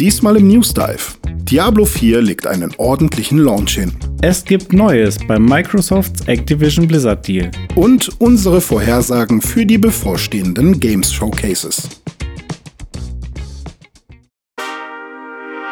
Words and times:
Diesmal 0.00 0.36
im 0.36 0.48
News 0.48 0.74
Dive. 0.74 1.14
Diablo 1.44 1.84
4 1.84 2.20
legt 2.20 2.48
einen 2.48 2.74
ordentlichen 2.78 3.38
Launch 3.38 3.74
hin. 3.76 3.92
Es 4.22 4.44
gibt 4.44 4.72
Neues 4.72 5.18
beim 5.18 5.44
Microsofts 5.44 6.26
Activision 6.26 6.88
Blizzard 6.88 7.26
Deal. 7.26 7.50
Und 7.76 8.10
unsere 8.20 8.60
Vorhersagen 8.60 9.40
für 9.40 9.64
die 9.64 9.78
bevorstehenden 9.78 10.80
Games 10.80 11.12
Showcases. 11.12 11.88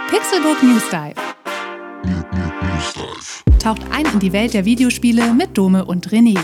Pixelbook 0.09 0.63
News 0.63 0.85
Dive. 0.89 1.15
Taucht 3.59 3.83
ein 3.91 4.07
in 4.13 4.21
die 4.21 4.33
Welt 4.33 4.55
der 4.55 4.65
Videospiele 4.65 5.35
mit 5.35 5.59
Dome 5.59 5.85
und 5.85 6.11
René. 6.11 6.39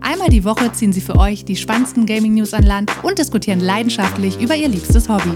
Einmal 0.00 0.30
die 0.30 0.44
Woche 0.44 0.72
ziehen 0.72 0.94
sie 0.94 1.02
für 1.02 1.16
euch 1.16 1.44
die 1.44 1.56
spannendsten 1.56 2.06
Gaming 2.06 2.34
News 2.34 2.54
an 2.54 2.62
Land 2.62 2.90
und 3.02 3.18
diskutieren 3.18 3.60
leidenschaftlich 3.60 4.40
über 4.40 4.56
ihr 4.56 4.68
liebstes 4.68 5.08
Hobby. 5.08 5.32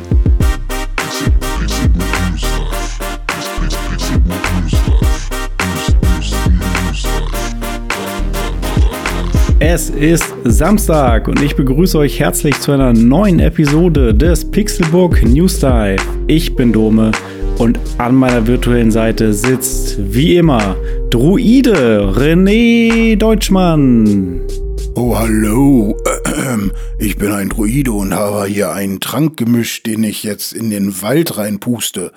Es 9.64 9.90
ist 9.90 10.24
Samstag 10.42 11.28
und 11.28 11.40
ich 11.40 11.54
begrüße 11.54 11.96
euch 11.96 12.18
herzlich 12.18 12.58
zu 12.58 12.72
einer 12.72 12.92
neuen 12.92 13.38
Episode 13.38 14.12
des 14.12 14.50
Pixelbook 14.50 15.22
News 15.22 15.60
Dive. 15.60 16.02
Ich 16.26 16.56
bin 16.56 16.72
Dome 16.72 17.12
und 17.58 17.78
an 17.96 18.16
meiner 18.16 18.44
virtuellen 18.44 18.90
Seite 18.90 19.32
sitzt 19.32 19.98
wie 20.00 20.34
immer 20.36 20.74
Druide 21.10 22.12
René 22.12 23.14
Deutschmann. 23.16 24.40
Oh, 24.96 25.16
hallo. 25.16 25.96
Ich 26.98 27.16
bin 27.16 27.30
ein 27.30 27.48
Druide 27.48 27.92
und 27.92 28.12
habe 28.14 28.46
hier 28.46 28.72
einen 28.72 28.98
Trank 28.98 29.36
gemischt, 29.36 29.86
den 29.86 30.02
ich 30.02 30.24
jetzt 30.24 30.52
in 30.52 30.70
den 30.70 31.02
Wald 31.02 31.38
reinpuste. 31.38 32.10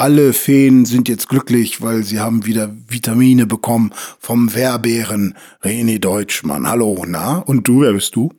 Alle 0.00 0.32
Feen 0.32 0.84
sind 0.84 1.08
jetzt 1.08 1.28
glücklich, 1.28 1.82
weil 1.82 2.04
sie 2.04 2.20
haben 2.20 2.46
wieder 2.46 2.70
Vitamine 2.86 3.46
bekommen 3.46 3.90
vom 4.20 4.54
Werbären 4.54 5.34
René 5.60 5.98
Deutschmann. 5.98 6.68
Hallo, 6.68 7.04
na? 7.04 7.38
Und 7.38 7.66
du, 7.66 7.80
wer 7.80 7.92
bist 7.92 8.14
du? 8.14 8.32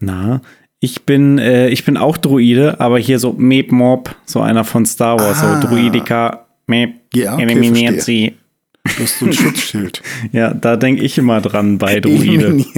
Na, 0.00 0.40
ich 0.80 1.04
bin, 1.04 1.38
äh, 1.38 1.68
ich 1.68 1.84
bin 1.84 1.96
auch 1.96 2.16
Druide, 2.16 2.80
aber 2.80 2.98
hier 2.98 3.20
so 3.20 3.32
Meep 3.32 3.70
Mob, 3.70 4.12
so 4.24 4.40
einer 4.40 4.64
von 4.64 4.86
Star 4.86 5.20
Wars, 5.20 5.38
ah. 5.40 5.60
so 5.62 5.68
Druidika, 5.68 6.46
Meep, 6.66 6.96
ja, 7.14 7.34
okay, 7.34 7.42
eliminiert 7.44 8.02
sie. 8.02 8.34
Du 8.82 9.04
hast 9.04 9.20
so 9.20 9.26
ein 9.26 9.32
Schutzschild. 9.32 10.02
ja, 10.32 10.52
da 10.52 10.74
denke 10.76 11.02
ich 11.02 11.16
immer 11.16 11.40
dran 11.40 11.78
bei 11.78 12.00
Druide. 12.00 12.64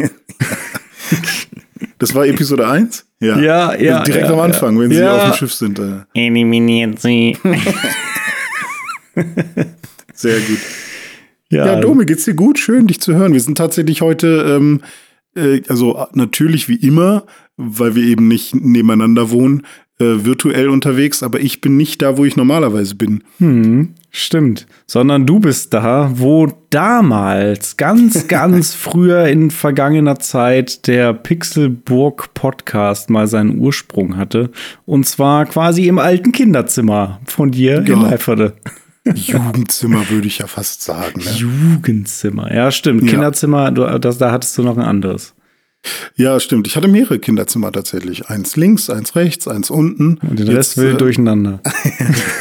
Das 1.98 2.14
war 2.14 2.26
Episode 2.26 2.68
1? 2.68 3.06
Ja, 3.20 3.38
ja. 3.38 3.74
ja 3.74 4.02
Direkt 4.02 4.28
ja, 4.28 4.34
am 4.34 4.40
Anfang, 4.40 4.74
ja. 4.74 4.80
wenn 4.82 4.90
sie 4.90 5.02
auf 5.02 5.24
dem 5.24 5.32
Schiff 5.32 5.54
sind. 5.54 5.78
Äh. 5.78 6.00
Eliminiert 6.12 7.00
sie. 7.00 7.38
Sehr 10.14 10.38
gut. 10.40 10.58
Ja, 11.50 11.66
ja 11.66 11.80
Dome, 11.80 12.06
geht's 12.06 12.24
dir 12.24 12.34
gut? 12.34 12.58
Schön, 12.58 12.86
dich 12.86 13.00
zu 13.00 13.14
hören. 13.14 13.32
Wir 13.32 13.40
sind 13.40 13.58
tatsächlich 13.58 14.02
heute, 14.02 14.56
ähm, 14.56 14.80
äh, 15.36 15.62
also 15.68 16.06
natürlich 16.12 16.68
wie 16.68 16.76
immer, 16.76 17.24
weil 17.56 17.94
wir 17.94 18.02
eben 18.02 18.28
nicht 18.28 18.54
nebeneinander 18.54 19.30
wohnen, 19.30 19.62
äh, 19.98 20.24
virtuell 20.24 20.68
unterwegs, 20.68 21.22
aber 21.22 21.40
ich 21.40 21.62
bin 21.62 21.78
nicht 21.78 22.02
da, 22.02 22.18
wo 22.18 22.26
ich 22.26 22.36
normalerweise 22.36 22.96
bin. 22.96 23.22
Hm, 23.38 23.94
stimmt. 24.10 24.66
Sondern 24.86 25.24
du 25.24 25.40
bist 25.40 25.72
da, 25.72 26.10
wo 26.14 26.52
damals, 26.68 27.78
ganz, 27.78 28.28
ganz 28.28 28.74
früher 28.74 29.26
in 29.26 29.50
vergangener 29.50 30.18
Zeit, 30.18 30.86
der 30.86 31.14
Pixelburg 31.14 32.34
Podcast 32.34 33.08
mal 33.08 33.26
seinen 33.26 33.58
Ursprung 33.58 34.18
hatte. 34.18 34.50
Und 34.84 35.06
zwar 35.06 35.46
quasi 35.46 35.86
im 35.86 35.98
alten 35.98 36.32
Kinderzimmer 36.32 37.20
von 37.24 37.50
dir 37.50 37.82
ja. 37.86 37.94
in 37.94 38.02
Leiferde. 38.02 38.52
Jugendzimmer 39.14 40.08
würde 40.10 40.26
ich 40.26 40.38
ja 40.38 40.46
fast 40.46 40.82
sagen. 40.82 41.20
Ne? 41.20 41.30
Jugendzimmer, 41.32 42.52
ja, 42.54 42.70
stimmt. 42.70 43.04
Ja. 43.04 43.10
Kinderzimmer, 43.10 43.70
du, 43.70 43.98
das, 43.98 44.18
da 44.18 44.32
hattest 44.32 44.56
du 44.58 44.62
noch 44.62 44.76
ein 44.76 44.84
anderes. 44.84 45.34
Ja, 46.16 46.40
stimmt. 46.40 46.66
Ich 46.66 46.76
hatte 46.76 46.88
mehrere 46.88 47.18
Kinderzimmer 47.18 47.70
tatsächlich. 47.72 48.28
Eins 48.28 48.56
links, 48.56 48.90
eins 48.90 49.14
rechts, 49.14 49.46
eins 49.46 49.70
unten. 49.70 50.18
Und 50.28 50.38
den 50.38 50.48
Rest 50.48 50.76
will 50.78 50.94
äh, 50.94 50.96
durcheinander. 50.96 51.60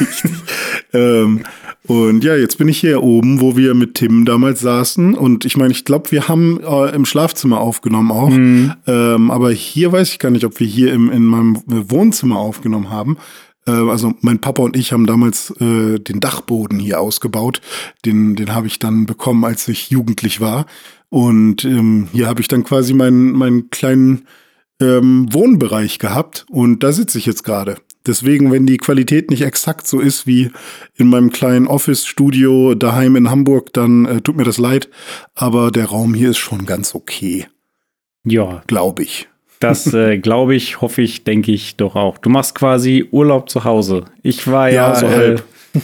ähm, 0.92 1.44
und 1.86 2.24
ja, 2.24 2.34
jetzt 2.34 2.58
bin 2.58 2.68
ich 2.68 2.78
hier 2.78 3.02
oben, 3.02 3.40
wo 3.40 3.56
wir 3.56 3.74
mit 3.74 3.94
Tim 3.94 4.24
damals 4.24 4.60
saßen. 4.60 5.14
Und 5.14 5.44
ich 5.44 5.56
meine, 5.56 5.72
ich 5.72 5.84
glaube, 5.84 6.10
wir 6.10 6.28
haben 6.28 6.60
äh, 6.60 6.94
im 6.94 7.04
Schlafzimmer 7.04 7.60
aufgenommen 7.60 8.10
auch. 8.10 8.30
Mhm. 8.30 8.72
Ähm, 8.86 9.30
aber 9.30 9.52
hier 9.52 9.92
weiß 9.92 10.10
ich 10.10 10.18
gar 10.18 10.30
nicht, 10.30 10.44
ob 10.44 10.58
wir 10.58 10.66
hier 10.66 10.92
im, 10.92 11.10
in 11.10 11.24
meinem 11.24 11.62
Wohnzimmer 11.66 12.38
aufgenommen 12.38 12.90
haben. 12.90 13.16
Äh, 13.66 13.72
also 13.72 14.14
mein 14.20 14.40
Papa 14.40 14.62
und 14.62 14.76
ich 14.76 14.92
haben 14.92 15.06
damals 15.06 15.50
äh, 15.60 15.98
den 15.98 16.20
Dachboden 16.20 16.78
hier 16.78 17.00
ausgebaut. 17.00 17.60
Den, 18.04 18.36
den 18.36 18.54
habe 18.54 18.66
ich 18.66 18.78
dann 18.78 19.06
bekommen, 19.06 19.44
als 19.44 19.68
ich 19.68 19.90
jugendlich 19.90 20.40
war. 20.40 20.66
Und 21.08 21.64
ähm, 21.64 22.08
hier 22.12 22.26
habe 22.26 22.40
ich 22.40 22.48
dann 22.48 22.64
quasi 22.64 22.94
meinen, 22.94 23.32
meinen 23.32 23.70
kleinen 23.70 24.26
ähm, 24.80 25.32
Wohnbereich 25.32 25.98
gehabt. 25.98 26.46
Und 26.50 26.82
da 26.82 26.92
sitze 26.92 27.18
ich 27.18 27.26
jetzt 27.26 27.44
gerade. 27.44 27.76
Deswegen, 28.06 28.52
wenn 28.52 28.66
die 28.66 28.76
Qualität 28.76 29.30
nicht 29.30 29.42
exakt 29.42 29.86
so 29.88 29.98
ist 29.98 30.28
wie 30.28 30.52
in 30.94 31.08
meinem 31.08 31.30
kleinen 31.30 31.66
Office-Studio 31.66 32.76
daheim 32.76 33.16
in 33.16 33.30
Hamburg, 33.30 33.72
dann 33.72 34.06
äh, 34.06 34.20
tut 34.20 34.36
mir 34.36 34.44
das 34.44 34.58
leid. 34.58 34.88
Aber 35.34 35.72
der 35.72 35.86
Raum 35.86 36.14
hier 36.14 36.30
ist 36.30 36.38
schon 36.38 36.66
ganz 36.66 36.94
okay. 36.94 37.46
Ja. 38.24 38.62
Glaube 38.66 39.02
ich. 39.02 39.28
Das 39.60 39.92
äh, 39.92 40.18
glaube 40.18 40.54
ich, 40.54 40.80
hoffe 40.80 41.02
ich, 41.02 41.24
denke 41.24 41.52
ich 41.52 41.76
doch 41.76 41.96
auch. 41.96 42.18
Du 42.18 42.30
machst 42.30 42.54
quasi 42.54 43.06
Urlaub 43.10 43.48
zu 43.48 43.64
Hause. 43.64 44.04
Ich 44.22 44.46
war 44.46 44.68
ja, 44.68 44.88
ja 44.88 44.94
so 44.94 45.06
äh, 45.06 45.36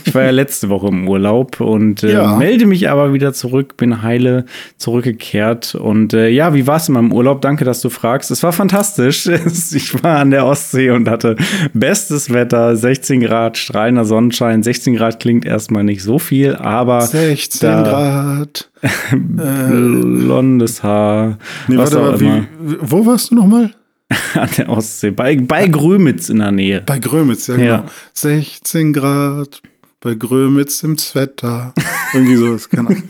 ich 0.04 0.14
war 0.14 0.22
ja 0.22 0.30
letzte 0.30 0.68
Woche 0.68 0.88
im 0.88 1.08
Urlaub 1.08 1.60
und 1.60 2.02
äh, 2.02 2.14
ja. 2.14 2.36
melde 2.36 2.66
mich 2.66 2.88
aber 2.88 3.12
wieder 3.12 3.32
zurück, 3.32 3.76
bin 3.76 4.02
heile 4.02 4.44
zurückgekehrt. 4.76 5.74
Und 5.74 6.14
äh, 6.14 6.28
ja, 6.28 6.54
wie 6.54 6.66
war 6.66 6.76
es 6.76 6.88
in 6.88 6.94
meinem 6.94 7.12
Urlaub? 7.12 7.40
Danke, 7.40 7.64
dass 7.64 7.80
du 7.80 7.90
fragst. 7.90 8.30
Es 8.30 8.42
war 8.42 8.52
fantastisch. 8.52 9.26
ich 9.26 10.02
war 10.02 10.18
an 10.18 10.30
der 10.30 10.46
Ostsee 10.46 10.90
und 10.90 11.08
hatte 11.08 11.36
bestes 11.72 12.32
Wetter, 12.32 12.76
16 12.76 13.20
Grad, 13.20 13.58
strahlender 13.58 14.04
Sonnenschein. 14.04 14.62
16 14.62 14.96
Grad 14.96 15.20
klingt 15.20 15.44
erstmal 15.44 15.84
nicht 15.84 16.02
so 16.02 16.18
viel, 16.18 16.56
aber 16.56 17.00
16 17.00 17.70
Grad. 17.70 18.70
blondes 19.12 20.82
Haar. 20.82 21.38
Nee, 21.68 21.76
warte 21.76 21.98
mal, 21.98 22.20
wie, 22.20 22.42
wo 22.80 23.06
warst 23.06 23.30
du 23.30 23.36
nochmal? 23.36 23.70
An 24.34 24.48
der 24.56 24.68
Ostsee, 24.68 25.10
bei, 25.10 25.36
bei 25.36 25.66
Grömitz 25.66 26.28
in 26.28 26.38
der 26.38 26.52
Nähe. 26.52 26.82
Bei 26.84 26.98
Grömitz, 26.98 27.46
ja, 27.46 27.56
ja. 27.56 27.76
genau. 27.78 27.90
16 28.14 28.92
Grad, 28.92 29.62
bei 30.02 30.14
Grömitz 30.14 30.82
im 30.82 30.96
Wetter. 31.14 31.72
Irgendwie 32.12 32.34
sowas, 32.36 32.68
keine 32.68 32.88
Ahnung. 32.88 33.02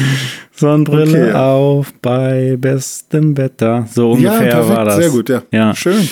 Sonnenbrille 0.52 1.28
okay. 1.28 1.32
auf 1.32 1.94
bei 2.02 2.56
bestem 2.58 3.36
Wetter. 3.36 3.86
So 3.90 4.12
ungefähr 4.12 4.48
ja, 4.48 4.68
war 4.68 4.84
das. 4.84 4.96
Sehr 4.96 5.10
gut, 5.10 5.28
ja. 5.28 5.42
ja. 5.52 5.74
Schön. 5.74 6.08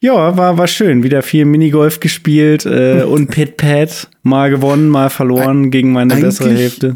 Ja, 0.00 0.36
war, 0.36 0.58
war 0.58 0.66
schön. 0.66 1.02
Wieder 1.02 1.22
viel 1.22 1.46
Minigolf 1.46 2.00
gespielt 2.00 2.66
äh, 2.66 3.04
und 3.04 3.28
Pit 3.30 3.56
Pat. 3.56 4.08
Mal 4.22 4.50
gewonnen, 4.50 4.88
mal 4.88 5.08
verloren 5.08 5.70
gegen 5.70 5.92
meine 5.92 6.16
bessere 6.16 6.50
Hälfte 6.50 6.94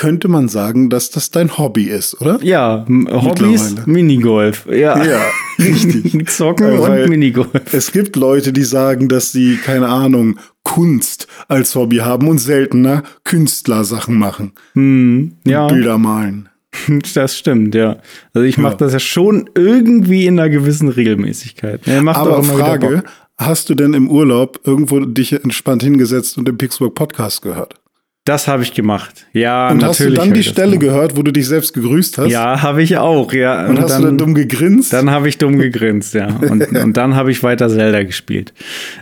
könnte 0.00 0.28
man 0.28 0.48
sagen, 0.48 0.88
dass 0.88 1.10
das 1.10 1.30
dein 1.30 1.58
Hobby 1.58 1.84
ist, 1.84 2.22
oder? 2.22 2.38
Ja, 2.42 2.86
Hobbys, 2.88 3.74
Minigolf. 3.84 4.66
Ja, 4.66 5.04
ja 5.04 5.20
richtig. 5.58 6.26
Zocken 6.30 6.80
Weil 6.80 7.02
und 7.02 7.10
Minigolf. 7.10 7.50
Es 7.72 7.92
gibt 7.92 8.16
Leute, 8.16 8.54
die 8.54 8.64
sagen, 8.64 9.10
dass 9.10 9.30
sie, 9.30 9.58
keine 9.58 9.88
Ahnung, 9.88 10.38
Kunst 10.62 11.26
als 11.48 11.74
Hobby 11.74 11.96
haben 11.96 12.28
und 12.28 12.38
seltener 12.38 13.02
Künstlersachen 13.24 14.18
machen. 14.18 14.52
Hm, 14.74 15.32
ja. 15.46 15.66
Bilder 15.66 15.98
malen. 15.98 16.48
Das 17.14 17.36
stimmt, 17.36 17.74
ja. 17.74 17.96
Also 18.32 18.46
ich 18.46 18.56
mache 18.58 18.74
ja. 18.74 18.78
das 18.78 18.92
ja 18.92 19.00
schon 19.00 19.50
irgendwie 19.56 20.26
in 20.26 20.38
einer 20.38 20.48
gewissen 20.48 20.88
Regelmäßigkeit. 20.88 21.86
Ja, 21.86 22.00
Aber 22.06 22.44
Frage, 22.44 23.02
hast 23.36 23.70
du 23.70 23.74
denn 23.74 23.94
im 23.94 24.08
Urlaub 24.08 24.60
irgendwo 24.64 25.00
dich 25.00 25.32
entspannt 25.32 25.82
hingesetzt 25.82 26.38
und 26.38 26.46
den 26.46 26.58
Pixburg 26.58 26.94
Podcast 26.94 27.42
gehört? 27.42 27.79
Das 28.26 28.46
habe 28.46 28.62
ich 28.62 28.74
gemacht. 28.74 29.26
Ja, 29.32 29.70
und 29.70 29.78
natürlich. 29.78 30.18
hast 30.18 30.26
du 30.26 30.28
dann 30.28 30.34
die 30.34 30.42
Stelle 30.42 30.78
gehört, 30.78 31.16
wo 31.16 31.22
du 31.22 31.32
dich 31.32 31.46
selbst 31.46 31.72
gegrüßt 31.72 32.18
hast? 32.18 32.30
Ja, 32.30 32.60
habe 32.60 32.82
ich 32.82 32.98
auch, 32.98 33.32
ja. 33.32 33.64
Und, 33.64 33.70
und 33.70 33.80
hast 33.80 33.92
dann, 33.92 34.02
du 34.02 34.08
dann 34.08 34.18
dumm 34.18 34.34
gegrinst? 34.34 34.92
Dann 34.92 35.10
habe 35.10 35.28
ich 35.28 35.38
dumm 35.38 35.58
gegrinst, 35.58 36.12
ja. 36.12 36.26
Und, 36.28 36.70
und 36.76 36.96
dann 36.98 37.14
habe 37.14 37.30
ich 37.30 37.42
weiter 37.42 37.70
Zelda 37.70 38.02
gespielt. 38.02 38.52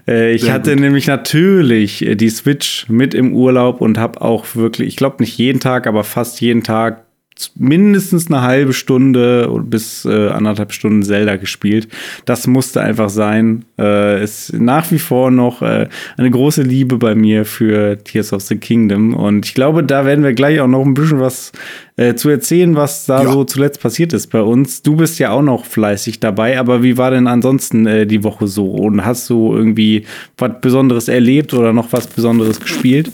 Äh, 0.07 0.35
ich 0.35 0.43
Sehr 0.43 0.53
hatte 0.53 0.71
gut. 0.71 0.81
nämlich 0.81 1.09
natürlich 1.09 2.07
die 2.15 2.31
Switch 2.31 2.87
mit 2.89 3.13
im 3.13 3.35
Urlaub 3.35 3.81
und 3.81 3.99
habe 3.99 4.23
auch 4.23 4.55
wirklich, 4.55 4.89
ich 4.89 4.97
glaube 4.97 5.17
nicht 5.19 5.37
jeden 5.37 5.59
Tag, 5.59 5.89
aber 5.89 6.05
fast 6.05 6.41
jeden 6.41 6.63
Tag 6.63 7.08
mindestens 7.57 8.29
eine 8.29 8.43
halbe 8.43 8.73
Stunde 8.73 9.49
bis 9.65 10.05
äh, 10.05 10.29
anderthalb 10.29 10.73
Stunden 10.73 11.03
Zelda 11.03 11.37
gespielt. 11.37 11.89
Das 12.25 12.47
musste 12.47 12.81
einfach 12.81 13.11
sein. 13.11 13.65
Äh, 13.79 14.23
ist 14.23 14.53
nach 14.55 14.91
wie 14.91 14.99
vor 14.99 15.31
noch 15.31 15.63
äh, 15.63 15.89
eine 16.17 16.31
große 16.31 16.63
Liebe 16.63 16.99
bei 16.99 17.15
mir 17.15 17.45
für 17.45 17.99
Tears 18.03 18.33
of 18.33 18.43
the 18.43 18.57
Kingdom. 18.57 19.15
Und 19.15 19.47
ich 19.47 19.55
glaube, 19.55 19.85
da 19.85 20.05
werden 20.05 20.25
wir 20.25 20.33
gleich 20.33 20.61
auch 20.61 20.67
noch 20.69 20.85
ein 20.85 20.95
bisschen 20.95 21.21
was 21.21 21.53
äh, 21.97 22.15
zu 22.15 22.29
erzählen, 22.29 22.77
was 22.77 23.07
da 23.07 23.23
ja. 23.23 23.33
so 23.33 23.45
zuletzt 23.45 23.81
passiert 23.81 24.13
ist 24.13 24.29
bei 24.29 24.41
uns. 24.41 24.83
Du 24.83 24.97
bist 24.97 25.19
ja 25.19 25.31
auch 25.31 25.43
noch 25.43 25.65
fleißig 25.65 26.21
dabei, 26.21 26.59
aber 26.59 26.83
wie 26.83 26.97
war 26.97 27.11
denn 27.11 27.27
ansonsten 27.27 27.87
äh, 27.87 28.07
die 28.07 28.25
Woche 28.25 28.47
so? 28.47 28.67
Und 28.67 29.05
hast 29.05 29.29
du 29.31 29.55
irgendwie 29.55 30.05
was 30.37 30.53
Besonderes 30.61 31.09
erlebt 31.09 31.55
oder 31.55 31.73
noch 31.73 31.93
was 31.93 32.07
Besonderes 32.07 32.61
gespielt? 32.61 33.11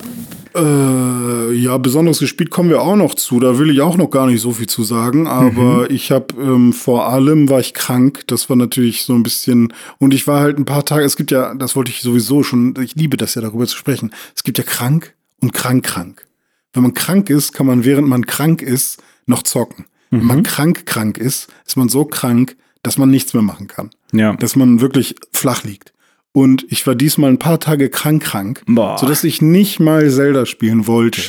Äh, 0.54 1.52
ja, 1.52 1.76
besonderes 1.78 2.20
gespielt 2.20 2.50
kommen 2.50 2.70
wir 2.70 2.80
auch 2.80 2.96
noch 2.96 3.14
zu. 3.14 3.40
Da 3.40 3.58
will 3.58 3.70
ich 3.70 3.80
auch 3.80 3.96
noch 3.96 4.10
gar 4.10 4.26
nicht 4.26 4.40
so 4.40 4.52
viel 4.52 4.68
zu 4.68 4.84
sagen. 4.84 5.26
Aber 5.26 5.82
mhm. 5.82 5.86
ich 5.90 6.10
habe 6.12 6.34
ähm, 6.40 6.72
vor 6.72 7.08
allem 7.08 7.48
war 7.48 7.60
ich 7.60 7.74
krank. 7.74 8.22
Das 8.28 8.48
war 8.48 8.56
natürlich 8.56 9.02
so 9.04 9.14
ein 9.14 9.22
bisschen. 9.22 9.72
Und 9.98 10.14
ich 10.14 10.26
war 10.26 10.40
halt 10.40 10.58
ein 10.58 10.64
paar 10.64 10.84
Tage. 10.84 11.04
Es 11.04 11.16
gibt 11.16 11.30
ja, 11.30 11.54
das 11.54 11.74
wollte 11.74 11.90
ich 11.90 12.02
sowieso 12.02 12.42
schon. 12.42 12.74
Ich 12.80 12.94
liebe 12.94 13.16
das 13.16 13.34
ja 13.34 13.42
darüber 13.42 13.66
zu 13.66 13.76
sprechen. 13.76 14.12
Es 14.36 14.44
gibt 14.44 14.58
ja 14.58 14.64
krank 14.64 15.14
und 15.40 15.52
krank 15.52 15.84
krank. 15.84 16.26
Wenn 16.72 16.82
man 16.82 16.94
krank 16.94 17.30
ist, 17.30 17.52
kann 17.52 17.66
man 17.66 17.84
während 17.84 18.08
man 18.08 18.26
krank 18.26 18.62
ist 18.62 19.02
noch 19.26 19.42
zocken. 19.42 19.86
Mhm. 20.10 20.18
Wenn 20.18 20.26
man 20.26 20.38
mhm. 20.38 20.42
krank 20.44 20.86
krank 20.86 21.18
ist, 21.18 21.48
ist 21.66 21.76
man 21.76 21.88
so 21.88 22.04
krank, 22.04 22.56
dass 22.82 22.98
man 22.98 23.10
nichts 23.10 23.34
mehr 23.34 23.42
machen 23.42 23.66
kann. 23.66 23.90
Ja. 24.12 24.34
Dass 24.34 24.54
man 24.54 24.80
wirklich 24.80 25.16
flach 25.32 25.64
liegt. 25.64 25.93
Und 26.36 26.66
ich 26.68 26.84
war 26.84 26.96
diesmal 26.96 27.30
ein 27.30 27.38
paar 27.38 27.60
Tage 27.60 27.88
krank 27.88 28.24
krank, 28.24 28.62
Boah. 28.66 28.98
sodass 28.98 29.22
ich 29.22 29.40
nicht 29.40 29.78
mal 29.78 30.10
Zelda 30.10 30.46
spielen 30.46 30.88
wollte. 30.88 31.22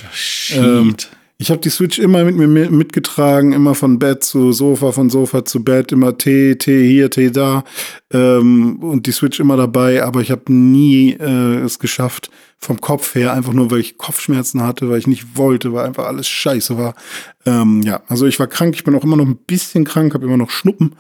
Ähm, 0.50 0.96
ich 1.38 1.52
habe 1.52 1.62
die 1.62 1.70
Switch 1.70 2.00
immer 2.00 2.24
mit 2.24 2.36
mir 2.36 2.48
mitgetragen, 2.48 3.54
immer 3.54 3.76
von 3.76 4.00
Bett 4.00 4.24
zu 4.24 4.52
Sofa, 4.52 4.92
von 4.92 5.12
Sofa 5.12 5.46
zu 5.46 5.64
Bett, 5.64 5.92
immer 5.92 6.18
Tee, 6.18 6.56
Tee 6.56 6.88
hier, 6.88 7.12
Tee 7.12 7.30
da 7.30 7.64
ähm, 8.12 8.78
und 8.82 9.06
die 9.06 9.12
Switch 9.12 9.40
immer 9.40 9.58
dabei, 9.58 10.02
aber 10.02 10.22
ich 10.22 10.32
habe 10.32 10.52
nie 10.52 11.12
äh, 11.12 11.58
es 11.58 11.78
geschafft, 11.78 12.32
vom 12.58 12.82
Kopf 12.82 13.14
her, 13.14 13.34
einfach 13.34 13.54
nur, 13.54 13.70
weil 13.70 13.82
ich 13.82 14.00
Kopfschmerzen 14.00 14.64
hatte, 14.64 14.90
weil 14.90 14.98
ich 14.98 15.08
nicht 15.08 15.38
wollte, 15.38 15.72
weil 15.72 15.86
einfach 15.86 16.06
alles 16.06 16.28
scheiße 16.28 16.80
war. 16.80 16.96
Ähm, 17.46 17.84
ja, 17.84 18.02
also 18.08 18.26
ich 18.26 18.40
war 18.40 18.48
krank, 18.48 18.74
ich 18.76 18.84
bin 18.84 18.96
auch 18.96 19.04
immer 19.04 19.18
noch 19.18 19.28
ein 19.28 19.38
bisschen 19.38 19.84
krank, 19.84 20.16
habe 20.16 20.26
immer 20.26 20.38
noch 20.38 20.50
Schnuppen. 20.50 20.96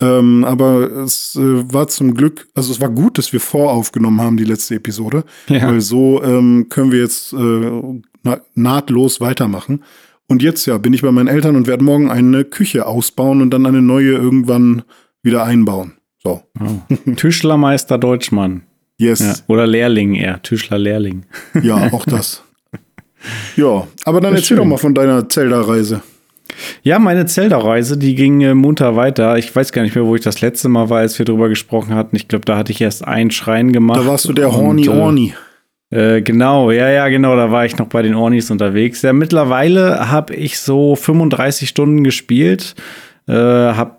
Ähm, 0.00 0.44
aber 0.44 0.90
es 1.04 1.36
äh, 1.36 1.72
war 1.72 1.86
zum 1.88 2.14
Glück, 2.14 2.48
also 2.54 2.72
es 2.72 2.80
war 2.80 2.90
gut, 2.90 3.16
dass 3.16 3.32
wir 3.32 3.40
voraufgenommen 3.40 4.20
haben, 4.20 4.36
die 4.36 4.44
letzte 4.44 4.74
Episode, 4.74 5.24
ja. 5.48 5.68
weil 5.68 5.80
so 5.80 6.22
ähm, 6.22 6.66
können 6.68 6.90
wir 6.90 7.00
jetzt 7.00 7.32
äh, 7.32 7.70
na 8.22 8.40
nahtlos 8.54 9.20
weitermachen. 9.20 9.84
Und 10.26 10.42
jetzt 10.42 10.66
ja, 10.66 10.78
bin 10.78 10.92
ich 10.94 11.02
bei 11.02 11.12
meinen 11.12 11.28
Eltern 11.28 11.54
und 11.54 11.66
werde 11.66 11.84
morgen 11.84 12.10
eine 12.10 12.44
Küche 12.44 12.86
ausbauen 12.86 13.42
und 13.42 13.50
dann 13.50 13.66
eine 13.66 13.82
neue 13.82 14.12
irgendwann 14.12 14.82
wieder 15.22 15.44
einbauen. 15.44 15.94
So. 16.22 16.42
Oh. 16.58 17.12
Tischlermeister 17.16 17.98
Deutschmann. 17.98 18.62
Yes. 18.96 19.20
Ja, 19.20 19.34
oder 19.48 19.66
Lehrling 19.66 20.14
eher, 20.14 20.40
Tischler-Lehrling. 20.42 21.26
Ja, 21.62 21.92
auch 21.92 22.04
das. 22.06 22.42
ja, 23.56 23.86
aber 24.04 24.20
dann 24.20 24.34
erzähl 24.34 24.44
schön. 24.44 24.56
doch 24.58 24.64
mal 24.64 24.78
von 24.78 24.94
deiner 24.94 25.28
Zelda-Reise. 25.28 26.02
Ja, 26.82 26.98
meine 26.98 27.26
Zelda-Reise, 27.26 27.96
die 27.96 28.14
ging 28.14 28.40
äh, 28.42 28.54
munter 28.54 28.96
weiter. 28.96 29.38
Ich 29.38 29.54
weiß 29.54 29.72
gar 29.72 29.82
nicht 29.82 29.94
mehr, 29.94 30.04
wo 30.04 30.14
ich 30.14 30.22
das 30.22 30.40
letzte 30.40 30.68
Mal 30.68 30.90
war, 30.90 30.98
als 30.98 31.18
wir 31.18 31.26
drüber 31.26 31.48
gesprochen 31.48 31.94
hatten. 31.94 32.14
Ich 32.16 32.28
glaube, 32.28 32.44
da 32.44 32.56
hatte 32.56 32.72
ich 32.72 32.80
erst 32.80 33.06
einen 33.06 33.30
Schrein 33.30 33.72
gemacht. 33.72 34.00
Da 34.00 34.06
warst 34.06 34.26
du 34.26 34.32
der 34.32 34.52
Horny 34.52 34.88
Orni. 34.88 35.34
Äh, 35.90 36.22
genau, 36.22 36.70
ja, 36.70 36.90
ja, 36.90 37.08
genau, 37.08 37.36
da 37.36 37.50
war 37.50 37.64
ich 37.64 37.78
noch 37.78 37.86
bei 37.86 38.02
den 38.02 38.14
Ornis 38.14 38.50
unterwegs. 38.50 39.02
Ja, 39.02 39.12
mittlerweile 39.12 40.10
habe 40.10 40.34
ich 40.34 40.58
so 40.58 40.96
35 40.96 41.68
Stunden 41.68 42.02
gespielt, 42.02 42.74
äh, 43.28 43.32
habe 43.32 43.96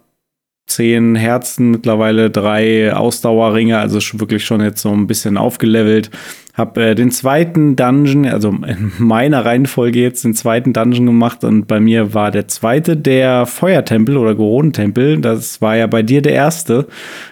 zehn 0.67 1.15
Herzen, 1.15 1.71
mittlerweile 1.71 2.29
drei 2.29 2.93
Ausdauerringe, 2.93 3.77
also 3.77 3.99
wirklich 4.19 4.45
schon 4.45 4.61
jetzt 4.61 4.81
so 4.81 4.91
ein 4.91 5.07
bisschen 5.07 5.37
aufgelevelt. 5.37 6.09
Hab 6.55 6.77
äh, 6.77 6.95
den 6.95 7.11
zweiten 7.11 7.75
Dungeon, 7.75 8.25
also 8.25 8.49
in 8.49 8.93
meiner 8.97 9.43
Reihenfolge 9.43 9.99
jetzt 9.99 10.23
den 10.23 10.33
zweiten 10.33 10.71
Dungeon 10.71 11.05
gemacht 11.05 11.43
und 11.43 11.67
bei 11.67 11.81
mir 11.81 12.13
war 12.13 12.31
der 12.31 12.47
zweite 12.47 12.95
der 12.95 13.45
Feuertempel 13.45 14.15
oder 14.15 14.35
Goron-Tempel. 14.35 15.19
Das 15.19 15.61
war 15.61 15.75
ja 15.75 15.85
bei 15.85 16.01
dir 16.01 16.21
der 16.21 16.31
erste. 16.31 16.87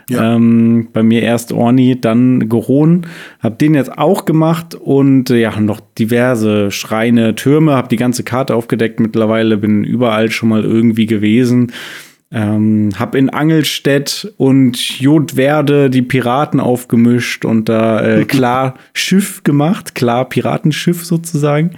Ja. 0.09 0.35
Ähm, 0.35 0.89
bei 0.91 1.03
mir 1.03 1.21
erst 1.21 1.53
Orni, 1.53 1.99
dann 1.99 2.49
Goron. 2.49 3.07
Hab 3.41 3.57
den 3.59 3.75
jetzt 3.75 3.97
auch 3.97 4.25
gemacht 4.25 4.75
und 4.75 5.29
äh, 5.29 5.39
ja, 5.39 5.57
noch 5.59 5.79
diverse 5.97 6.69
Schreine, 6.69 7.33
Türme, 7.33 7.75
hab 7.77 7.87
die 7.87 7.95
ganze 7.95 8.23
Karte 8.23 8.53
aufgedeckt 8.53 8.99
mittlerweile, 8.99 9.55
bin 9.55 9.85
überall 9.85 10.31
schon 10.31 10.49
mal 10.49 10.65
irgendwie 10.65 11.05
gewesen. 11.05 11.71
Ähm, 12.33 12.89
hab 12.97 13.13
in 13.13 13.29
Angelstedt 13.29 14.33
und 14.37 14.99
Jodwerde 14.99 15.91
die 15.91 16.01
Piraten 16.01 16.59
aufgemischt 16.59 17.45
und 17.45 17.69
da 17.69 18.01
äh, 18.01 18.25
klar 18.27 18.73
Schiff 18.93 19.43
gemacht, 19.43 19.93
klar 19.93 20.27
Piratenschiff 20.27 21.05
sozusagen. 21.05 21.71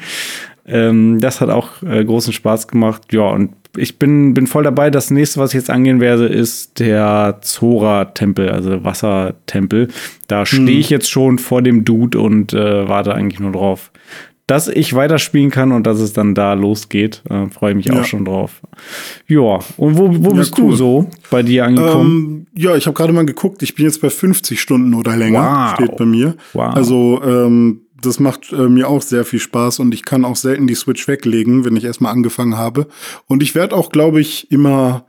Ähm, 0.66 1.20
das 1.20 1.42
hat 1.42 1.50
auch 1.50 1.84
äh, 1.84 2.04
großen 2.04 2.32
Spaß 2.34 2.70
gemacht. 2.70 3.12
Ja, 3.12 3.24
und 3.24 3.52
ich 3.78 4.00
bin, 4.00 4.34
bin 4.34 4.48
voll 4.48 4.64
dabei. 4.64 4.90
Das 4.90 5.12
nächste, 5.12 5.40
was 5.40 5.52
ich 5.52 5.56
jetzt 5.56 5.70
angehen 5.70 6.00
werde, 6.00 6.26
ist 6.28 6.80
der 6.80 7.40
Zora-Tempel, 7.42 8.50
also 8.50 8.84
Wassertempel. 8.84 9.90
Da 10.28 10.46
stehe 10.46 10.68
hm. 10.68 10.80
ich 10.80 10.90
jetzt 10.90 11.10
schon 11.10 11.38
vor 11.38 11.62
dem 11.62 11.86
Dude 11.86 12.20
und 12.20 12.54
äh, 12.54 12.88
warte 12.88 13.14
eigentlich 13.14 13.40
nur 13.40 13.52
drauf, 13.52 13.92
dass 14.48 14.68
ich 14.68 14.94
weiterspielen 14.94 15.50
kann 15.50 15.72
und 15.72 15.88
dass 15.88 16.00
es 16.00 16.14
dann 16.14 16.36
da 16.36 16.54
losgeht. 16.54 17.24
Äh, 17.30 17.50
Freue 17.50 17.72
ich 17.72 17.78
mich 17.78 17.86
ja. 17.88 18.00
auch 18.00 18.06
schon 18.06 18.26
drauf. 18.26 18.62
Ja, 19.28 19.60
und 19.78 19.98
wo, 19.98 20.10
wo 20.24 20.30
ja, 20.30 20.36
bist 20.36 20.58
cool. 20.60 20.72
du 20.72 20.76
so 20.76 21.10
bei 21.32 21.42
dir 21.42 21.66
angekommen? 21.66 22.08
Ähm, 22.08 22.48
ja, 22.54 22.76
ich 22.76 22.86
habe 22.86 22.96
gerade 22.96 23.14
mal 23.14 23.26
geguckt, 23.26 23.64
ich 23.64 23.76
bin 23.76 23.86
jetzt 23.86 24.02
bei 24.02 24.10
50 24.10 24.62
Stunden 24.62 24.94
oder 24.94 25.16
länger, 25.16 25.42
wow. 25.42 25.76
steht 25.76 25.98
bei 25.98 26.06
mir. 26.06 26.36
Wow. 26.54 26.76
Also 26.76 27.22
ähm, 27.24 27.82
das 28.02 28.20
macht 28.20 28.54
äh, 28.54 28.70
mir 28.70 28.88
auch 28.88 29.02
sehr 29.02 29.26
viel 29.26 29.40
Spaß 29.40 29.80
und 29.80 29.94
ich 29.94 30.04
kann 30.04 30.26
auch 30.26 30.36
selten 30.36 30.68
die 30.68 30.76
Switch 30.76 31.08
weglegen, 31.08 31.66
wenn 31.66 31.76
ich 31.76 31.84
erstmal 31.84 32.12
angefangen 32.12 32.56
habe. 32.56 32.88
Und 33.26 33.42
ich 33.42 33.56
werde 33.56 33.76
auch, 33.76 33.90
glaube 33.90 34.22
ich, 34.22 34.52
immer 34.52 35.06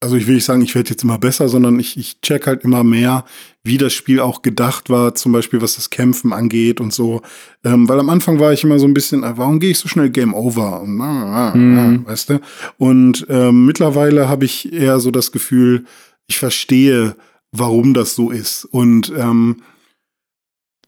also 0.00 0.16
ich 0.16 0.26
will 0.26 0.34
nicht 0.34 0.44
sagen, 0.44 0.60
ich 0.60 0.74
werde 0.74 0.90
jetzt 0.90 1.02
immer 1.02 1.18
besser, 1.18 1.48
sondern 1.48 1.80
ich, 1.80 1.96
ich 1.96 2.20
check 2.20 2.46
halt 2.46 2.62
immer 2.62 2.84
mehr, 2.84 3.24
wie 3.64 3.78
das 3.78 3.94
Spiel 3.94 4.20
auch 4.20 4.42
gedacht 4.42 4.90
war, 4.90 5.14
zum 5.14 5.32
Beispiel 5.32 5.62
was 5.62 5.76
das 5.76 5.88
Kämpfen 5.88 6.32
angeht 6.34 6.80
und 6.80 6.92
so. 6.92 7.22
Ähm, 7.64 7.88
weil 7.88 7.98
am 7.98 8.10
Anfang 8.10 8.38
war 8.38 8.52
ich 8.52 8.62
immer 8.62 8.78
so 8.78 8.86
ein 8.86 8.94
bisschen, 8.94 9.24
äh, 9.24 9.32
warum 9.36 9.58
gehe 9.58 9.70
ich 9.70 9.78
so 9.78 9.88
schnell 9.88 10.10
Game 10.10 10.34
Over? 10.34 10.82
Und, 10.82 11.00
äh, 11.00 11.56
mhm. 11.56 12.06
weißt 12.06 12.30
du? 12.30 12.40
Und 12.76 13.26
ähm, 13.30 13.64
mittlerweile 13.64 14.28
habe 14.28 14.44
ich 14.44 14.70
eher 14.70 15.00
so 15.00 15.10
das 15.10 15.32
Gefühl, 15.32 15.84
ich 16.26 16.38
verstehe, 16.38 17.16
warum 17.52 17.94
das 17.94 18.14
so 18.14 18.30
ist. 18.30 18.66
Und 18.66 19.12
ähm, 19.16 19.56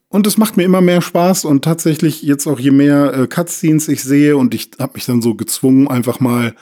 und 0.09 0.27
es 0.27 0.39
macht 0.39 0.57
mir 0.57 0.63
immer 0.63 0.81
mehr 0.81 1.03
Spaß 1.03 1.45
und 1.45 1.65
tatsächlich 1.65 2.23
jetzt 2.23 2.47
auch 2.47 2.61
je 2.61 2.71
mehr 2.71 3.13
äh, 3.13 3.27
Cutscenes 3.27 3.89
ich 3.89 4.03
sehe 4.03 4.37
und 4.37 4.55
ich 4.55 4.71
habe 4.79 4.93
mich 4.95 5.05
dann 5.05 5.21
so 5.21 5.35
gezwungen, 5.35 5.89
einfach 5.89 6.21
mal 6.21 6.55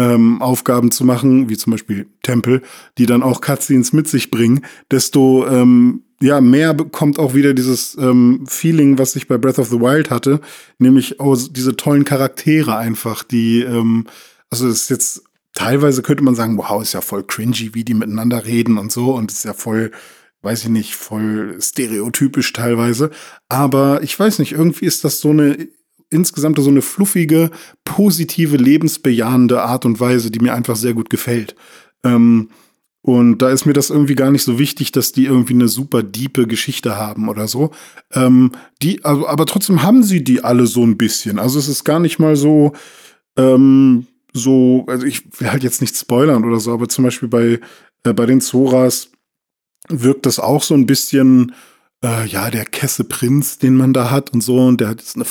ähm, 0.00 0.40
Aufgaben 0.40 0.90
zu 0.90 1.04
machen, 1.04 1.48
wie 1.48 1.56
zum 1.56 1.72
Beispiel 1.72 2.06
Tempel, 2.22 2.62
die 2.98 3.06
dann 3.06 3.22
auch 3.22 3.40
Cutscenes 3.40 3.92
mit 3.92 4.08
sich 4.08 4.30
bringen, 4.30 4.64
desto 4.90 5.46
ähm, 5.46 6.02
ja, 6.22 6.40
mehr 6.40 6.74
bekommt 6.74 7.18
auch 7.18 7.34
wieder 7.34 7.54
dieses 7.54 7.96
ähm, 7.98 8.44
Feeling, 8.46 8.98
was 8.98 9.16
ich 9.16 9.26
bei 9.26 9.38
Breath 9.38 9.58
of 9.58 9.68
the 9.68 9.80
Wild 9.80 10.10
hatte, 10.10 10.40
nämlich 10.78 11.18
aus 11.18 11.52
diese 11.52 11.76
tollen 11.76 12.04
Charaktere 12.04 12.76
einfach, 12.76 13.22
die, 13.22 13.62
ähm, 13.62 14.06
also 14.50 14.68
es 14.68 14.82
ist 14.82 14.90
jetzt 14.90 15.24
teilweise 15.54 16.02
könnte 16.02 16.22
man 16.22 16.34
sagen, 16.34 16.58
wow, 16.58 16.82
ist 16.82 16.92
ja 16.92 17.00
voll 17.00 17.24
cringy, 17.24 17.70
wie 17.74 17.84
die 17.84 17.94
miteinander 17.94 18.44
reden 18.44 18.78
und 18.78 18.92
so 18.92 19.14
und 19.14 19.30
ist 19.30 19.44
ja 19.44 19.54
voll, 19.54 19.90
weiß 20.42 20.64
ich 20.64 20.68
nicht, 20.68 20.94
voll 20.94 21.56
stereotypisch 21.60 22.52
teilweise. 22.52 23.10
Aber 23.48 24.02
ich 24.02 24.18
weiß 24.18 24.38
nicht, 24.38 24.52
irgendwie 24.52 24.86
ist 24.86 25.04
das 25.04 25.20
so 25.20 25.30
eine 25.30 25.68
insgesamt 26.10 26.58
so 26.58 26.68
eine 26.68 26.82
fluffige, 26.82 27.50
positive, 27.84 28.56
lebensbejahende 28.56 29.62
Art 29.62 29.84
und 29.84 30.00
Weise, 30.00 30.30
die 30.30 30.40
mir 30.40 30.54
einfach 30.54 30.76
sehr 30.76 30.94
gut 30.94 31.10
gefällt. 31.10 31.54
Ähm, 32.04 32.50
und 33.02 33.38
da 33.38 33.48
ist 33.48 33.64
mir 33.64 33.72
das 33.72 33.88
irgendwie 33.88 34.14
gar 34.14 34.30
nicht 34.30 34.42
so 34.42 34.58
wichtig, 34.58 34.92
dass 34.92 35.12
die 35.12 35.24
irgendwie 35.24 35.54
eine 35.54 35.68
super 35.68 36.02
diepe 36.02 36.46
Geschichte 36.46 36.96
haben 36.96 37.28
oder 37.28 37.48
so. 37.48 37.70
Ähm, 38.12 38.52
die, 38.82 39.04
also, 39.04 39.26
aber 39.26 39.46
trotzdem 39.46 39.82
haben 39.82 40.02
sie 40.02 40.22
die 40.22 40.44
alle 40.44 40.66
so 40.66 40.84
ein 40.84 40.98
bisschen. 40.98 41.38
Also 41.38 41.58
es 41.58 41.68
ist 41.68 41.84
gar 41.84 41.98
nicht 41.98 42.18
mal 42.18 42.36
so, 42.36 42.72
ähm, 43.38 44.06
so, 44.34 44.84
also 44.86 45.06
ich 45.06 45.40
will 45.40 45.50
halt 45.50 45.62
jetzt 45.62 45.80
nicht 45.80 45.96
spoilern 45.96 46.44
oder 46.44 46.60
so, 46.60 46.72
aber 46.72 46.88
zum 46.88 47.04
Beispiel 47.04 47.28
bei, 47.28 47.60
äh, 48.04 48.12
bei 48.12 48.26
den 48.26 48.42
Zoras 48.42 49.10
wirkt 49.88 50.26
das 50.26 50.38
auch 50.38 50.62
so 50.62 50.74
ein 50.74 50.86
bisschen, 50.86 51.54
äh, 52.04 52.26
ja, 52.26 52.50
der 52.50 52.66
Kesse-Prinz, 52.66 53.58
den 53.58 53.76
man 53.76 53.94
da 53.94 54.10
hat 54.10 54.32
und 54.34 54.42
so, 54.42 54.58
und 54.58 54.80
der 54.80 54.88
hat 54.88 55.00
jetzt 55.00 55.16
eine 55.16 55.24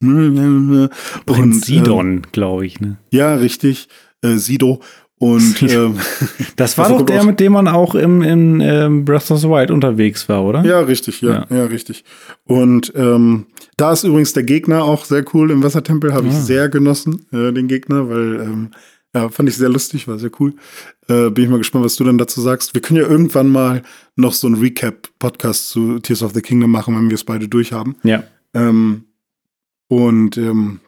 Prinz 0.00 1.66
Sidon, 1.66 2.18
äh, 2.18 2.22
glaube 2.32 2.66
ich. 2.66 2.80
Ne? 2.80 2.98
Ja, 3.10 3.34
richtig. 3.34 3.88
Äh, 4.22 4.36
Sido. 4.36 4.80
Und 5.18 5.62
ähm, 5.70 5.98
das 6.56 6.76
war 6.78 6.88
doch 6.90 7.02
der, 7.02 7.24
mit 7.24 7.40
dem 7.40 7.52
man 7.52 7.68
auch 7.68 7.94
im, 7.94 8.22
in 8.22 8.60
ähm, 8.60 9.04
Breath 9.04 9.30
of 9.30 9.40
the 9.40 9.48
Wild 9.48 9.70
unterwegs 9.70 10.28
war, 10.28 10.44
oder? 10.44 10.64
Ja, 10.64 10.80
richtig, 10.80 11.22
ja, 11.22 11.46
ja, 11.48 11.56
ja 11.56 11.64
richtig. 11.64 12.04
Und 12.44 12.92
ähm, 12.94 13.46
da 13.76 13.92
ist 13.92 14.04
übrigens 14.04 14.34
der 14.34 14.42
Gegner 14.42 14.84
auch 14.84 15.04
sehr 15.04 15.24
cool 15.32 15.50
im 15.50 15.62
Wassertempel, 15.62 16.12
habe 16.12 16.28
ich 16.28 16.34
ah. 16.34 16.40
sehr 16.40 16.68
genossen, 16.68 17.26
äh, 17.32 17.52
den 17.52 17.66
Gegner, 17.66 18.08
weil 18.10 18.40
ähm, 18.40 18.70
ja, 19.14 19.30
fand 19.30 19.48
ich 19.48 19.56
sehr 19.56 19.70
lustig, 19.70 20.06
war 20.08 20.18
sehr 20.18 20.30
cool. 20.38 20.54
Äh, 21.08 21.30
bin 21.30 21.44
ich 21.44 21.50
mal 21.50 21.58
gespannt, 21.58 21.86
was 21.86 21.96
du 21.96 22.04
dann 22.04 22.18
dazu 22.18 22.42
sagst. 22.42 22.74
Wir 22.74 22.82
können 22.82 23.00
ja 23.00 23.08
irgendwann 23.08 23.48
mal 23.48 23.82
noch 24.14 24.34
so 24.34 24.46
einen 24.46 24.56
Recap-Podcast 24.56 25.70
zu 25.70 25.98
Tears 26.00 26.22
of 26.22 26.34
the 26.34 26.42
Kingdom 26.42 26.70
machen, 26.70 26.94
wenn 26.94 27.08
wir 27.08 27.14
es 27.14 27.24
beide 27.24 27.48
durchhaben. 27.48 27.96
Ja. 28.02 28.24
Ähm, 28.52 29.05
und 29.88 30.36
ähm, 30.36 30.80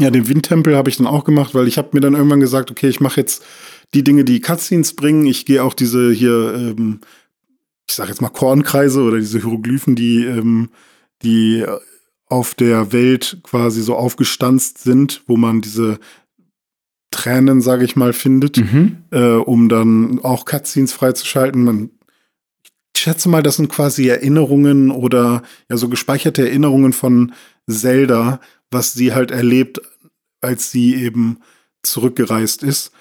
ja, 0.00 0.10
den 0.10 0.28
Windtempel 0.28 0.76
habe 0.76 0.88
ich 0.88 0.96
dann 0.96 1.06
auch 1.06 1.24
gemacht, 1.24 1.54
weil 1.54 1.68
ich 1.68 1.78
habe 1.78 1.90
mir 1.92 2.00
dann 2.00 2.14
irgendwann 2.14 2.40
gesagt, 2.40 2.70
okay, 2.70 2.88
ich 2.88 3.00
mache 3.00 3.20
jetzt 3.20 3.44
die 3.94 4.02
Dinge, 4.02 4.24
die 4.24 4.40
Cutscenes 4.40 4.94
bringen. 4.94 5.26
Ich 5.26 5.44
gehe 5.44 5.62
auch 5.62 5.74
diese 5.74 6.10
hier, 6.10 6.54
ähm, 6.54 7.00
ich 7.86 7.94
sage 7.94 8.08
jetzt 8.08 8.22
mal 8.22 8.30
Kornkreise 8.30 9.02
oder 9.02 9.18
diese 9.18 9.40
Hieroglyphen, 9.40 9.94
die, 9.94 10.24
ähm, 10.24 10.70
die 11.22 11.64
auf 12.26 12.54
der 12.54 12.92
Welt 12.92 13.40
quasi 13.42 13.82
so 13.82 13.94
aufgestanzt 13.94 14.78
sind, 14.78 15.22
wo 15.26 15.36
man 15.36 15.60
diese 15.60 15.98
Tränen, 17.10 17.60
sage 17.60 17.84
ich 17.84 17.94
mal, 17.94 18.14
findet, 18.14 18.56
mhm. 18.56 19.04
äh, 19.10 19.34
um 19.34 19.68
dann 19.68 20.20
auch 20.20 20.46
Cutscenes 20.46 20.94
freizuschalten. 20.94 21.62
Man, 21.62 21.90
ich 22.94 23.02
schätze 23.02 23.28
mal, 23.28 23.42
das 23.42 23.56
sind 23.56 23.68
quasi 23.68 24.08
Erinnerungen 24.08 24.90
oder 24.90 25.42
ja 25.68 25.76
so 25.76 25.90
gespeicherte 25.90 26.48
Erinnerungen 26.48 26.94
von 26.94 27.32
Zelda, 27.68 28.40
was 28.70 28.92
sie 28.92 29.12
halt 29.12 29.30
erlebt, 29.30 29.80
als 30.40 30.70
sie 30.70 30.94
eben 30.96 31.38
zurückgereist 31.82 32.62
ist 32.62 32.92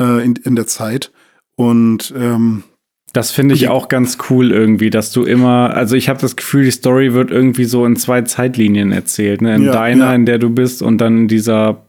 äh, 0.00 0.24
in, 0.24 0.36
in 0.36 0.56
der 0.56 0.66
Zeit. 0.66 1.12
Und 1.56 2.12
ähm, 2.16 2.64
das 3.12 3.30
finde 3.30 3.54
ich 3.54 3.68
auch 3.68 3.88
ganz 3.88 4.18
cool 4.28 4.52
irgendwie, 4.52 4.90
dass 4.90 5.10
du 5.10 5.24
immer, 5.24 5.74
also 5.74 5.96
ich 5.96 6.10
habe 6.10 6.20
das 6.20 6.36
Gefühl, 6.36 6.64
die 6.64 6.70
Story 6.70 7.14
wird 7.14 7.30
irgendwie 7.30 7.64
so 7.64 7.86
in 7.86 7.96
zwei 7.96 8.22
Zeitlinien 8.22 8.92
erzählt, 8.92 9.40
ne? 9.40 9.56
In 9.56 9.62
ja, 9.64 9.72
deiner, 9.72 10.06
ja. 10.06 10.14
in 10.14 10.26
der 10.26 10.38
du 10.38 10.50
bist, 10.50 10.82
und 10.82 10.98
dann 10.98 11.20
in 11.20 11.28
dieser 11.28 11.86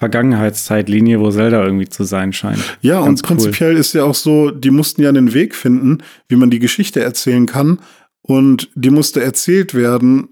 Vergangenheitszeitlinie, 0.00 1.20
wo 1.20 1.30
Zelda 1.30 1.62
irgendwie 1.62 1.88
zu 1.88 2.04
sein 2.04 2.32
scheint. 2.32 2.78
Ja, 2.80 3.04
ganz 3.04 3.20
und 3.20 3.26
prinzipiell 3.26 3.76
ist 3.76 3.92
ja 3.92 4.02
auch 4.02 4.14
so, 4.14 4.50
die 4.50 4.70
mussten 4.70 5.02
ja 5.02 5.10
einen 5.10 5.34
Weg 5.34 5.54
finden, 5.54 5.98
wie 6.28 6.36
man 6.36 6.50
die 6.50 6.58
Geschichte 6.58 7.00
erzählen 7.00 7.46
kann. 7.46 7.78
Und 8.22 8.70
die 8.74 8.90
musste 8.90 9.22
erzählt 9.22 9.74
werden, 9.74 10.30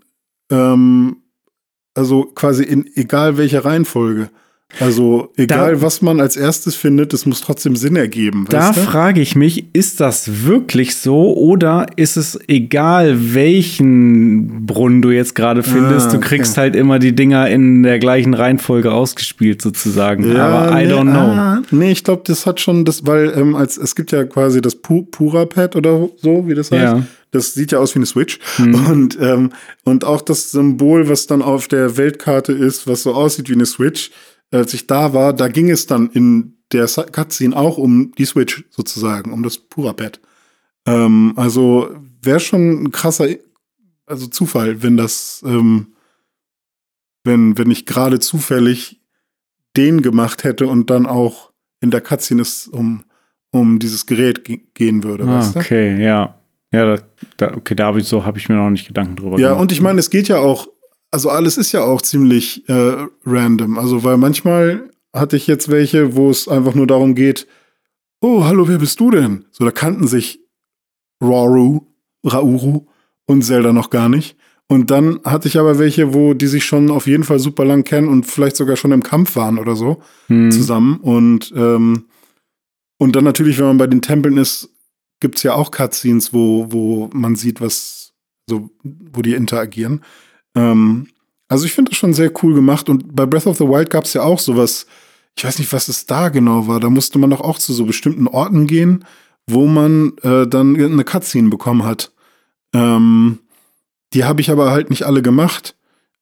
ähm, 0.51 1.23
also 1.95 2.25
quasi 2.25 2.63
in 2.63 2.89
egal 2.95 3.37
welcher 3.37 3.65
Reihenfolge. 3.65 4.31
Also 4.81 5.33
egal, 5.37 5.77
da, 5.77 5.83
was 5.83 6.03
man 6.03 6.21
als 6.21 6.37
erstes 6.37 6.77
findet, 6.77 7.15
es 7.15 7.25
muss 7.25 7.41
trotzdem 7.41 7.75
Sinn 7.75 7.97
ergeben. 7.97 8.45
Da 8.51 8.75
frage 8.75 9.23
ich 9.23 9.35
mich, 9.35 9.65
ist 9.73 9.99
das 9.99 10.45
wirklich 10.45 10.97
so 10.97 11.35
oder 11.35 11.87
ist 11.97 12.19
es 12.19 12.39
egal, 12.49 13.35
welchen 13.35 14.67
Brunnen 14.67 15.01
du 15.01 15.11
jetzt 15.11 15.35
gerade 15.35 15.63
findest, 15.63 16.09
ah, 16.09 16.13
du 16.13 16.21
kriegst 16.21 16.59
halt 16.59 16.77
immer 16.77 16.99
die 16.99 17.15
Dinger 17.15 17.49
in 17.49 17.83
der 17.83 17.99
gleichen 17.99 18.35
Reihenfolge 18.35 18.93
ausgespielt 18.93 19.63
sozusagen. 19.63 20.31
Ja, 20.37 20.47
Aber 20.49 20.79
I 20.79 20.87
nee, 20.87 20.93
don't 20.93 21.11
know. 21.11 21.19
Ah, 21.19 21.63
nee, 21.71 21.91
ich 21.91 22.05
glaube, 22.05 22.23
das 22.27 22.45
hat 22.45 22.61
schon 22.61 22.85
das, 22.85 23.07
weil 23.07 23.33
ähm, 23.37 23.57
als 23.57 23.79
es 23.79 23.95
gibt 23.95 24.13
ja 24.13 24.25
quasi 24.25 24.61
das 24.61 24.77
Pu 24.77 25.03
Pura-Pad 25.03 25.77
oder 25.77 26.11
so, 26.19 26.47
wie 26.47 26.55
das 26.55 26.71
heißt. 26.71 26.83
Ja. 26.83 27.03
Das 27.31 27.53
sieht 27.55 27.73
ja 27.73 27.79
aus 27.79 27.95
wie 27.95 27.99
eine 27.99 28.07
Switch. 28.07 28.39
Mhm. 28.59 28.87
Und, 28.87 29.19
ähm, 29.21 29.51
und 29.85 30.05
auch 30.05 30.23
das 30.23 30.51
Symbol, 30.51 31.09
was 31.09 31.27
dann 31.27 31.43
auf 31.43 31.69
der 31.69 31.97
Weltkarte 31.97 32.53
ist, 32.53 32.87
was 32.87 33.03
so 33.03 33.13
aussieht 33.13 33.51
wie 33.51 33.55
eine 33.55 33.67
Switch, 33.67 34.11
als 34.51 34.75
ich 34.75 34.87
da 34.87 35.13
war, 35.13 35.33
da 35.33 35.49
ging 35.49 35.71
es 35.71 35.87
dann 35.87 36.11
in 36.11 36.59
der 36.73 36.87
Cutscene 36.87 37.57
auch 37.57 37.79
um 37.79 38.13
die 38.19 38.25
Switch 38.25 38.65
sozusagen, 38.71 39.33
um 39.33 39.43
das 39.43 39.59
Pura-Pad. 39.59 40.21
Ähm, 40.87 41.33
also 41.37 41.91
wäre 42.23 42.41
schon 42.41 42.83
ein 42.83 42.91
krasser, 42.91 43.29
also 44.07 44.27
Zufall, 44.27 44.83
wenn 44.83 44.97
das, 44.97 45.43
ähm, 45.47 45.95
wenn, 47.25 47.59
wenn 47.59 47.71
ich 47.71 47.87
gerade 47.87 48.21
zufällig 48.21 49.01
den 49.77 50.03
gemacht 50.03 50.45
hätte 50.45 50.67
und 50.67 50.91
dann 50.91 51.07
auch 51.07 51.53
in 51.81 51.91
der 51.91 52.01
Cutscene 52.01 52.43
es 52.43 52.69
um, 52.69 53.05
um 53.51 53.79
dieses 53.79 54.07
Gerät 54.07 54.45
gehen 54.75 55.05
würde. 55.05 55.25
Ah? 55.25 55.53
Okay, 55.55 56.03
ja. 56.03 56.35
Ja, 56.71 56.97
da, 56.97 57.03
da, 57.39 57.57
okay, 57.57 57.75
da 57.75 57.87
habe 57.87 58.01
ich 58.01 58.07
so 58.07 58.27
habe 58.27 58.39
ich 58.39 58.51
mir 58.51 58.57
noch 58.57 58.69
nicht 58.69 58.87
Gedanken 58.87 59.17
drüber 59.17 59.39
ja, 59.39 59.49
gemacht. 59.49 59.57
Ja, 59.57 59.61
und 59.63 59.73
ich 59.73 59.81
meine, 59.81 60.01
es 60.01 60.11
geht 60.11 60.29
ja 60.29 60.39
auch 60.39 60.69
also 61.11 61.31
alles 61.31 61.57
ist 61.57 61.73
ja 61.73 61.83
auch 61.83 62.03
ziemlich 62.03 62.69
äh, 62.69 63.07
random. 63.25 63.79
Also, 63.79 64.05
weil 64.05 64.17
manchmal 64.17 64.91
hatte 65.15 65.37
ich 65.37 65.47
jetzt 65.47 65.71
welche, 65.71 66.15
wo 66.15 66.31
es 66.31 66.49
einfach 66.49 66.75
nur 66.75 66.87
darum 66.87 67.15
geht, 67.15 67.47
oh, 68.21 68.45
hallo, 68.45 68.69
wer 68.69 68.79
bist 68.79 69.01
du 69.01 69.11
denn? 69.11 69.45
So, 69.51 69.65
da 69.65 69.71
kannten 69.71 70.07
sich 70.07 70.41
Rauru, 71.23 71.87
Rauru 72.25 72.87
und 73.27 73.43
Zelda 73.43 73.73
noch 73.73 73.91
gar 73.91 74.09
nicht. 74.09 74.37
Und 74.71 74.91
dann 74.91 75.21
hatte 75.25 75.49
ich 75.49 75.59
aber 75.59 75.79
welche, 75.79 76.13
wo 76.13 76.35
die 76.35 76.47
sich 76.47 76.65
schon 76.65 76.91
auf 76.91 77.07
jeden 77.07 77.25
Fall 77.25 77.39
super 77.39 77.65
lang 77.65 77.85
kennen 77.85 78.09
und 78.09 78.27
vielleicht 78.27 78.57
sogar 78.57 78.77
schon 78.77 78.93
im 78.93 79.03
Kampf 79.03 79.35
waren 79.37 79.59
oder 79.59 79.75
so 79.75 80.03
hm. 80.27 80.53
zusammen. 80.53 80.99
Und, 80.99 81.53
ähm, 81.57 82.05
und 82.99 83.17
dann 83.17 83.25
natürlich, 83.25 83.59
wenn 83.59 83.67
man 83.67 83.79
bei 83.79 83.87
den 83.87 84.03
Tempeln 84.03 84.37
ist, 84.37 84.69
gibt 85.21 85.39
es 85.39 85.43
ja 85.43 85.55
auch 85.55 85.71
Cutscenes, 85.71 86.35
wo, 86.35 86.67
wo 86.71 87.09
man 87.15 87.35
sieht, 87.35 87.63
was, 87.63 88.13
so, 88.49 88.69
wo 88.83 89.23
die 89.23 89.35
interagieren. 89.35 90.03
Ähm, 90.55 91.09
also 91.49 91.65
ich 91.65 91.73
finde 91.73 91.91
das 91.91 91.99
schon 91.99 92.15
sehr 92.15 92.33
cool 92.43 92.55
gemacht. 92.55 92.89
Und 92.89 93.15
bei 93.15 93.27
Breath 93.27 93.47
of 93.47 93.57
the 93.57 93.65
Wild 93.65 93.91
gab 93.91 94.05
es 94.05 94.15
ja 94.15 94.23
auch 94.23 94.39
sowas, 94.39 94.87
ich 95.37 95.45
weiß 95.45 95.59
nicht, 95.59 95.73
was 95.73 95.89
es 95.89 96.07
da 96.07 96.29
genau 96.29 96.67
war. 96.67 96.81
Da 96.81 96.91
musste 96.91 97.19
man 97.19 97.31
doch 97.31 97.41
auch 97.41 97.59
zu 97.59 97.73
so 97.73 97.85
bestimmten 97.85 98.27
Orten 98.27 98.67
gehen, 98.67 99.05
wo 99.47 99.67
man 99.67 100.13
äh, 100.23 100.47
dann 100.47 100.77
eine 100.77 101.05
Cutscene 101.05 101.49
bekommen 101.49 101.85
hat. 101.85 102.13
Ähm, 102.75 103.39
die 104.13 104.25
habe 104.25 104.41
ich 104.41 104.51
aber 104.51 104.71
halt 104.71 104.91
nicht 104.91 105.05
alle 105.05 105.23
gemacht. 105.23 105.77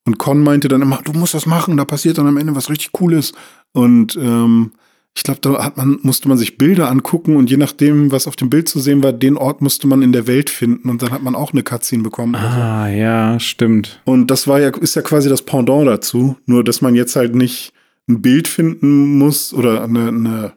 Und 0.05 0.17
Con 0.17 0.43
meinte 0.43 0.69
dann 0.69 0.81
immer, 0.81 1.01
du 1.03 1.11
musst 1.11 1.33
das 1.33 1.45
machen, 1.45 1.75
da 1.75 1.83
passiert 1.83 2.17
dann 2.17 2.27
am 2.27 2.37
Ende 2.37 2.55
was 2.55 2.69
richtig 2.69 2.93
Cooles. 2.93 3.33
Und 3.73 4.15
ähm, 4.15 4.71
ich 5.15 5.23
glaube, 5.23 5.39
da 5.41 5.63
hat 5.63 5.77
man, 5.77 5.99
musste 6.03 6.29
man 6.29 6.37
sich 6.37 6.57
Bilder 6.57 6.89
angucken 6.89 7.37
und 7.37 7.49
je 7.49 7.57
nachdem, 7.57 8.11
was 8.11 8.27
auf 8.27 8.35
dem 8.35 8.49
Bild 8.49 8.69
zu 8.69 8.79
sehen 8.79 9.01
war, 9.01 9.13
den 9.13 9.35
Ort 9.35 9.61
musste 9.61 9.87
man 9.87 10.03
in 10.03 10.11
der 10.11 10.27
Welt 10.27 10.49
finden 10.49 10.89
und 10.89 11.01
dann 11.01 11.11
hat 11.11 11.23
man 11.23 11.35
auch 11.35 11.53
eine 11.53 11.63
Cutscene 11.63 12.03
bekommen. 12.03 12.35
Ah, 12.35 12.87
so. 12.87 12.95
ja, 12.95 13.39
stimmt. 13.39 14.01
Und 14.05 14.29
das 14.29 14.47
war 14.47 14.59
ja, 14.59 14.69
ist 14.69 14.95
ja 14.95 15.01
quasi 15.01 15.27
das 15.27 15.41
Pendant 15.41 15.87
dazu, 15.87 16.37
nur 16.45 16.63
dass 16.63 16.81
man 16.81 16.93
jetzt 16.93 17.15
halt 17.15 17.35
nicht 17.35 17.73
ein 18.07 18.21
Bild 18.21 18.47
finden 18.47 19.17
muss 19.17 19.53
oder 19.53 19.83
eine, 19.83 20.09
eine 20.09 20.53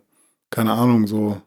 keine 0.51 0.73
Ahnung, 0.73 1.07
so 1.07 1.41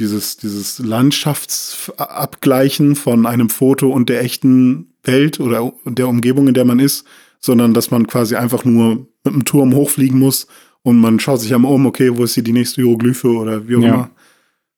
dieses, 0.00 0.36
dieses 0.36 0.78
Landschaftsabgleichen 0.78 2.94
von 2.96 3.26
einem 3.26 3.50
Foto 3.50 3.90
und 3.90 4.08
der 4.08 4.22
echten 4.22 4.94
Welt 5.02 5.40
oder 5.40 5.74
der 5.84 6.08
Umgebung, 6.08 6.48
in 6.48 6.54
der 6.54 6.64
man 6.64 6.78
ist, 6.78 7.04
sondern 7.40 7.74
dass 7.74 7.90
man 7.90 8.06
quasi 8.06 8.36
einfach 8.36 8.64
nur 8.64 9.08
mit 9.24 9.34
einem 9.34 9.44
Turm 9.44 9.74
hochfliegen 9.74 10.18
muss 10.18 10.46
und 10.88 11.00
man 11.00 11.20
schaut 11.20 11.42
sich 11.42 11.54
einmal 11.54 11.70
um, 11.70 11.84
okay, 11.84 12.16
wo 12.16 12.24
ist 12.24 12.32
hier 12.32 12.42
die 12.42 12.54
nächste 12.54 12.80
Hieroglyphe 12.80 13.28
oder 13.28 13.68
wie 13.68 13.76
auch 13.76 13.82
ja. 13.82 13.88
immer. 13.88 14.10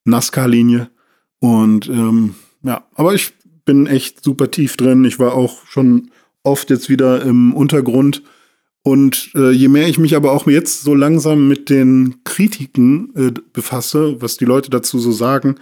Nazca-Linie. 0.04 0.90
Und 1.38 1.88
ähm, 1.88 2.34
ja, 2.64 2.84
aber 2.96 3.14
ich 3.14 3.32
bin 3.64 3.86
echt 3.86 4.24
super 4.24 4.50
tief 4.50 4.76
drin. 4.76 5.04
Ich 5.04 5.20
war 5.20 5.34
auch 5.34 5.64
schon 5.68 6.10
oft 6.42 6.68
jetzt 6.68 6.88
wieder 6.88 7.22
im 7.22 7.54
Untergrund. 7.54 8.24
Und 8.82 9.30
äh, 9.36 9.52
je 9.52 9.68
mehr 9.68 9.86
ich 9.86 10.00
mich 10.00 10.16
aber 10.16 10.32
auch 10.32 10.48
jetzt 10.48 10.82
so 10.82 10.96
langsam 10.96 11.46
mit 11.46 11.70
den 11.70 12.24
Kritiken 12.24 13.14
äh, 13.14 13.32
befasse, 13.52 14.20
was 14.20 14.36
die 14.36 14.46
Leute 14.46 14.68
dazu 14.68 14.98
so 14.98 15.12
sagen, 15.12 15.60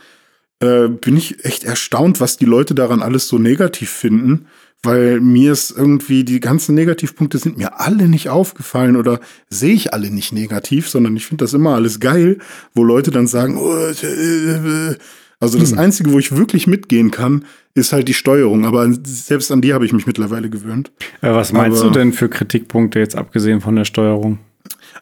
äh, 0.61 0.89
bin 0.89 1.19
ich 1.19 1.45
echt 1.45 1.65
erstaunt, 1.65 2.21
was 2.21 2.39
die 2.39 2.47
Leute 2.47 2.75
daran 2.75 3.03
alles 3.03 3.29
so 3.29 3.37
negativ 3.37 3.91
finden 3.91 4.47
weil 4.83 5.21
mir 5.21 5.53
ist 5.53 5.71
irgendwie, 5.71 6.25
die 6.25 6.41
ganzen 6.41 6.75
Negativpunkte 6.75 7.39
sind 7.39 7.59
mir 7.59 7.81
alle 7.81 8.09
nicht 8.09 8.29
aufgefallen 8.29 8.97
oder 8.97 9.21
sehe 9.51 9.75
ich 9.75 9.93
alle 9.93 10.11
nicht 10.11 10.33
negativ, 10.33 10.89
sondern 10.89 11.17
ich 11.17 11.27
finde 11.27 11.45
das 11.45 11.55
immer 11.55 11.75
alles 11.75 12.01
geil, 12.01 12.39
wo 12.75 12.85
Leute 12.85 13.11
dann 13.11 13.27
sagen, 13.27 13.57
oh, 13.59 13.75
äh, 13.75 13.93
äh, 14.07 14.91
äh. 14.91 14.97
also 15.41 15.59
das 15.59 15.73
hm. 15.73 15.79
Einzige, 15.79 16.13
wo 16.13 16.19
ich 16.19 16.37
wirklich 16.37 16.67
mitgehen 16.67 17.11
kann, 17.11 17.45
ist 17.75 17.93
halt 17.93 18.09
die 18.09 18.15
Steuerung. 18.15 18.67
Aber 18.67 18.89
selbst 19.05 19.51
an 19.51 19.63
die 19.63 19.75
habe 19.75 19.85
ich 19.85 19.93
mich 19.93 20.07
mittlerweile 20.07 20.49
gewöhnt. 20.49 20.93
was 21.21 21.53
meinst 21.53 21.81
Aber, 21.81 21.91
du 21.91 21.99
denn 21.99 22.13
für 22.13 22.29
Kritikpunkte 22.29 23.01
jetzt 23.01 23.17
abgesehen 23.17 23.61
von 23.61 23.75
der 23.75 23.85
Steuerung? 23.85 24.39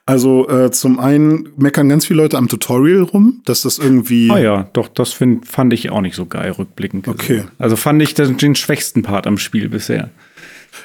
Also 0.08 0.48
äh, 0.48 0.70
zum 0.70 1.00
einen 1.00 1.48
meckern 1.56 1.88
ganz 1.88 2.06
viele 2.06 2.22
Leute 2.22 2.38
am 2.38 2.46
Tutorial 2.46 3.02
rum, 3.02 3.42
dass 3.44 3.62
das 3.62 3.78
irgendwie. 3.78 4.30
Ah 4.30 4.38
ja, 4.38 4.68
doch, 4.72 4.86
das 4.86 5.12
find, 5.12 5.46
fand 5.46 5.72
ich 5.72 5.90
auch 5.90 6.00
nicht 6.00 6.14
so 6.14 6.26
geil 6.26 6.52
rückblickend. 6.52 7.04
Gesehen. 7.04 7.18
Okay. 7.18 7.44
Also 7.58 7.75
fand 7.75 8.00
ich 8.00 8.14
den, 8.14 8.36
den 8.36 8.54
schwächsten 8.54 9.02
Part 9.02 9.26
am 9.26 9.36
Spiel 9.36 9.68
bisher. 9.68 10.10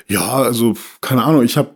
Ja, 0.07 0.27
also 0.27 0.75
keine 1.01 1.23
Ahnung, 1.23 1.43
ich 1.43 1.55
habe 1.55 1.75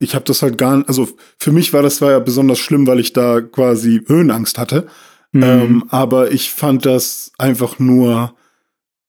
ich 0.00 0.14
habe 0.14 0.24
das 0.26 0.42
halt 0.42 0.58
gar 0.58 0.76
nicht, 0.76 0.88
also 0.88 1.08
für 1.38 1.52
mich 1.52 1.72
war 1.72 1.80
das 1.80 2.02
war 2.02 2.10
ja 2.10 2.18
besonders 2.18 2.58
schlimm, 2.58 2.86
weil 2.86 3.00
ich 3.00 3.12
da 3.12 3.40
quasi 3.40 4.02
Höhenangst 4.06 4.58
hatte. 4.58 4.86
Mhm. 5.32 5.42
Ähm, 5.42 5.84
aber 5.88 6.30
ich 6.30 6.50
fand 6.50 6.84
das 6.84 7.32
einfach 7.38 7.78
nur 7.78 8.34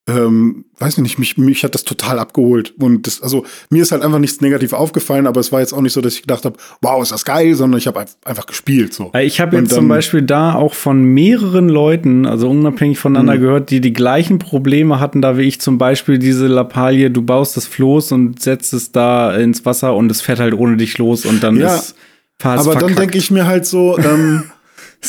ähm, 0.05 0.65
weiß 0.79 0.97
nicht, 0.97 1.17
mich, 1.17 1.37
mich 1.37 1.63
hat 1.63 1.75
das 1.75 1.85
total 1.85 2.19
abgeholt. 2.19 2.73
Und 2.77 3.07
das, 3.07 3.21
also 3.21 3.45
mir 3.69 3.83
ist 3.83 3.93
halt 3.93 4.01
einfach 4.01 4.19
nichts 4.19 4.41
negativ 4.41 4.73
aufgefallen, 4.73 5.27
aber 5.27 5.39
es 5.39 5.51
war 5.53 5.61
jetzt 5.61 5.71
auch 5.71 5.81
nicht 5.81 5.93
so, 5.93 6.01
dass 6.01 6.15
ich 6.15 6.23
gedacht 6.23 6.43
habe, 6.43 6.57
wow, 6.81 7.01
ist 7.01 7.13
das 7.13 7.23
geil, 7.23 7.55
sondern 7.55 7.77
ich 7.77 7.87
habe 7.87 8.03
einfach 8.25 8.45
gespielt. 8.45 8.93
So. 8.93 9.11
Ich 9.17 9.39
habe 9.39 9.55
jetzt 9.55 9.71
dann, 9.71 9.79
zum 9.79 9.87
Beispiel 9.87 10.21
da 10.21 10.55
auch 10.55 10.73
von 10.73 11.03
mehreren 11.03 11.69
Leuten, 11.69 12.25
also 12.25 12.49
unabhängig 12.49 12.99
voneinander, 12.99 13.35
mhm. 13.35 13.41
gehört, 13.41 13.69
die 13.69 13.79
die 13.79 13.93
gleichen 13.93 14.39
Probleme 14.39 14.99
hatten, 14.99 15.21
da 15.21 15.37
wie 15.37 15.43
ich 15.43 15.61
zum 15.61 15.77
Beispiel 15.77 16.19
diese 16.19 16.47
Lappalie, 16.47 17.09
du 17.09 17.21
baust 17.21 17.55
das 17.55 17.65
Floß 17.65 18.11
und 18.11 18.41
setzt 18.41 18.73
es 18.73 18.91
da 18.91 19.33
ins 19.35 19.65
Wasser 19.65 19.95
und 19.95 20.11
es 20.11 20.19
fährt 20.19 20.39
halt 20.39 20.53
ohne 20.53 20.75
dich 20.75 20.97
los 20.97 21.25
und 21.25 21.41
dann 21.43 21.55
ja, 21.55 21.75
ist 21.75 21.95
Fast 22.43 22.67
Aber 22.67 22.77
dann 22.77 22.95
denke 22.95 23.17
ich 23.17 23.31
mir 23.31 23.47
halt 23.47 23.65
so, 23.65 23.97
ähm, 23.97 24.43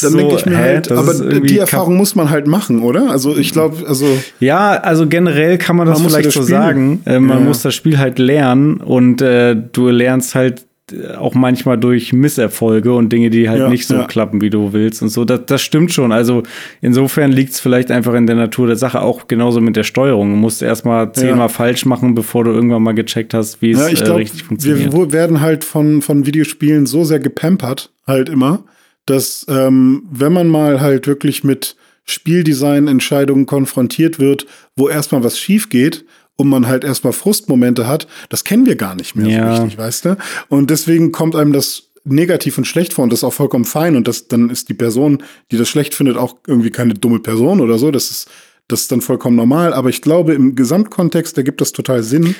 dann 0.02 0.12
so, 0.12 0.18
denke 0.18 0.34
ich 0.36 0.46
mir 0.46 0.56
hä, 0.56 0.62
halt, 0.62 0.92
aber 0.92 1.40
die 1.40 1.58
Erfahrung 1.58 1.96
muss 1.96 2.14
man 2.14 2.30
halt 2.30 2.46
machen, 2.46 2.82
oder? 2.82 3.10
Also 3.10 3.36
ich 3.36 3.52
glaube, 3.52 3.86
also. 3.86 4.06
Ja, 4.40 4.72
also 4.72 5.06
generell 5.06 5.58
kann 5.58 5.76
man 5.76 5.86
das 5.86 6.00
man 6.00 6.08
vielleicht 6.08 6.26
das 6.26 6.34
so 6.34 6.42
sagen. 6.42 7.02
Äh, 7.04 7.20
man 7.20 7.38
ja. 7.38 7.44
muss 7.44 7.62
das 7.62 7.74
Spiel 7.74 7.98
halt 7.98 8.18
lernen 8.18 8.78
und 8.78 9.22
äh, 9.22 9.56
du 9.56 9.88
lernst 9.88 10.34
halt 10.34 10.66
auch 11.16 11.34
manchmal 11.34 11.78
durch 11.78 12.12
Misserfolge 12.12 12.92
und 12.92 13.10
Dinge, 13.10 13.30
die 13.30 13.48
halt 13.48 13.60
ja, 13.60 13.68
nicht 13.70 13.86
so 13.86 13.94
ja. 13.94 14.04
klappen, 14.04 14.42
wie 14.42 14.50
du 14.50 14.74
willst 14.74 15.00
und 15.00 15.08
so. 15.08 15.24
Das, 15.24 15.40
das 15.46 15.62
stimmt 15.62 15.92
schon. 15.92 16.12
Also 16.12 16.42
insofern 16.82 17.32
liegt 17.32 17.52
es 17.52 17.60
vielleicht 17.60 17.90
einfach 17.90 18.12
in 18.12 18.26
der 18.26 18.36
Natur 18.36 18.66
der 18.66 18.76
Sache, 18.76 19.00
auch 19.00 19.26
genauso 19.26 19.62
mit 19.62 19.76
der 19.76 19.84
Steuerung. 19.84 20.30
Du 20.30 20.36
musst 20.36 20.62
erstmal 20.62 21.10
zehnmal 21.12 21.38
ja. 21.38 21.48
falsch 21.48 21.86
machen, 21.86 22.14
bevor 22.14 22.44
du 22.44 22.50
irgendwann 22.50 22.82
mal 22.82 22.92
gecheckt 22.92 23.32
hast, 23.32 23.62
wie 23.62 23.70
es 23.70 23.80
äh, 23.80 24.12
richtig 24.12 24.44
funktioniert. 24.44 24.92
Wir 24.92 25.12
werden 25.12 25.40
halt 25.40 25.64
von, 25.64 26.02
von 26.02 26.26
Videospielen 26.26 26.84
so 26.84 27.04
sehr 27.04 27.18
gepampert, 27.18 27.90
halt 28.06 28.28
immer, 28.28 28.64
dass 29.06 29.46
ähm, 29.48 30.04
wenn 30.10 30.32
man 30.32 30.48
mal 30.48 30.80
halt 30.80 31.06
wirklich 31.06 31.44
mit 31.44 31.76
Spieldesign-Entscheidungen 32.04 33.46
konfrontiert 33.46 34.18
wird, 34.18 34.46
wo 34.76 34.88
erstmal 34.88 35.24
was 35.24 35.38
schief 35.38 35.68
geht 35.68 36.04
und 36.36 36.48
man 36.48 36.66
halt 36.66 36.84
erstmal 36.84 37.12
Frustmomente 37.12 37.86
hat, 37.86 38.06
das 38.28 38.44
kennen 38.44 38.66
wir 38.66 38.76
gar 38.76 38.94
nicht 38.94 39.16
mehr 39.16 39.26
ja. 39.26 39.56
so 39.56 39.62
richtig, 39.62 39.78
weißt 39.78 40.04
du? 40.04 40.16
Und 40.48 40.70
deswegen 40.70 41.12
kommt 41.12 41.36
einem 41.36 41.52
das 41.52 41.90
negativ 42.04 42.58
und 42.58 42.66
schlecht 42.66 42.92
vor 42.92 43.04
und 43.04 43.10
das 43.10 43.20
ist 43.20 43.24
auch 43.24 43.32
vollkommen 43.32 43.64
fein 43.64 43.96
und 43.96 44.06
das, 44.06 44.28
dann 44.28 44.50
ist 44.50 44.68
die 44.68 44.74
Person, 44.74 45.22
die 45.50 45.56
das 45.56 45.68
schlecht 45.68 45.94
findet, 45.94 46.16
auch 46.16 46.36
irgendwie 46.46 46.70
keine 46.70 46.94
dumme 46.94 47.20
Person 47.20 47.60
oder 47.60 47.78
so. 47.78 47.90
Das 47.90 48.10
ist, 48.10 48.28
das 48.68 48.82
ist 48.82 48.92
dann 48.92 49.00
vollkommen 49.00 49.36
normal. 49.36 49.72
Aber 49.72 49.88
ich 49.88 50.02
glaube, 50.02 50.34
im 50.34 50.54
Gesamtkontext 50.54 51.36
ergibt 51.38 51.60
das 51.60 51.72
total 51.72 52.02
Sinn, 52.02 52.34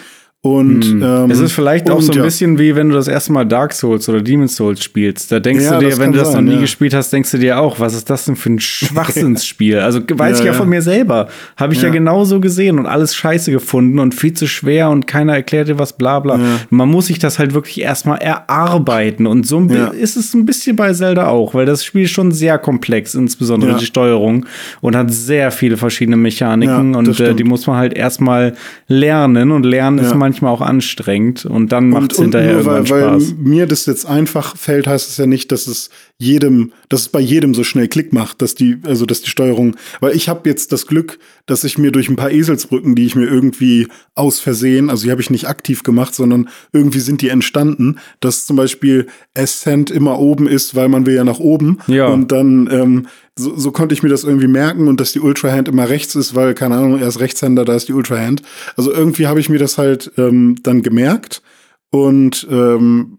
und 0.45 0.85
hm. 0.85 1.03
ähm, 1.03 1.31
es 1.31 1.41
ist 1.41 1.53
vielleicht 1.53 1.89
auch 1.89 2.03
so 2.03 2.13
ein 2.13 2.19
ja. 2.19 2.23
bisschen 2.23 2.59
wie 2.59 2.77
wenn 2.77 2.91
du 2.91 2.95
das 2.95 3.09
erste 3.09 3.33
Mal 3.33 3.47
Dark 3.47 3.73
Souls 3.73 4.07
oder 4.11 4.21
Demon's 4.21 4.57
Souls 4.57 4.85
spielst. 4.85 5.33
Da 5.33 5.41
denkst 5.41 5.65
ja, 5.65 5.79
du 5.79 5.87
dir, 5.87 5.97
wenn 5.97 6.13
du 6.13 6.19
das 6.19 6.33
sein, 6.33 6.45
noch 6.45 6.51
nie 6.51 6.57
ja. 6.57 6.61
gespielt 6.61 6.93
hast, 6.93 7.11
denkst 7.15 7.31
du 7.31 7.39
dir 7.39 7.59
auch, 7.59 7.81
was 7.81 7.95
ist 7.95 8.11
das 8.11 8.27
denn 8.27 8.37
für 8.37 8.51
ein 8.51 8.61
Schwachsinnsspiel? 8.61 9.79
also 9.79 10.01
weiß 10.07 10.41
ich 10.41 10.45
ja 10.45 10.53
von 10.53 10.69
mir 10.69 10.83
selber. 10.83 11.29
Habe 11.57 11.73
ich 11.73 11.81
ja. 11.81 11.89
genauso 11.89 12.41
gesehen 12.41 12.79
und 12.79 12.85
alles 12.85 13.15
scheiße 13.15 13.53
gefunden 13.53 13.99
und 13.99 14.15
viel 14.15 14.35
zu 14.35 14.47
schwer 14.47 14.91
und 14.91 15.07
keiner 15.07 15.33
erklärt 15.33 15.69
dir 15.69 15.79
was, 15.79 15.95
bla 15.95 16.21
bla. 16.21 16.39
Man 16.69 16.91
muss 16.91 17.07
sich 17.07 17.19
das 17.19 17.39
halt 17.39 17.55
wirklich 17.55 17.81
erstmal 17.81 18.19
erarbeiten. 18.19 19.27
Und 19.27 19.47
so 19.47 19.67
ist 19.99 20.19
es 20.19 20.35
ein 20.35 20.45
bisschen 20.45 20.77
bei 20.77 20.93
Zelda 20.93 21.29
auch, 21.29 21.55
weil 21.55 21.65
das 21.65 21.83
Spiel 21.87 22.03
ist 22.03 22.11
schon 22.11 22.33
sehr 22.33 22.59
komplex, 22.59 23.15
insbesondere 23.15 23.79
die 23.79 23.87
Steuerung 23.87 24.45
und 24.83 24.95
hat 24.95 25.11
sehr 25.11 25.51
viele 25.51 25.79
verschiedene 25.79 26.19
Mechaniken 26.19 26.95
und 26.95 27.19
äh, 27.19 27.35
die 27.35 27.45
muss 27.45 27.67
man 27.67 27.79
halt 27.79 27.95
erstmal 27.95 28.53
lernen 28.89 29.51
und 29.51 29.65
lernen 29.65 30.01
ist 30.01 30.15
manchmal 30.15 30.34
manchmal 30.35 30.53
auch 30.53 30.61
anstrengend 30.61 31.47
und 31.47 31.71
dann 31.71 31.91
macht 31.91 32.13
es 32.13 32.19
hinterher 32.19 32.55
nur, 32.55 32.63
irgendwann 32.63 32.91
weil, 32.91 33.03
Spaß. 33.03 33.37
Weil 33.37 33.45
mir 33.45 33.67
das 33.67 33.87
jetzt 33.87 34.05
einfach 34.05 34.57
fällt, 34.57 34.89
heißt 34.89 35.09
es 35.09 35.17
ja 35.17 35.27
nicht, 35.27 35.53
dass 35.53 35.69
es 35.69 35.91
jedem, 36.19 36.73
dass 36.89 37.03
es 37.03 37.09
bei 37.09 37.21
jedem 37.21 37.55
so 37.55 37.63
schnell 37.63 37.87
Klick 37.87 38.13
macht, 38.13 38.43
dass 38.43 38.57
die, 38.57 38.79
also 38.85 39.07
dass 39.07 39.23
die 39.23 39.31
Steuerung, 39.31 39.77
weil 40.01 40.17
ich 40.17 40.29
habe 40.29 40.49
jetzt 40.49 40.73
das 40.73 40.87
Glück, 40.87 41.19
dass 41.47 41.63
ich 41.63 41.79
mir 41.79 41.93
durch 41.93 42.09
ein 42.09 42.17
paar 42.17 42.33
Eselsbrücken, 42.33 42.97
die 42.97 43.07
ich 43.07 43.15
mir 43.15 43.27
irgendwie 43.27 43.87
aus 44.15 44.41
Versehen, 44.41 44.91
also 44.91 45.05
die 45.05 45.11
habe 45.13 45.21
ich 45.21 45.31
nicht 45.31 45.49
aktiv 45.49 45.85
gemacht, 45.85 46.15
sondern 46.15 46.49
irgendwie 46.73 47.01
sind 47.01 47.23
die 47.23 47.29
entstanden, 47.29 47.99
dass 48.21 48.47
zum 48.47 48.57
Beispiel 48.57 49.07
Ascent 49.37 49.91
immer 49.91 50.19
oben 50.19 50.49
ist, 50.49 50.75
weil 50.75 50.89
man 50.89 51.07
will 51.07 51.15
ja 51.15 51.25
nach 51.25 51.39
oben 51.39 51.79
ja. 51.87 52.07
und 52.07 52.33
dann 52.33 52.69
ähm, 52.73 53.07
so, 53.37 53.57
so 53.57 53.73
konnte 53.73 53.95
ich 53.95 54.03
mir 54.03 54.09
das 54.09 54.25
irgendwie 54.25 54.47
merken 54.47 54.89
und 54.89 55.01
dass 55.01 55.13
die 55.13 55.21
Ultrahand 55.21 55.69
immer 55.69 55.89
rechts 55.89 56.15
ist, 56.15 56.35
weil, 56.35 56.55
keine 56.55 56.77
Ahnung, 56.77 56.99
er 56.99 57.09
ist 57.09 57.21
Rechtshänder, 57.21 57.65
da 57.65 57.75
ist 57.75 57.89
die 57.89 57.93
Ultrahand. 57.93 58.43
Also 58.77 58.93
irgendwie 58.93 59.27
habe 59.27 59.41
ich 59.41 59.49
mir 59.49 59.59
das 59.59 59.77
halt 59.77 60.13
ähm, 60.17 60.57
dann 60.63 60.83
gemerkt 60.83 61.43
und 61.91 62.47
ähm, 62.51 63.19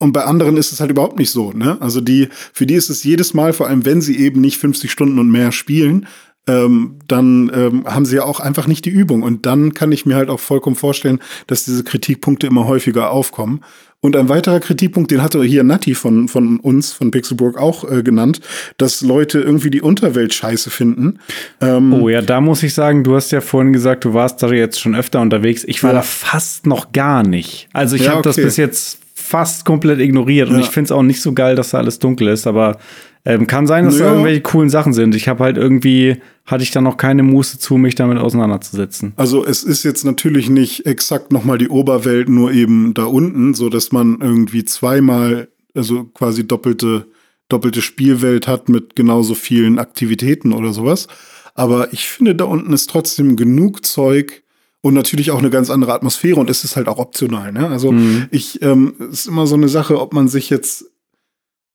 und 0.00 0.12
bei 0.12 0.24
anderen 0.24 0.56
ist 0.56 0.72
es 0.72 0.80
halt 0.80 0.90
überhaupt 0.90 1.18
nicht 1.18 1.30
so, 1.30 1.52
ne? 1.52 1.80
Also 1.80 2.00
die, 2.00 2.28
für 2.52 2.66
die 2.66 2.74
ist 2.74 2.90
es 2.90 3.04
jedes 3.04 3.32
Mal, 3.32 3.52
vor 3.52 3.68
allem 3.68 3.86
wenn 3.86 4.02
sie 4.02 4.18
eben 4.18 4.40
nicht 4.40 4.58
50 4.58 4.90
Stunden 4.90 5.18
und 5.18 5.30
mehr 5.30 5.52
spielen, 5.52 6.06
ähm, 6.46 6.96
dann 7.08 7.50
ähm, 7.54 7.84
haben 7.86 8.04
sie 8.04 8.16
ja 8.16 8.24
auch 8.24 8.40
einfach 8.40 8.66
nicht 8.66 8.84
die 8.84 8.90
Übung. 8.90 9.22
Und 9.22 9.46
dann 9.46 9.74
kann 9.74 9.92
ich 9.92 10.06
mir 10.06 10.16
halt 10.16 10.28
auch 10.28 10.40
vollkommen 10.40 10.76
vorstellen, 10.76 11.20
dass 11.46 11.64
diese 11.64 11.84
Kritikpunkte 11.84 12.46
immer 12.46 12.66
häufiger 12.66 13.10
aufkommen. 13.10 13.60
Und 14.00 14.16
ein 14.16 14.28
weiterer 14.28 14.60
Kritikpunkt, 14.60 15.10
den 15.10 15.22
hatte 15.22 15.42
hier 15.42 15.64
Natti 15.64 15.94
von, 15.94 16.28
von 16.28 16.60
uns, 16.60 16.92
von 16.92 17.10
Pixelburg 17.10 17.56
auch 17.56 17.90
äh, 17.90 18.02
genannt, 18.02 18.42
dass 18.76 19.00
Leute 19.00 19.40
irgendwie 19.40 19.70
die 19.70 19.80
Unterwelt 19.80 20.34
scheiße 20.34 20.68
finden. 20.68 21.20
Ähm, 21.62 21.90
oh 21.94 22.10
ja, 22.10 22.20
da 22.20 22.42
muss 22.42 22.62
ich 22.62 22.74
sagen, 22.74 23.02
du 23.02 23.14
hast 23.14 23.32
ja 23.32 23.40
vorhin 23.40 23.72
gesagt, 23.72 24.04
du 24.04 24.12
warst 24.12 24.42
da 24.42 24.52
jetzt 24.52 24.78
schon 24.78 24.94
öfter 24.94 25.22
unterwegs. 25.22 25.64
Ich 25.64 25.82
war 25.82 25.92
ja. 25.92 25.96
da 25.96 26.02
fast 26.02 26.66
noch 26.66 26.92
gar 26.92 27.22
nicht. 27.22 27.66
Also 27.72 27.96
ich 27.96 28.02
ja, 28.02 28.10
habe 28.10 28.18
okay. 28.18 28.28
das 28.28 28.36
bis 28.36 28.58
jetzt 28.58 28.98
fast 29.14 29.64
komplett 29.64 30.00
ignoriert 30.00 30.50
und 30.50 30.60
ich 30.60 30.66
finde 30.66 30.88
es 30.88 30.92
auch 30.92 31.02
nicht 31.02 31.22
so 31.22 31.32
geil, 31.32 31.56
dass 31.56 31.70
da 31.70 31.78
alles 31.78 31.98
dunkel 31.98 32.28
ist, 32.28 32.46
aber 32.46 32.76
ähm, 33.24 33.46
kann 33.46 33.66
sein, 33.66 33.86
dass 33.86 33.98
ja. 33.98 34.06
da 34.06 34.10
irgendwelche 34.12 34.42
coolen 34.42 34.68
Sachen 34.68 34.92
sind. 34.92 35.14
Ich 35.14 35.28
habe 35.28 35.42
halt 35.42 35.56
irgendwie, 35.56 36.16
hatte 36.44 36.62
ich 36.62 36.70
da 36.70 36.80
noch 36.80 36.96
keine 36.96 37.22
Muße 37.22 37.58
zu, 37.58 37.76
mich 37.76 37.94
damit 37.94 38.18
auseinanderzusetzen. 38.18 39.14
Also 39.16 39.44
es 39.44 39.64
ist 39.64 39.82
jetzt 39.82 40.04
natürlich 40.04 40.50
nicht 40.50 40.84
exakt 40.84 41.32
nochmal 41.32 41.58
die 41.58 41.68
Oberwelt, 41.68 42.28
nur 42.28 42.52
eben 42.52 42.92
da 42.92 43.04
unten, 43.04 43.54
so 43.54 43.70
dass 43.70 43.92
man 43.92 44.18
irgendwie 44.20 44.64
zweimal, 44.64 45.48
also 45.74 46.04
quasi 46.04 46.46
doppelte, 46.46 47.06
doppelte 47.48 47.80
Spielwelt 47.80 48.46
hat 48.46 48.68
mit 48.68 48.94
genauso 48.94 49.34
vielen 49.34 49.78
Aktivitäten 49.78 50.52
oder 50.52 50.72
sowas. 50.72 51.08
Aber 51.54 51.92
ich 51.92 52.08
finde, 52.08 52.34
da 52.34 52.44
unten 52.44 52.72
ist 52.72 52.90
trotzdem 52.90 53.36
genug 53.36 53.86
Zeug, 53.86 54.42
und 54.84 54.92
natürlich 54.92 55.30
auch 55.30 55.38
eine 55.38 55.48
ganz 55.48 55.70
andere 55.70 55.94
Atmosphäre 55.94 56.38
und 56.38 56.50
es 56.50 56.62
ist 56.62 56.76
halt 56.76 56.88
auch 56.88 56.98
optional. 56.98 57.52
Ne? 57.52 57.68
Also 57.68 57.90
mhm. 57.90 58.26
ich 58.30 58.60
ähm, 58.60 58.92
ist 59.10 59.26
immer 59.26 59.46
so 59.46 59.54
eine 59.54 59.70
Sache, 59.70 59.98
ob 59.98 60.12
man 60.12 60.28
sich 60.28 60.50
jetzt 60.50 60.84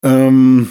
ähm, 0.04 0.70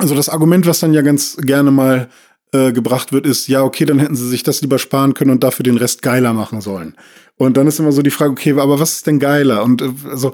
also 0.00 0.14
das 0.14 0.28
Argument, 0.28 0.66
was 0.66 0.80
dann 0.80 0.92
ja 0.92 1.02
ganz 1.02 1.36
gerne 1.36 1.70
mal 1.70 2.08
äh, 2.52 2.72
gebracht 2.72 3.12
wird, 3.12 3.26
ist, 3.26 3.46
ja, 3.48 3.62
okay, 3.62 3.84
dann 3.84 3.98
hätten 3.98 4.16
sie 4.16 4.28
sich 4.28 4.42
das 4.42 4.60
lieber 4.60 4.78
sparen 4.78 5.14
können 5.14 5.30
und 5.30 5.44
dafür 5.44 5.62
den 5.62 5.76
Rest 5.76 6.02
geiler 6.02 6.32
machen 6.32 6.60
sollen. 6.60 6.96
Und 7.36 7.56
dann 7.56 7.66
ist 7.66 7.78
immer 7.78 7.92
so 7.92 8.02
die 8.02 8.10
Frage, 8.10 8.32
okay, 8.32 8.52
aber 8.58 8.80
was 8.80 8.92
ist 8.92 9.06
denn 9.06 9.18
geiler? 9.18 9.62
Und 9.62 9.82
äh, 9.82 9.90
also 10.10 10.32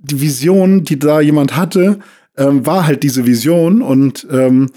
die 0.00 0.20
Vision, 0.20 0.84
die 0.84 0.98
da 0.98 1.20
jemand 1.20 1.56
hatte, 1.56 1.98
ähm, 2.36 2.64
war 2.64 2.86
halt 2.86 3.02
diese 3.02 3.26
Vision 3.26 3.82
und 3.82 4.26
ähm, 4.30 4.70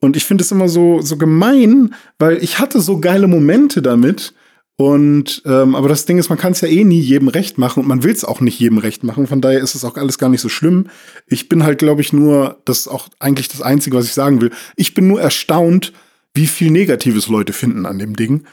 und 0.00 0.16
ich 0.16 0.24
finde 0.26 0.44
es 0.44 0.52
immer 0.52 0.68
so 0.68 1.00
so 1.00 1.16
gemein, 1.16 1.94
weil 2.18 2.42
ich 2.42 2.58
hatte 2.58 2.80
so 2.80 3.00
geile 3.00 3.26
Momente 3.26 3.80
damit 3.80 4.34
und 4.76 5.42
ähm, 5.46 5.76
aber 5.76 5.88
das 5.88 6.04
Ding 6.04 6.18
ist, 6.18 6.28
man 6.28 6.38
kann 6.38 6.52
es 6.52 6.60
ja 6.60 6.68
eh 6.68 6.82
nie 6.82 6.98
jedem 6.98 7.28
recht 7.28 7.58
machen 7.58 7.80
und 7.80 7.88
man 7.88 8.02
will 8.02 8.12
es 8.12 8.24
auch 8.24 8.40
nicht 8.40 8.58
jedem 8.58 8.78
recht 8.78 9.04
machen. 9.04 9.28
Von 9.28 9.40
daher 9.40 9.60
ist 9.60 9.76
es 9.76 9.84
auch 9.84 9.96
alles 9.96 10.18
gar 10.18 10.28
nicht 10.28 10.40
so 10.40 10.48
schlimm. 10.48 10.88
Ich 11.28 11.48
bin 11.48 11.62
halt, 11.62 11.78
glaube 11.78 12.00
ich, 12.00 12.12
nur, 12.12 12.60
das 12.64 12.80
ist 12.80 12.88
auch 12.88 13.08
eigentlich 13.20 13.48
das 13.48 13.62
Einzige, 13.62 13.96
was 13.96 14.06
ich 14.06 14.14
sagen 14.14 14.40
will. 14.40 14.50
Ich 14.74 14.94
bin 14.94 15.06
nur 15.06 15.20
erstaunt, 15.20 15.92
wie 16.34 16.48
viel 16.48 16.72
Negatives 16.72 17.28
Leute 17.28 17.52
finden 17.52 17.86
an 17.86 18.00
dem 18.00 18.16
Ding. 18.16 18.44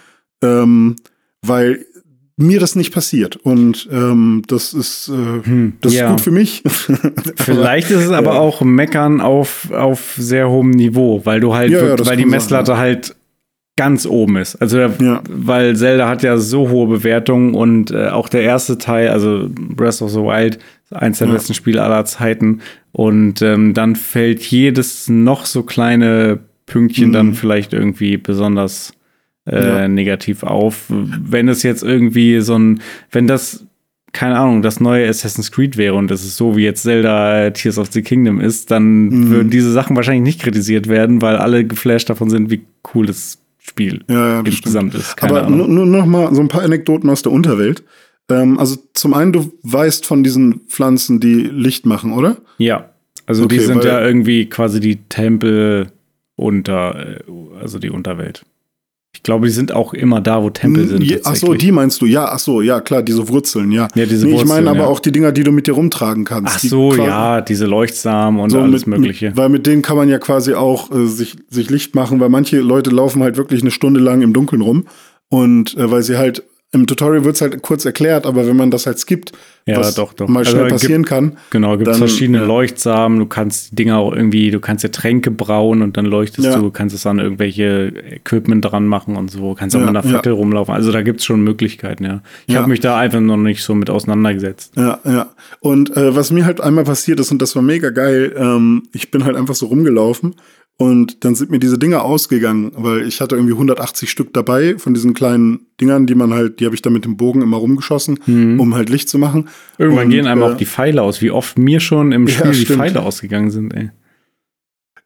Ähm, 0.44 0.96
weil 1.42 1.86
mir 2.38 2.60
das 2.60 2.76
nicht 2.76 2.94
passiert. 2.94 3.36
Und 3.38 3.88
ähm, 3.92 4.44
das 4.48 4.74
ist, 4.74 5.10
äh, 5.10 5.44
hm, 5.44 5.74
das 5.82 5.94
ja. 5.94 6.06
ist 6.06 6.12
gut 6.12 6.22
für 6.22 6.32
mich. 6.32 6.64
Vielleicht 7.36 7.90
ist 7.90 8.06
es 8.06 8.12
aber 8.12 8.34
ja. 8.34 8.40
auch 8.40 8.62
Meckern 8.62 9.22
auf, 9.22 9.72
auf 9.72 10.14
sehr 10.18 10.50
hohem 10.50 10.72
Niveau, 10.72 11.22
weil 11.26 11.40
du 11.40 11.54
halt, 11.54 11.72
ja, 11.72 11.82
wirklich, 11.82 12.08
weil 12.08 12.18
die 12.18 12.26
Messlatte 12.26 12.72
sein, 12.72 12.80
halt 12.80 13.16
ganz 13.78 14.06
oben 14.06 14.38
ist. 14.38 14.56
Also, 14.62 14.80
ja. 14.80 15.22
weil 15.30 15.76
Zelda 15.76 16.08
hat 16.08 16.24
ja 16.24 16.38
so 16.38 16.70
hohe 16.70 16.88
Bewertungen 16.88 17.56
und 17.56 17.92
äh, 17.92 18.10
auch 18.10 18.30
der 18.30 18.44
erste 18.44 18.78
Teil, 18.78 19.10
also 19.10 19.50
Breath 19.50 20.02
of 20.02 20.12
the 20.12 20.20
Wild, 20.20 20.60
eins 20.92 21.20
der 21.20 21.28
ja. 21.28 21.34
besten 21.34 21.54
Spiele 21.54 21.82
aller 21.84 22.06
Zeiten. 22.06 22.62
Und 22.92 23.42
ähm, 23.42 23.74
dann 23.74 23.96
fällt 23.96 24.42
jedes 24.44 25.10
noch 25.10 25.46
so 25.46 25.64
kleine 25.64 26.40
Pünktchen 26.66 27.10
mhm. 27.10 27.14
dann 27.14 27.34
vielleicht 27.34 27.74
irgendwie 27.74 28.18
besonders 28.18 28.94
äh, 29.46 29.66
ja. 29.66 29.88
negativ 29.88 30.44
auf. 30.44 30.86
Wenn 30.90 31.48
es 31.48 31.64
jetzt 31.64 31.84
irgendwie 31.84 32.42
so 32.42 32.58
ein, 32.58 32.82
wenn 33.12 33.28
das 33.28 33.66
keine 34.14 34.38
Ahnung, 34.38 34.62
das 34.62 34.82
neue 34.82 35.08
Assassin's 35.08 35.52
Creed 35.52 35.78
wäre 35.78 35.96
und 35.96 36.12
das 36.12 36.24
ist 36.24 36.36
so 36.36 36.58
wie 36.58 36.64
jetzt 36.64 36.84
Zelda 36.84 37.46
äh, 37.46 37.54
Tears 37.54 37.78
of 37.78 37.92
the 37.92 38.02
Kingdom 38.02 38.42
ist, 38.42 38.70
dann 38.70 39.06
mhm. 39.06 39.30
würden 39.30 39.50
diese 39.50 39.72
Sachen 39.72 39.96
wahrscheinlich 39.96 40.24
nicht 40.24 40.42
kritisiert 40.42 40.88
werden, 40.88 41.22
weil 41.22 41.38
alle 41.38 41.66
geflasht 41.66 42.10
davon 42.10 42.30
sind, 42.30 42.52
wie 42.52 42.62
cool 42.94 43.10
es 43.10 43.41
Spiel 43.64 44.04
ja, 44.10 44.28
ja, 44.28 44.40
insgesamt 44.40 44.92
stimmt. 44.92 45.04
ist. 45.04 45.18
Keine 45.18 45.40
Aber 45.40 45.50
nur, 45.50 45.68
nur 45.68 45.86
noch 45.86 46.06
mal 46.06 46.34
so 46.34 46.42
ein 46.42 46.48
paar 46.48 46.64
Anekdoten 46.64 47.10
aus 47.10 47.22
der 47.22 47.32
Unterwelt. 47.32 47.84
Ähm, 48.30 48.58
also 48.58 48.78
zum 48.94 49.14
einen, 49.14 49.34
du 49.34 49.52
weißt 49.64 50.06
von 50.06 50.24
diesen 50.24 50.62
Pflanzen, 50.68 51.20
die 51.20 51.36
Licht 51.36 51.86
machen, 51.86 52.14
oder? 52.14 52.38
Ja. 52.58 52.90
Also 53.28 53.44
okay, 53.46 53.60
die 53.60 53.64
sind 53.64 53.84
ja 53.84 54.02
irgendwie 54.02 54.48
quasi 54.48 54.80
die 54.80 54.98
Tempel 55.08 55.92
unter, 56.36 57.20
äh, 57.20 57.24
also 57.62 57.78
die 57.78 57.92
Unterwelt. 57.92 58.44
Ich 59.14 59.24
glaube, 59.24 59.46
die 59.46 59.52
sind 59.52 59.74
auch 59.74 59.94
immer 59.94 60.22
da, 60.22 60.42
wo 60.42 60.50
Tempel 60.50 60.88
sind. 60.88 61.22
Ach 61.26 61.36
so, 61.36 61.54
die 61.54 61.72
meinst 61.72 62.02
du? 62.02 62.06
Ja, 62.06 62.30
ach 62.32 62.40
so, 62.40 62.62
ja, 62.62 62.80
klar, 62.80 63.04
diese 63.04 63.28
Wurzeln, 63.28 63.72
ja. 63.72 63.90
Ja, 63.94 64.06
diese 64.06 64.26
nee, 64.26 64.32
Wurzeln. 64.32 64.48
Ich 64.48 64.54
meine 64.54 64.66
ja. 64.68 64.72
aber 64.72 64.88
auch 64.88 65.00
die 65.00 65.12
Dinger, 65.12 65.34
die 65.34 65.44
du 65.44 65.52
mit 65.52 65.68
dir 65.68 65.74
rumtragen 65.74 66.24
kannst. 66.24 66.56
Ach 66.56 66.60
so, 66.60 66.96
ja, 66.96 67.42
diese 67.42 67.66
Leuchtsamen 67.66 68.40
und 68.40 68.52
so 68.52 68.60
alles 68.60 68.86
mit, 68.86 69.00
Mögliche. 69.00 69.36
Weil 69.36 69.50
mit 69.50 69.68
denen 69.68 69.82
kann 69.82 69.98
man 69.98 70.08
ja 70.08 70.18
quasi 70.18 70.54
auch 70.54 70.92
äh, 70.92 71.08
sich, 71.08 71.36
sich 71.50 71.70
Licht 71.70 71.94
machen, 71.94 72.22
weil 72.22 72.30
manche 72.30 72.62
Leute 72.62 72.90
laufen 72.90 73.22
halt 73.22 73.36
wirklich 73.36 73.62
eine 73.62 73.72
Stunde 73.72 74.00
lang 74.00 74.22
im 74.22 74.32
Dunkeln 74.32 74.62
rum. 74.62 74.86
Und 75.28 75.78
äh, 75.78 75.92
weil 75.92 76.04
sie 76.04 76.18
halt 76.18 76.44
im 76.74 76.88
Tutorial 76.88 77.26
wird 77.26 77.36
es 77.36 77.42
halt 77.42 77.62
kurz 77.62 77.84
erklärt, 77.84 78.26
aber 78.26 78.48
wenn 78.48 78.56
man 78.56 78.72
das 78.72 78.86
halt 78.86 78.98
skippt, 78.98 79.34
ja, 79.66 79.78
was 79.78 79.94
doch, 79.96 80.14
doch. 80.14 80.30
mal 80.30 80.46
schnell 80.46 80.64
also, 80.64 80.76
passieren 80.76 81.02
gibt, 81.02 81.10
kann. 81.10 81.38
Genau, 81.50 81.78
gibt 81.78 81.90
es 81.90 81.98
verschiedene 81.98 82.40
ja. 82.40 82.46
Leuchtsamen, 82.46 83.20
du 83.20 83.26
kannst 83.26 83.72
die 83.72 83.76
Dinger 83.76 83.98
auch 83.98 84.14
irgendwie, 84.14 84.52
du 84.52 84.62
kannst 84.62 84.84
ja 84.84 84.90
Tränke 84.90 85.32
brauen 85.32 85.82
und 85.82 85.98
dann 85.98 86.06
leuchtest 86.06 86.48
ja. 86.48 86.58
du, 86.58 86.72
kannst 86.72 86.96
es 86.96 87.06
an 87.06 87.20
irgendwelche 87.20 87.94
Equipment 88.10 88.64
dran 88.64 88.88
machen 88.88 89.18
und 89.18 89.30
so, 89.30 89.54
kannst 89.54 89.76
auch 89.76 89.82
mit 89.82 89.90
einer 89.90 90.04
Fackel 90.04 90.32
rumlaufen. 90.32 90.74
Also 90.74 90.94
da 90.94 91.02
gibt 91.02 91.20
es 91.20 91.26
schon 91.26 91.42
Möglichkeiten, 91.42 92.06
ja. 92.06 92.22
Ich 92.48 92.56
habe 92.56 92.70
mich 92.70 92.80
da 92.80 92.98
einfach 92.98 93.20
noch 93.20 93.38
nicht 93.38 93.64
so 93.64 93.76
mit 93.76 93.90
auseinandergesetzt. 93.90 94.74
Ja, 94.78 95.00
ja. 95.04 95.30
Und 95.60 95.96
äh, 95.98 96.16
was 96.16 96.32
mir 96.32 96.46
halt 96.46 96.62
einmal 96.62 96.86
passiert 96.86 97.20
ist, 97.20 97.32
und 97.32 97.42
das 97.42 97.54
war 97.56 97.64
mega 97.64 97.90
geil, 97.90 98.34
ähm, 98.38 98.84
ich 98.94 99.12
bin 99.12 99.26
halt 99.26 99.36
einfach 99.36 99.56
so 99.56 99.66
rumgelaufen 99.66 100.36
und 100.82 101.24
dann 101.24 101.36
sind 101.36 101.52
mir 101.52 101.60
diese 101.60 101.78
Dinger 101.78 102.04
ausgegangen, 102.04 102.72
weil 102.76 103.08
ich 103.08 103.22
hatte 103.22 103.36
irgendwie 103.36 103.54
180 103.54 104.10
Stück 104.10 104.34
dabei 104.34 104.80
von 104.80 104.96
diesen 104.96 105.14
kleinen 105.14 105.68
Dingern, 105.80 106.08
die 106.08 106.16
man 106.16 106.34
halt, 106.34 106.60
die 106.60 106.66
habe 106.66 106.74
ich 106.74 106.82
da 106.82 106.90
mit 106.90 107.06
dem 107.06 107.18
Bogen 107.18 107.44
immer 107.44 107.58
rumgeschossen, 107.58 108.18
mhm. 108.26 108.60
um 108.60 108.74
halt 108.74 108.90
Licht 108.90 109.08
zu 109.08 109.20
machen. 109.20 109.50
Irgendwann 109.78 110.06
und, 110.06 110.10
gehen 110.10 110.26
einem 110.26 110.42
äh, 110.42 110.46
auch 110.46 110.58
die 110.58 110.66
Pfeile 110.66 111.04
aus, 111.04 111.22
wie 111.22 111.30
oft 111.30 111.60
mir 111.60 111.80
schon 111.80 112.12
im 112.12 112.28
Spiel 112.28 112.48
ja, 112.48 112.52
die 112.52 112.66
Pfeile 112.66 113.04
ausgegangen 113.04 113.52
sind, 113.52 113.76
ey. 113.76 113.92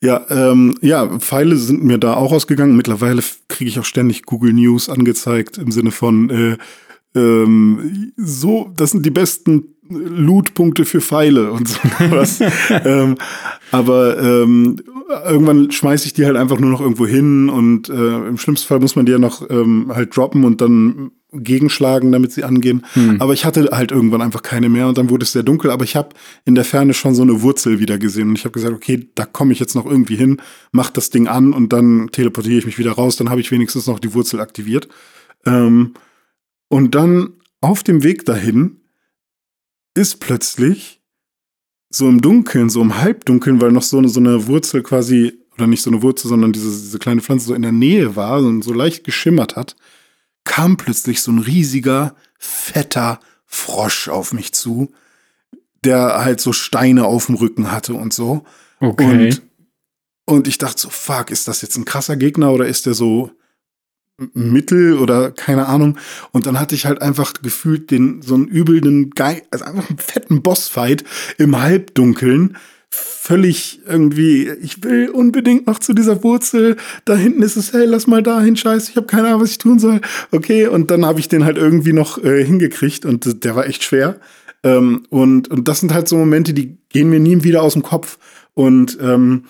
Ja, 0.01 0.25
ähm, 0.29 0.77
ja, 0.81 1.19
Pfeile 1.19 1.57
sind 1.57 1.83
mir 1.83 1.97
da 1.97 2.13
auch 2.13 2.31
ausgegangen. 2.31 2.77
Mittlerweile 2.77 3.21
kriege 3.49 3.69
ich 3.69 3.77
auch 3.77 3.85
ständig 3.85 4.23
Google 4.23 4.53
News 4.53 4.87
angezeigt 4.87 5.57
im 5.57 5.71
Sinne 5.71 5.91
von 5.91 6.29
äh, 6.29 6.57
ähm, 7.15 8.13
so, 8.15 8.71
das 8.77 8.91
sind 8.91 9.05
die 9.05 9.11
besten 9.11 9.75
Loot-Punkte 9.89 10.85
für 10.85 11.01
Pfeile 11.01 11.51
und 11.51 11.67
sowas. 11.67 12.39
ähm, 12.69 13.15
aber 13.71 14.17
ähm, 14.19 14.77
irgendwann 15.07 15.71
schmeiße 15.71 16.07
ich 16.07 16.13
die 16.13 16.25
halt 16.25 16.35
einfach 16.35 16.59
nur 16.59 16.71
noch 16.71 16.81
irgendwo 16.81 17.05
hin 17.05 17.49
und 17.49 17.89
äh, 17.89 18.27
im 18.27 18.37
schlimmsten 18.37 18.67
Fall 18.67 18.79
muss 18.79 18.95
man 18.95 19.05
die 19.05 19.11
ja 19.11 19.19
noch 19.19 19.47
ähm, 19.49 19.91
halt 19.93 20.15
droppen 20.15 20.43
und 20.43 20.61
dann 20.61 21.11
gegenschlagen, 21.31 22.11
damit 22.11 22.31
sie 22.31 22.43
angehen. 22.43 22.85
Hm. 22.93 23.21
Aber 23.21 23.33
ich 23.33 23.45
hatte 23.45 23.69
halt 23.71 23.91
irgendwann 23.91 24.21
einfach 24.21 24.41
keine 24.41 24.69
mehr 24.69 24.87
und 24.87 24.97
dann 24.97 25.09
wurde 25.09 25.23
es 25.23 25.31
sehr 25.31 25.43
dunkel. 25.43 25.69
Aber 25.69 25.83
ich 25.83 25.95
habe 25.95 26.09
in 26.45 26.55
der 26.55 26.65
Ferne 26.65 26.93
schon 26.93 27.13
so 27.13 27.21
eine 27.21 27.41
Wurzel 27.41 27.79
wieder 27.79 27.97
gesehen 27.97 28.29
und 28.29 28.37
ich 28.37 28.45
habe 28.45 28.53
gesagt, 28.53 28.73
okay, 28.73 29.09
da 29.15 29.25
komme 29.25 29.51
ich 29.51 29.59
jetzt 29.59 29.75
noch 29.75 29.85
irgendwie 29.85 30.15
hin, 30.15 30.41
mach 30.71 30.89
das 30.89 31.09
Ding 31.09 31.27
an 31.27 31.53
und 31.53 31.73
dann 31.73 32.09
teleportiere 32.11 32.57
ich 32.57 32.65
mich 32.65 32.77
wieder 32.77 32.93
raus. 32.93 33.17
Dann 33.17 33.29
habe 33.29 33.41
ich 33.41 33.51
wenigstens 33.51 33.87
noch 33.87 33.99
die 33.99 34.13
Wurzel 34.13 34.39
aktiviert. 34.39 34.87
Ähm, 35.45 35.93
und 36.69 36.95
dann 36.95 37.33
auf 37.61 37.83
dem 37.83 38.03
Weg 38.03 38.25
dahin 38.25 38.77
ist 39.93 40.19
plötzlich 40.19 41.01
so 41.89 42.07
im 42.09 42.21
Dunkeln, 42.21 42.69
so 42.69 42.81
im 42.81 42.97
Halbdunkeln, 42.97 43.61
weil 43.61 43.71
noch 43.71 43.83
so 43.83 43.97
eine, 43.97 44.09
so 44.09 44.19
eine 44.19 44.47
Wurzel 44.47 44.83
quasi, 44.83 45.39
oder 45.55 45.67
nicht 45.67 45.81
so 45.81 45.89
eine 45.89 46.01
Wurzel, 46.01 46.27
sondern 46.27 46.51
diese, 46.51 46.69
diese 46.69 46.99
kleine 46.99 47.21
Pflanze 47.21 47.47
so 47.47 47.53
in 47.53 47.61
der 47.61 47.71
Nähe 47.71 48.15
war 48.15 48.39
und 48.39 48.63
so 48.63 48.73
leicht 48.73 49.03
geschimmert 49.03 49.55
hat, 49.55 49.75
kam 50.43 50.77
plötzlich 50.77 51.21
so 51.21 51.31
ein 51.31 51.39
riesiger, 51.39 52.15
fetter 52.37 53.19
Frosch 53.45 54.09
auf 54.09 54.33
mich 54.33 54.53
zu, 54.53 54.91
der 55.83 56.23
halt 56.23 56.41
so 56.41 56.51
Steine 56.51 57.05
auf 57.05 57.27
dem 57.27 57.35
Rücken 57.35 57.71
hatte 57.71 57.93
und 57.93 58.13
so. 58.13 58.43
Okay. 58.79 59.29
Und, 59.29 59.41
und 60.25 60.47
ich 60.47 60.57
dachte 60.57 60.81
so, 60.81 60.89
fuck, 60.89 61.31
ist 61.31 61.47
das 61.47 61.61
jetzt 61.61 61.77
ein 61.77 61.85
krasser 61.85 62.17
Gegner 62.17 62.51
oder 62.51 62.65
ist 62.65 62.85
der 62.85 62.93
so 62.93 63.31
Mittel 64.33 64.97
oder 64.97 65.31
keine 65.31 65.67
Ahnung. 65.67 65.97
Und 66.31 66.45
dann 66.45 66.59
hatte 66.59 66.75
ich 66.75 66.85
halt 66.85 67.01
einfach 67.01 67.33
gefühlt 67.41 67.91
den, 67.91 68.21
so 68.21 68.35
einen 68.35 68.47
übelnden, 68.47 69.11
Ge 69.11 69.41
also 69.51 69.65
einfach 69.65 69.89
einen 69.89 69.99
fetten 69.99 70.41
Bossfight 70.41 71.03
im 71.37 71.59
Halbdunkeln. 71.59 72.57
Völlig 72.89 73.81
irgendwie, 73.85 74.49
ich 74.61 74.81
will 74.83 75.09
unbedingt 75.09 75.67
noch 75.67 75.79
zu 75.79 75.93
dieser 75.93 76.23
Wurzel. 76.23 76.77
Da 77.03 77.15
hinten 77.15 77.41
ist 77.41 77.57
es, 77.57 77.73
hey, 77.73 77.85
lass 77.85 78.07
mal 78.07 78.23
dahin, 78.23 78.55
scheiße, 78.55 78.91
ich 78.91 78.95
habe 78.95 79.07
keine 79.07 79.27
Ahnung, 79.27 79.41
was 79.41 79.51
ich 79.51 79.57
tun 79.57 79.79
soll. 79.79 79.99
Okay, 80.31 80.67
und 80.67 80.91
dann 80.91 81.05
habe 81.05 81.19
ich 81.19 81.27
den 81.27 81.43
halt 81.43 81.57
irgendwie 81.57 81.91
noch 81.91 82.23
äh, 82.23 82.45
hingekriegt 82.45 83.05
und 83.05 83.43
der 83.43 83.55
war 83.55 83.67
echt 83.67 83.83
schwer. 83.83 84.19
Ähm, 84.63 85.05
und, 85.09 85.49
und 85.49 85.67
das 85.67 85.81
sind 85.81 85.93
halt 85.93 86.07
so 86.07 86.15
Momente, 86.17 86.53
die 86.53 86.77
gehen 86.89 87.09
mir 87.09 87.19
nie 87.19 87.43
wieder 87.43 87.63
aus 87.63 87.73
dem 87.73 87.83
Kopf. 87.83 88.17
Und, 88.53 88.97
ähm, 89.01 89.43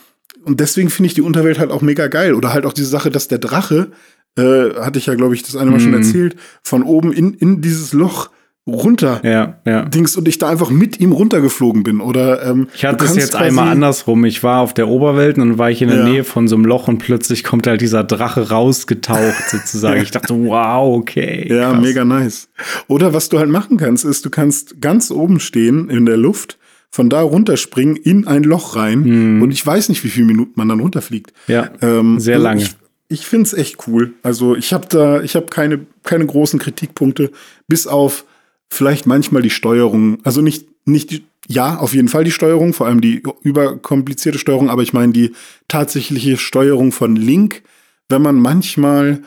und 0.44 0.60
deswegen 0.60 0.90
finde 0.90 1.08
ich 1.08 1.14
die 1.14 1.22
Unterwelt 1.22 1.60
halt 1.60 1.72
auch 1.72 1.82
mega 1.82 2.08
geil. 2.08 2.34
Oder 2.34 2.52
halt 2.52 2.66
auch 2.66 2.74
diese 2.74 2.90
Sache, 2.90 3.12
dass 3.12 3.28
der 3.28 3.38
Drache 3.38 3.92
äh, 4.38 4.76
hatte 4.80 5.00
ich 5.00 5.06
ja, 5.06 5.16
glaube 5.16 5.36
ich, 5.36 5.44
das 5.44 5.56
eine 5.56 5.72
Mal 5.72 5.80
schon 5.80 5.92
mhm. 5.92 5.98
erzählt, 5.98 6.36
von 6.62 6.84
oben 6.84 7.12
in, 7.12 7.34
in 7.34 7.62
dieses 7.62 7.94
Loch 7.94 8.30
runter 8.68 9.22
ja, 9.24 9.60
ja. 9.66 9.86
Dings 9.86 10.18
und 10.18 10.28
ich 10.28 10.40
da 10.40 10.50
einfach 10.50 10.72
mit 10.72 11.00
ihm 11.00 11.12
runtergeflogen 11.12 11.84
bin. 11.84 12.02
Oder 12.02 12.44
ähm, 12.44 12.68
ich 12.74 12.84
hatte 12.84 13.06
es 13.06 13.16
jetzt 13.16 13.36
einmal 13.36 13.68
andersrum. 13.68 14.26
Ich 14.26 14.42
war 14.44 14.62
auf 14.62 14.74
der 14.74 14.88
Oberwelt 14.88 15.38
und 15.38 15.50
dann 15.50 15.58
war 15.60 15.70
ich 15.70 15.84
in 15.84 15.90
der 15.90 16.00
ja. 16.00 16.04
Nähe 16.06 16.24
von 16.24 16.48
so 16.48 16.56
einem 16.56 16.66
Loch 16.66 16.88
und 16.88 16.98
plötzlich 16.98 17.44
kommt 17.44 17.68
halt 17.68 17.82
dieser 17.82 18.04
Drache 18.04 18.50
rausgetaucht 18.50 19.44
sozusagen. 19.50 20.02
Ich 20.02 20.12
dachte, 20.12 20.34
wow, 20.34 20.98
okay. 20.98 21.48
Ja, 21.48 21.72
krass. 21.72 21.82
mega 21.82 22.06
nice. 22.06 22.50
Oder 22.88 23.14
was 23.14 23.30
du 23.30 23.38
halt 23.38 23.50
machen 23.50 23.78
kannst, 23.78 24.04
ist, 24.04 24.26
du 24.26 24.32
kannst 24.32 24.82
ganz 24.82 25.12
oben 25.12 25.40
stehen 25.40 25.90
in 25.90 26.08
der 26.08 26.18
Luft, 26.18 26.58
von 26.90 27.10
da 27.10 27.22
runterspringen 27.22 27.98
in 27.98 28.26
ein 28.26 28.44
Loch 28.44 28.76
rein 28.78 29.04
hm. 29.04 29.42
und 29.42 29.52
ich 29.52 29.66
weiß 29.66 29.90
nicht, 29.90 30.04
wie 30.06 30.10
viele 30.10 30.28
Minuten 30.28 30.54
man 30.56 30.70
dann 30.70 30.80
runterfliegt. 30.80 31.34
Ja, 31.48 31.70
ähm, 31.82 32.20
sehr 32.20 32.40
lange. 32.40 32.62
Ich, 32.62 32.76
ich 33.08 33.26
finde 33.26 33.46
es 33.46 33.54
echt 33.54 33.88
cool. 33.88 34.14
Also 34.24 34.56
ich 34.56 34.74
habe 34.74 34.88
da, 34.88 35.22
ich 35.22 35.36
habe 35.36 35.48
keine, 35.48 35.86
keine 36.04 36.26
großen 36.26 36.60
Kritikpunkte, 36.60 37.32
bis 37.68 37.88
auf 37.88 38.26
vielleicht 38.70 39.06
manchmal 39.06 39.42
die 39.42 39.50
Steuerung. 39.50 40.20
Also 40.24 40.42
nicht, 40.42 40.68
nicht 40.86 41.24
ja, 41.48 41.78
auf 41.78 41.94
jeden 41.94 42.08
Fall 42.08 42.24
die 42.24 42.32
Steuerung, 42.32 42.74
vor 42.74 42.88
allem 42.88 43.02
die 43.02 43.22
überkomplizierte 43.42 44.40
Steuerung, 44.40 44.70
aber 44.70 44.82
ich 44.82 44.94
meine 44.94 45.14
die 45.14 45.34
tatsächliche 45.68 46.38
Steuerung 46.38 46.92
von 46.92 47.16
Link, 47.16 47.62
wenn 48.10 48.22
man 48.22 48.36
manchmal 48.36 49.22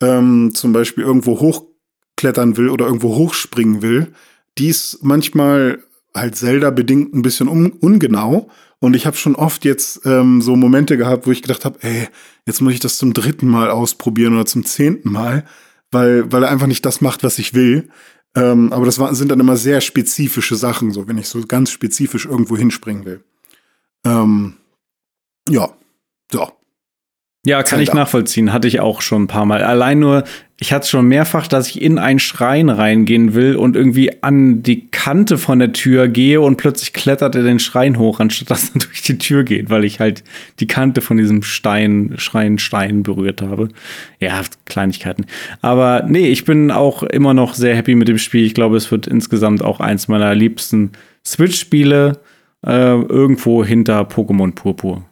ähm, 0.00 0.52
zum 0.54 0.72
Beispiel 0.72 1.04
irgendwo 1.04 1.40
hochklettern 1.40 2.56
will 2.56 2.68
oder 2.68 2.86
irgendwo 2.86 3.14
hochspringen 3.14 3.82
will, 3.82 4.08
die 4.58 4.68
ist 4.68 5.02
manchmal 5.02 5.82
halt 6.14 6.36
Zelda-bedingt 6.36 7.14
ein 7.14 7.22
bisschen 7.22 7.48
un 7.48 7.70
ungenau. 7.70 8.50
Und 8.82 8.96
ich 8.96 9.06
habe 9.06 9.16
schon 9.16 9.36
oft 9.36 9.64
jetzt 9.64 10.04
ähm, 10.06 10.42
so 10.42 10.56
Momente 10.56 10.96
gehabt, 10.96 11.28
wo 11.28 11.30
ich 11.30 11.40
gedacht 11.40 11.64
habe, 11.64 11.78
ey, 11.82 12.08
jetzt 12.46 12.60
muss 12.60 12.72
ich 12.72 12.80
das 12.80 12.98
zum 12.98 13.12
dritten 13.14 13.46
Mal 13.46 13.70
ausprobieren 13.70 14.34
oder 14.34 14.44
zum 14.44 14.64
zehnten 14.64 15.12
Mal, 15.12 15.46
weil, 15.92 16.32
weil 16.32 16.42
er 16.42 16.50
einfach 16.50 16.66
nicht 16.66 16.84
das 16.84 17.00
macht, 17.00 17.22
was 17.22 17.38
ich 17.38 17.54
will. 17.54 17.90
Ähm, 18.34 18.72
aber 18.72 18.84
das 18.84 18.98
war, 18.98 19.14
sind 19.14 19.28
dann 19.28 19.38
immer 19.38 19.56
sehr 19.56 19.80
spezifische 19.80 20.56
Sachen, 20.56 20.90
so 20.90 21.06
wenn 21.06 21.16
ich 21.16 21.28
so 21.28 21.40
ganz 21.46 21.70
spezifisch 21.70 22.26
irgendwo 22.26 22.56
hinspringen 22.56 23.04
will. 23.04 23.22
Ähm, 24.04 24.54
ja, 25.48 25.72
so. 26.32 26.50
Ja, 27.44 27.64
kann 27.64 27.80
ich 27.80 27.92
nachvollziehen. 27.92 28.52
Hatte 28.52 28.68
ich 28.68 28.78
auch 28.78 29.02
schon 29.02 29.24
ein 29.24 29.26
paar 29.26 29.46
Mal. 29.46 29.64
Allein 29.64 29.98
nur, 29.98 30.22
ich 30.60 30.72
hatte 30.72 30.86
schon 30.86 31.08
mehrfach, 31.08 31.48
dass 31.48 31.68
ich 31.70 31.82
in 31.82 31.98
einen 31.98 32.20
Schrein 32.20 32.68
reingehen 32.68 33.34
will 33.34 33.56
und 33.56 33.74
irgendwie 33.74 34.22
an 34.22 34.62
die 34.62 34.86
Kante 34.92 35.38
von 35.38 35.58
der 35.58 35.72
Tür 35.72 36.06
gehe 36.06 36.40
und 36.40 36.56
plötzlich 36.56 36.92
klettert 36.92 37.34
er 37.34 37.42
den 37.42 37.58
Schrein 37.58 37.98
hoch, 37.98 38.20
anstatt 38.20 38.50
dass 38.50 38.70
er 38.70 38.78
durch 38.86 39.02
die 39.02 39.18
Tür 39.18 39.42
geht, 39.42 39.70
weil 39.70 39.84
ich 39.84 39.98
halt 39.98 40.22
die 40.60 40.68
Kante 40.68 41.00
von 41.00 41.16
diesem 41.16 41.42
Stein, 41.42 42.14
Schrein, 42.16 42.60
Stein 42.60 43.02
berührt 43.02 43.42
habe. 43.42 43.70
Ja, 44.20 44.40
Kleinigkeiten. 44.64 45.26
Aber 45.62 46.04
nee, 46.06 46.28
ich 46.28 46.44
bin 46.44 46.70
auch 46.70 47.02
immer 47.02 47.34
noch 47.34 47.54
sehr 47.54 47.74
happy 47.74 47.96
mit 47.96 48.06
dem 48.06 48.18
Spiel. 48.18 48.46
Ich 48.46 48.54
glaube, 48.54 48.76
es 48.76 48.88
wird 48.92 49.08
insgesamt 49.08 49.62
auch 49.64 49.80
eins 49.80 50.06
meiner 50.06 50.32
liebsten 50.36 50.92
Switch-Spiele 51.26 52.20
äh, 52.64 52.70
irgendwo 52.70 53.64
hinter 53.64 54.02
Pokémon 54.02 54.54
Purpur. 54.54 55.04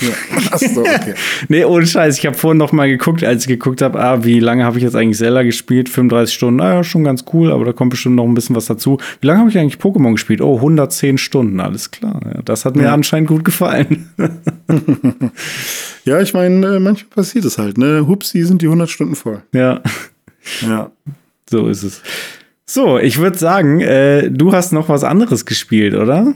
Ja. 0.00 0.08
Achso, 0.50 0.80
okay. 0.80 1.14
nee, 1.48 1.64
ohne 1.64 1.86
Scheiß. 1.86 2.18
Ich 2.18 2.26
habe 2.26 2.36
vorhin 2.36 2.58
noch 2.58 2.72
mal 2.72 2.88
geguckt, 2.88 3.22
als 3.22 3.42
ich 3.42 3.48
geguckt 3.48 3.80
habe, 3.80 4.00
ah, 4.00 4.24
wie 4.24 4.40
lange 4.40 4.64
habe 4.64 4.76
ich 4.76 4.82
jetzt 4.82 4.96
eigentlich 4.96 5.18
Zelda 5.18 5.42
gespielt? 5.42 5.88
35 5.88 6.34
Stunden. 6.34 6.56
Naja, 6.56 6.82
schon 6.82 7.04
ganz 7.04 7.24
cool, 7.32 7.52
aber 7.52 7.64
da 7.64 7.72
kommt 7.72 7.90
bestimmt 7.90 8.16
noch 8.16 8.24
ein 8.24 8.34
bisschen 8.34 8.56
was 8.56 8.66
dazu. 8.66 8.98
Wie 9.20 9.26
lange 9.26 9.40
habe 9.40 9.50
ich 9.50 9.58
eigentlich 9.58 9.80
Pokémon 9.80 10.12
gespielt? 10.12 10.40
Oh, 10.40 10.56
110 10.56 11.18
Stunden, 11.18 11.60
alles 11.60 11.92
klar. 11.92 12.20
Ja, 12.24 12.42
das 12.42 12.64
hat 12.64 12.74
mir 12.74 12.84
ja. 12.84 12.94
anscheinend 12.94 13.28
gut 13.28 13.44
gefallen. 13.44 14.10
ja, 16.04 16.20
ich 16.20 16.34
meine, 16.34 16.76
äh, 16.76 16.80
manchmal 16.80 17.10
passiert 17.10 17.44
es 17.44 17.58
halt, 17.58 17.78
ne? 17.78 18.06
Hupsi 18.06 18.42
sind 18.42 18.62
die 18.62 18.66
100 18.66 18.90
Stunden 18.90 19.14
voll. 19.14 19.42
Ja. 19.52 19.80
Ja. 20.62 20.90
So 21.48 21.68
ist 21.68 21.84
es. 21.84 22.02
So, 22.66 22.98
ich 22.98 23.18
würde 23.18 23.38
sagen, 23.38 23.80
äh, 23.80 24.30
du 24.30 24.52
hast 24.52 24.72
noch 24.72 24.88
was 24.88 25.04
anderes 25.04 25.46
gespielt, 25.46 25.94
oder? 25.94 26.34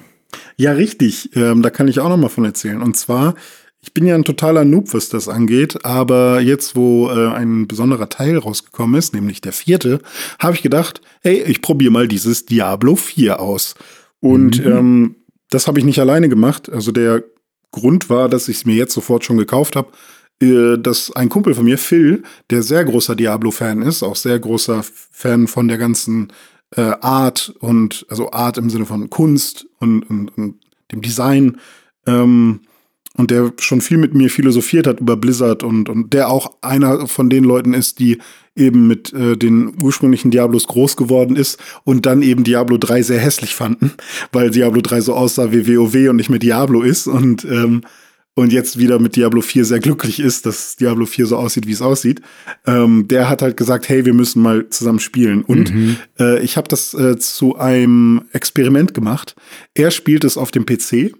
Ja, 0.56 0.72
richtig. 0.72 1.34
Ähm, 1.36 1.62
da 1.62 1.70
kann 1.70 1.88
ich 1.88 2.00
auch 2.00 2.08
noch 2.08 2.16
mal 2.16 2.28
von 2.28 2.44
erzählen. 2.44 2.82
Und 2.82 2.96
zwar, 2.96 3.34
ich 3.80 3.94
bin 3.94 4.06
ja 4.06 4.14
ein 4.14 4.24
totaler 4.24 4.64
Noob, 4.64 4.92
was 4.92 5.08
das 5.08 5.28
angeht, 5.28 5.84
aber 5.84 6.40
jetzt, 6.40 6.76
wo 6.76 7.08
äh, 7.08 7.28
ein 7.28 7.68
besonderer 7.68 8.08
Teil 8.08 8.36
rausgekommen 8.36 8.98
ist, 8.98 9.14
nämlich 9.14 9.40
der 9.40 9.52
vierte, 9.52 10.00
habe 10.38 10.54
ich 10.54 10.62
gedacht, 10.62 11.00
hey, 11.22 11.42
ich 11.42 11.62
probiere 11.62 11.92
mal 11.92 12.08
dieses 12.08 12.44
Diablo 12.44 12.96
4 12.96 13.40
aus. 13.40 13.74
Und 14.20 14.64
mhm. 14.64 14.72
ähm, 14.72 15.16
das 15.50 15.66
habe 15.66 15.78
ich 15.78 15.84
nicht 15.84 16.00
alleine 16.00 16.28
gemacht. 16.28 16.70
Also 16.70 16.92
der 16.92 17.24
Grund 17.70 18.10
war, 18.10 18.28
dass 18.28 18.48
ich 18.48 18.58
es 18.58 18.64
mir 18.66 18.74
jetzt 18.74 18.94
sofort 18.94 19.24
schon 19.24 19.38
gekauft 19.38 19.76
habe, 19.76 19.90
äh, 20.42 20.76
dass 20.78 21.12
ein 21.12 21.28
Kumpel 21.28 21.54
von 21.54 21.64
mir, 21.64 21.78
Phil, 21.78 22.22
der 22.50 22.62
sehr 22.62 22.84
großer 22.84 23.14
Diablo-Fan 23.14 23.82
ist, 23.82 24.02
auch 24.02 24.16
sehr 24.16 24.38
großer 24.38 24.82
Fan 24.82 25.46
von 25.46 25.68
der 25.68 25.78
ganzen 25.78 26.32
äh, 26.76 26.92
Art 27.00 27.54
und, 27.60 28.06
also 28.08 28.30
Art 28.30 28.58
im 28.58 28.70
Sinne 28.70 28.86
von 28.86 29.10
Kunst 29.10 29.66
und, 29.78 30.02
und, 30.02 30.36
und 30.36 30.54
dem 30.92 31.02
Design, 31.02 31.58
ähm, 32.06 32.60
und 33.18 33.32
der 33.32 33.52
schon 33.58 33.80
viel 33.80 33.98
mit 33.98 34.14
mir 34.14 34.30
philosophiert 34.30 34.86
hat 34.86 35.00
über 35.00 35.16
Blizzard 35.16 35.64
und, 35.64 35.88
und 35.88 36.12
der 36.12 36.30
auch 36.30 36.52
einer 36.62 37.08
von 37.08 37.28
den 37.28 37.42
Leuten 37.42 37.74
ist, 37.74 37.98
die 37.98 38.18
eben 38.54 38.86
mit 38.86 39.12
äh, 39.12 39.36
den 39.36 39.72
ursprünglichen 39.82 40.30
Diablos 40.30 40.68
groß 40.68 40.96
geworden 40.96 41.34
ist 41.34 41.58
und 41.82 42.06
dann 42.06 42.22
eben 42.22 42.44
Diablo 42.44 42.78
3 42.78 43.02
sehr 43.02 43.18
hässlich 43.18 43.56
fanden, 43.56 43.92
weil 44.32 44.50
Diablo 44.50 44.80
3 44.80 45.00
so 45.00 45.14
aussah 45.14 45.50
wie 45.50 45.66
WoW 45.66 46.10
und 46.10 46.16
nicht 46.16 46.30
mehr 46.30 46.38
Diablo 46.38 46.82
ist 46.82 47.08
und, 47.08 47.44
ähm, 47.44 47.82
und 48.38 48.52
jetzt 48.52 48.78
wieder 48.78 49.00
mit 49.00 49.16
Diablo 49.16 49.40
4 49.40 49.64
sehr 49.64 49.80
glücklich 49.80 50.20
ist, 50.20 50.46
dass 50.46 50.76
Diablo 50.76 51.06
4 51.06 51.26
so 51.26 51.36
aussieht, 51.36 51.66
wie 51.66 51.72
es 51.72 51.82
aussieht. 51.82 52.22
Ähm, 52.68 53.08
der 53.08 53.28
hat 53.28 53.42
halt 53.42 53.56
gesagt, 53.56 53.88
hey, 53.88 54.04
wir 54.04 54.14
müssen 54.14 54.40
mal 54.40 54.68
zusammen 54.68 55.00
spielen. 55.00 55.42
Und 55.42 55.74
mhm. 55.74 55.96
äh, 56.20 56.38
ich 56.38 56.56
habe 56.56 56.68
das 56.68 56.94
äh, 56.94 57.18
zu 57.18 57.56
einem 57.56 58.22
Experiment 58.30 58.94
gemacht. 58.94 59.34
Er 59.74 59.90
spielt 59.90 60.22
es 60.22 60.36
auf 60.36 60.52
dem 60.52 60.66
PC 60.66 61.16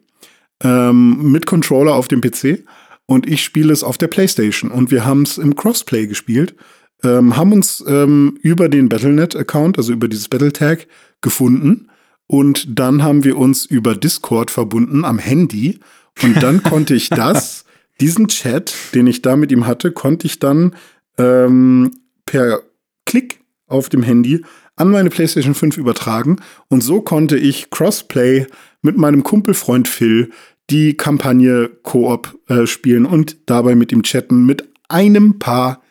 ähm, 0.62 1.32
mit 1.32 1.44
Controller 1.46 1.94
auf 1.94 2.06
dem 2.06 2.20
PC 2.20 2.62
und 3.06 3.28
ich 3.28 3.42
spiele 3.42 3.72
es 3.72 3.82
auf 3.82 3.98
der 3.98 4.06
PlayStation. 4.06 4.70
Und 4.70 4.92
wir 4.92 5.04
haben 5.04 5.22
es 5.22 5.38
im 5.38 5.56
Crossplay 5.56 6.06
gespielt, 6.06 6.54
ähm, 7.02 7.36
haben 7.36 7.52
uns 7.52 7.82
ähm, 7.88 8.38
über 8.42 8.68
den 8.68 8.88
Battlenet-Account, 8.88 9.76
also 9.76 9.92
über 9.92 10.06
dieses 10.06 10.28
Battletag, 10.28 10.86
gefunden. 11.20 11.88
Und 12.28 12.78
dann 12.78 13.02
haben 13.02 13.24
wir 13.24 13.36
uns 13.38 13.66
über 13.66 13.96
Discord 13.96 14.52
verbunden 14.52 15.04
am 15.04 15.18
Handy. 15.18 15.80
Und 16.22 16.42
dann 16.42 16.62
konnte 16.62 16.94
ich 16.94 17.08
das, 17.10 17.64
diesen 18.00 18.28
Chat, 18.28 18.74
den 18.94 19.06
ich 19.06 19.22
da 19.22 19.36
mit 19.36 19.52
ihm 19.52 19.66
hatte, 19.66 19.92
konnte 19.92 20.26
ich 20.26 20.38
dann 20.38 20.74
ähm, 21.18 21.90
per 22.26 22.62
Klick 23.04 23.40
auf 23.66 23.88
dem 23.88 24.02
Handy 24.02 24.44
an 24.76 24.90
meine 24.90 25.10
PlayStation 25.10 25.54
5 25.54 25.76
übertragen. 25.76 26.36
Und 26.68 26.82
so 26.82 27.00
konnte 27.00 27.36
ich 27.36 27.70
Crossplay 27.70 28.46
mit 28.82 28.96
meinem 28.96 29.22
Kumpelfreund 29.22 29.88
Phil 29.88 30.30
die 30.70 30.96
Kampagne 30.96 31.70
Koop 31.82 32.38
äh, 32.48 32.66
spielen 32.66 33.06
und 33.06 33.36
dabei 33.46 33.74
mit 33.74 33.90
ihm 33.90 34.02
chatten 34.02 34.44
mit 34.44 34.68
einem 34.88 35.38
Paar 35.38 35.82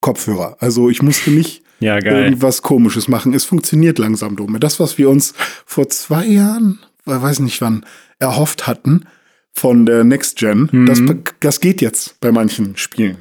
Kopfhörer. 0.00 0.56
Also 0.60 0.90
ich 0.90 1.02
musste 1.02 1.30
nicht 1.30 1.62
ja, 1.80 1.98
irgendwas 2.04 2.62
Komisches 2.62 3.08
machen. 3.08 3.32
Es 3.34 3.44
funktioniert 3.44 3.98
langsam, 3.98 4.36
Dome. 4.36 4.60
Das, 4.60 4.78
was 4.78 4.98
wir 4.98 5.08
uns 5.08 5.34
vor 5.66 5.88
zwei 5.88 6.26
Jahren, 6.26 6.78
weiß 7.04 7.40
nicht 7.40 7.60
wann, 7.60 7.84
erhofft 8.18 8.66
hatten 8.66 9.04
von 9.54 9.86
der 9.86 10.04
Next 10.04 10.38
Gen, 10.38 10.68
mhm. 10.72 10.86
das, 10.86 11.02
das 11.40 11.60
geht 11.60 11.80
jetzt 11.80 12.18
bei 12.20 12.32
manchen 12.32 12.76
Spielen. 12.76 13.18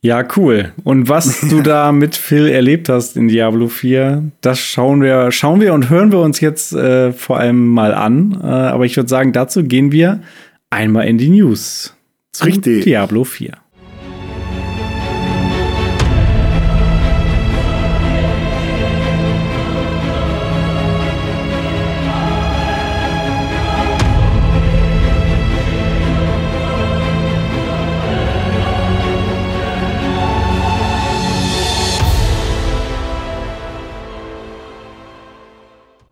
Ja, 0.00 0.26
cool. 0.36 0.72
Und 0.84 1.08
was 1.08 1.40
du 1.48 1.60
da 1.60 1.90
mit 1.92 2.14
Phil 2.14 2.48
erlebt 2.48 2.88
hast 2.88 3.16
in 3.16 3.28
Diablo 3.28 3.68
4, 3.68 4.30
das 4.40 4.60
schauen 4.60 5.02
wir, 5.02 5.32
schauen 5.32 5.60
wir 5.60 5.74
und 5.74 5.90
hören 5.90 6.12
wir 6.12 6.20
uns 6.20 6.40
jetzt 6.40 6.72
äh, 6.72 7.12
vor 7.12 7.38
allem 7.38 7.66
mal 7.66 7.94
an. 7.94 8.38
Äh, 8.40 8.46
aber 8.46 8.84
ich 8.84 8.96
würde 8.96 9.08
sagen, 9.08 9.32
dazu 9.32 9.64
gehen 9.64 9.90
wir 9.90 10.22
einmal 10.70 11.08
in 11.08 11.18
die 11.18 11.30
News. 11.30 11.94
Richtig. 12.44 12.84
Diablo 12.84 13.24
4. 13.24 13.54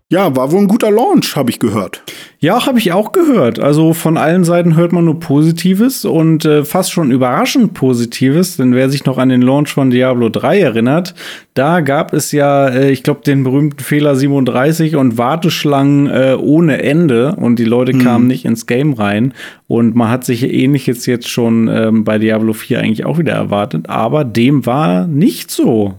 Ja, 0.09 0.37
war 0.37 0.53
wohl 0.53 0.61
ein 0.61 0.69
guter 0.69 0.93
Launch, 0.93 1.35
habe 1.35 1.51
ich 1.51 1.59
gehört. 1.59 2.05
Ja, 2.39 2.65
habe 2.65 2.79
ich 2.79 2.93
auch 2.93 3.11
gehört. 3.11 3.59
Also 3.59 3.93
von 3.93 4.17
allen 4.17 4.45
Seiten 4.45 4.77
hört 4.77 4.93
man 4.93 5.05
nur 5.05 5.19
Positives 5.19 6.05
und 6.05 6.45
äh, 6.45 6.65
fast 6.65 6.93
schon 6.93 7.11
überraschend 7.11 7.75
Positives. 7.75 8.57
Denn 8.57 8.73
wer 8.73 8.89
sich 8.89 9.05
noch 9.05 9.19
an 9.19 9.31
den 9.31 9.43
Launch 9.43 9.71
von 9.73 9.91
Diablo 9.91 10.29
3 10.29 10.61
erinnert, 10.61 11.17
da 11.55 11.81
gab 11.81 12.13
es 12.13 12.31
ja, 12.31 12.69
äh, 12.69 12.93
ich 12.93 13.03
glaube, 13.03 13.23
den 13.27 13.43
berühmten 13.43 13.83
Fehler 13.83 14.15
37 14.15 14.95
und 14.95 15.19
Warteschlangen 15.19 16.07
äh, 16.07 16.37
ohne 16.39 16.85
Ende 16.85 17.35
und 17.35 17.59
die 17.59 17.65
Leute 17.65 17.93
mhm. 17.93 18.05
kamen 18.05 18.27
nicht 18.29 18.45
ins 18.45 18.67
Game 18.67 18.93
rein. 18.93 19.35
Und 19.67 19.97
man 19.97 20.09
hat 20.09 20.25
sich 20.25 20.45
ähnliches 20.45 21.07
jetzt 21.07 21.29
schon 21.29 21.67
ähm, 21.67 22.05
bei 22.05 22.19
Diablo 22.19 22.53
4 22.53 22.79
eigentlich 22.79 23.05
auch 23.05 23.19
wieder 23.19 23.33
erwartet. 23.33 23.91
Aber 23.91 24.23
dem 24.23 24.67
war 24.67 25.09
nicht 25.09 25.51
so 25.51 25.97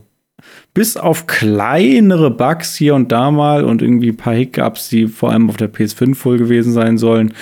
bis 0.78 0.96
auf 0.96 1.26
kleinere 1.26 2.30
Bugs 2.30 2.76
hier 2.76 2.94
und 2.94 3.12
da 3.12 3.32
mal 3.32 3.66
und 3.66 3.82
irgendwie 3.82 4.10
ein 4.10 4.18
paar 4.18 4.36
Hiccups, 4.36 4.90
die 4.90 5.08
vor 5.08 5.32
allem 5.32 5.50
auf 5.50 5.58
der 5.58 5.74
PS5 5.74 6.14
voll 6.14 6.38
gewesen 6.38 6.72
sein 6.72 7.00
sollen, 7.00 7.34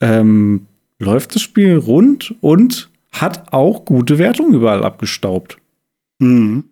ähm, 0.00 0.66
läuft 1.00 1.34
das 1.34 1.42
Spiel 1.42 1.76
rund 1.76 2.36
und 2.40 2.90
hat 3.10 3.52
auch 3.52 3.84
gute 3.84 4.20
Wertungen 4.20 4.54
überall 4.54 4.84
abgestaubt. 4.84 5.58
Mhm. 6.20 6.66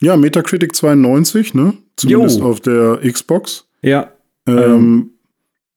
Ja, 0.00 0.16
Metacritic 0.16 0.76
92, 0.76 1.54
ne? 1.54 1.74
Zumindest 1.96 2.38
jo. 2.38 2.46
auf 2.46 2.60
der 2.60 3.00
Xbox. 3.02 3.66
Ja. 3.82 4.12
Ähm, 4.46 4.56
ähm, 4.56 5.10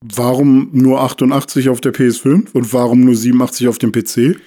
warum 0.01 0.69
nur 0.71 1.01
88 1.01 1.67
auf 1.67 1.81
der 1.81 1.95
PS5 1.95 2.51
und 2.53 2.73
warum 2.73 3.05
nur 3.05 3.15
87 3.15 3.67
auf 3.67 3.79
dem 3.79 3.91
PC? 3.91 4.39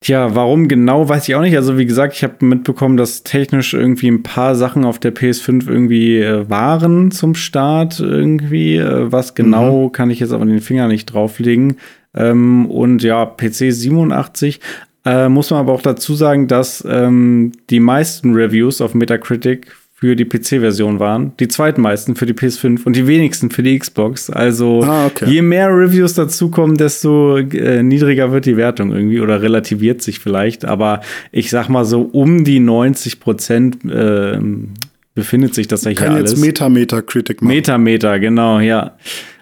Tja, 0.00 0.34
warum 0.34 0.68
genau, 0.68 1.08
weiß 1.08 1.26
ich 1.28 1.34
auch 1.34 1.40
nicht. 1.40 1.56
Also 1.56 1.78
wie 1.78 1.86
gesagt, 1.86 2.14
ich 2.14 2.22
habe 2.22 2.44
mitbekommen, 2.44 2.96
dass 2.96 3.22
technisch 3.22 3.72
irgendwie 3.72 4.08
ein 4.08 4.22
paar 4.22 4.54
Sachen 4.54 4.84
auf 4.84 4.98
der 4.98 5.14
PS5 5.14 5.68
irgendwie 5.68 6.18
äh, 6.18 6.48
waren 6.50 7.10
zum 7.10 7.34
Start 7.34 7.98
irgendwie. 7.98 8.76
Äh, 8.76 9.10
was 9.10 9.34
genau, 9.34 9.84
mhm. 9.84 9.92
kann 9.92 10.10
ich 10.10 10.20
jetzt 10.20 10.32
aber 10.32 10.44
den 10.44 10.60
Finger 10.60 10.86
nicht 10.88 11.06
drauflegen. 11.06 11.76
Ähm, 12.14 12.66
und 12.66 13.02
ja, 13.02 13.24
PC 13.24 13.72
87. 13.72 14.60
Äh, 15.06 15.28
muss 15.28 15.50
man 15.50 15.60
aber 15.60 15.72
auch 15.72 15.82
dazu 15.82 16.14
sagen, 16.14 16.46
dass 16.46 16.84
ähm, 16.86 17.52
die 17.70 17.80
meisten 17.80 18.34
Reviews 18.34 18.80
auf 18.80 18.94
Metacritic 18.94 19.72
für 19.98 20.14
die 20.14 20.26
PC-Version 20.26 21.00
waren, 21.00 21.32
die 21.40 21.48
zweitmeisten 21.48 22.16
für 22.16 22.26
die 22.26 22.34
PS5 22.34 22.84
und 22.84 22.94
die 22.94 23.06
wenigsten 23.06 23.50
für 23.50 23.62
die 23.62 23.78
Xbox. 23.78 24.28
Also 24.28 24.82
ah, 24.82 25.06
okay. 25.06 25.24
je 25.26 25.40
mehr 25.40 25.70
Reviews 25.70 26.12
dazukommen, 26.12 26.76
desto 26.76 27.38
äh, 27.38 27.82
niedriger 27.82 28.30
wird 28.30 28.44
die 28.44 28.58
Wertung 28.58 28.92
irgendwie 28.92 29.20
oder 29.20 29.40
relativiert 29.40 30.02
sich 30.02 30.18
vielleicht. 30.18 30.66
Aber 30.66 31.00
ich 31.32 31.48
sag 31.48 31.70
mal 31.70 31.86
so 31.86 32.02
um 32.02 32.44
die 32.44 32.60
90 32.60 33.20
Prozent 33.20 33.90
äh, 33.90 34.38
befindet 35.14 35.54
sich 35.54 35.66
das 35.66 35.84
ja 35.84 35.92
hier 35.92 36.10
alles. 36.10 36.32
jetzt 36.32 36.40
Metameter-Critic 36.42 37.40
machen. 37.40 37.54
Metameter, 37.54 38.18
genau, 38.18 38.60
ja. 38.60 38.98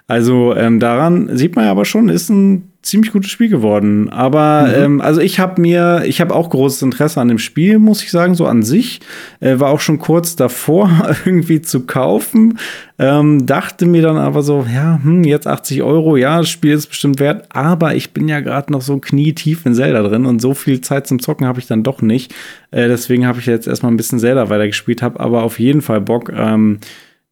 Also 0.06 0.54
ähm, 0.54 0.78
daran 0.78 1.36
sieht 1.36 1.56
man 1.56 1.64
ja 1.64 1.72
aber 1.72 1.84
schon, 1.84 2.08
ist 2.08 2.28
ein 2.28 2.70
ziemlich 2.84 3.12
gutes 3.12 3.30
Spiel 3.30 3.48
geworden. 3.48 4.10
Aber 4.10 4.68
mhm. 4.68 4.84
ähm, 4.84 5.00
also 5.00 5.20
ich 5.20 5.40
habe 5.40 5.60
mir, 5.60 6.02
ich 6.06 6.20
habe 6.20 6.34
auch 6.34 6.50
großes 6.50 6.82
Interesse 6.82 7.20
an 7.20 7.28
dem 7.28 7.38
Spiel, 7.38 7.78
muss 7.78 8.02
ich 8.02 8.10
sagen, 8.10 8.34
so 8.34 8.46
an 8.46 8.62
sich. 8.62 9.00
Äh, 9.40 9.58
war 9.58 9.70
auch 9.70 9.80
schon 9.80 9.98
kurz 9.98 10.36
davor, 10.36 10.90
irgendwie 11.24 11.62
zu 11.62 11.86
kaufen. 11.86 12.58
Ähm, 12.98 13.46
dachte 13.46 13.86
mir 13.86 14.02
dann 14.02 14.18
aber 14.18 14.42
so, 14.42 14.66
ja, 14.72 15.00
hm, 15.02 15.24
jetzt 15.24 15.46
80 15.46 15.82
Euro, 15.82 16.16
ja, 16.16 16.38
das 16.38 16.50
Spiel 16.50 16.72
ist 16.72 16.88
bestimmt 16.88 17.20
wert. 17.20 17.46
Aber 17.50 17.94
ich 17.94 18.12
bin 18.12 18.28
ja 18.28 18.40
gerade 18.40 18.70
noch 18.70 18.82
so 18.82 18.98
knietief 18.98 19.64
in 19.64 19.74
Zelda 19.74 20.02
drin 20.02 20.26
und 20.26 20.40
so 20.40 20.52
viel 20.52 20.82
Zeit 20.82 21.06
zum 21.06 21.20
Zocken 21.20 21.46
habe 21.46 21.60
ich 21.60 21.66
dann 21.66 21.82
doch 21.82 22.02
nicht. 22.02 22.34
Äh, 22.70 22.88
deswegen 22.88 23.26
habe 23.26 23.40
ich 23.40 23.46
jetzt 23.46 23.66
erstmal 23.66 23.92
ein 23.92 23.96
bisschen 23.96 24.18
Zelda 24.18 24.50
weitergespielt, 24.50 25.02
habe 25.02 25.20
aber 25.20 25.42
auf 25.42 25.58
jeden 25.58 25.80
Fall 25.80 26.02
Bock, 26.02 26.30
ähm, 26.34 26.80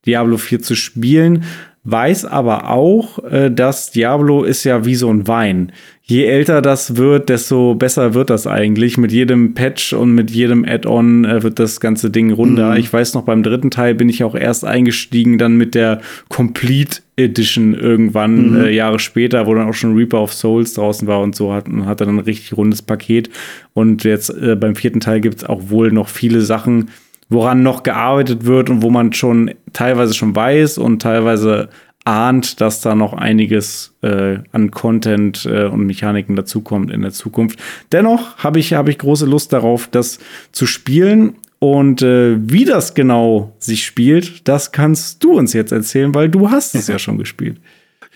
Diablo 0.07 0.37
4 0.37 0.63
zu 0.63 0.75
spielen 0.75 1.45
weiß 1.85 2.27
aber 2.27 2.71
auch, 2.71 3.19
äh, 3.25 3.51
dass 3.51 3.91
Diablo 3.91 4.45
ist 4.45 4.63
ja 4.65 4.85
wie 4.85 4.95
so 4.95 5.11
ein 5.13 5.27
Wein. 5.27 5.73
Je 6.05 6.25
älter 6.25 6.63
das 6.63 6.97
wird, 6.97 7.29
desto 7.29 7.75
besser 7.75 8.15
wird 8.15 8.31
das 8.31 8.47
eigentlich. 8.47 8.99
Mit 8.99 9.13
jedem 9.13 9.55
Patch 9.55 9.93
und 9.93 10.15
mit 10.15 10.31
jedem 10.31 10.65
Add-on 10.65 11.25
äh, 11.25 11.43
wird 11.43 11.59
das 11.59 11.81
ganze 11.81 12.11
Ding 12.11 12.33
runder. 12.33 12.73
Mhm. 12.73 12.77
Ich 12.77 12.93
weiß 12.93 13.15
noch, 13.15 13.23
beim 13.23 13.43
dritten 13.43 13.71
Teil 13.71 13.95
bin 13.95 14.09
ich 14.09 14.23
auch 14.23 14.35
erst 14.35 14.65
eingestiegen, 14.65 15.39
dann 15.39 15.57
mit 15.57 15.75
der 15.75 16.01
Complete 16.29 17.01
Edition 17.17 17.75
irgendwann 17.75 18.51
mhm. 18.51 18.61
äh, 18.61 18.71
Jahre 18.71 18.99
später, 18.99 19.47
wo 19.47 19.55
dann 19.55 19.69
auch 19.69 19.75
schon 19.75 19.97
Reaper 19.97 20.23
of 20.23 20.33
Souls 20.33 20.75
draußen 20.75 21.09
war 21.09 21.21
und 21.21 21.35
so 21.35 21.53
hat 21.53 21.67
und 21.67 21.87
hatte 21.87 22.05
dann 22.05 22.17
ein 22.17 22.25
richtig 22.25 22.57
rundes 22.57 22.83
Paket. 22.83 23.29
Und 23.75 24.05
jetzt 24.05 24.31
äh, 24.31 24.55
beim 24.55 24.77
vierten 24.77 25.01
Teil 25.01 25.21
gibt 25.21 25.39
es 25.39 25.45
auch 25.45 25.71
wohl 25.71 25.91
noch 25.91 26.09
viele 26.09 26.43
Sachen, 26.43 26.91
woran 27.33 27.63
noch 27.63 27.83
gearbeitet 27.83 28.45
wird 28.45 28.71
und 28.71 28.83
wo 28.83 28.91
man 28.91 29.13
schon 29.13 29.53
teilweise 29.73 30.15
schon 30.15 30.35
weiß 30.35 30.79
und 30.79 31.03
teilweise 31.03 31.69
ahnt, 32.05 32.61
dass 32.61 32.81
da 32.81 32.95
noch 32.95 33.13
einiges 33.13 33.95
äh, 34.03 34.39
an 34.51 34.71
Content 34.71 35.47
äh, 35.47 35.67
und 35.67 35.87
Mechaniken 35.87 36.37
dazukommt 36.37 36.91
in 36.91 37.03
der 37.03 37.13
Zukunft. 37.13 37.59
Dennoch 37.93 38.39
habe 38.39 38.59
ich, 38.59 38.75
hab 38.75 38.89
ich 38.89 38.99
große 38.99 39.27
Lust 39.27 39.53
darauf, 39.53 39.89
das 39.89 40.19
zu 40.51 40.67
spielen. 40.67 41.35
Und 41.59 42.03
äh, 42.03 42.37
wie 42.41 42.65
das 42.65 42.95
genau 42.95 43.55
sich 43.61 43.87
spielt, 43.87 44.49
das 44.49 44.73
kannst 44.73 45.23
du 45.23 45.39
uns 45.39 45.53
jetzt 45.53 45.71
erzählen, 45.71 46.13
weil 46.13 46.29
du 46.29 46.51
hast 46.51 46.75
es 46.75 46.89
ja 46.89 46.99
schon 46.99 47.19
gespielt. 47.19 47.59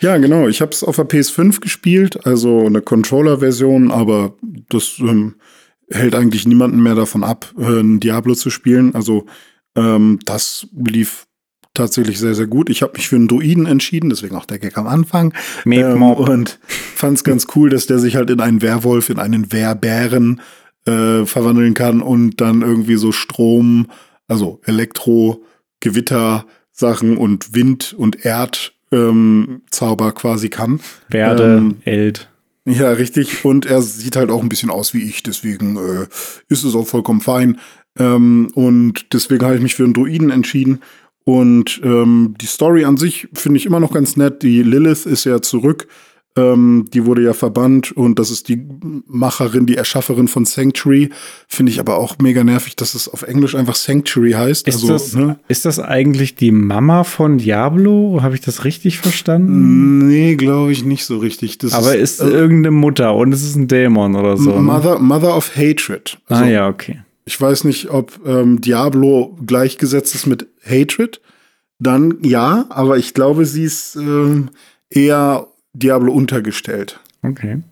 Ja, 0.01 0.17
genau. 0.19 0.49
Ich 0.49 0.61
habe 0.61 0.73
es 0.73 0.83
auf 0.83 0.97
der 0.97 1.09
PS5 1.09 1.61
gespielt, 1.61 2.27
also 2.27 2.67
eine 2.67 2.83
Controller-Version, 2.83 3.91
aber 3.93 4.35
das 4.69 4.99
ähm, 4.99 5.37
hält 5.91 6.15
eigentlich 6.15 6.47
niemanden 6.47 6.83
mehr 6.83 6.95
davon 6.95 7.25
ab, 7.25 7.53
äh, 7.59 7.81
ein 7.81 8.01
Diablo 8.01 8.35
zu 8.35 8.51
spielen. 8.51 8.95
Also 8.95 9.27
ähm, 9.77 10.19
das 10.25 10.69
lief 10.75 11.27
tatsächlich 11.75 12.19
sehr, 12.19 12.35
sehr 12.35 12.47
gut. 12.47 12.71
Ich 12.71 12.83
habe 12.83 12.95
mich 12.95 13.09
für 13.09 13.17
einen 13.17 13.29
Druiden 13.29 13.67
entschieden, 13.67 14.11
deswegen 14.11 14.35
auch 14.35 14.47
der 14.47 14.59
Gag 14.59 14.77
am 14.79 14.87
Anfang. 14.87 15.35
Ähm, 15.67 16.03
und 16.03 16.59
fand 16.69 17.19
es 17.19 17.25
ganz 17.25 17.47
cool, 17.55 17.71
dass 17.71 17.87
der 17.87 17.99
sich 17.99 18.17
halt 18.17 18.31
in 18.31 18.41
einen 18.41 18.63
Werwolf, 18.63 19.11
in 19.11 19.19
einen 19.19 19.53
Wehrbären 19.53 20.41
äh, 20.87 21.25
verwandeln 21.25 21.75
kann 21.75 22.01
und 22.01 22.41
dann 22.41 22.63
irgendwie 22.63 22.97
so 22.97 23.13
Strom, 23.13 23.89
also 24.27 24.61
Elektro, 24.65 25.45
Gewitter, 25.81 26.47
Sachen 26.73 27.17
und 27.17 27.55
Wind 27.55 27.95
und 27.97 28.25
Erd 28.25 28.73
ähm, 28.93 29.63
Zauber 29.71 30.13
quasi 30.13 30.49
kann. 30.49 30.81
Werde, 31.09 31.59
ähm, 31.59 31.77
Eld. 31.85 32.29
Ja, 32.67 32.91
richtig. 32.91 33.45
Und 33.45 33.65
er 33.65 33.81
sieht 33.81 34.17
halt 34.17 34.31
auch 34.31 34.43
ein 34.43 34.49
bisschen 34.49 34.71
aus 34.71 34.93
wie 34.93 35.03
ich, 35.03 35.23
deswegen 35.23 35.77
äh, 35.77 36.07
ist 36.49 36.65
es 36.65 36.75
auch 36.75 36.87
vollkommen 36.87 37.21
fein. 37.21 37.61
Ähm, 37.97 38.51
und 38.55 39.13
deswegen 39.13 39.45
habe 39.45 39.55
ich 39.55 39.63
mich 39.63 39.77
für 39.77 39.85
einen 39.85 39.95
Druiden 39.95 40.31
entschieden. 40.31 40.81
Und 41.25 41.81
ähm, 41.85 42.35
die 42.41 42.47
Story 42.47 42.85
an 42.85 42.97
sich 42.97 43.29
finde 43.35 43.59
ich 43.59 43.67
immer 43.67 43.81
noch 43.81 43.93
ganz 43.93 44.17
nett. 44.17 44.43
Die 44.43 44.63
Lilith 44.63 45.07
ist 45.07 45.25
ja 45.25 45.41
zurück 45.41 45.87
ähm, 46.37 46.85
die 46.93 47.07
wurde 47.07 47.23
ja 47.23 47.33
verbannt 47.33 47.93
und 47.93 48.19
das 48.19 48.31
ist 48.31 48.49
die 48.49 48.63
Macherin, 49.07 49.65
die 49.65 49.77
Erschafferin 49.77 50.29
von 50.29 50.45
Sanctuary. 50.45 51.09
Finde 51.49 51.73
ich 51.73 51.81
aber 51.81 51.97
auch 51.97 52.19
mega 52.19 52.45
nervig, 52.45 52.77
dass 52.77 52.95
es 52.95 53.09
auf 53.09 53.23
Englisch 53.23 53.55
einfach 53.55 53.75
Sanctuary 53.75 54.33
heißt. 54.33 54.69
Ist, 54.69 54.75
also, 54.75 54.89
das, 54.89 55.15
ne? 55.15 55.39
ist 55.49 55.65
das 55.65 55.81
eigentlich 55.81 56.35
die 56.35 56.51
Mama 56.51 57.05
von 57.05 57.39
Diablo? 57.39 58.21
Habe 58.21 58.35
ich 58.35 58.43
das 58.43 58.65
richtig 58.65 58.99
verstanden? 58.99 60.07
Nee, 60.07 60.37
glaube 60.37 60.73
ich 60.73 60.85
nicht 60.85 61.07
so 61.07 61.17
richtig. 61.17 61.57
Das 61.59 61.73
aber 61.73 61.97
ist, 61.97 62.21
ist 62.21 62.29
äh, 62.29 62.31
irgendeine 62.31 62.73
Mutter 62.73 63.15
und 63.15 63.33
es 63.33 63.43
ist 63.43 63.57
ein 63.57 63.67
Dämon 63.67 64.15
oder 64.15 64.37
so. 64.37 64.51
Ne? 64.51 64.61
Mother, 64.61 64.95
ne? 64.97 65.01
Mother 65.01 65.37
of 65.37 65.57
Hatred. 65.57 66.19
Also, 66.27 66.45
ah 66.45 66.47
ja, 66.47 66.69
okay. 66.69 67.01
Ich 67.25 67.41
weiß 67.41 67.65
nicht, 67.65 67.91
ob 67.91 68.21
ähm, 68.27 68.61
Diablo 68.61 69.37
gleichgesetzt 69.45 70.15
ist 70.15 70.27
mit 70.27 70.47
Hatred. 70.63 71.21
Dann 71.79 72.19
ja, 72.23 72.67
aber 72.69 72.99
ich 72.99 73.15
glaube, 73.15 73.47
sie 73.47 73.65
ist 73.65 73.97
ähm, 73.97 74.51
eher 74.91 75.47
Diablo 75.79 76.13
untergestellt. 76.13 77.01
Okay. 77.23 77.63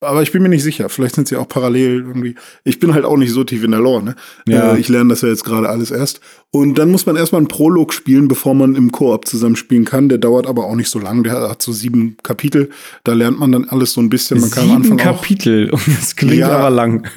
Aber 0.00 0.22
ich 0.22 0.30
bin 0.30 0.42
mir 0.42 0.50
nicht 0.50 0.62
sicher. 0.62 0.90
Vielleicht 0.90 1.14
sind 1.14 1.26
sie 1.26 1.36
auch 1.36 1.48
parallel 1.48 2.04
irgendwie. 2.06 2.34
Ich 2.64 2.78
bin 2.78 2.92
halt 2.92 3.06
auch 3.06 3.16
nicht 3.16 3.32
so 3.32 3.44
tief 3.44 3.64
in 3.64 3.70
der 3.70 3.80
Lore, 3.80 4.02
ne? 4.02 4.14
Ja. 4.46 4.74
Äh, 4.74 4.78
ich 4.78 4.88
lerne 4.88 5.08
das 5.08 5.22
ja 5.22 5.28
jetzt 5.28 5.44
gerade 5.44 5.68
alles 5.70 5.90
erst. 5.90 6.20
Und 6.50 6.76
dann 6.78 6.90
muss 6.90 7.06
man 7.06 7.16
erstmal 7.16 7.40
einen 7.40 7.48
Prolog 7.48 7.94
spielen, 7.94 8.28
bevor 8.28 8.54
man 8.54 8.74
im 8.74 8.92
Koop 8.92 9.26
zusammenspielen 9.26 9.86
kann. 9.86 10.10
Der 10.10 10.18
dauert 10.18 10.46
aber 10.46 10.66
auch 10.66 10.74
nicht 10.76 10.90
so 10.90 10.98
lang. 10.98 11.22
Der 11.24 11.48
hat 11.48 11.62
so 11.62 11.72
sieben 11.72 12.18
Kapitel. 12.22 12.68
Da 13.04 13.14
lernt 13.14 13.38
man 13.38 13.52
dann 13.52 13.64
alles 13.64 13.94
so 13.94 14.02
ein 14.02 14.10
bisschen. 14.10 14.38
Man 14.40 14.50
kann 14.50 14.64
sieben 14.64 14.76
am 14.76 14.82
Anfang 14.82 14.98
Kapitel. 14.98 15.70
Auch, 15.72 15.80
das 15.98 16.14
klingt 16.14 16.34
ja, 16.34 16.50
aber 16.50 16.70
lang. 16.70 17.08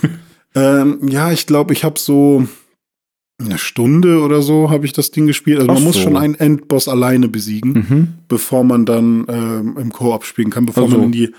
Ähm, 0.56 1.00
ja, 1.10 1.34
ich 1.34 1.48
glaube, 1.48 1.74
ich 1.74 1.84
habe 1.84 2.00
so 2.00 2.48
eine 3.40 3.58
Stunde 3.58 4.22
oder 4.22 4.42
so 4.42 4.70
habe 4.70 4.86
ich 4.86 4.94
das 4.94 5.12
Ding 5.12 5.28
gespielt. 5.28 5.60
Also 5.60 5.72
Ach 5.72 5.76
man 5.76 5.84
muss 5.84 5.98
schon 5.98 6.18
einen 6.18 6.36
Endboss 6.36 6.88
alleine 6.88 7.28
besiegen, 7.28 7.72
mhm. 7.72 8.08
bevor 8.28 8.64
man 8.64 8.86
dann 8.86 9.26
ähm, 9.30 9.78
im 9.80 9.92
Koop 9.92 10.26
spielen 10.26 10.50
kann, 10.50 10.66
bevor 10.66 10.84
also. 10.84 10.98
man 10.98 11.06
in 11.06 11.12
die 11.12 11.32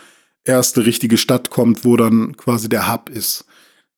erste 0.45 0.87
richtige 0.87 1.19
Stadt 1.19 1.51
kommt, 1.51 1.85
wo 1.85 1.97
dann 1.97 2.37
quasi 2.37 2.69
der 2.69 2.91
Hub 2.91 3.11
ist. 3.11 3.45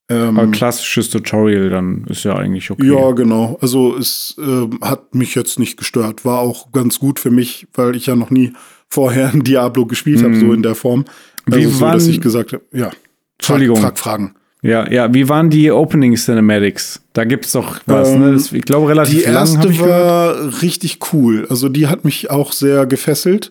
Ähm, 0.08 0.38
Aber 0.38 0.50
klassisches 0.50 1.10
Tutorial 1.10 1.70
dann 1.70 2.04
ist 2.08 2.24
ja 2.24 2.34
eigentlich 2.36 2.70
okay. 2.70 2.86
Ja, 2.86 3.12
genau. 3.12 3.56
Also 3.60 3.96
es 3.96 4.36
äh, 4.38 4.68
hat 4.84 5.14
mich 5.14 5.34
jetzt 5.34 5.58
nicht 5.58 5.76
gestört. 5.76 6.24
War 6.24 6.40
auch 6.40 6.72
ganz 6.72 6.98
gut 6.98 7.20
für 7.20 7.30
mich, 7.30 7.68
weil 7.74 7.94
ich 7.94 8.06
ja 8.06 8.16
noch 8.16 8.30
nie 8.30 8.52
vorher 8.88 9.32
ein 9.32 9.42
Diablo 9.44 9.86
gespielt 9.86 10.20
mhm. 10.20 10.24
habe, 10.24 10.36
so 10.36 10.52
in 10.52 10.62
der 10.62 10.74
Form. 10.74 11.04
Also 11.46 11.58
Wie 11.58 11.64
so, 11.64 11.84
dass 11.84 12.06
ich 12.06 12.20
gesagt 12.20 12.52
habe, 12.52 12.64
ja. 12.72 12.90
Entschuldigung. 13.38 13.76
Frag, 13.76 13.98
frag 13.98 13.98
Fragen. 13.98 14.34
Ja, 14.62 14.88
ja. 14.90 15.12
Wie 15.12 15.28
waren 15.28 15.50
die 15.50 15.70
Opening 15.72 16.14
Cinematics? 16.16 17.02
Da 17.12 17.24
gibt's 17.24 17.52
doch 17.52 17.80
was, 17.86 18.10
ne? 18.10 18.14
ähm, 18.14 18.20
ne? 18.22 18.32
Das, 18.32 18.52
ich 18.52 18.62
glaube 18.62 18.88
relativ 18.88 19.18
Die 19.18 19.24
erste 19.24 19.68
lang, 19.68 19.80
war 19.80 20.34
gehört. 20.34 20.62
richtig 20.62 21.12
cool. 21.12 21.46
Also 21.50 21.68
die 21.68 21.88
hat 21.88 22.04
mich 22.04 22.30
auch 22.30 22.52
sehr 22.52 22.86
gefesselt. 22.86 23.50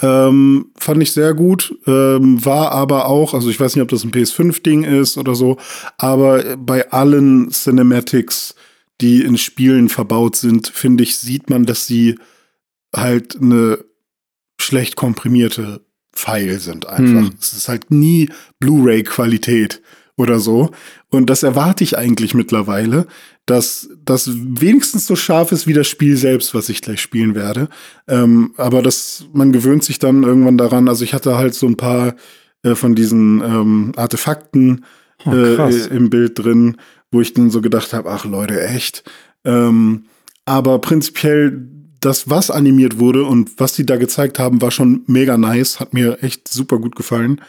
Ähm, 0.00 0.66
fand 0.78 1.02
ich 1.02 1.12
sehr 1.12 1.34
gut. 1.34 1.76
Ähm, 1.86 2.44
war 2.44 2.72
aber 2.72 3.06
auch, 3.06 3.34
also 3.34 3.50
ich 3.50 3.58
weiß 3.58 3.74
nicht, 3.74 3.82
ob 3.82 3.88
das 3.88 4.04
ein 4.04 4.12
PS5-Ding 4.12 4.84
ist 4.84 5.18
oder 5.18 5.34
so, 5.34 5.56
aber 5.98 6.56
bei 6.56 6.90
allen 6.90 7.50
Cinematics, 7.50 8.54
die 9.00 9.22
in 9.22 9.38
Spielen 9.38 9.88
verbaut 9.88 10.36
sind, 10.36 10.68
finde 10.68 11.02
ich, 11.02 11.16
sieht 11.16 11.50
man, 11.50 11.64
dass 11.64 11.86
sie 11.86 12.16
halt 12.94 13.40
eine 13.40 13.78
schlecht 14.60 14.94
komprimierte 14.96 15.80
File 16.12 16.60
sind 16.60 16.86
einfach. 16.86 17.28
Hm. 17.28 17.34
Es 17.40 17.52
ist 17.52 17.68
halt 17.68 17.90
nie 17.90 18.30
Blu-ray-Qualität 18.60 19.82
oder 20.16 20.38
so. 20.38 20.70
Und 21.10 21.28
das 21.30 21.42
erwarte 21.42 21.84
ich 21.84 21.98
eigentlich 21.98 22.34
mittlerweile, 22.34 23.06
dass 23.46 23.88
das 24.04 24.30
wenigstens 24.32 25.06
so 25.06 25.16
scharf 25.16 25.52
ist 25.52 25.66
wie 25.66 25.72
das 25.72 25.88
Spiel 25.88 26.16
selbst, 26.16 26.54
was 26.54 26.68
ich 26.68 26.82
gleich 26.82 27.00
spielen 27.00 27.34
werde. 27.34 27.68
Ähm, 28.08 28.54
aber 28.56 28.82
das, 28.82 29.26
man 29.32 29.52
gewöhnt 29.52 29.84
sich 29.84 29.98
dann 29.98 30.22
irgendwann 30.22 30.58
daran. 30.58 30.88
Also 30.88 31.04
ich 31.04 31.14
hatte 31.14 31.36
halt 31.36 31.54
so 31.54 31.66
ein 31.66 31.76
paar 31.76 32.14
äh, 32.62 32.74
von 32.74 32.94
diesen 32.94 33.42
ähm, 33.42 33.92
Artefakten 33.96 34.84
oh, 35.26 35.32
äh, 35.32 35.86
im 35.88 36.10
Bild 36.10 36.38
drin, 36.38 36.76
wo 37.10 37.20
ich 37.20 37.34
dann 37.34 37.50
so 37.50 37.60
gedacht 37.60 37.92
habe, 37.92 38.10
ach 38.10 38.24
Leute, 38.24 38.64
echt. 38.66 39.04
Ähm, 39.44 40.04
aber 40.44 40.78
prinzipiell 40.80 41.68
das, 42.00 42.28
was 42.28 42.50
animiert 42.50 42.98
wurde 42.98 43.24
und 43.24 43.58
was 43.58 43.72
die 43.72 43.86
da 43.86 43.96
gezeigt 43.96 44.38
haben, 44.38 44.60
war 44.60 44.70
schon 44.70 45.02
mega 45.06 45.38
nice, 45.38 45.80
hat 45.80 45.94
mir 45.94 46.22
echt 46.22 46.48
super 46.48 46.78
gut 46.78 46.96
gefallen. 46.96 47.40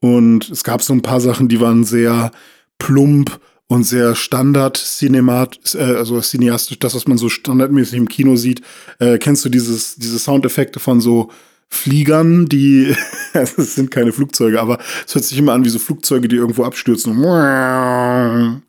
Und 0.00 0.50
es 0.50 0.64
gab 0.64 0.82
so 0.82 0.92
ein 0.92 1.02
paar 1.02 1.20
Sachen, 1.20 1.48
die 1.48 1.60
waren 1.60 1.84
sehr 1.84 2.32
plump 2.78 3.38
und 3.66 3.84
sehr 3.84 4.16
Standard 4.16 4.76
cinemat, 4.76 5.76
äh, 5.76 5.94
also 5.94 6.20
cineastisch, 6.20 6.78
das, 6.80 6.94
was 6.94 7.06
man 7.06 7.18
so 7.18 7.28
standardmäßig 7.28 7.98
im 7.98 8.08
Kino 8.08 8.34
sieht. 8.34 8.62
Äh, 8.98 9.18
kennst 9.18 9.44
du 9.44 9.48
dieses, 9.48 9.94
diese 9.94 10.18
Soundeffekte 10.18 10.80
von 10.80 11.00
so 11.00 11.30
Fliegern, 11.68 12.46
die, 12.46 12.96
es 13.32 13.54
sind 13.76 13.92
keine 13.92 14.10
Flugzeuge, 14.10 14.60
aber 14.60 14.78
es 15.06 15.14
hört 15.14 15.24
sich 15.24 15.38
immer 15.38 15.52
an 15.52 15.64
wie 15.64 15.68
so 15.68 15.78
Flugzeuge, 15.78 16.26
die 16.26 16.34
irgendwo 16.34 16.64
abstürzen. 16.64 17.16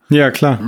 Ja, 0.08 0.30
klar. 0.30 0.60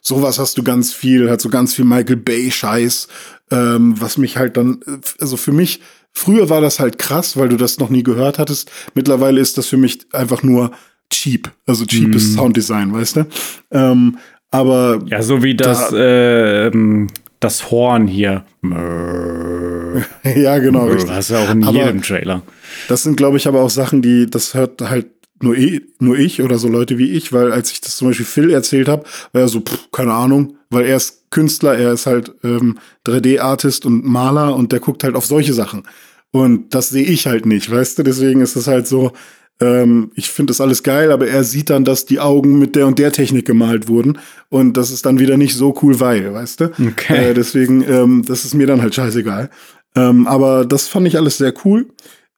Sowas 0.00 0.40
hast 0.40 0.58
du 0.58 0.64
ganz 0.64 0.92
viel, 0.92 1.30
hat 1.30 1.40
so 1.40 1.48
ganz 1.48 1.76
viel 1.76 1.84
Michael 1.84 2.16
Bay-Scheiß, 2.16 3.06
ähm, 3.52 3.94
was 4.00 4.18
mich 4.18 4.36
halt 4.36 4.56
dann, 4.56 4.80
also 5.20 5.36
für 5.36 5.52
mich 5.52 5.80
Früher 6.18 6.50
war 6.50 6.60
das 6.60 6.80
halt 6.80 6.98
krass, 6.98 7.36
weil 7.36 7.48
du 7.48 7.56
das 7.56 7.78
noch 7.78 7.90
nie 7.90 8.02
gehört 8.02 8.40
hattest. 8.40 8.72
Mittlerweile 8.94 9.40
ist 9.40 9.56
das 9.56 9.68
für 9.68 9.76
mich 9.76 10.00
einfach 10.12 10.42
nur 10.42 10.72
cheap. 11.10 11.52
Also 11.64 11.86
cheapes 11.86 12.30
mm. 12.30 12.34
Sounddesign, 12.34 12.92
weißt 12.92 13.16
du? 13.16 13.26
Ähm, 13.70 14.18
aber. 14.50 15.00
Ja, 15.06 15.22
so 15.22 15.44
wie 15.44 15.54
das, 15.54 15.90
da, 15.90 16.66
äh, 16.66 17.06
das 17.38 17.70
Horn 17.70 18.08
hier. 18.08 18.44
ja, 18.64 20.58
genau. 20.58 20.86
Richtig. 20.86 21.08
Das 21.08 21.30
ist 21.30 21.30
ja 21.30 21.44
auch 21.44 21.50
in 21.52 21.62
aber 21.62 21.78
jedem 21.78 22.02
Trailer. 22.02 22.42
Das 22.88 23.04
sind, 23.04 23.16
glaube 23.16 23.36
ich, 23.36 23.46
aber 23.46 23.62
auch 23.62 23.70
Sachen, 23.70 24.02
die, 24.02 24.26
das 24.26 24.54
hört 24.54 24.80
halt 24.82 25.06
nur 25.40 25.56
ich, 25.56 25.82
nur 26.00 26.18
ich 26.18 26.42
oder 26.42 26.58
so 26.58 26.66
Leute 26.66 26.98
wie 26.98 27.12
ich, 27.12 27.32
weil 27.32 27.52
als 27.52 27.70
ich 27.70 27.80
das 27.80 27.96
zum 27.96 28.08
Beispiel 28.08 28.26
Phil 28.26 28.50
erzählt 28.50 28.88
habe, 28.88 29.04
war 29.32 29.42
er 29.42 29.48
so, 29.48 29.60
pff, 29.60 29.92
keine 29.92 30.14
Ahnung, 30.14 30.56
weil 30.68 30.84
er 30.84 30.96
ist 30.96 31.30
Künstler, 31.30 31.78
er 31.78 31.92
ist 31.92 32.06
halt 32.06 32.32
ähm, 32.42 32.78
3D-Artist 33.06 33.86
und 33.86 34.04
Maler 34.04 34.56
und 34.56 34.72
der 34.72 34.80
guckt 34.80 35.04
halt 35.04 35.14
auf 35.14 35.26
solche 35.26 35.52
Sachen. 35.52 35.84
Und 36.30 36.74
das 36.74 36.90
sehe 36.90 37.04
ich 37.04 37.26
halt 37.26 37.46
nicht, 37.46 37.70
weißt 37.70 37.98
du? 37.98 38.02
Deswegen 38.02 38.40
ist 38.40 38.56
es 38.56 38.66
halt 38.66 38.86
so, 38.86 39.12
ähm, 39.60 40.12
ich 40.14 40.30
finde 40.30 40.50
das 40.50 40.60
alles 40.60 40.82
geil, 40.82 41.10
aber 41.10 41.26
er 41.26 41.42
sieht 41.42 41.70
dann, 41.70 41.84
dass 41.84 42.06
die 42.06 42.20
Augen 42.20 42.58
mit 42.58 42.76
der 42.76 42.86
und 42.86 42.98
der 42.98 43.12
Technik 43.12 43.46
gemalt 43.46 43.88
wurden. 43.88 44.18
Und 44.48 44.76
das 44.76 44.90
ist 44.90 45.06
dann 45.06 45.18
wieder 45.18 45.36
nicht 45.36 45.56
so 45.56 45.74
cool, 45.82 46.00
weil, 46.00 46.32
weißt 46.32 46.60
du? 46.60 46.64
Okay. 46.66 47.30
Äh, 47.30 47.34
deswegen, 47.34 47.82
ähm, 47.88 48.24
das 48.26 48.44
ist 48.44 48.54
mir 48.54 48.66
dann 48.66 48.82
halt 48.82 48.94
scheißegal. 48.94 49.50
Ähm, 49.96 50.26
aber 50.26 50.64
das 50.64 50.86
fand 50.86 51.08
ich 51.08 51.16
alles 51.16 51.38
sehr 51.38 51.54
cool. 51.64 51.88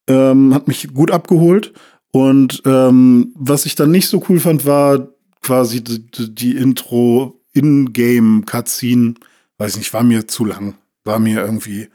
Ähm, 0.07 0.55
hat 0.55 0.69
mich 0.69 0.95
gut 0.95 1.11
abgeholt. 1.11 1.73
Und 2.13 2.63
ähm, 2.65 3.33
was 3.37 3.67
ich 3.67 3.75
dann 3.75 3.91
nicht 3.91 4.09
so 4.09 4.23
cool 4.29 4.41
fand, 4.41 4.65
war 4.65 5.09
quasi 5.43 5.83
die, 5.83 6.05
die 6.35 6.57
Intro 6.57 7.41
in-game 7.53 8.45
Cutscene. 8.47 9.15
Weiß 9.59 9.77
nicht, 9.77 9.93
war 9.93 10.03
mir 10.03 10.27
zu 10.27 10.45
lang. 10.45 10.75
War 11.05 11.19
mir 11.19 11.41
irgendwie 11.41 11.89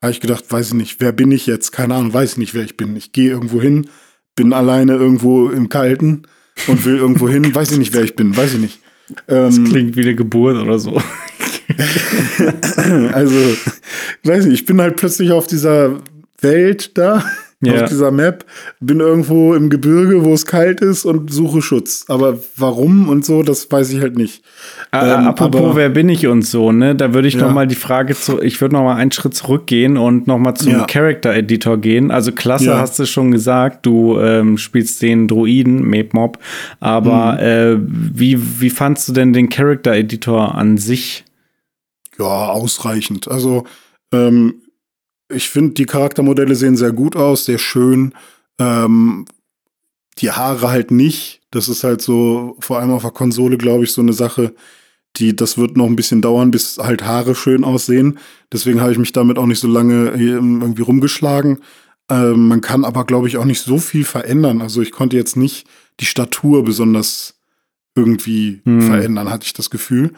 habe 0.00 0.12
ich 0.12 0.20
gedacht, 0.20 0.44
weiß 0.48 0.68
ich 0.68 0.74
nicht, 0.74 1.00
wer 1.00 1.12
bin 1.12 1.32
ich 1.32 1.46
jetzt? 1.46 1.72
Keine 1.72 1.94
Ahnung, 1.94 2.12
weiß 2.12 2.32
ich 2.32 2.38
nicht, 2.38 2.54
wer 2.54 2.64
ich 2.64 2.76
bin. 2.76 2.96
Ich 2.96 3.12
gehe 3.12 3.30
irgendwo 3.30 3.60
hin, 3.60 3.88
bin 4.36 4.52
alleine 4.52 4.94
irgendwo 4.94 5.48
im 5.48 5.68
Kalten 5.68 6.22
und 6.66 6.84
will 6.84 6.96
irgendwo 6.96 7.28
hin, 7.28 7.54
weiß 7.54 7.72
ich 7.72 7.78
nicht, 7.78 7.92
wer 7.94 8.02
ich 8.02 8.16
bin, 8.16 8.36
weiß 8.36 8.54
ich 8.54 8.60
nicht. 8.60 8.80
Ähm, 9.26 9.44
das 9.46 9.70
klingt 9.70 9.96
wie 9.96 10.02
eine 10.02 10.14
Geburt 10.14 10.56
oder 10.56 10.78
so. 10.78 11.00
also, 13.12 13.56
weiß 14.24 14.44
nicht, 14.46 14.60
ich 14.60 14.66
bin 14.66 14.80
halt 14.80 14.96
plötzlich 14.96 15.32
auf 15.32 15.46
dieser 15.46 16.00
Welt 16.40 16.96
da 16.96 17.24
ja. 17.60 17.82
auf 17.82 17.88
dieser 17.88 18.10
Map, 18.10 18.44
bin 18.80 19.00
irgendwo 19.00 19.54
im 19.54 19.68
Gebirge, 19.68 20.24
wo 20.24 20.32
es 20.32 20.46
kalt 20.46 20.80
ist 20.80 21.04
und 21.04 21.32
suche 21.32 21.60
Schutz. 21.60 22.04
Aber 22.08 22.38
warum 22.56 23.08
und 23.08 23.24
so, 23.24 23.42
das 23.42 23.70
weiß 23.70 23.92
ich 23.92 24.00
halt 24.00 24.16
nicht. 24.16 24.44
Äh, 24.92 24.98
ähm, 24.98 25.26
apropos, 25.26 25.60
aber, 25.60 25.76
wer 25.76 25.88
bin 25.88 26.08
ich 26.08 26.26
und 26.28 26.42
so, 26.42 26.70
ne? 26.70 26.94
Da 26.94 27.14
würde 27.14 27.26
ich 27.26 27.34
ja. 27.34 27.42
noch 27.42 27.52
mal 27.52 27.66
die 27.66 27.74
Frage 27.74 28.14
zu, 28.14 28.40
ich 28.40 28.60
würde 28.60 28.76
noch 28.76 28.84
mal 28.84 28.96
einen 28.96 29.10
Schritt 29.10 29.34
zurückgehen 29.34 29.96
und 29.96 30.28
noch 30.28 30.38
mal 30.38 30.54
zum 30.54 30.72
ja. 30.72 30.86
Character 30.86 31.34
Editor 31.34 31.78
gehen. 31.78 32.10
Also 32.10 32.30
klasse, 32.30 32.66
ja. 32.66 32.78
hast 32.78 32.98
du 32.98 33.06
schon 33.06 33.32
gesagt, 33.32 33.84
du 33.84 34.20
ähm, 34.20 34.56
spielst 34.56 35.02
den 35.02 35.26
Druiden, 35.26 35.88
Mape 35.88 36.10
Mob. 36.12 36.38
Aber 36.78 37.32
mhm. 37.32 37.38
äh, 37.38 37.76
wie, 38.14 38.60
wie 38.60 38.70
fandst 38.70 39.08
du 39.08 39.12
denn 39.12 39.32
den 39.32 39.48
Character 39.48 39.94
Editor 39.94 40.54
an 40.54 40.78
sich? 40.78 41.24
Ja, 42.18 42.24
ausreichend. 42.24 43.28
Also 43.28 43.64
ähm, 44.12 44.54
ich 45.28 45.48
finde, 45.48 45.74
die 45.74 45.86
Charaktermodelle 45.86 46.54
sehen 46.54 46.76
sehr 46.76 46.92
gut 46.92 47.16
aus, 47.16 47.44
sehr 47.44 47.58
schön. 47.58 48.14
Ähm, 48.58 49.26
die 50.18 50.30
Haare 50.30 50.70
halt 50.70 50.90
nicht. 50.90 51.40
Das 51.50 51.68
ist 51.68 51.84
halt 51.84 52.02
so, 52.02 52.56
vor 52.60 52.78
allem 52.78 52.90
auf 52.90 53.02
der 53.02 53.10
Konsole, 53.10 53.58
glaube 53.58 53.84
ich, 53.84 53.92
so 53.92 54.00
eine 54.00 54.12
Sache, 54.12 54.54
die, 55.16 55.34
das 55.34 55.58
wird 55.58 55.76
noch 55.76 55.86
ein 55.86 55.96
bisschen 55.96 56.22
dauern, 56.22 56.50
bis 56.50 56.78
halt 56.78 57.04
Haare 57.04 57.34
schön 57.34 57.64
aussehen. 57.64 58.18
Deswegen 58.52 58.80
habe 58.80 58.92
ich 58.92 58.98
mich 58.98 59.12
damit 59.12 59.38
auch 59.38 59.46
nicht 59.46 59.60
so 59.60 59.68
lange 59.68 60.10
irgendwie 60.10 60.82
rumgeschlagen. 60.82 61.58
Ähm, 62.10 62.48
man 62.48 62.60
kann 62.60 62.84
aber, 62.84 63.04
glaube 63.04 63.28
ich, 63.28 63.36
auch 63.36 63.44
nicht 63.44 63.60
so 63.60 63.78
viel 63.78 64.04
verändern. 64.04 64.62
Also 64.62 64.80
ich 64.80 64.92
konnte 64.92 65.16
jetzt 65.16 65.36
nicht 65.36 65.66
die 66.00 66.06
Statur 66.06 66.64
besonders 66.64 67.40
irgendwie 67.94 68.60
hm. 68.64 68.82
verändern, 68.82 69.30
hatte 69.30 69.46
ich 69.46 69.52
das 69.52 69.70
Gefühl. 69.70 70.12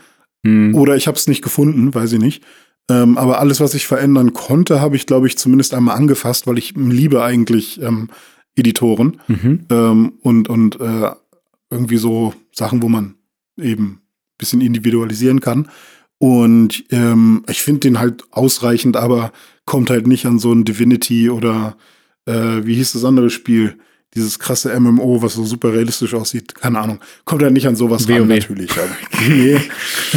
Hm. 0.45 0.75
Oder 0.75 0.97
ich 0.97 1.07
habe 1.07 1.17
es 1.17 1.27
nicht 1.27 1.43
gefunden, 1.43 1.95
weiß 1.95 2.13
ich 2.13 2.21
nicht. 2.21 2.45
Ähm, 2.89 3.19
aber 3.19 3.41
alles, 3.41 3.61
was 3.61 3.75
ich 3.75 3.87
verändern 3.87 4.33
konnte, 4.33 4.81
habe 4.81 4.97
ich, 4.97 5.07
glaube 5.07 5.27
ich, 5.27 5.37
zumindest 5.39 5.75
einmal 5.75 5.97
angefasst, 5.97 6.47
weil 6.47 6.59
ich 6.59 6.75
liebe 6.77 7.23
eigentlich 7.23 7.81
ähm, 7.83 8.09
Editoren 8.57 9.21
mhm. 9.29 9.67
ähm, 9.71 10.13
und, 10.23 10.49
und 10.49 10.81
äh, 10.81 11.11
irgendwie 11.71 11.99
so 11.99 12.35
Sachen, 12.53 12.83
wo 12.83 12.89
man 12.89 13.15
eben 13.57 13.85
ein 13.85 14.01
bisschen 14.39 14.61
individualisieren 14.61 15.41
kann. 15.41 15.69
Und 16.19 16.85
ähm, 16.91 17.45
ich 17.49 17.63
finde 17.63 17.81
den 17.81 17.99
halt 17.99 18.25
ausreichend, 18.31 18.97
aber 18.97 19.33
kommt 19.65 19.89
halt 19.89 20.07
nicht 20.07 20.27
an 20.27 20.39
so 20.39 20.53
ein 20.53 20.65
Divinity 20.65 21.31
oder 21.31 21.77
äh, 22.27 22.65
wie 22.65 22.75
hieß 22.75 22.93
das 22.93 23.05
andere 23.05 23.31
Spiel? 23.31 23.79
Dieses 24.15 24.39
krasse 24.39 24.79
MMO, 24.79 25.23
was 25.23 25.35
so 25.35 25.45
super 25.45 25.73
realistisch 25.73 26.15
aussieht. 26.15 26.55
Keine 26.55 26.81
Ahnung. 26.81 26.99
Kommt 27.25 27.43
ja 27.43 27.51
nicht 27.51 27.67
an 27.69 27.77
sowas 27.77 28.09
WoW. 28.09 28.21
ran, 28.21 28.29
natürlich. 28.29 28.71
Aber, 28.73 28.89
nee. 29.29 29.61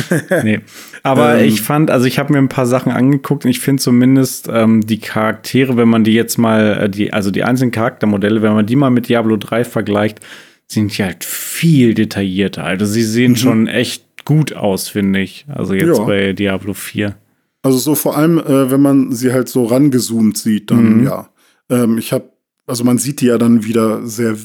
nee. 0.44 0.60
Aber 1.04 1.38
ähm, 1.38 1.48
ich 1.48 1.62
fand, 1.62 1.92
also 1.92 2.06
ich 2.06 2.18
habe 2.18 2.34
mir 2.34 2.40
ein 2.40 2.50
paar 2.50 2.66
Sachen 2.66 2.92
angeguckt 2.92 3.46
und 3.46 3.52
ich 3.52 3.60
finde 3.60 3.84
zumindest 3.84 4.50
ähm, 4.52 4.82
die 4.82 5.00
Charaktere, 5.00 5.78
wenn 5.78 5.90
man 5.90 6.04
die 6.04 6.14
jetzt 6.14 6.38
mal, 6.38 6.84
äh, 6.84 6.90
die, 6.90 7.14
also 7.14 7.30
die 7.30 7.44
einzelnen 7.44 7.72
Charaktermodelle, 7.72 8.42
wenn 8.42 8.54
man 8.54 8.66
die 8.66 8.76
mal 8.76 8.90
mit 8.90 9.10
Diablo 9.10 9.38
3 9.38 9.64
vergleicht, 9.64 10.22
sind 10.68 10.98
die 10.98 11.04
halt 11.04 11.24
viel 11.24 11.94
detaillierter. 11.94 12.64
Also 12.64 12.86
sie 12.86 13.04
sehen 13.04 13.32
mhm. 13.32 13.38
schon 13.38 13.68
echt 13.68 14.26
gut 14.26 14.54
aus, 14.54 14.88
finde 14.88 15.20
ich. 15.20 15.46
Also 15.48 15.76
jetzt 15.76 16.00
ja. 16.00 16.04
bei 16.04 16.34
Diablo 16.34 16.74
4. 16.74 17.16
Also 17.62 17.78
so 17.78 17.96
vor 17.96 18.18
allem, 18.18 18.40
äh, 18.40 18.72
wenn 18.72 18.82
man 18.82 19.12
sie 19.12 19.32
halt 19.32 19.50
so 19.50 19.66
rangezoomt 19.66 20.38
sieht, 20.38 20.72
dann 20.72 21.02
mhm. 21.02 21.06
ja. 21.06 21.30
Ähm, 21.70 21.98
ich 21.98 22.12
habe 22.12 22.33
also 22.66 22.84
man 22.84 22.98
sieht 22.98 23.22
die 23.22 23.28
ja 23.28 23.38
dann 23.38 23.64
wieder 23.64 24.06
sehr 24.06 24.38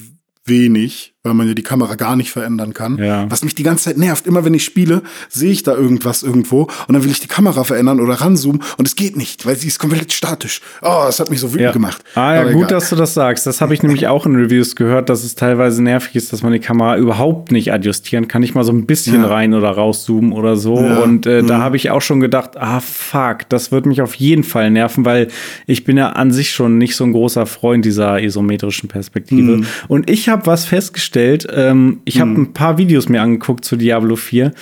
wenig, 0.44 1.14
weil 1.24 1.34
man 1.34 1.48
ja 1.48 1.54
die 1.54 1.64
Kamera 1.64 1.96
gar 1.96 2.14
nicht 2.14 2.30
verändern 2.30 2.74
kann. 2.74 2.96
Ja. 2.96 3.28
Was 3.28 3.42
mich 3.42 3.56
die 3.56 3.64
ganze 3.64 3.84
Zeit 3.84 3.98
nervt. 3.98 4.26
Immer 4.26 4.44
wenn 4.44 4.54
ich 4.54 4.64
spiele, 4.64 5.02
sehe 5.28 5.50
ich 5.50 5.64
da 5.64 5.74
irgendwas 5.74 6.22
irgendwo 6.22 6.62
und 6.62 6.94
dann 6.94 7.02
will 7.02 7.10
ich 7.10 7.18
die 7.18 7.26
Kamera 7.26 7.64
verändern 7.64 7.98
oder 7.98 8.14
ranzoomen 8.14 8.62
und 8.76 8.86
es 8.86 8.94
geht 8.94 9.16
nicht, 9.16 9.44
weil 9.44 9.56
sie 9.56 9.66
ist 9.66 9.80
komplett 9.80 10.12
statisch. 10.12 10.60
Oh, 10.80 11.02
das 11.06 11.18
hat 11.18 11.28
mich 11.28 11.40
so 11.40 11.48
wütend 11.48 11.64
ja. 11.64 11.72
gemacht. 11.72 12.04
Ah 12.14 12.34
ja, 12.34 12.40
Aber 12.42 12.52
gut, 12.52 12.66
egal. 12.66 12.78
dass 12.78 12.90
du 12.90 12.96
das 12.96 13.14
sagst. 13.14 13.46
Das 13.48 13.60
habe 13.60 13.74
ich 13.74 13.82
nämlich 13.82 14.06
auch 14.06 14.26
in 14.26 14.36
Reviews 14.36 14.76
gehört, 14.76 15.08
dass 15.08 15.24
es 15.24 15.34
teilweise 15.34 15.82
nervig 15.82 16.14
ist, 16.14 16.32
dass 16.32 16.42
man 16.42 16.52
die 16.52 16.60
Kamera 16.60 16.96
überhaupt 16.96 17.50
nicht 17.50 17.72
adjustieren 17.72 18.28
kann. 18.28 18.40
Nicht 18.40 18.54
mal 18.54 18.64
so 18.64 18.72
ein 18.72 18.86
bisschen 18.86 19.22
ja. 19.22 19.26
rein 19.26 19.54
oder 19.54 19.70
rauszoomen 19.70 20.32
oder 20.32 20.56
so. 20.56 20.74
Und 20.74 21.26
äh, 21.26 21.42
mhm. 21.42 21.48
da 21.48 21.58
habe 21.58 21.76
ich 21.76 21.90
auch 21.90 22.02
schon 22.02 22.20
gedacht, 22.20 22.56
ah 22.56 22.78
fuck, 22.78 23.48
das 23.48 23.72
wird 23.72 23.86
mich 23.86 24.02
auf 24.02 24.14
jeden 24.14 24.44
Fall 24.44 24.70
nerven, 24.70 25.04
weil 25.04 25.28
ich 25.66 25.82
bin 25.82 25.96
ja 25.96 26.10
an 26.10 26.30
sich 26.30 26.52
schon 26.52 26.78
nicht 26.78 26.94
so 26.94 27.02
ein 27.02 27.12
großer 27.12 27.46
Freund 27.46 27.84
dieser 27.84 28.22
isometrischen 28.22 28.88
Perspektive. 28.88 29.58
Mhm. 29.58 29.66
Und 29.88 30.08
ich 30.08 30.28
habe 30.28 30.46
was 30.46 30.64
festgestellt, 30.64 31.07
ähm, 31.16 32.00
ich 32.04 32.20
habe 32.20 32.30
hm. 32.30 32.42
ein 32.42 32.52
paar 32.52 32.78
Videos 32.78 33.09
mir 33.09 33.22
angeguckt 33.22 33.64
zu 33.64 33.76
Diablo 33.76 34.16
4 34.16 34.52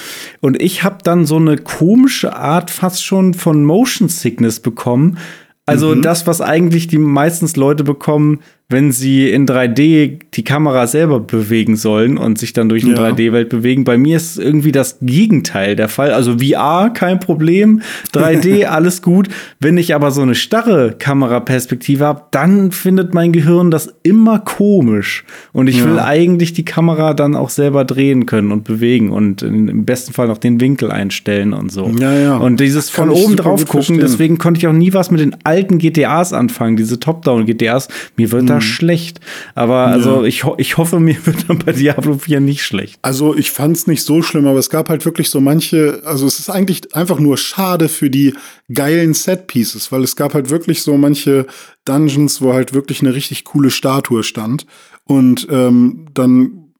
und 0.41 0.61
ich 0.61 0.83
habe 0.83 0.99
dann 1.03 1.27
so 1.27 1.37
eine 1.37 1.57
komische 1.57 2.37
Art 2.37 2.71
fast 2.71 3.05
schon 3.05 3.35
von 3.35 3.65
Motion 3.65 4.09
Sickness 4.09 4.61
bekommen. 4.61 5.19
Also 5.67 5.95
mhm. 5.95 6.03
das, 6.03 6.29
was 6.29 6.41
eigentlich 6.41 6.87
die 6.87 6.99
meistens 6.99 7.57
Leute 7.57 7.83
bekommen, 7.83 8.41
wenn 8.69 8.91
sie 8.91 9.31
in 9.31 9.47
3D 9.47 10.19
die 10.35 10.43
Kamera 10.43 10.89
selber 10.89 11.21
bewegen 11.21 11.77
sollen 11.77 12.19
und 12.19 12.37
sich 12.37 12.53
dann 12.53 12.69
durch 12.69 12.85
eine 12.85 12.95
ja. 12.95 13.11
3D-Welt 13.11 13.49
bewegen. 13.49 13.85
Bei 13.85 13.97
mir 13.97 14.17
ist 14.17 14.39
irgendwie 14.39 14.73
das 14.73 14.99
Gegenteil 15.01 15.77
der 15.77 15.89
Fall. 15.89 16.13
Also 16.13 16.39
VR 16.39 16.91
kein 16.91 17.21
Problem, 17.21 17.81
3D 18.13 18.65
alles 18.67 19.03
gut. 19.03 19.29
Wenn 19.61 19.79
ich 19.79 19.95
aber 19.95 20.11
so 20.11 20.23
eine 20.23 20.35
starre 20.35 20.97
Kameraperspektive 20.99 22.05
habe, 22.05 22.23
dann 22.33 22.73
findet 22.73 23.15
mein 23.15 23.31
Gehirn 23.31 23.71
das 23.71 23.95
immer 24.03 24.41
komisch. 24.41 25.25
Und 25.53 25.69
ich 25.69 25.79
ja. 25.79 25.85
will 25.85 26.01
eigentlich 26.01 26.53
die 26.53 26.65
Kamera 26.65 27.15
dann 27.15 27.37
auch 27.37 27.51
selber 27.51 27.85
drehen 27.85 28.27
können 28.27 28.51
und 28.51 28.65
bewegen 28.65 29.13
und 29.13 29.43
im 29.43 29.85
besten 29.85 30.13
Fall 30.13 30.27
noch 30.27 30.39
den 30.39 30.61
Winkel 30.61 30.91
einstellen 30.91 31.53
und 31.53 31.71
so. 31.71 31.89
Ja, 32.01 32.13
ja. 32.13 32.37
Und 32.39 32.59
dieses 32.59 32.91
von 32.91 33.11
oben 33.11 33.37
drauf 33.37 33.65
gucken, 33.67 34.01
deswegen 34.01 34.39
konnte 34.39 34.59
ich 34.59 34.67
auch 34.67 34.73
nie 34.73 34.93
was 34.93 35.13
mit 35.13 35.21
den 35.21 35.37
alten 35.45 35.79
GTAs 35.79 36.33
anfangen, 36.33 36.77
diese 36.77 36.99
Top-Down-GTAs. 36.99 37.87
Mir 38.17 38.33
wird 38.33 38.43
mhm. 38.43 38.47
da 38.49 38.56
mhm. 38.57 38.63
schlecht. 38.63 39.21
Aber 39.55 39.87
also 39.87 40.25
ich, 40.25 40.45
ho 40.45 40.55
ich 40.59 40.77
hoffe, 40.77 41.01
mir 41.01 41.25
wird 41.27 41.49
dann 41.49 41.59
bei 41.59 41.73
Diablo 41.73 42.19
4 42.19 42.41
nicht 42.41 42.63
schlecht. 42.63 42.99
Also 43.03 43.37
ich 43.37 43.51
fand 43.51 43.77
es 43.77 43.87
nicht 43.87 44.03
so 44.03 44.23
schlimm, 44.23 44.47
aber 44.47 44.59
es 44.59 44.71
gab 44.71 44.89
halt 44.89 45.05
wirklich 45.05 45.31
so 45.31 45.41
manche, 45.41 46.03
also 46.05 46.27
es 46.27 46.39
ist 46.39 46.51
eigentlich 46.51 46.95
einfach 46.95 47.19
nur 47.19 47.37
schade 47.37 47.89
für 47.89 48.11
die 48.11 48.35
geilen 48.73 49.15
Set-Pieces, 49.15 49.93
weil 49.93 50.03
es 50.03 50.17
gab 50.17 50.35
halt 50.35 50.51
wirklich 50.51 50.83
so 50.83 50.97
manche 50.97 51.47
Dungeons, 51.85 52.43
wo 52.43 52.53
halt 52.53 52.75
wirklich 52.75 53.01
eine 53.01 53.15
richtig 53.15 53.45
coole 53.45 53.71
Statue 53.71 54.23
stand. 54.23 54.67
Und 55.05 55.47
ähm, 55.51 56.07
dann 56.15 56.73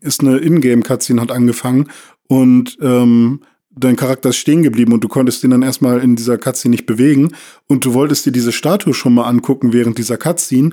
ist 0.00 0.20
eine 0.20 0.38
Ingame-Cutscene 0.38 1.20
hat 1.20 1.30
angefangen 1.30 1.88
und 2.28 2.78
ähm, 2.82 3.40
dein 3.78 3.96
Charakter 3.96 4.30
ist 4.30 4.36
stehen 4.36 4.62
geblieben 4.62 4.92
und 4.92 5.04
du 5.04 5.08
konntest 5.08 5.44
ihn 5.44 5.50
dann 5.50 5.62
erstmal 5.62 6.00
in 6.00 6.16
dieser 6.16 6.38
Cutscene 6.38 6.72
nicht 6.72 6.86
bewegen 6.86 7.32
und 7.66 7.84
du 7.84 7.94
wolltest 7.94 8.26
dir 8.26 8.32
diese 8.32 8.52
Statue 8.52 8.94
schon 8.94 9.14
mal 9.14 9.24
angucken 9.24 9.72
während 9.72 9.98
dieser 9.98 10.16
Cutscene, 10.16 10.70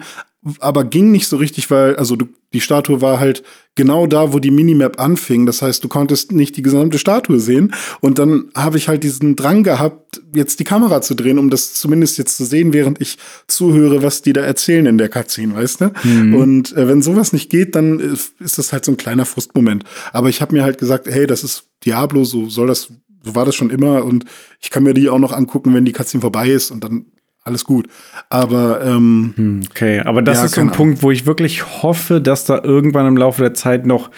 aber 0.59 0.83
ging 0.83 1.11
nicht 1.11 1.27
so 1.27 1.37
richtig, 1.37 1.71
weil, 1.71 1.95
also 1.95 2.15
du, 2.15 2.27
die 2.53 2.61
Statue 2.61 3.01
war 3.01 3.19
halt 3.19 3.43
genau 3.73 4.05
da, 4.05 4.31
wo 4.31 4.39
die 4.39 4.51
Minimap 4.51 4.99
anfing. 4.99 5.45
Das 5.47 5.61
heißt, 5.61 5.83
du 5.83 5.87
konntest 5.87 6.31
nicht 6.31 6.55
die 6.55 6.61
gesamte 6.61 6.99
Statue 6.99 7.39
sehen. 7.39 7.73
Und 7.99 8.19
dann 8.19 8.45
habe 8.55 8.77
ich 8.77 8.87
halt 8.87 9.03
diesen 9.03 9.35
Drang 9.35 9.63
gehabt, 9.63 10.21
jetzt 10.33 10.59
die 10.59 10.63
Kamera 10.63 11.01
zu 11.01 11.15
drehen, 11.15 11.39
um 11.39 11.49
das 11.49 11.73
zumindest 11.73 12.17
jetzt 12.19 12.37
zu 12.37 12.45
sehen, 12.45 12.73
während 12.73 13.01
ich 13.01 13.17
zuhöre, 13.47 14.03
was 14.03 14.21
die 14.21 14.33
da 14.33 14.41
erzählen 14.41 14.85
in 14.85 14.97
der 14.99 15.09
Cutscene, 15.09 15.55
weißt 15.55 15.81
du? 15.81 15.91
Mhm. 16.03 16.35
Und 16.35 16.77
äh, 16.77 16.87
wenn 16.87 17.01
sowas 17.01 17.33
nicht 17.33 17.49
geht, 17.49 17.75
dann 17.75 17.99
ist 17.99 18.57
das 18.57 18.71
halt 18.71 18.85
so 18.85 18.91
ein 18.91 18.97
kleiner 18.97 19.25
Frustmoment. 19.25 19.83
Aber 20.13 20.29
ich 20.29 20.41
habe 20.41 20.55
mir 20.55 20.63
halt 20.63 20.77
gesagt, 20.77 21.07
hey, 21.07 21.25
das 21.25 21.43
ist 21.43 21.63
Diablo, 21.85 22.23
so 22.23 22.49
soll 22.49 22.67
das, 22.67 22.91
so 23.23 23.35
war 23.35 23.45
das 23.45 23.55
schon 23.55 23.69
immer. 23.69 24.03
Und 24.03 24.25
ich 24.61 24.69
kann 24.69 24.83
mir 24.83 24.93
die 24.93 25.09
auch 25.09 25.19
noch 25.19 25.31
angucken, 25.31 25.73
wenn 25.73 25.85
die 25.85 25.91
Cutscene 25.91 26.21
vorbei 26.21 26.49
ist. 26.49 26.71
Und 26.71 26.83
dann 26.83 27.05
alles 27.45 27.63
gut. 27.63 27.87
Aber 28.29 28.83
ähm, 28.83 29.33
hm, 29.35 29.61
okay, 29.69 29.99
aber 29.99 30.21
das 30.21 30.39
ja, 30.39 30.45
ist 30.45 30.55
so 30.55 30.61
ein 30.61 30.71
Punkt, 30.71 31.03
wo 31.03 31.11
ich 31.11 31.25
wirklich 31.25 31.83
hoffe, 31.83 32.19
dass 32.19 32.45
da 32.45 32.61
irgendwann 32.63 33.05
im 33.07 33.17
Laufe 33.17 33.41
der 33.41 33.53
Zeit 33.53 33.85
noch 33.85 34.09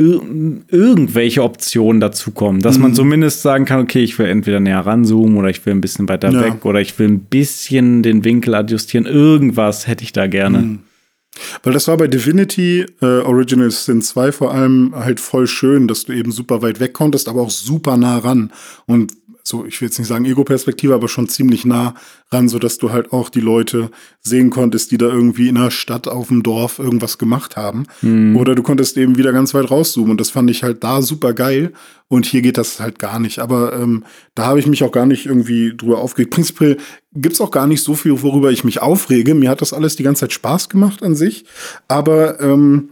ir 0.00 0.20
irgendwelche 0.68 1.42
Optionen 1.42 2.00
dazukommen, 2.00 2.60
dass 2.60 2.76
mhm. 2.76 2.82
man 2.82 2.94
zumindest 2.94 3.42
sagen 3.42 3.64
kann, 3.64 3.80
okay, 3.80 4.00
ich 4.00 4.18
will 4.18 4.26
entweder 4.26 4.60
näher 4.60 4.80
ranzoomen 4.80 5.36
oder 5.36 5.48
ich 5.48 5.64
will 5.66 5.74
ein 5.74 5.80
bisschen 5.80 6.08
weiter 6.08 6.30
ja. 6.30 6.44
weg 6.44 6.64
oder 6.64 6.80
ich 6.80 6.96
will 6.98 7.08
ein 7.08 7.20
bisschen 7.20 8.02
den 8.02 8.24
Winkel 8.24 8.54
adjustieren. 8.54 9.06
Irgendwas 9.06 9.88
hätte 9.88 10.04
ich 10.04 10.12
da 10.12 10.26
gerne. 10.26 10.58
Mhm. 10.58 10.78
Weil 11.62 11.72
das 11.72 11.88
war 11.88 11.96
bei 11.96 12.08
Divinity 12.08 12.86
äh, 13.00 13.20
Original 13.20 13.70
Sin 13.70 14.02
2 14.02 14.32
vor 14.32 14.52
allem 14.52 14.94
halt 14.94 15.20
voll 15.20 15.46
schön, 15.46 15.88
dass 15.88 16.04
du 16.04 16.12
eben 16.12 16.32
super 16.32 16.62
weit 16.62 16.80
weg 16.80 16.94
konntest, 16.94 17.28
aber 17.28 17.42
auch 17.42 17.50
super 17.50 17.96
nah 17.96 18.18
ran. 18.18 18.52
Und 18.86 19.12
so, 19.48 19.64
ich 19.64 19.80
will 19.80 19.88
jetzt 19.88 19.98
nicht 19.98 20.08
sagen 20.08 20.24
Ego-Perspektive, 20.24 20.94
aber 20.94 21.08
schon 21.08 21.28
ziemlich 21.28 21.64
nah 21.64 21.94
ran, 22.30 22.48
so 22.48 22.58
dass 22.58 22.78
du 22.78 22.90
halt 22.90 23.12
auch 23.12 23.30
die 23.30 23.40
Leute 23.40 23.90
sehen 24.20 24.50
konntest, 24.50 24.90
die 24.90 24.98
da 24.98 25.06
irgendwie 25.06 25.48
in 25.48 25.56
der 25.56 25.70
Stadt 25.70 26.06
auf 26.06 26.28
dem 26.28 26.42
Dorf 26.42 26.78
irgendwas 26.78 27.18
gemacht 27.18 27.56
haben. 27.56 27.86
Mhm. 28.02 28.36
Oder 28.36 28.54
du 28.54 28.62
konntest 28.62 28.96
eben 28.96 29.16
wieder 29.16 29.32
ganz 29.32 29.54
weit 29.54 29.70
rauszoomen 29.70 30.12
und 30.12 30.20
das 30.20 30.30
fand 30.30 30.50
ich 30.50 30.62
halt 30.62 30.84
da 30.84 31.02
super 31.02 31.32
geil. 31.32 31.72
Und 32.08 32.24
hier 32.24 32.40
geht 32.40 32.56
das 32.56 32.80
halt 32.80 32.98
gar 32.98 33.18
nicht. 33.18 33.38
Aber 33.38 33.74
ähm, 33.74 34.04
da 34.34 34.46
habe 34.46 34.60
ich 34.60 34.66
mich 34.66 34.82
auch 34.82 34.92
gar 34.92 35.06
nicht 35.06 35.26
irgendwie 35.26 35.76
drüber 35.76 35.98
aufgeregt. 35.98 36.32
Prinzipiell 36.32 36.78
gibt's 37.14 37.40
auch 37.40 37.50
gar 37.50 37.66
nicht 37.66 37.82
so 37.82 37.94
viel, 37.94 38.22
worüber 38.22 38.50
ich 38.50 38.64
mich 38.64 38.80
aufrege. 38.80 39.34
Mir 39.34 39.50
hat 39.50 39.60
das 39.60 39.74
alles 39.74 39.96
die 39.96 40.04
ganze 40.04 40.20
Zeit 40.20 40.32
Spaß 40.32 40.68
gemacht 40.68 41.02
an 41.02 41.14
sich. 41.14 41.44
Aber 41.86 42.40
ähm, 42.40 42.88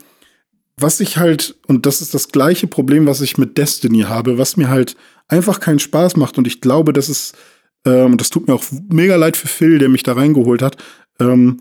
was 0.78 1.00
ich 1.00 1.16
halt, 1.16 1.56
und 1.66 1.86
das 1.86 2.02
ist 2.02 2.12
das 2.12 2.28
gleiche 2.28 2.66
Problem, 2.66 3.06
was 3.06 3.22
ich 3.22 3.38
mit 3.38 3.56
Destiny 3.56 4.02
habe, 4.02 4.36
was 4.36 4.58
mir 4.58 4.68
halt 4.68 4.96
einfach 5.28 5.60
keinen 5.60 5.78
Spaß 5.78 6.16
macht. 6.16 6.38
Und 6.38 6.46
ich 6.46 6.60
glaube, 6.60 6.92
dass 6.92 7.08
es 7.08 7.32
ähm, 7.86 8.16
das 8.16 8.30
tut 8.30 8.48
mir 8.48 8.54
auch 8.54 8.64
mega 8.90 9.16
leid 9.16 9.36
für 9.36 9.48
Phil, 9.48 9.78
der 9.78 9.88
mich 9.88 10.02
da 10.02 10.12
reingeholt 10.12 10.60
hat, 10.60 10.76
ähm, 11.20 11.58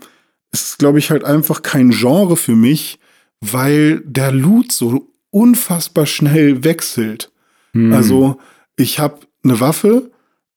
ist, 0.52 0.78
glaube 0.78 0.98
ich, 0.98 1.10
halt 1.10 1.24
einfach 1.24 1.62
kein 1.62 1.90
Genre 1.90 2.36
für 2.36 2.56
mich, 2.56 2.98
weil 3.40 4.00
der 4.00 4.32
Loot 4.32 4.72
so 4.72 5.12
unfassbar 5.30 6.06
schnell 6.06 6.64
wechselt. 6.64 7.30
Hm. 7.72 7.92
Also 7.92 8.38
ich 8.76 8.98
habe 8.98 9.20
eine 9.44 9.60
Waffe 9.60 10.10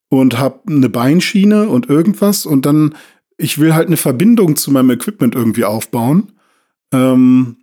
und 0.08 0.38
habe 0.38 0.60
eine 0.68 0.88
Beinschiene 0.88 1.68
und 1.68 1.88
irgendwas 1.88 2.44
und 2.44 2.66
dann 2.66 2.94
ich 3.36 3.58
will 3.58 3.74
halt 3.74 3.86
eine 3.86 3.96
Verbindung 3.96 4.56
zu 4.56 4.70
meinem 4.70 4.90
Equipment 4.90 5.34
irgendwie 5.34 5.64
aufbauen 5.64 6.32
ähm, 6.92 7.56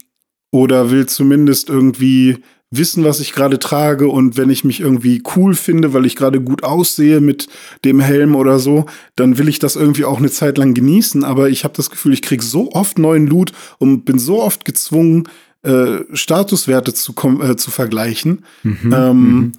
oder 0.49 0.89
will 0.89 1.05
zumindest 1.05 1.69
irgendwie 1.69 2.37
wissen, 2.69 3.03
was 3.05 3.19
ich 3.19 3.33
gerade 3.33 3.59
trage 3.59 4.09
und 4.09 4.35
wenn 4.35 4.49
ich 4.49 4.63
mich 4.63 4.81
irgendwie 4.81 5.23
cool 5.35 5.55
finde, 5.55 5.93
weil 5.93 6.05
ich 6.05 6.15
gerade 6.15 6.41
gut 6.41 6.63
aussehe 6.63 7.21
mit 7.21 7.47
dem 7.85 7.99
Helm 7.99 8.35
oder 8.35 8.59
so, 8.59 8.85
dann 9.15 9.37
will 9.37 9.47
ich 9.47 9.59
das 9.59 9.75
irgendwie 9.75 10.03
auch 10.03 10.17
eine 10.17 10.29
Zeit 10.29 10.57
lang 10.57 10.73
genießen. 10.73 11.23
Aber 11.23 11.49
ich 11.49 11.63
habe 11.63 11.73
das 11.77 11.89
Gefühl, 11.89 12.13
ich 12.13 12.21
kriege 12.21 12.43
so 12.43 12.71
oft 12.73 12.99
neuen 12.99 13.27
Loot 13.27 13.53
und 13.77 14.03
bin 14.03 14.19
so 14.19 14.41
oft 14.41 14.65
gezwungen, 14.65 15.29
äh, 15.63 15.99
Statuswerte 16.13 16.93
zu, 16.93 17.13
äh, 17.41 17.55
zu 17.55 17.71
vergleichen, 17.71 18.43
mhm, 18.63 18.93
ähm, 18.93 19.21
mhm. 19.21 19.51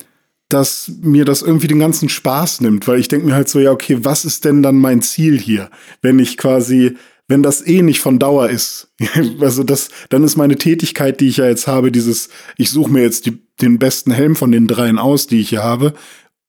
dass 0.50 0.92
mir 1.00 1.24
das 1.24 1.40
irgendwie 1.40 1.66
den 1.66 1.80
ganzen 1.80 2.10
Spaß 2.10 2.60
nimmt, 2.60 2.86
weil 2.86 3.00
ich 3.00 3.08
denke 3.08 3.26
mir 3.26 3.34
halt 3.34 3.48
so, 3.48 3.58
ja, 3.58 3.72
okay, 3.72 3.98
was 4.02 4.26
ist 4.26 4.44
denn 4.44 4.62
dann 4.62 4.76
mein 4.76 5.00
Ziel 5.00 5.38
hier, 5.38 5.70
wenn 6.02 6.18
ich 6.18 6.36
quasi 6.36 6.96
wenn 7.28 7.42
das 7.42 7.64
eh 7.66 7.82
nicht 7.82 8.00
von 8.00 8.18
Dauer 8.18 8.48
ist, 8.48 8.88
also 9.40 9.62
das, 9.62 9.90
dann 10.08 10.24
ist 10.24 10.36
meine 10.36 10.56
Tätigkeit, 10.56 11.20
die 11.20 11.28
ich 11.28 11.36
ja 11.36 11.46
jetzt 11.46 11.66
habe, 11.66 11.92
dieses, 11.92 12.30
ich 12.56 12.70
suche 12.70 12.90
mir 12.90 13.02
jetzt 13.02 13.26
die, 13.26 13.38
den 13.60 13.78
besten 13.78 14.10
Helm 14.10 14.34
von 14.34 14.50
den 14.50 14.66
dreien 14.66 14.98
aus, 14.98 15.26
die 15.26 15.40
ich 15.40 15.50
hier 15.50 15.62
habe, 15.62 15.92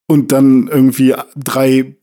und 0.07 0.31
dann 0.31 0.67
irgendwie 0.67 1.13
drei 1.35 1.95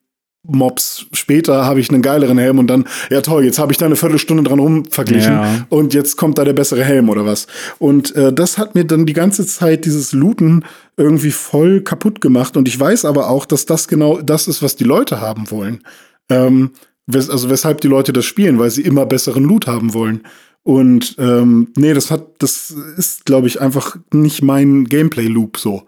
Mobs 0.49 1.07
später 1.12 1.64
habe 1.64 1.81
ich 1.81 1.91
einen 1.91 2.03
geileren 2.03 2.39
Helm 2.39 2.59
und 2.59 2.68
dann, 2.68 2.87
ja 3.11 3.20
toll, 3.20 3.45
jetzt 3.45 3.59
habe 3.59 3.72
ich 3.72 3.79
da 3.79 3.87
eine 3.87 3.97
Viertelstunde 3.97 4.43
dran 4.45 4.59
rumverglichen 4.59 5.33
ja. 5.33 5.66
und 5.68 5.93
jetzt 5.93 6.16
kommt 6.16 6.39
da 6.39 6.45
der 6.45 6.53
bessere 6.53 6.85
Helm 6.85 7.09
oder 7.09 7.27
was. 7.27 7.47
Und 7.79 8.14
äh, 8.14 8.33
das 8.33 8.59
hat 8.59 8.74
mir 8.74 8.85
dann 8.85 9.07
die 9.07 9.12
ganze 9.12 9.47
Zeit 9.47 9.85
dieses 9.85 10.12
Looten 10.12 10.64
irgendwie 10.97 11.33
voll 11.33 11.81
kaputt 11.81 12.20
gemacht 12.20 12.57
und 12.57 12.68
ich 12.68 12.79
weiß 12.79 13.05
aber 13.05 13.29
auch, 13.29 13.45
dass 13.45 13.66
das 13.66 13.89
genau 13.89 14.20
das 14.20 14.49
ist, 14.49 14.62
was 14.62 14.77
die 14.77 14.85
Leute 14.85 15.20
haben 15.20 15.51
wollen. 15.51 15.83
Ähm, 16.29 16.70
wes 17.07 17.31
also 17.31 17.51
weshalb 17.51 17.81
die 17.81 17.89
Leute 17.89 18.13
das 18.13 18.25
spielen, 18.25 18.59
weil 18.59 18.71
sie 18.71 18.83
immer 18.83 19.07
besseren 19.07 19.45
Loot 19.45 19.67
haben 19.67 19.95
wollen. 19.95 20.23
Und 20.63 21.15
ähm, 21.19 21.69
nee, 21.77 21.95
das 21.95 22.11
hat, 22.11 22.27
das 22.39 22.73
ist, 22.97 23.25
glaube 23.25 23.47
ich, 23.47 23.61
einfach 23.61 23.97
nicht 24.13 24.43
mein 24.43 24.85
Gameplay-Loop 24.85 25.59
so. 25.59 25.85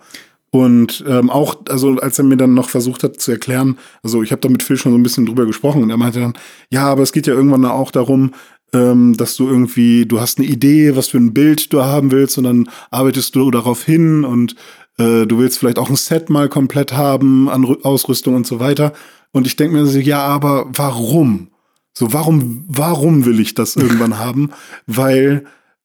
Und 0.50 1.04
ähm, 1.06 1.30
auch, 1.30 1.56
also 1.68 1.96
als 1.96 2.18
er 2.18 2.24
mir 2.24 2.36
dann 2.36 2.54
noch 2.54 2.70
versucht 2.70 3.02
hat 3.02 3.20
zu 3.20 3.32
erklären, 3.32 3.76
also 4.02 4.22
ich 4.22 4.30
habe 4.30 4.40
da 4.40 4.48
mit 4.48 4.62
Phil 4.62 4.76
schon 4.76 4.92
so 4.92 4.98
ein 4.98 5.02
bisschen 5.02 5.26
drüber 5.26 5.46
gesprochen 5.46 5.82
und 5.82 5.90
er 5.90 5.96
meinte 5.96 6.20
dann, 6.20 6.34
ja, 6.70 6.86
aber 6.86 7.02
es 7.02 7.12
geht 7.12 7.26
ja 7.26 7.34
irgendwann 7.34 7.64
auch 7.66 7.90
darum, 7.90 8.32
ähm, 8.72 9.16
dass 9.16 9.36
du 9.36 9.48
irgendwie, 9.48 10.06
du 10.06 10.20
hast 10.20 10.38
eine 10.38 10.46
Idee, 10.46 10.96
was 10.96 11.08
für 11.08 11.18
ein 11.18 11.34
Bild 11.34 11.72
du 11.72 11.82
haben 11.82 12.12
willst 12.12 12.38
und 12.38 12.44
dann 12.44 12.68
arbeitest 12.90 13.34
du 13.34 13.50
darauf 13.50 13.84
hin 13.84 14.24
und 14.24 14.54
äh, 14.98 15.26
du 15.26 15.38
willst 15.38 15.58
vielleicht 15.58 15.78
auch 15.78 15.90
ein 15.90 15.96
Set 15.96 16.30
mal 16.30 16.48
komplett 16.48 16.92
haben 16.92 17.48
an 17.48 17.64
Ausrüstung 17.82 18.34
und 18.34 18.46
so 18.46 18.60
weiter. 18.60 18.92
Und 19.32 19.46
ich 19.46 19.56
denke 19.56 19.76
mir 19.76 19.86
so, 19.86 19.98
ja, 19.98 20.20
aber 20.20 20.66
warum? 20.70 21.48
So, 21.92 22.12
warum, 22.12 22.64
warum 22.68 23.24
will 23.24 23.40
ich 23.40 23.54
das 23.54 23.76
irgendwann 23.76 24.18
haben? 24.24 24.50
Weil 24.86 25.44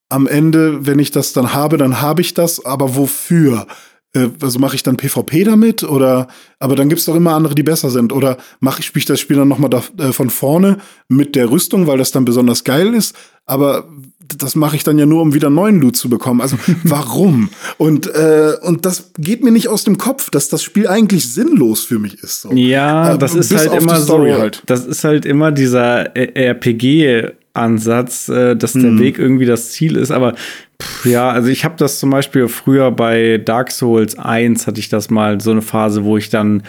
am 0.09 0.27
Ende, 0.27 0.85
wenn 0.85 0.99
ich 0.99 1.11
das 1.11 1.33
dann 1.33 1.53
habe, 1.53 1.77
dann 1.77 2.01
habe 2.01 2.21
ich 2.21 2.33
das, 2.33 2.63
aber 2.65 2.95
wofür? 2.95 3.67
Äh, 4.13 4.29
also 4.41 4.59
mache 4.59 4.75
ich 4.75 4.83
dann 4.83 4.97
PvP 4.97 5.43
damit 5.43 5.83
oder 5.83 6.27
aber 6.59 6.75
dann 6.75 6.89
gibt's 6.89 7.05
doch 7.05 7.15
immer 7.15 7.33
andere, 7.33 7.55
die 7.55 7.63
besser 7.63 7.89
sind 7.89 8.13
oder 8.13 8.37
mache 8.59 8.79
ich 8.79 8.85
spiele 8.85 9.01
ich 9.01 9.05
das 9.07 9.19
Spiel 9.19 9.37
dann 9.37 9.47
nochmal 9.47 9.71
äh, 9.97 10.11
von 10.11 10.29
vorne 10.29 10.77
mit 11.07 11.35
der 11.35 11.49
Rüstung, 11.49 11.87
weil 11.87 11.97
das 11.97 12.11
dann 12.11 12.25
besonders 12.25 12.63
geil 12.63 12.93
ist, 12.93 13.15
aber 13.45 13.89
das 14.37 14.55
mache 14.55 14.75
ich 14.75 14.83
dann 14.83 14.97
ja 14.97 15.05
nur, 15.05 15.21
um 15.21 15.33
wieder 15.33 15.49
neuen 15.49 15.79
Loot 15.81 15.97
zu 15.97 16.09
bekommen. 16.09 16.41
Also 16.41 16.57
warum? 16.83 17.49
und, 17.77 18.07
äh, 18.07 18.53
und 18.61 18.85
das 18.85 19.11
geht 19.17 19.43
mir 19.43 19.51
nicht 19.51 19.67
aus 19.67 19.83
dem 19.83 19.97
Kopf, 19.97 20.29
dass 20.29 20.49
das 20.49 20.63
Spiel 20.63 20.87
eigentlich 20.87 21.31
sinnlos 21.31 21.83
für 21.83 21.99
mich 21.99 22.21
ist. 22.23 22.41
So. 22.41 22.51
Ja, 22.53 23.13
äh, 23.13 23.17
das 23.17 23.35
ist 23.35 23.55
halt 23.55 23.73
immer 23.73 23.99
so. 23.99 24.19
Halt. 24.19 24.63
Das 24.65 24.85
ist 24.85 25.03
halt 25.03 25.25
immer 25.25 25.51
dieser 25.51 26.15
RPG. 26.15 27.31
Ansatz, 27.55 28.29
äh, 28.29 28.55
dass 28.55 28.73
der 28.73 28.81
hm. 28.81 28.99
Weg 28.99 29.19
irgendwie 29.19 29.45
das 29.45 29.71
Ziel 29.71 29.95
ist, 29.95 30.09
aber 30.09 30.33
pff, 30.81 31.05
ja, 31.05 31.29
also 31.29 31.49
ich 31.49 31.63
habe 31.63 31.75
das 31.77 31.99
zum 31.99 32.09
Beispiel 32.09 32.47
früher 32.47 32.89
bei 32.89 33.37
Dark 33.37 33.69
Souls 33.69 34.17
1 34.17 34.65
hatte 34.65 34.79
ich 34.79 34.89
das 34.89 35.11
mal 35.11 35.39
so 35.39 35.51
eine 35.51 35.61
Phase, 35.61 36.03
wo 36.03 36.17
ich 36.17 36.31
dann 36.31 36.63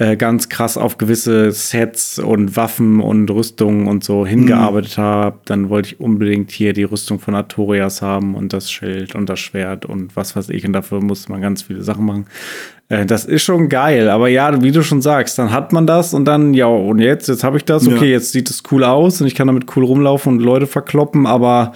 äh, 0.00 0.16
ganz 0.16 0.48
krass 0.48 0.78
auf 0.78 0.96
gewisse 0.96 1.52
Sets 1.52 2.18
und 2.18 2.56
Waffen 2.56 3.00
und 3.00 3.30
Rüstungen 3.30 3.86
und 3.86 4.02
so 4.02 4.26
hingearbeitet 4.26 4.96
mhm. 4.96 5.02
habe. 5.02 5.38
Dann 5.44 5.68
wollte 5.68 5.88
ich 5.90 6.00
unbedingt 6.00 6.50
hier 6.50 6.72
die 6.72 6.84
Rüstung 6.84 7.18
von 7.18 7.34
Artorias 7.34 8.00
haben 8.00 8.34
und 8.34 8.54
das 8.54 8.72
Schild 8.72 9.14
und 9.14 9.28
das 9.28 9.40
Schwert 9.40 9.84
und 9.84 10.16
was 10.16 10.34
weiß 10.34 10.48
ich. 10.48 10.64
Und 10.64 10.72
dafür 10.72 11.02
musste 11.02 11.30
man 11.30 11.42
ganz 11.42 11.64
viele 11.64 11.82
Sachen 11.82 12.06
machen. 12.06 12.26
Äh, 12.88 13.04
das 13.04 13.26
ist 13.26 13.42
schon 13.42 13.68
geil. 13.68 14.08
Aber 14.08 14.28
ja, 14.28 14.62
wie 14.62 14.72
du 14.72 14.82
schon 14.82 15.02
sagst, 15.02 15.38
dann 15.38 15.52
hat 15.52 15.74
man 15.74 15.86
das 15.86 16.14
und 16.14 16.24
dann, 16.24 16.54
ja, 16.54 16.64
und 16.64 17.00
jetzt, 17.00 17.28
jetzt 17.28 17.44
habe 17.44 17.58
ich 17.58 17.66
das. 17.66 17.86
Okay, 17.86 18.06
ja. 18.06 18.12
jetzt 18.12 18.32
sieht 18.32 18.48
es 18.48 18.62
cool 18.72 18.84
aus 18.84 19.20
und 19.20 19.26
ich 19.26 19.34
kann 19.34 19.48
damit 19.48 19.66
cool 19.76 19.84
rumlaufen 19.84 20.32
und 20.32 20.40
Leute 20.40 20.66
verkloppen, 20.66 21.26
aber 21.26 21.72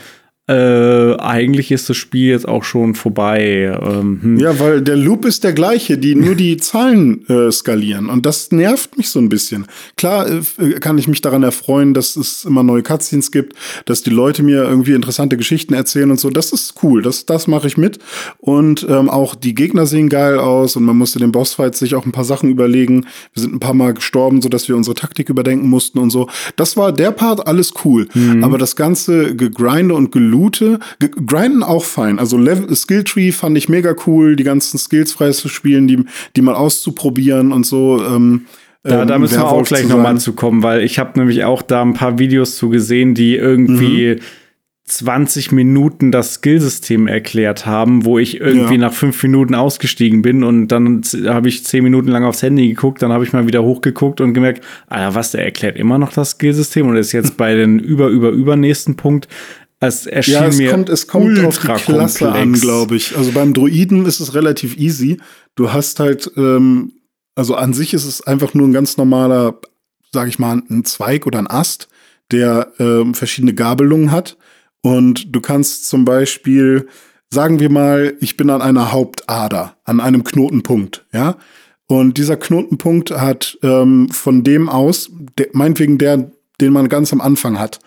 äh, 0.47 1.17
eigentlich 1.21 1.73
ist 1.73 1.89
das 1.89 1.97
Spiel 1.97 2.29
jetzt 2.29 2.47
auch 2.47 2.65
schon 2.65 2.95
vorbei. 2.95 3.79
Ähm, 3.83 4.19
hm. 4.21 4.39
Ja, 4.39 4.59
weil 4.61 4.83
der 4.83 4.97
Loop 4.97 5.25
ist 5.25 5.43
der 5.43 5.55
gleiche, 5.55 5.97
die 5.97 6.15
nur 6.15 6.35
die 6.35 6.59
Zahlen 6.59 7.27
äh, 7.29 7.51
skalieren 7.51 8.11
und 8.11 8.27
das 8.27 8.53
nervt 8.53 8.99
mich 8.99 9.09
so 9.09 9.21
ein 9.21 9.31
bisschen. 9.31 9.65
Klar 9.97 10.29
äh, 10.29 10.81
kann 10.81 10.99
ich 10.99 11.09
mich 11.09 11.23
daran 11.23 11.45
erfreuen, 11.45 11.95
dass 11.95 12.17
es 12.17 12.45
immer 12.45 12.63
neue 12.63 12.83
Cutscenes 12.83 13.33
gibt, 13.33 13.57
dass 13.87 14.03
die 14.03 14.11
Leute 14.11 14.43
mir 14.43 14.65
irgendwie 14.65 14.93
interessante 14.93 15.39
Geschichten 15.39 15.73
erzählen 15.73 16.11
und 16.11 16.21
so. 16.21 16.29
Das 16.29 16.53
ist 16.53 16.75
cool, 16.83 17.01
das, 17.01 17.25
das 17.25 17.47
mache 17.47 17.67
ich 17.67 17.79
mit. 17.79 17.99
Und 18.37 18.87
ähm, 18.91 19.09
auch 19.09 19.35
die 19.35 19.55
Gegner 19.55 19.87
sehen 19.87 20.11
geil 20.11 20.39
aus 20.39 20.77
und 20.77 20.85
man 20.85 20.99
musste 20.99 21.19
den 21.19 21.33
Bossfights 21.33 21.79
sich 21.79 21.95
auch 21.95 22.05
ein 22.05 22.13
paar 22.13 22.25
Sachen 22.25 22.51
überlegen. 22.51 23.07
Wir 23.33 23.41
sind 23.41 23.55
ein 23.55 23.61
paar 23.61 23.73
Mal 23.73 23.95
gestorben, 23.95 24.43
sodass 24.43 24.69
wir 24.69 24.77
unsere 24.77 24.95
Taktik 24.95 25.31
überdenken 25.31 25.71
mussten 25.71 25.99
und 25.99 26.11
so. 26.11 26.29
Das 26.57 26.77
war 26.77 26.93
der 26.93 27.13
Part 27.13 27.47
alles 27.47 27.73
cool. 27.87 28.09
Mhm. 28.13 28.45
Aber 28.45 28.59
das 28.59 28.77
ganze 28.77 29.35
Gegrinde 29.35 29.95
und 29.95 30.13
Gelöse 30.13 30.34
Loote. 30.35 30.79
Grinden 31.27 31.63
auch 31.63 31.85
fein. 31.85 32.19
Also 32.19 32.37
Level, 32.37 32.75
Skilltree 32.75 33.33
fand 33.33 33.57
ich 33.57 33.69
mega 33.69 33.95
cool, 34.07 34.37
die 34.37 34.45
ganzen 34.45 34.79
Skills 34.79 35.13
frei 35.13 35.31
zu 35.31 35.49
spielen, 35.49 35.87
die, 35.87 36.05
die 36.37 36.43
mal 36.43 36.55
auszuprobieren 36.55 37.53
und 37.53 37.65
so. 37.65 38.05
Ähm, 38.05 38.47
da, 38.83 39.05
da 39.07 39.15
ähm, 39.15 39.23
müssen 39.23 39.39
wir 39.39 39.47
auch 39.47 39.65
gleich 39.65 39.89
nochmal 39.89 40.19
zu 40.19 40.35
kommen, 40.35 40.63
weil 40.63 40.83
ich 40.83 40.99
habe 40.99 41.19
nämlich 41.19 41.45
auch 41.45 41.63
da 41.63 41.81
ein 41.81 41.95
paar 41.95 42.19
Videos 42.19 42.57
zu 42.57 42.69
gesehen, 42.69 43.15
die 43.15 43.37
irgendwie 43.37 44.17
mhm. 44.17 44.21
20 44.87 45.51
Minuten 45.53 46.13
das 46.13 46.35
Skillsystem 46.35 47.07
erklärt 47.07 47.65
haben, 47.65 48.05
wo 48.05 48.19
ich 48.19 48.43
irgendwie 48.43 48.75
ja. 48.75 48.81
nach 48.81 48.93
fünf 48.93 49.23
Minuten 49.23 49.55
ausgestiegen 49.55 50.21
bin 50.21 50.45
und 50.45 50.69
dann 50.69 51.01
habe 51.27 51.49
ich 51.49 51.65
zehn 51.65 51.83
Minuten 51.83 52.09
lang 52.09 52.25
aufs 52.25 52.43
Handy 52.43 52.69
geguckt, 52.69 53.01
dann 53.01 53.11
habe 53.11 53.25
ich 53.25 53.33
mal 53.33 53.47
wieder 53.47 53.63
hochgeguckt 53.63 54.21
und 54.21 54.35
gemerkt, 54.35 54.63
ah 54.89 55.15
was, 55.15 55.31
der 55.31 55.43
erklärt 55.43 55.79
immer 55.79 55.97
noch 55.97 56.13
das 56.13 56.33
Skillsystem 56.33 56.87
und 56.87 56.97
ist 56.97 57.13
jetzt 57.13 57.37
bei 57.39 57.55
den 57.55 57.79
über, 57.79 58.09
über, 58.09 58.29
übernächsten 58.29 58.97
Punkt. 58.97 59.27
Es 59.87 60.07
erschien 60.07 60.35
ja, 60.35 60.47
es 60.47 60.59
mir 60.59 60.71
kommt, 60.71 60.89
es 60.89 61.07
kommt 61.07 61.45
auf 61.45 61.59
die 61.59 61.67
Klasse 61.67 62.25
komplex. 62.25 62.37
an, 62.37 62.53
glaube 62.53 62.97
ich. 62.97 63.17
Also 63.17 63.33
beim 63.33 63.53
Droiden 63.55 64.07
ist 64.07 64.21
es 64.21 64.35
relativ 64.35 64.77
easy. 64.77 65.19
Du 65.55 65.73
hast 65.73 66.01
halt, 66.01 66.31
ähm, 66.37 66.93
also 67.35 67.55
an 67.55 67.73
sich 67.73 67.95
ist 67.95 68.05
es 68.05 68.21
einfach 68.23 68.55
nur 68.55 68.69
ein 68.69 68.73
ganz 68.73 68.97
normaler, 68.97 69.61
sag 70.13 70.29
ich 70.29 70.39
mal, 70.39 70.63
ein 70.69 70.85
Zweig 70.85 71.27
oder 71.27 71.39
ein 71.39 71.51
Ast, 71.51 71.89
der 72.31 72.73
ähm, 72.79 73.15
verschiedene 73.15 73.55
Gabelungen 73.55 74.11
hat. 74.11 74.37
Und 74.83 75.35
du 75.35 75.41
kannst 75.41 75.89
zum 75.89 76.05
Beispiel, 76.05 76.89
sagen 77.31 77.59
wir 77.59 77.71
mal, 77.71 78.15
ich 78.21 78.37
bin 78.37 78.51
an 78.51 78.63
einer 78.63 78.93
Hauptader, 78.93 79.77
an 79.85 80.01
einem 80.01 80.25
Knotenpunkt, 80.25 81.07
ja. 81.13 81.37
Und 81.87 82.17
dieser 82.17 82.37
Knotenpunkt 82.37 83.11
hat 83.11 83.59
ähm, 83.63 84.09
von 84.11 84.43
dem 84.43 84.69
aus, 84.69 85.11
de, 85.39 85.51
meinetwegen 85.53 85.99
der, 85.99 86.31
den 86.61 86.73
man 86.73 86.89
ganz 86.89 87.13
am 87.13 87.21
Anfang 87.21 87.59
hat, 87.59 87.79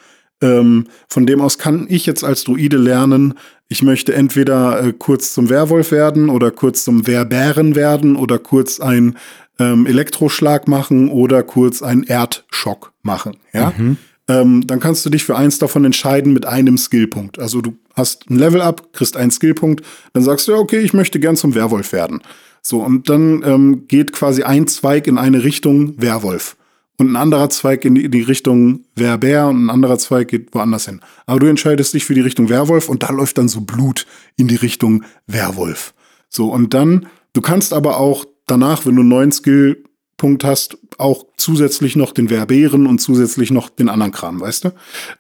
ähm, 0.42 0.88
von 1.08 1.26
dem 1.26 1.42
aus 1.42 1.58
kann 1.58 1.88
ich 1.90 2.06
jetzt 2.06 2.24
als 2.24 2.44
Druide 2.44 2.78
lernen, 2.78 3.34
ich 3.70 3.84
möchte 3.84 4.14
entweder 4.14 4.82
äh, 4.82 4.94
kurz 4.94 5.34
zum 5.34 5.50
Werwolf 5.50 5.92
werden 5.92 6.30
oder 6.30 6.52
kurz 6.52 6.84
zum 6.84 7.06
Werbären 7.06 7.76
werden 7.76 8.16
oder 8.16 8.40
kurz 8.40 8.80
einen 8.80 9.18
ähm, 9.60 9.86
Elektroschlag 9.86 10.68
machen 10.68 11.10
oder 11.10 11.44
kurz 11.44 11.82
einen 11.82 12.04
Erdschock 12.04 12.94
machen. 13.02 13.38
Ja. 13.54 13.74
Mhm. 13.76 13.98
Ähm, 14.30 14.68
dann 14.68 14.80
kannst 14.80 15.06
du 15.06 15.10
dich 15.10 15.24
für 15.24 15.38
eins 15.38 15.58
davon 15.58 15.86
entscheiden 15.86 16.34
mit 16.34 16.46
einem 16.46 16.78
Skillpunkt. 16.78 17.40
Also 17.40 17.62
du 17.62 17.78
hast 17.94 18.30
ein 18.30 18.38
Level-Up, 18.38 18.94
kriegst 18.94 19.16
einen 19.16 19.32
Skillpunkt, 19.32 19.84
dann 20.14 20.24
sagst 20.24 20.48
du, 20.48 20.54
ja, 20.54 20.58
okay, 20.58 20.80
ich 20.80 20.94
möchte 20.94 21.20
gern 21.20 21.38
zum 21.38 21.56
Werwolf 21.56 21.94
werden. 21.94 22.22
So, 22.62 22.82
und 22.82 23.10
dann 23.10 23.42
ähm, 23.46 23.88
geht 23.88 24.12
quasi 24.12 24.44
ein 24.44 24.68
Zweig 24.68 25.08
in 25.08 25.18
eine 25.18 25.44
Richtung 25.44 26.02
Werwolf 26.02 26.57
und 26.98 27.12
ein 27.12 27.16
anderer 27.16 27.50
Zweig 27.50 27.86
in 27.86 27.96
die, 27.96 28.22
Richtung 28.22 28.86
Werbär 28.96 29.48
und 29.48 29.66
ein 29.66 29.70
anderer 29.70 30.00
Zweig 30.00 30.30
geht 30.30 30.54
woanders 30.54 30.86
hin. 30.86 31.02
Aber 31.26 31.40
du 31.40 31.48
entscheidest 31.48 31.94
dich 31.94 32.06
für 32.06 32.16
die 32.16 32.22
Richtung 32.22 32.50
Werwolf 32.50 32.90
und 32.90 33.04
da 33.04 33.12
läuft 33.12 33.38
dann 33.38 33.48
so 33.48 33.62
Blut 33.62 34.08
in 34.36 34.48
die 34.48 34.56
Richtung 34.56 35.04
Werwolf. 35.28 35.94
So, 36.30 36.52
und 36.52 36.74
dann, 36.74 37.08
du 37.34 37.42
kannst 37.42 37.72
aber 37.72 37.98
auch 37.98 38.26
danach, 38.48 38.86
wenn 38.86 38.96
du 38.96 39.02
einen 39.02 39.10
neuen 39.10 39.32
Skillpunkt 39.32 40.44
hast, 40.44 40.78
auch 40.98 41.26
zusätzlich 41.38 41.96
noch 41.96 42.14
den 42.14 42.30
Verbären 42.30 42.88
und 42.88 43.00
zusätzlich 43.00 43.52
noch 43.52 43.70
den 43.70 43.90
anderen 43.90 44.12
Kram, 44.12 44.42
weißt 44.42 44.66
du? 44.66 44.70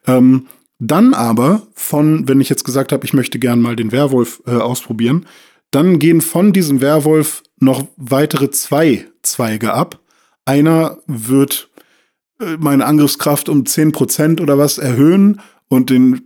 Ähm, 0.07 0.47
dann 0.79 1.13
aber 1.13 1.67
von, 1.73 2.27
wenn 2.27 2.41
ich 2.41 2.49
jetzt 2.49 2.63
gesagt 2.63 2.91
habe, 2.91 3.05
ich 3.05 3.13
möchte 3.13 3.39
gern 3.39 3.61
mal 3.61 3.75
den 3.75 3.91
Werwolf 3.91 4.41
äh, 4.45 4.51
ausprobieren, 4.51 5.25
dann 5.71 5.99
gehen 5.99 6.21
von 6.21 6.53
diesem 6.53 6.81
Werwolf 6.81 7.43
noch 7.59 7.85
weitere 7.97 8.49
zwei 8.51 9.05
Zweige 9.21 9.73
ab. 9.73 9.99
Einer 10.47 10.99
wird 11.07 11.69
äh, 12.39 12.55
meine 12.57 12.85
Angriffskraft 12.85 13.49
um 13.49 13.63
10% 13.63 14.41
oder 14.41 14.57
was 14.57 14.77
erhöhen 14.77 15.41
und 15.67 15.89
den 15.89 16.21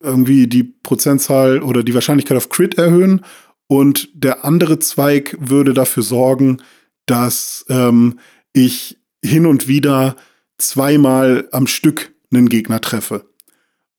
irgendwie 0.00 0.46
die 0.46 0.62
Prozentzahl 0.62 1.60
oder 1.60 1.82
die 1.82 1.94
Wahrscheinlichkeit 1.94 2.36
auf 2.36 2.50
Crit 2.50 2.78
erhöhen. 2.78 3.22
Und 3.66 4.10
der 4.14 4.44
andere 4.44 4.78
Zweig 4.78 5.36
würde 5.40 5.74
dafür 5.74 6.04
sorgen, 6.04 6.58
dass 7.06 7.64
ähm, 7.68 8.20
ich 8.52 8.98
hin 9.24 9.46
und 9.46 9.66
wieder 9.66 10.14
zweimal 10.58 11.48
am 11.50 11.66
Stück 11.66 12.12
einen 12.32 12.48
Gegner 12.48 12.80
treffe. 12.80 13.24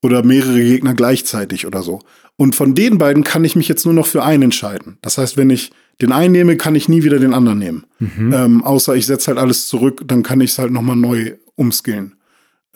Oder 0.01 0.23
mehrere 0.23 0.61
Gegner 0.61 0.93
gleichzeitig 0.93 1.67
oder 1.67 1.83
so. 1.83 1.99
Und 2.37 2.55
von 2.55 2.75
den 2.75 2.97
beiden 2.97 3.25
kann 3.25 3.43
ich 3.43 3.57
mich 3.57 3.67
jetzt 3.67 3.83
nur 3.83 3.93
noch 3.93 4.07
für 4.07 4.23
einen 4.23 4.43
entscheiden. 4.43 4.99
Das 5.01 5.17
heißt, 5.17 5.35
wenn 5.35 5.49
ich 5.49 5.71
den 6.01 6.11
einen 6.11 6.31
nehme, 6.31 6.57
kann 6.57 6.75
ich 6.75 6.89
nie 6.89 7.03
wieder 7.03 7.19
den 7.19 7.33
anderen 7.33 7.59
nehmen. 7.59 7.85
Mhm. 7.99 8.33
Ähm, 8.33 8.63
außer 8.63 8.95
ich 8.95 9.05
setze 9.05 9.27
halt 9.27 9.37
alles 9.37 9.67
zurück, 9.67 10.01
dann 10.05 10.23
kann 10.23 10.41
ich 10.41 10.51
es 10.51 10.59
halt 10.59 10.71
nochmal 10.71 10.95
neu 10.95 11.33
umskillen. 11.55 12.15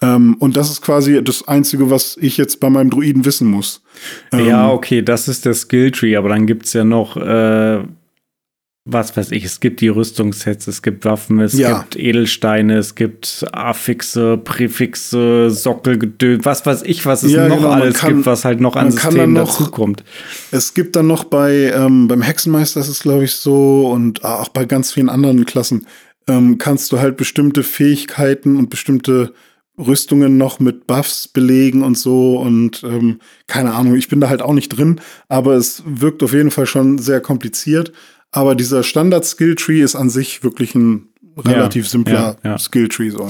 Ähm, 0.01 0.35
und 0.39 0.55
das 0.55 0.69
ist 0.69 0.81
quasi 0.81 1.23
das 1.23 1.47
Einzige, 1.47 1.89
was 1.89 2.17
ich 2.21 2.37
jetzt 2.37 2.59
bei 2.59 2.69
meinem 2.69 2.89
Druiden 2.89 3.25
wissen 3.25 3.49
muss. 3.49 3.81
Ähm, 4.31 4.45
ja, 4.45 4.69
okay, 4.71 5.01
das 5.01 5.27
ist 5.27 5.45
der 5.45 5.55
Skilltree, 5.55 6.15
aber 6.15 6.29
dann 6.29 6.45
gibt 6.45 6.67
es 6.67 6.73
ja 6.73 6.83
noch 6.83 7.17
äh, 7.17 7.79
was 8.89 9.17
weiß 9.17 9.31
ich, 9.31 9.43
es 9.43 9.59
gibt 9.59 9.81
die 9.81 9.89
Rüstungssets, 9.89 10.67
es 10.67 10.81
gibt 10.81 11.03
Waffen, 11.03 11.39
es 11.39 11.53
ja. 11.53 11.79
gibt 11.79 11.97
Edelsteine, 11.97 12.77
es 12.77 12.95
gibt 12.95 13.45
Affixe, 13.51 14.37
Präfixe, 14.37 15.49
Sockelgedöns, 15.49 16.45
was 16.45 16.65
weiß 16.65 16.83
ich, 16.83 17.05
was 17.05 17.23
es 17.23 17.33
ja, 17.33 17.47
noch 17.47 17.57
genau, 17.57 17.71
alles 17.71 17.97
kann, 17.97 18.15
gibt, 18.15 18.25
was 18.25 18.45
halt 18.45 18.61
noch 18.61 18.75
an 18.75 18.91
Systemen 18.91 19.35
dazukommt. 19.35 20.03
Es 20.51 20.73
gibt 20.73 20.95
dann 20.95 21.07
noch 21.07 21.25
bei, 21.25 21.71
ähm, 21.75 22.07
beim 22.07 22.21
Hexenmeister 22.21 22.79
ist 22.79 22.87
es, 22.87 23.01
glaube 23.01 23.25
ich, 23.25 23.33
so 23.33 23.89
und 23.89 24.23
auch 24.23 24.49
bei 24.49 24.65
ganz 24.65 24.93
vielen 24.93 25.09
anderen 25.09 25.45
Klassen 25.45 25.85
ähm, 26.27 26.57
kannst 26.57 26.91
du 26.91 26.99
halt 26.99 27.17
bestimmte 27.17 27.63
Fähigkeiten 27.63 28.57
und 28.57 28.69
bestimmte 28.69 29.33
Rüstungen 29.77 30.37
noch 30.37 30.59
mit 30.59 30.87
Buffs 30.87 31.27
belegen 31.27 31.83
und 31.83 31.97
so 31.97 32.39
und 32.39 32.83
ähm, 32.83 33.19
keine 33.45 33.73
Ahnung, 33.73 33.95
ich 33.95 34.07
bin 34.07 34.19
da 34.19 34.29
halt 34.29 34.41
auch 34.41 34.53
nicht 34.53 34.69
drin, 34.69 34.99
aber 35.29 35.53
es 35.53 35.83
wirkt 35.85 36.23
auf 36.23 36.33
jeden 36.33 36.51
Fall 36.51 36.65
schon 36.65 36.97
sehr 36.97 37.21
kompliziert. 37.21 37.91
Aber 38.31 38.55
dieser 38.55 38.83
Standard-Skill-Tree 38.83 39.81
ist 39.81 39.95
an 39.95 40.09
sich 40.09 40.43
wirklich 40.43 40.75
ein 40.75 41.09
relativ 41.37 41.85
ja, 41.85 41.89
simpler 41.89 42.37
ja, 42.43 42.51
ja. 42.51 42.57
Skill-Tree. 42.57 43.09
So, 43.09 43.27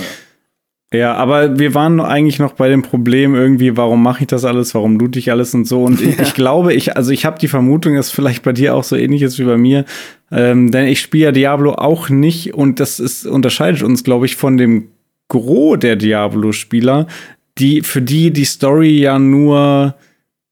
ja. 0.91 0.97
ja, 0.97 1.13
aber 1.15 1.59
wir 1.59 1.73
waren 1.73 1.99
eigentlich 1.99 2.39
noch 2.39 2.53
bei 2.53 2.69
dem 2.69 2.81
Problem 2.81 3.35
irgendwie, 3.35 3.77
warum 3.77 4.01
mache 4.01 4.21
ich 4.21 4.27
das 4.27 4.45
alles, 4.45 4.73
warum 4.73 4.97
loot 4.97 5.15
ich 5.15 5.31
alles 5.31 5.53
und 5.53 5.65
so. 5.65 5.83
Und 5.83 6.01
ich, 6.07 6.19
ich 6.19 6.33
glaube, 6.33 6.73
ich, 6.73 6.97
also 6.97 7.11
ich 7.11 7.25
habe 7.25 7.39
die 7.39 7.47
Vermutung, 7.47 7.95
dass 7.95 8.11
vielleicht 8.11 8.43
bei 8.43 8.53
dir 8.53 8.75
auch 8.75 8.83
so 8.83 8.95
ähnlich 8.95 9.21
ist 9.21 9.39
wie 9.39 9.43
bei 9.45 9.57
mir. 9.57 9.85
Ähm, 10.31 10.71
denn 10.71 10.87
ich 10.87 10.99
spiele 10.99 11.25
ja 11.25 11.31
Diablo 11.31 11.73
auch 11.73 12.09
nicht 12.09 12.53
und 12.53 12.79
das 12.79 12.99
ist, 12.99 13.25
unterscheidet 13.25 13.83
uns, 13.83 14.03
glaube 14.03 14.25
ich, 14.25 14.35
von 14.35 14.57
dem 14.57 14.89
Gros 15.29 15.79
der 15.79 15.95
Diablo-Spieler, 15.95 17.07
die, 17.57 17.81
für 17.81 18.01
die 18.01 18.31
die 18.31 18.45
Story 18.45 18.99
ja 18.99 19.19
nur 19.19 19.95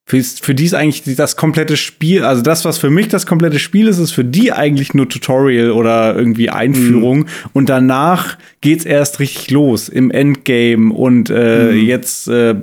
für, 0.07 0.21
für 0.21 0.53
die 0.53 0.65
ist 0.65 0.75
eigentlich 0.75 1.15
das 1.15 1.35
komplette 1.35 1.77
Spiel, 1.77 2.23
also 2.23 2.43
das, 2.43 2.63
was 2.63 2.77
für 2.77 2.91
mich 2.91 3.07
das 3.07 3.25
komplette 3.25 3.57
Spiel 3.57 3.87
ist, 3.87 3.97
ist 3.97 4.11
für 4.11 4.23
die 4.23 4.51
eigentlich 4.51 4.93
nur 4.93 5.09
Tutorial 5.09 5.71
oder 5.71 6.15
irgendwie 6.15 6.51
Einführung. 6.51 7.19
Mhm. 7.19 7.25
Und 7.53 7.69
danach 7.69 8.37
geht's 8.61 8.85
erst 8.85 9.19
richtig 9.19 9.49
los 9.49 9.89
im 9.89 10.11
Endgame. 10.11 10.93
Und 10.93 11.31
äh, 11.31 11.71
mhm. 11.71 11.85
jetzt 11.87 12.27
äh, 12.27 12.53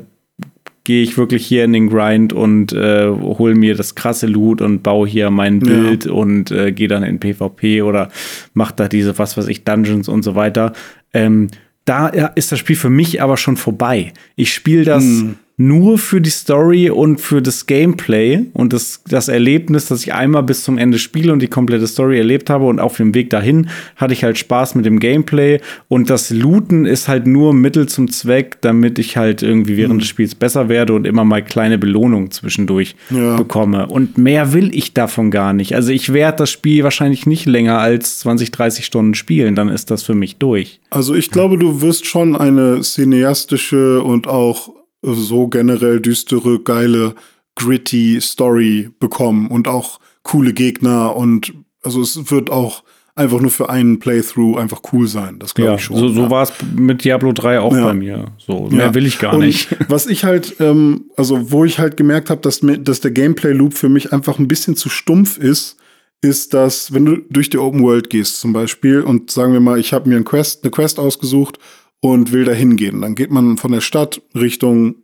gehe 0.84 1.02
ich 1.02 1.18
wirklich 1.18 1.44
hier 1.44 1.64
in 1.64 1.72
den 1.72 1.88
Grind 1.88 2.32
und 2.32 2.72
äh, 2.74 3.08
hole 3.08 3.56
mir 3.56 3.74
das 3.74 3.96
krasse 3.96 4.28
Loot 4.28 4.60
und 4.60 4.84
baue 4.84 5.08
hier 5.08 5.30
mein 5.30 5.58
Bild 5.58 6.04
ja. 6.04 6.12
und 6.12 6.52
äh, 6.52 6.70
gehe 6.70 6.88
dann 6.88 7.02
in 7.02 7.18
PvP 7.18 7.82
oder 7.82 8.08
mache 8.54 8.74
da 8.76 8.86
diese, 8.86 9.18
was 9.18 9.36
weiß 9.36 9.48
ich, 9.48 9.64
Dungeons 9.64 10.08
und 10.08 10.22
so 10.22 10.36
weiter. 10.36 10.74
Ähm, 11.12 11.48
da 11.84 12.06
ist 12.06 12.52
das 12.52 12.60
Spiel 12.60 12.76
für 12.76 12.90
mich 12.90 13.20
aber 13.20 13.36
schon 13.36 13.56
vorbei. 13.56 14.12
Ich 14.36 14.54
spiele 14.54 14.84
das. 14.84 15.02
Mhm 15.02 15.34
nur 15.66 15.98
für 15.98 16.20
die 16.20 16.30
Story 16.30 16.90
und 16.90 17.20
für 17.20 17.42
das 17.42 17.66
Gameplay 17.66 18.46
und 18.52 18.72
das, 18.72 19.02
das 19.08 19.28
Erlebnis, 19.28 19.86
dass 19.86 20.02
ich 20.02 20.12
einmal 20.12 20.42
bis 20.42 20.64
zum 20.64 20.78
Ende 20.78 20.98
spiele 20.98 21.32
und 21.32 21.40
die 21.40 21.48
komplette 21.48 21.86
Story 21.86 22.18
erlebt 22.18 22.50
habe 22.50 22.64
und 22.66 22.80
auf 22.80 22.96
dem 22.96 23.14
Weg 23.14 23.30
dahin 23.30 23.68
hatte 23.96 24.12
ich 24.12 24.24
halt 24.24 24.38
Spaß 24.38 24.74
mit 24.74 24.84
dem 24.84 24.98
Gameplay 24.98 25.60
und 25.88 26.10
das 26.10 26.30
Looten 26.30 26.86
ist 26.86 27.08
halt 27.08 27.26
nur 27.26 27.54
Mittel 27.54 27.86
zum 27.86 28.10
Zweck, 28.10 28.58
damit 28.60 28.98
ich 28.98 29.16
halt 29.16 29.42
irgendwie 29.42 29.76
während 29.76 29.94
mhm. 29.94 29.98
des 30.00 30.08
Spiels 30.08 30.34
besser 30.34 30.68
werde 30.68 30.94
und 30.94 31.06
immer 31.06 31.24
mal 31.24 31.42
kleine 31.42 31.78
Belohnungen 31.78 32.30
zwischendurch 32.30 32.96
ja. 33.10 33.36
bekomme. 33.36 33.86
Und 33.86 34.18
mehr 34.18 34.52
will 34.52 34.74
ich 34.74 34.94
davon 34.94 35.30
gar 35.30 35.52
nicht. 35.52 35.74
Also 35.74 35.92
ich 35.92 36.12
werde 36.12 36.38
das 36.38 36.50
Spiel 36.50 36.82
wahrscheinlich 36.84 37.26
nicht 37.26 37.46
länger 37.46 37.78
als 37.78 38.18
20, 38.20 38.50
30 38.50 38.84
Stunden 38.84 39.14
spielen, 39.14 39.54
dann 39.54 39.68
ist 39.68 39.90
das 39.90 40.02
für 40.02 40.14
mich 40.14 40.36
durch. 40.36 40.80
Also 40.90 41.14
ich 41.14 41.30
glaube, 41.30 41.56
du 41.56 41.80
wirst 41.80 42.06
schon 42.06 42.36
eine 42.36 42.80
cineastische 42.80 44.02
und 44.02 44.26
auch 44.26 44.70
so 45.02 45.48
generell 45.48 46.00
düstere, 46.00 46.60
geile, 46.60 47.14
gritty 47.56 48.20
Story 48.20 48.90
bekommen 48.98 49.48
und 49.48 49.68
auch 49.68 50.00
coole 50.22 50.52
Gegner 50.52 51.16
und 51.16 51.52
also 51.82 52.00
es 52.00 52.30
wird 52.30 52.50
auch 52.50 52.84
einfach 53.14 53.40
nur 53.40 53.50
für 53.50 53.68
einen 53.68 53.98
Playthrough 53.98 54.56
einfach 54.56 54.80
cool 54.92 55.06
sein. 55.06 55.38
Das 55.38 55.54
glaube 55.54 55.72
ja, 55.72 55.76
ich 55.76 55.84
schon. 55.84 55.96
So, 55.96 56.08
so 56.08 56.22
ja. 56.22 56.30
war 56.30 56.44
es 56.44 56.52
mit 56.74 57.04
Diablo 57.04 57.32
3 57.32 57.60
auch 57.60 57.74
ja. 57.74 57.84
bei 57.86 57.94
mir. 57.94 58.26
So, 58.38 58.68
mehr 58.70 58.86
ja. 58.86 58.94
will 58.94 59.06
ich 59.06 59.18
gar 59.18 59.34
und 59.34 59.40
nicht. 59.40 59.68
Was 59.88 60.06
ich 60.06 60.24
halt, 60.24 60.56
ähm, 60.60 61.04
also 61.16 61.50
wo 61.50 61.64
ich 61.64 61.78
halt 61.78 61.96
gemerkt 61.96 62.30
habe, 62.30 62.40
dass, 62.40 62.60
dass 62.62 63.00
der 63.00 63.10
Gameplay-Loop 63.10 63.74
für 63.74 63.88
mich 63.88 64.12
einfach 64.12 64.38
ein 64.38 64.48
bisschen 64.48 64.76
zu 64.76 64.88
stumpf 64.88 65.36
ist, 65.36 65.76
ist, 66.22 66.54
dass 66.54 66.94
wenn 66.94 67.04
du 67.04 67.16
durch 67.28 67.50
die 67.50 67.58
Open 67.58 67.82
World 67.82 68.08
gehst 68.08 68.40
zum 68.40 68.52
Beispiel 68.52 69.02
und 69.02 69.30
sagen 69.30 69.52
wir 69.52 69.60
mal, 69.60 69.78
ich 69.78 69.92
habe 69.92 70.08
mir 70.08 70.16
ein 70.16 70.24
Quest, 70.24 70.62
eine 70.62 70.70
Quest 70.70 70.98
ausgesucht 70.98 71.58
und 72.02 72.32
will 72.32 72.44
da 72.44 72.52
hingehen. 72.52 73.00
Dann 73.00 73.14
geht 73.14 73.30
man 73.30 73.56
von 73.56 73.72
der 73.72 73.80
Stadt 73.80 74.20
Richtung 74.34 74.96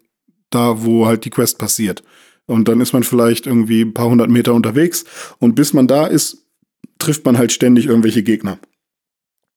da, 0.51 0.85
wo 0.85 1.07
halt 1.07 1.25
die 1.25 1.31
Quest 1.31 1.59
passiert. 1.59 2.03
Und 2.47 2.67
dann 2.69 2.81
ist 2.81 2.93
man 2.93 3.05
vielleicht 3.05 3.47
irgendwie 3.47 3.83
ein 3.83 3.95
paar 3.95 4.09
hundert 4.09 4.31
Meter 4.31 4.53
unterwegs 4.53 5.05
und 5.39 5.55
bis 5.55 5.73
man 5.73 5.87
da 5.87 6.07
ist, 6.07 6.47
trifft 6.99 7.25
man 7.25 7.39
halt 7.39 7.53
ständig 7.53 7.87
irgendwelche 7.87 8.23
Gegner. 8.23 8.59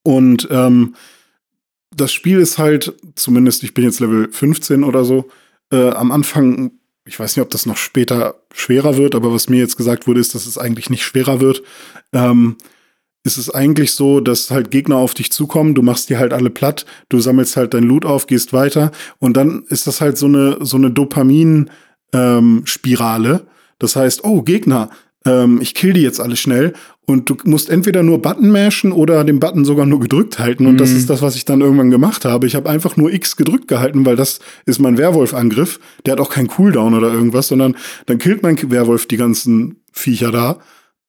Und 0.04 0.48
ähm, 0.52 0.96
das 1.96 2.14
Spiel 2.14 2.40
ist 2.40 2.58
halt, 2.58 2.94
zumindest 3.16 3.64
ich 3.64 3.74
bin 3.74 3.86
jetzt 3.86 4.00
Level 4.00 4.32
15 4.32 4.84
oder 4.84 5.04
so, 5.04 5.30
äh, 5.72 5.90
am 5.90 6.12
Anfang, 6.12 6.72
ich 7.06 7.20
weiß 7.20 7.36
nicht, 7.36 7.44
ob 7.44 7.50
das 7.50 7.66
noch 7.66 7.78
später 7.78 8.36
schwerer 8.54 8.98
wird, 8.98 9.16
aber 9.16 9.34
was 9.34 9.50
mir 9.50 9.58
jetzt 9.58 9.78
gesagt 9.78 10.06
wurde, 10.06 10.20
ist, 10.20 10.36
dass 10.36 10.46
es 10.46 10.58
eigentlich 10.58 10.90
nicht 10.90 11.04
schwerer 11.04 11.40
wird. 11.40 11.64
Ähm, 12.14 12.58
ist 13.24 13.38
es 13.38 13.54
eigentlich 13.54 13.92
so, 13.94 14.20
dass 14.20 14.52
halt 14.52 14.72
Gegner 14.72 14.98
auf 14.98 15.14
dich 15.14 15.32
zukommen, 15.32 15.76
du 15.76 15.84
machst 15.84 16.10
die 16.10 16.18
halt 16.18 16.34
alle 16.34 16.50
platt, 16.50 16.86
du 17.10 17.20
sammelst 17.20 17.56
halt 17.56 17.74
dein 17.74 17.84
Loot 17.84 18.06
auf, 18.06 18.28
gehst 18.28 18.52
weiter 18.54 18.92
und 19.20 19.38
dann 19.38 19.64
ist 19.70 19.88
das 19.88 20.02
halt 20.02 20.18
so 20.18 20.26
eine, 20.26 20.58
so 20.62 20.76
eine 20.78 20.92
Dopamin-Spirale. 20.92 23.30
Ähm, 23.30 23.40
das 23.78 23.96
heißt, 23.96 24.24
oh, 24.24 24.42
Gegner, 24.42 24.90
ähm, 25.26 25.60
ich 25.62 25.76
kill 25.76 25.94
die 25.94 26.02
jetzt 26.02 26.20
alle 26.20 26.36
schnell 26.36 26.74
und 27.06 27.30
du 27.30 27.38
musst 27.44 27.70
entweder 27.70 28.02
nur 28.02 28.24
Button 28.24 28.50
mashen 28.50 28.92
oder 28.92 29.24
den 29.24 29.40
Button 29.40 29.66
sogar 29.66 29.86
nur 29.86 30.00
gedrückt 30.00 30.40
halten 30.40 30.66
und 30.66 30.74
mhm. 30.74 30.78
das 30.78 30.90
ist 30.92 31.08
das, 31.10 31.22
was 31.22 31.36
ich 31.36 31.46
dann 31.46 31.62
irgendwann 31.62 31.92
gemacht 31.92 32.26
habe. 32.26 32.48
Ich 32.48 32.56
habe 32.56 32.68
einfach 32.70 32.98
nur 32.98 33.14
X 33.14 33.38
gedrückt 33.38 33.68
gehalten, 33.68 34.04
weil 34.06 34.16
das 34.16 34.40
ist 34.66 34.80
mein 34.80 34.98
Werwolf-Angriff. 34.98 35.80
Der 36.06 36.14
hat 36.14 36.20
auch 36.20 36.32
keinen 36.32 36.48
Cooldown 36.48 36.96
oder 36.96 37.14
irgendwas, 37.14 37.50
sondern 37.50 37.76
dann 38.08 38.18
killt 38.18 38.42
mein 38.42 38.58
Werwolf 38.72 39.06
die 39.06 39.18
ganzen 39.18 39.84
Viecher 39.92 40.32
da 40.32 40.58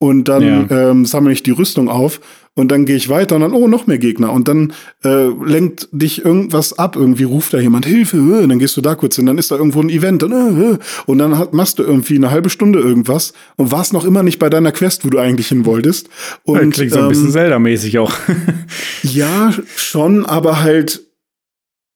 und 0.02 0.24
dann 0.24 0.42
ja. 0.68 0.90
ähm, 0.90 1.06
sammle 1.06 1.32
ich 1.32 1.44
die 1.44 1.52
Rüstung 1.52 1.88
auf 1.88 2.20
und 2.56 2.72
dann 2.72 2.86
gehe 2.86 2.96
ich 2.96 3.08
weiter 3.08 3.36
und 3.36 3.42
dann, 3.42 3.52
oh, 3.52 3.68
noch 3.68 3.86
mehr 3.86 3.98
Gegner. 3.98 4.32
Und 4.32 4.48
dann 4.48 4.72
äh, 5.04 5.28
lenkt 5.28 5.88
dich 5.92 6.24
irgendwas 6.24 6.76
ab, 6.76 6.96
irgendwie 6.96 7.22
ruft 7.22 7.54
da 7.54 7.60
jemand 7.60 7.86
Hilfe, 7.86 8.16
und 8.16 8.48
dann 8.48 8.58
gehst 8.58 8.76
du 8.76 8.80
da 8.80 8.96
kurz 8.96 9.14
hin, 9.14 9.26
dann 9.26 9.38
ist 9.38 9.52
da 9.52 9.54
irgendwo 9.54 9.80
ein 9.80 9.88
Event 9.88 10.24
und, 10.24 10.32
äh, 10.32 10.78
und 11.06 11.18
dann 11.18 11.38
hat, 11.38 11.52
machst 11.52 11.78
du 11.78 11.84
irgendwie 11.84 12.16
eine 12.16 12.32
halbe 12.32 12.50
Stunde 12.50 12.80
irgendwas 12.80 13.32
und 13.54 13.70
warst 13.70 13.92
noch 13.92 14.04
immer 14.04 14.24
nicht 14.24 14.40
bei 14.40 14.50
deiner 14.50 14.72
Quest, 14.72 15.04
wo 15.04 15.08
du 15.08 15.20
eigentlich 15.20 15.46
hin 15.46 15.66
wolltest. 15.66 16.08
Und, 16.42 16.60
ja, 16.60 16.70
klingt 16.70 16.92
so 16.92 16.98
ein 16.98 17.08
bisschen 17.08 17.26
ähm, 17.26 17.32
Zelda-mäßig 17.32 18.00
auch. 18.00 18.12
ja, 19.04 19.54
schon, 19.76 20.26
aber 20.26 20.62
halt 20.62 21.02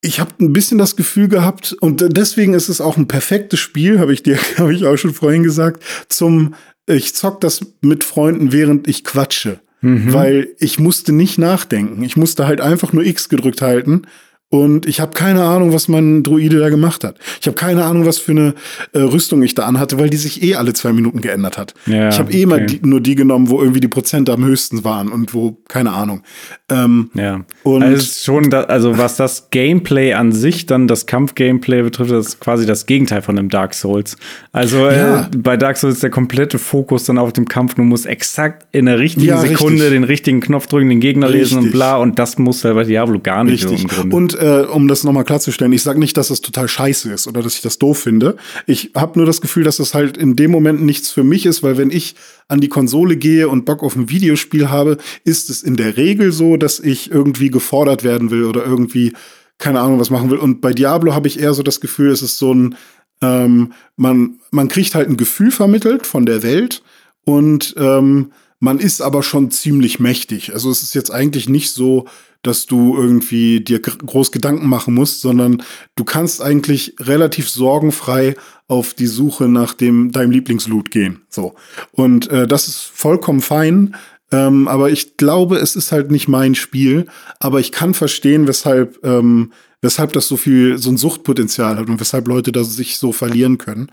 ich 0.01 0.21
habe 0.21 0.31
ein 0.41 0.53
bisschen 0.53 0.79
das 0.79 0.95
Gefühl 0.95 1.27
gehabt 1.27 1.75
und 1.81 2.17
deswegen 2.17 2.55
ist 2.55 2.69
es 2.69 2.81
auch 2.81 2.97
ein 2.97 3.09
perfektes 3.09 3.59
Spiel, 3.59 3.99
habe 3.99 4.13
ich 4.13 4.23
dir 4.23 4.39
habe 4.59 4.73
ich 4.73 4.87
auch 4.87 4.97
schon 4.97 5.13
vorhin 5.13 5.43
gesagt, 5.43 5.83
zum 6.09 6.55
ich 6.87 7.15
zock 7.15 7.41
das 7.41 7.61
mit 7.81 8.05
Freunden, 8.05 8.53
während 8.53 8.89
ich 8.89 9.05
quatsche. 9.05 9.61
Mhm. 9.81 10.13
Weil 10.13 10.49
ich 10.59 10.79
musste 10.79 11.13
nicht 11.13 11.39
nachdenken. 11.39 12.03
Ich 12.03 12.17
musste 12.17 12.47
halt 12.47 12.61
einfach 12.61 12.93
nur 12.93 13.05
X 13.05 13.29
gedrückt 13.29 13.63
halten 13.63 14.03
Und 14.49 14.87
ich 14.87 15.01
habe 15.01 15.13
keine 15.13 15.43
Ahnung, 15.43 15.73
was 15.73 15.89
mein 15.89 16.23
Druide 16.23 16.61
da 16.61 16.69
gemacht 16.69 17.03
hat. 17.03 17.19
Ich 17.41 17.49
habe 17.49 17.57
keine 17.57 17.85
Ahnung, 17.85 18.07
was 18.07 18.19
für 18.19 18.31
eine 18.31 18.55
äh, 18.93 19.01
Rüstung 19.01 19.43
ich 19.43 19.55
da 19.55 19.65
anhatte, 19.65 19.99
weil 19.99 20.09
die 20.09 20.17
sich 20.17 20.41
eh 20.41 20.55
alle 20.55 20.73
zwei 20.73 20.93
Minuten 20.93 21.21
geändert 21.21 21.59
hat. 21.59 21.75
Ja, 21.87 22.11
ich 22.11 22.19
habe 22.21 22.33
eh 22.33 22.37
okay. 22.37 22.47
mal 22.47 22.67
die, 22.67 22.81
nur 22.85 23.01
die 23.01 23.17
genommen, 23.17 23.51
wo 23.51 23.61
irgendwie 23.61 23.81
die 23.81 23.89
Prozente 23.89 24.33
am 24.33 24.45
höchsten 24.45 24.85
waren 24.85 25.09
und 25.09 25.35
wo, 25.35 25.59
keine 25.67 25.93
Ahnung. 25.93 26.23
Ähm, 26.69 27.11
ja. 27.15 27.45
Und 27.65 27.83
also 27.83 28.07
schon, 28.07 28.51
da, 28.51 28.63
also 28.63 28.97
was 28.99 29.17
das 29.17 29.51
Gameplay 29.51 30.13
an 30.13 30.31
sich 30.31 30.67
dann, 30.67 30.87
das 30.87 31.07
Kampf-Gameplay 31.07 31.83
betrifft, 31.83 32.13
das 32.13 32.27
ist 32.29 32.41
quasi 32.41 32.67
das 32.67 32.87
Gegenteil 32.87 33.23
von 33.23 33.37
einem 33.37 33.49
Dark 33.49 33.75
Souls. 33.75 34.17
Also 34.53 34.87
äh, 34.87 34.97
ja. 34.97 35.21
äh, 35.23 35.37
bei 35.37 35.57
Dark 35.57 35.77
Souls 35.77 35.95
ist 35.95 36.03
der 36.05 36.11
komplette 36.11 36.61
Fokus 36.61 37.03
dann 37.03 37.19
auf 37.19 37.33
dem 37.33 37.47
Kampf. 37.47 37.75
Du 37.75 37.83
musst 37.83 38.07
exakt 38.07 38.65
in 38.71 38.87
der 38.87 39.01
richtigen 39.01 39.27
ja, 39.27 39.39
Sekunde 39.39 39.75
richtig. 39.75 39.91
den 39.91 40.05
richtigen 40.05 40.41
Knopf 40.41 40.69
drücken, 40.69 40.89
den 40.89 41.01
Gegner 41.01 41.31
richtig. 41.31 41.51
lesen 41.51 41.59
und 41.65 41.73
bla. 41.73 41.97
Und 41.97 42.21
das 42.21 42.39
muss 42.39 42.65
halt 42.65 42.77
bei 42.77 42.85
Diablo 42.85 43.19
gar 43.19 43.43
nicht 43.43 43.65
richtig. 43.65 43.81
so 43.81 43.83
im 43.83 43.89
Grunde. 43.89 44.17
Und 44.17 44.36
äh, 44.37 44.67
um 44.71 44.89
das 44.89 45.05
nochmal 45.05 45.25
klarzustellen, 45.25 45.73
ich 45.73 45.83
sage 45.83 45.99
nicht, 45.99 46.17
dass 46.17 46.29
das 46.29 46.41
total 46.41 46.69
scheiße 46.69 47.13
ist 47.13 47.27
oder 47.27 47.43
dass 47.43 47.55
ich 47.55 47.63
das 47.63 47.79
doof 47.79 47.99
finde. 47.99 48.37
Ich 48.67 48.93
habe 48.95 49.19
nur 49.19 49.27
das 49.27 49.41
Gefühl, 49.41 49.65
dass 49.65 49.79
das 49.79 49.95
halt 49.95 50.17
in 50.17 50.37
dem 50.37 50.51
Moment 50.51 50.83
nichts 50.83 51.11
für 51.11 51.25
mich 51.25 51.47
ist, 51.47 51.63
weil 51.63 51.77
wenn 51.79 51.91
ich 51.91 52.15
an 52.49 52.61
die 52.61 52.69
Konsole 52.69 53.17
gehe 53.17 53.49
und 53.49 53.65
Bock 53.65 53.83
auf 53.83 53.97
ein 53.97 54.09
Videospiel 54.09 54.71
habe, 54.71 54.99
ist 55.25 55.51
es 55.51 55.63
in 55.63 55.77
der 55.77 55.97
Regel 55.97 56.33
so, 56.33 56.57
dass 56.57 56.79
ich 56.81 57.11
irgendwie 57.11 57.51
gefordert 57.51 58.05
werden 58.05 58.31
will 58.31 58.45
oder 58.45 58.65
irgendwie 58.65 59.13
keine 59.59 59.81
Ahnung 59.81 59.99
was 59.99 60.11
machen 60.11 60.31
will. 60.31 60.39
Und 60.39 60.61
bei 60.61 60.73
Diablo 60.73 61.15
habe 61.15 61.29
ich 61.29 61.41
eher 61.41 61.55
so 61.55 61.63
das 61.63 61.81
Gefühl, 61.81 62.11
es 62.11 62.23
ist 62.23 62.39
so 62.39 62.53
ein 62.53 62.77
ähm, 63.23 63.73
man 63.97 64.39
man 64.51 64.69
kriegt 64.69 64.95
halt 64.95 65.09
ein 65.09 65.17
Gefühl 65.17 65.51
vermittelt 65.51 66.07
von 66.07 66.27
der 66.27 66.43
Welt 66.43 66.83
und 67.25 67.75
ähm, 67.79 68.33
man 68.59 68.79
ist 68.79 69.01
aber 69.01 69.23
schon 69.23 69.51
ziemlich 69.51 70.01
mächtig. 70.01 70.53
Also 70.53 70.71
es 70.71 70.83
ist 70.83 70.95
jetzt 70.95 71.11
eigentlich 71.11 71.49
nicht 71.49 71.73
so, 71.73 72.07
dass 72.43 72.67
du 72.67 72.97
irgendwie 72.97 73.61
dir 73.61 73.81
groß 73.81 74.31
Gedanken 74.33 74.69
machen 74.69 74.95
musst, 74.95 75.21
sondern 75.21 75.63
du 75.97 76.05
kannst 76.05 76.41
eigentlich 76.41 76.95
relativ 77.01 77.51
sorgenfrei 77.51 78.37
auf 78.69 78.95
die 78.95 79.07
Suche 79.07 79.49
nach 79.49 79.75
dem 79.75 80.13
deinem 80.13 80.31
Lieblingsloot 80.31 80.91
gehen. 80.91 81.23
So 81.29 81.55
und 81.93 82.31
äh, 82.31 82.47
das 82.47 82.69
ist 82.69 82.81
vollkommen 82.81 83.41
fein. 83.41 83.97
Ähm, 84.33 84.67
aber 84.67 84.91
ich 84.91 85.17
glaube, 85.17 85.57
es 85.59 85.77
ist 85.77 85.93
halt 85.93 86.11
nicht 86.11 86.27
mein 86.27 86.55
Spiel. 86.55 87.07
Aber 87.39 87.61
ich 87.61 87.71
kann 87.71 87.95
verstehen, 87.95 88.49
weshalb 88.49 89.05
ähm, 89.05 89.53
weshalb 89.83 90.13
das 90.13 90.29
so 90.29 90.37
viel 90.37 90.79
so 90.79 90.91
ein 90.91 90.97
Suchtpotenzial 90.97 91.77
hat 91.77 91.89
und 91.89 92.01
weshalb 92.01 92.29
Leute 92.29 92.53
da 92.53 92.65
sich 92.65 92.99
so 92.99 93.13
verlieren 93.13 93.59
können. 93.59 93.89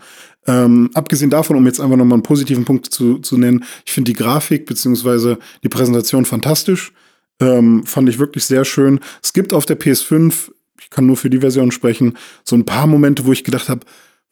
Ähm, 0.46 0.90
abgesehen 0.94 1.30
davon, 1.30 1.56
um 1.56 1.66
jetzt 1.66 1.80
einfach 1.80 1.96
nochmal 1.96 2.16
einen 2.16 2.22
positiven 2.22 2.64
Punkt 2.64 2.86
zu, 2.86 3.18
zu 3.18 3.38
nennen, 3.38 3.64
ich 3.84 3.92
finde 3.92 4.12
die 4.12 4.18
Grafik 4.18 4.66
beziehungsweise 4.66 5.38
die 5.62 5.68
Präsentation 5.68 6.24
fantastisch. 6.24 6.92
Ähm, 7.40 7.84
fand 7.84 8.08
ich 8.08 8.18
wirklich 8.18 8.44
sehr 8.44 8.64
schön. 8.64 9.00
Es 9.22 9.32
gibt 9.32 9.52
auf 9.52 9.66
der 9.66 9.78
PS5, 9.78 10.52
ich 10.80 10.90
kann 10.90 11.06
nur 11.06 11.16
für 11.16 11.30
die 11.30 11.40
Version 11.40 11.72
sprechen, 11.72 12.16
so 12.44 12.56
ein 12.56 12.66
paar 12.66 12.86
Momente, 12.86 13.26
wo 13.26 13.32
ich 13.32 13.44
gedacht 13.44 13.68
habe, 13.68 13.80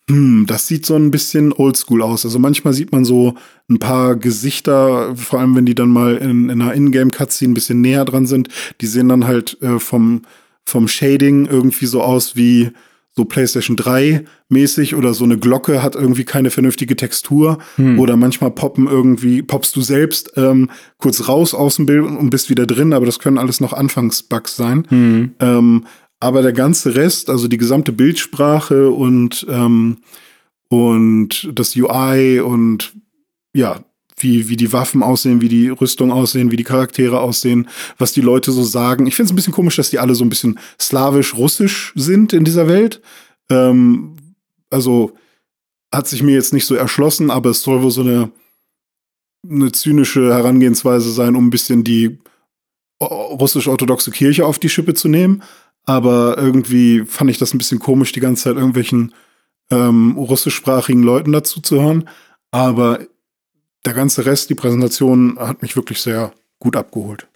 hm, 0.08 0.46
das 0.46 0.66
sieht 0.66 0.84
so 0.84 0.96
ein 0.96 1.10
bisschen 1.10 1.52
oldschool 1.52 2.02
aus. 2.02 2.24
Also 2.24 2.38
manchmal 2.38 2.74
sieht 2.74 2.92
man 2.92 3.04
so 3.04 3.34
ein 3.68 3.78
paar 3.78 4.16
Gesichter, 4.16 5.14
vor 5.16 5.40
allem 5.40 5.54
wenn 5.54 5.66
die 5.66 5.74
dann 5.74 5.90
mal 5.90 6.16
in, 6.16 6.48
in 6.48 6.60
einer 6.60 6.74
Ingame-Cutscene 6.74 7.52
ein 7.52 7.54
bisschen 7.54 7.80
näher 7.80 8.04
dran 8.04 8.26
sind, 8.26 8.48
die 8.80 8.86
sehen 8.86 9.08
dann 9.08 9.26
halt 9.26 9.60
äh, 9.62 9.78
vom, 9.78 10.22
vom 10.64 10.88
Shading 10.88 11.46
irgendwie 11.46 11.86
so 11.86 12.02
aus 12.02 12.36
wie 12.36 12.70
so 13.14 13.26
PlayStation 13.26 13.76
3 13.76 14.24
mäßig 14.48 14.94
oder 14.94 15.12
so 15.12 15.24
eine 15.24 15.36
Glocke 15.36 15.82
hat 15.82 15.94
irgendwie 15.94 16.24
keine 16.24 16.50
vernünftige 16.50 16.96
Textur 16.96 17.58
hm. 17.76 17.98
oder 17.98 18.16
manchmal 18.16 18.50
poppen 18.50 18.86
irgendwie, 18.86 19.42
poppst 19.42 19.76
du 19.76 19.82
selbst 19.82 20.32
ähm, 20.36 20.70
kurz 20.96 21.28
raus 21.28 21.52
aus 21.52 21.76
dem 21.76 21.86
Bild 21.86 22.04
und 22.04 22.30
bist 22.30 22.48
wieder 22.48 22.66
drin, 22.66 22.94
aber 22.94 23.04
das 23.04 23.18
können 23.18 23.38
alles 23.38 23.60
noch 23.60 23.74
Anfangsbugs 23.74 24.56
sein. 24.56 24.86
Hm. 24.88 25.34
Ähm, 25.40 25.86
aber 26.20 26.40
der 26.40 26.52
ganze 26.52 26.94
Rest, 26.94 27.28
also 27.28 27.48
die 27.48 27.58
gesamte 27.58 27.92
Bildsprache 27.92 28.90
und, 28.90 29.46
ähm, 29.50 29.98
und 30.68 31.50
das 31.52 31.76
UI 31.76 32.40
und 32.40 32.94
ja, 33.52 33.84
wie, 34.18 34.48
wie 34.48 34.56
die 34.56 34.72
Waffen 34.72 35.02
aussehen, 35.02 35.40
wie 35.40 35.48
die 35.48 35.68
Rüstung 35.68 36.12
aussehen, 36.12 36.50
wie 36.50 36.56
die 36.56 36.64
Charaktere 36.64 37.20
aussehen, 37.20 37.68
was 37.98 38.12
die 38.12 38.20
Leute 38.20 38.52
so 38.52 38.62
sagen. 38.62 39.06
Ich 39.06 39.16
finde 39.16 39.26
es 39.26 39.32
ein 39.32 39.36
bisschen 39.36 39.52
komisch, 39.52 39.76
dass 39.76 39.90
die 39.90 39.98
alle 39.98 40.14
so 40.14 40.24
ein 40.24 40.28
bisschen 40.28 40.58
slawisch-russisch 40.80 41.92
sind 41.96 42.32
in 42.32 42.44
dieser 42.44 42.68
Welt. 42.68 43.00
Ähm, 43.50 44.16
also 44.70 45.12
hat 45.92 46.08
sich 46.08 46.22
mir 46.22 46.34
jetzt 46.34 46.52
nicht 46.52 46.66
so 46.66 46.74
erschlossen, 46.74 47.30
aber 47.30 47.50
es 47.50 47.62
soll 47.62 47.82
wohl 47.82 47.90
so 47.90 48.02
eine, 48.02 48.30
eine 49.48 49.72
zynische 49.72 50.32
Herangehensweise 50.32 51.10
sein, 51.10 51.36
um 51.36 51.46
ein 51.46 51.50
bisschen 51.50 51.84
die 51.84 52.18
russisch-orthodoxe 53.00 54.10
Kirche 54.10 54.46
auf 54.46 54.58
die 54.58 54.68
Schippe 54.68 54.94
zu 54.94 55.08
nehmen. 55.08 55.42
Aber 55.84 56.38
irgendwie 56.38 57.04
fand 57.06 57.30
ich 57.30 57.38
das 57.38 57.52
ein 57.52 57.58
bisschen 57.58 57.80
komisch, 57.80 58.12
die 58.12 58.20
ganze 58.20 58.44
Zeit 58.44 58.56
irgendwelchen 58.56 59.12
ähm, 59.70 60.16
russischsprachigen 60.16 61.02
Leuten 61.02 61.32
dazu 61.32 61.60
zu 61.60 61.82
hören. 61.82 62.08
Aber 62.52 63.00
der 63.84 63.94
ganze 63.94 64.26
Rest, 64.26 64.50
die 64.50 64.54
Präsentation, 64.54 65.36
hat 65.38 65.62
mich 65.62 65.76
wirklich 65.76 66.00
sehr 66.00 66.32
gut 66.58 66.76
abgeholt. 66.76 67.26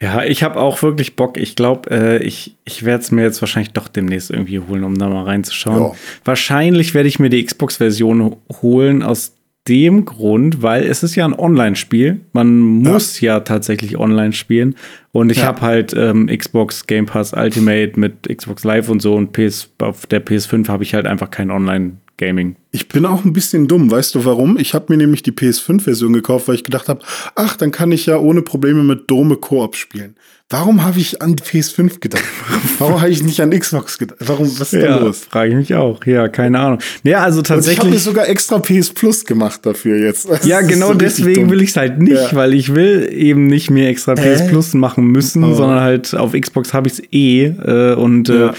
Ja, 0.00 0.24
ich 0.24 0.42
habe 0.42 0.58
auch 0.58 0.82
wirklich 0.82 1.14
Bock. 1.14 1.36
Ich 1.36 1.54
glaube, 1.54 1.88
äh, 1.90 2.22
ich, 2.24 2.56
ich 2.64 2.84
werde 2.84 3.04
es 3.04 3.12
mir 3.12 3.22
jetzt 3.22 3.40
wahrscheinlich 3.40 3.72
doch 3.72 3.86
demnächst 3.86 4.32
irgendwie 4.32 4.58
holen, 4.58 4.82
um 4.82 4.98
da 4.98 5.08
mal 5.08 5.24
reinzuschauen. 5.24 5.80
Ja. 5.80 5.92
Wahrscheinlich 6.24 6.92
werde 6.92 7.08
ich 7.08 7.20
mir 7.20 7.30
die 7.30 7.44
Xbox-Version 7.44 8.36
holen, 8.60 9.04
aus 9.04 9.34
dem 9.68 10.04
Grund, 10.04 10.60
weil 10.60 10.82
es 10.82 11.04
ist 11.04 11.14
ja 11.14 11.24
ein 11.24 11.38
Online-Spiel. 11.38 12.20
Man 12.32 12.58
muss 12.58 13.20
ja. 13.20 13.34
ja. 13.34 13.40
tatsächlich 13.40 13.96
online 13.96 14.32
spielen. 14.32 14.74
Und 15.12 15.30
ich 15.30 15.38
ja. 15.38 15.44
habe 15.44 15.60
halt 15.60 15.94
ähm, 15.96 16.26
Xbox 16.26 16.88
Game 16.88 17.06
Pass 17.06 17.32
Ultimate 17.32 17.92
mit 17.94 18.28
Xbox 18.28 18.64
Live 18.64 18.88
und 18.88 19.00
so 19.00 19.14
und 19.14 19.32
PS, 19.32 19.70
auf 19.80 20.06
der 20.06 20.24
PS5 20.24 20.66
habe 20.66 20.82
ich 20.82 20.94
halt 20.94 21.06
einfach 21.06 21.30
kein 21.30 21.52
Online 21.52 21.92
Gaming. 22.22 22.54
Ich 22.70 22.86
bin 22.86 23.04
auch 23.04 23.24
ein 23.24 23.32
bisschen 23.32 23.66
dumm, 23.66 23.90
weißt 23.90 24.14
du 24.14 24.24
warum? 24.24 24.56
Ich 24.56 24.74
habe 24.74 24.86
mir 24.90 24.96
nämlich 24.96 25.24
die 25.24 25.32
PS5-Version 25.32 26.12
gekauft, 26.12 26.46
weil 26.46 26.54
ich 26.54 26.62
gedacht 26.62 26.88
habe, 26.88 27.00
ach, 27.34 27.56
dann 27.56 27.72
kann 27.72 27.90
ich 27.90 28.06
ja 28.06 28.16
ohne 28.16 28.42
Probleme 28.42 28.84
mit 28.84 29.10
Dome 29.10 29.36
Koop 29.36 29.74
spielen. 29.74 30.14
Warum 30.48 30.84
habe 30.84 31.00
ich 31.00 31.22
an 31.22 31.34
die 31.34 31.42
PS5 31.42 31.98
gedacht? 31.98 32.22
Warum 32.78 33.00
habe 33.00 33.10
ich 33.10 33.22
nicht 33.22 33.40
an 33.40 33.50
Xbox 33.50 33.98
gedacht? 33.98 34.18
Warum, 34.20 34.46
was 34.60 34.72
ist 34.72 34.82
ja, 34.82 34.98
da 34.98 34.98
los? 34.98 35.26
Frage 35.30 35.50
ich 35.50 35.56
mich 35.56 35.74
auch. 35.74 36.04
Ja, 36.04 36.28
keine 36.28 36.60
Ahnung. 36.60 36.78
Ja, 37.04 37.22
also 37.22 37.40
tatsächlich. 37.40 37.70
Und 37.70 37.72
ich 37.72 37.78
habe 37.78 37.90
mir 37.90 37.98
sogar 37.98 38.28
extra 38.28 38.58
PS 38.58 38.90
Plus 38.90 39.24
gemacht 39.24 39.64
dafür 39.64 39.96
jetzt. 39.96 40.28
Das 40.28 40.44
ja, 40.44 40.60
genau 40.60 40.88
so 40.88 40.94
deswegen 40.94 41.50
will 41.50 41.62
ich 41.62 41.70
es 41.70 41.76
halt 41.76 41.98
nicht, 41.98 42.12
ja. 42.12 42.34
weil 42.34 42.52
ich 42.52 42.74
will 42.74 43.08
eben 43.10 43.46
nicht 43.46 43.70
mehr 43.70 43.88
extra 43.88 44.14
PS 44.14 44.46
Plus 44.48 44.74
machen 44.74 45.06
müssen, 45.06 45.42
oh. 45.42 45.54
sondern 45.54 45.80
halt 45.80 46.14
auf 46.14 46.32
Xbox 46.32 46.74
habe 46.74 46.86
ich 46.86 46.94
es 46.94 47.02
eh. 47.10 47.44
Äh, 47.46 47.94
und 47.94 48.28
äh, 48.28 48.40
ja. 48.46 48.54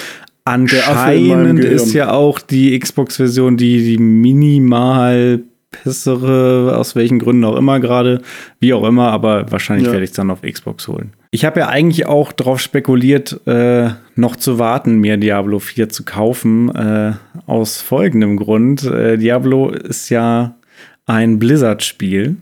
Anscheinend 0.45 1.63
ist 1.63 1.93
ja 1.93 2.11
auch 2.11 2.39
die 2.39 2.77
Xbox-Version 2.77 3.55
die, 3.57 3.83
die 3.83 3.97
minimal 3.97 5.43
bessere, 5.83 6.77
aus 6.77 6.95
welchen 6.95 7.19
Gründen 7.19 7.45
auch 7.45 7.55
immer 7.55 7.79
gerade, 7.79 8.21
wie 8.59 8.73
auch 8.73 8.83
immer, 8.83 9.11
aber 9.11 9.51
wahrscheinlich 9.51 9.87
ja. 9.87 9.93
werde 9.93 10.03
ich 10.03 10.11
es 10.11 10.15
dann 10.15 10.29
auf 10.29 10.41
Xbox 10.41 10.87
holen. 10.87 11.13
Ich 11.31 11.45
habe 11.45 11.61
ja 11.61 11.69
eigentlich 11.69 12.05
auch 12.05 12.31
darauf 12.31 12.59
spekuliert, 12.59 13.41
äh, 13.47 13.89
noch 14.15 14.35
zu 14.35 14.59
warten, 14.59 14.99
mir 14.99 15.17
Diablo 15.17 15.59
4 15.59 15.89
zu 15.89 16.03
kaufen, 16.03 16.73
äh, 16.75 17.13
aus 17.47 17.81
folgendem 17.81 18.37
Grund. 18.37 18.83
Äh, 18.83 19.17
Diablo 19.17 19.69
ist 19.69 20.09
ja 20.09 20.55
ein 21.05 21.39
Blizzard-Spiel. 21.39 22.37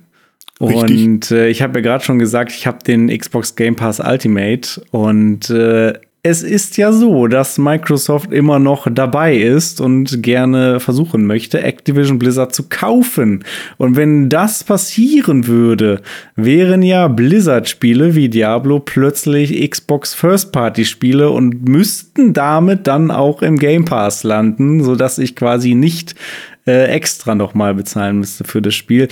Und 0.60 1.32
äh, 1.32 1.48
ich 1.48 1.64
habe 1.64 1.80
ja 1.80 1.84
gerade 1.84 2.04
schon 2.04 2.20
gesagt, 2.20 2.52
ich 2.52 2.68
habe 2.68 2.84
den 2.86 3.08
Xbox 3.08 3.56
Game 3.56 3.76
Pass 3.76 4.00
Ultimate 4.00 4.82
und 4.92 5.50
äh, 5.50 5.94
es 6.24 6.44
ist 6.44 6.78
ja 6.78 6.92
so, 6.92 7.26
dass 7.26 7.58
Microsoft 7.58 8.32
immer 8.32 8.60
noch 8.60 8.88
dabei 8.92 9.36
ist 9.38 9.82
und 9.82 10.22
gerne 10.22 10.80
versuchen 10.80 11.26
möchte, 11.26 11.64
Activision 11.64 12.20
Blizzard 12.20 12.54
zu 12.54 12.70
kaufen. 12.70 13.44
Und 13.78 13.96
wenn 13.96 14.30
das 14.30 14.64
passieren 14.64 15.48
würde, 15.48 16.02
wären 16.36 16.84
ja 16.84 17.08
Blizzard-Spiele 17.08 18.14
wie 18.14 18.30
Diablo 18.30 18.80
plötzlich 18.80 19.68
Xbox 19.68 20.14
First-Party-Spiele 20.14 21.32
und 21.32 21.68
müssten 21.68 22.34
damit 22.34 22.86
dann 22.86 23.10
auch 23.10 23.42
im 23.42 23.58
Game 23.58 23.86
Pass 23.86 24.24
landen, 24.24 24.84
sodass 24.84 25.18
ich 25.18 25.36
quasi 25.36 25.74
nicht 25.74 26.14
äh, 26.68 26.86
extra 26.86 27.34
nochmal 27.34 27.74
bezahlen 27.74 28.20
müsste 28.20 28.44
für 28.44 28.62
das 28.62 28.76
Spiel. 28.76 29.08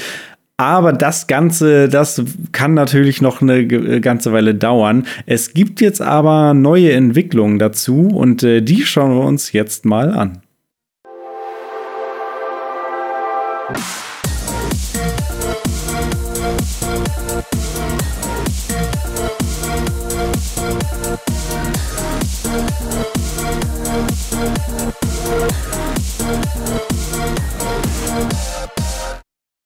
Aber 0.59 0.91
das 0.91 1.27
Ganze, 1.27 1.87
das 1.87 2.21
kann 2.51 2.73
natürlich 2.73 3.21
noch 3.21 3.41
eine 3.41 3.59
äh, 3.59 4.01
ganze 4.01 4.33
Weile 4.33 4.53
dauern. 4.53 5.07
Es 5.25 5.53
gibt 5.53 5.79
jetzt 5.79 6.01
aber 6.01 6.53
neue 6.53 6.91
Entwicklungen 6.91 7.59
dazu 7.59 8.09
und 8.09 8.43
äh, 8.43 8.59
die 8.59 8.83
schauen 8.83 9.17
wir 9.17 9.23
uns 9.23 9.53
jetzt 9.53 9.85
mal 9.85 10.11
an. 10.11 10.41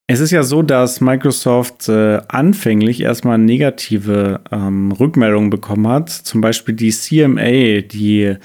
Es 0.05 0.19
ist 0.19 0.31
ja 0.31 0.43
so, 0.43 0.61
dass 0.61 0.99
Microsoft 0.99 1.87
äh, 1.87 2.19
anfänglich 2.27 3.01
erstmal 3.01 3.37
negative 3.37 4.41
ähm, 4.51 4.91
Rückmeldungen 4.91 5.49
bekommen 5.49 5.87
hat. 5.87 6.09
Zum 6.09 6.41
Beispiel 6.41 6.75
die 6.75 6.91
CMA, 6.91 7.81
die 7.81 8.35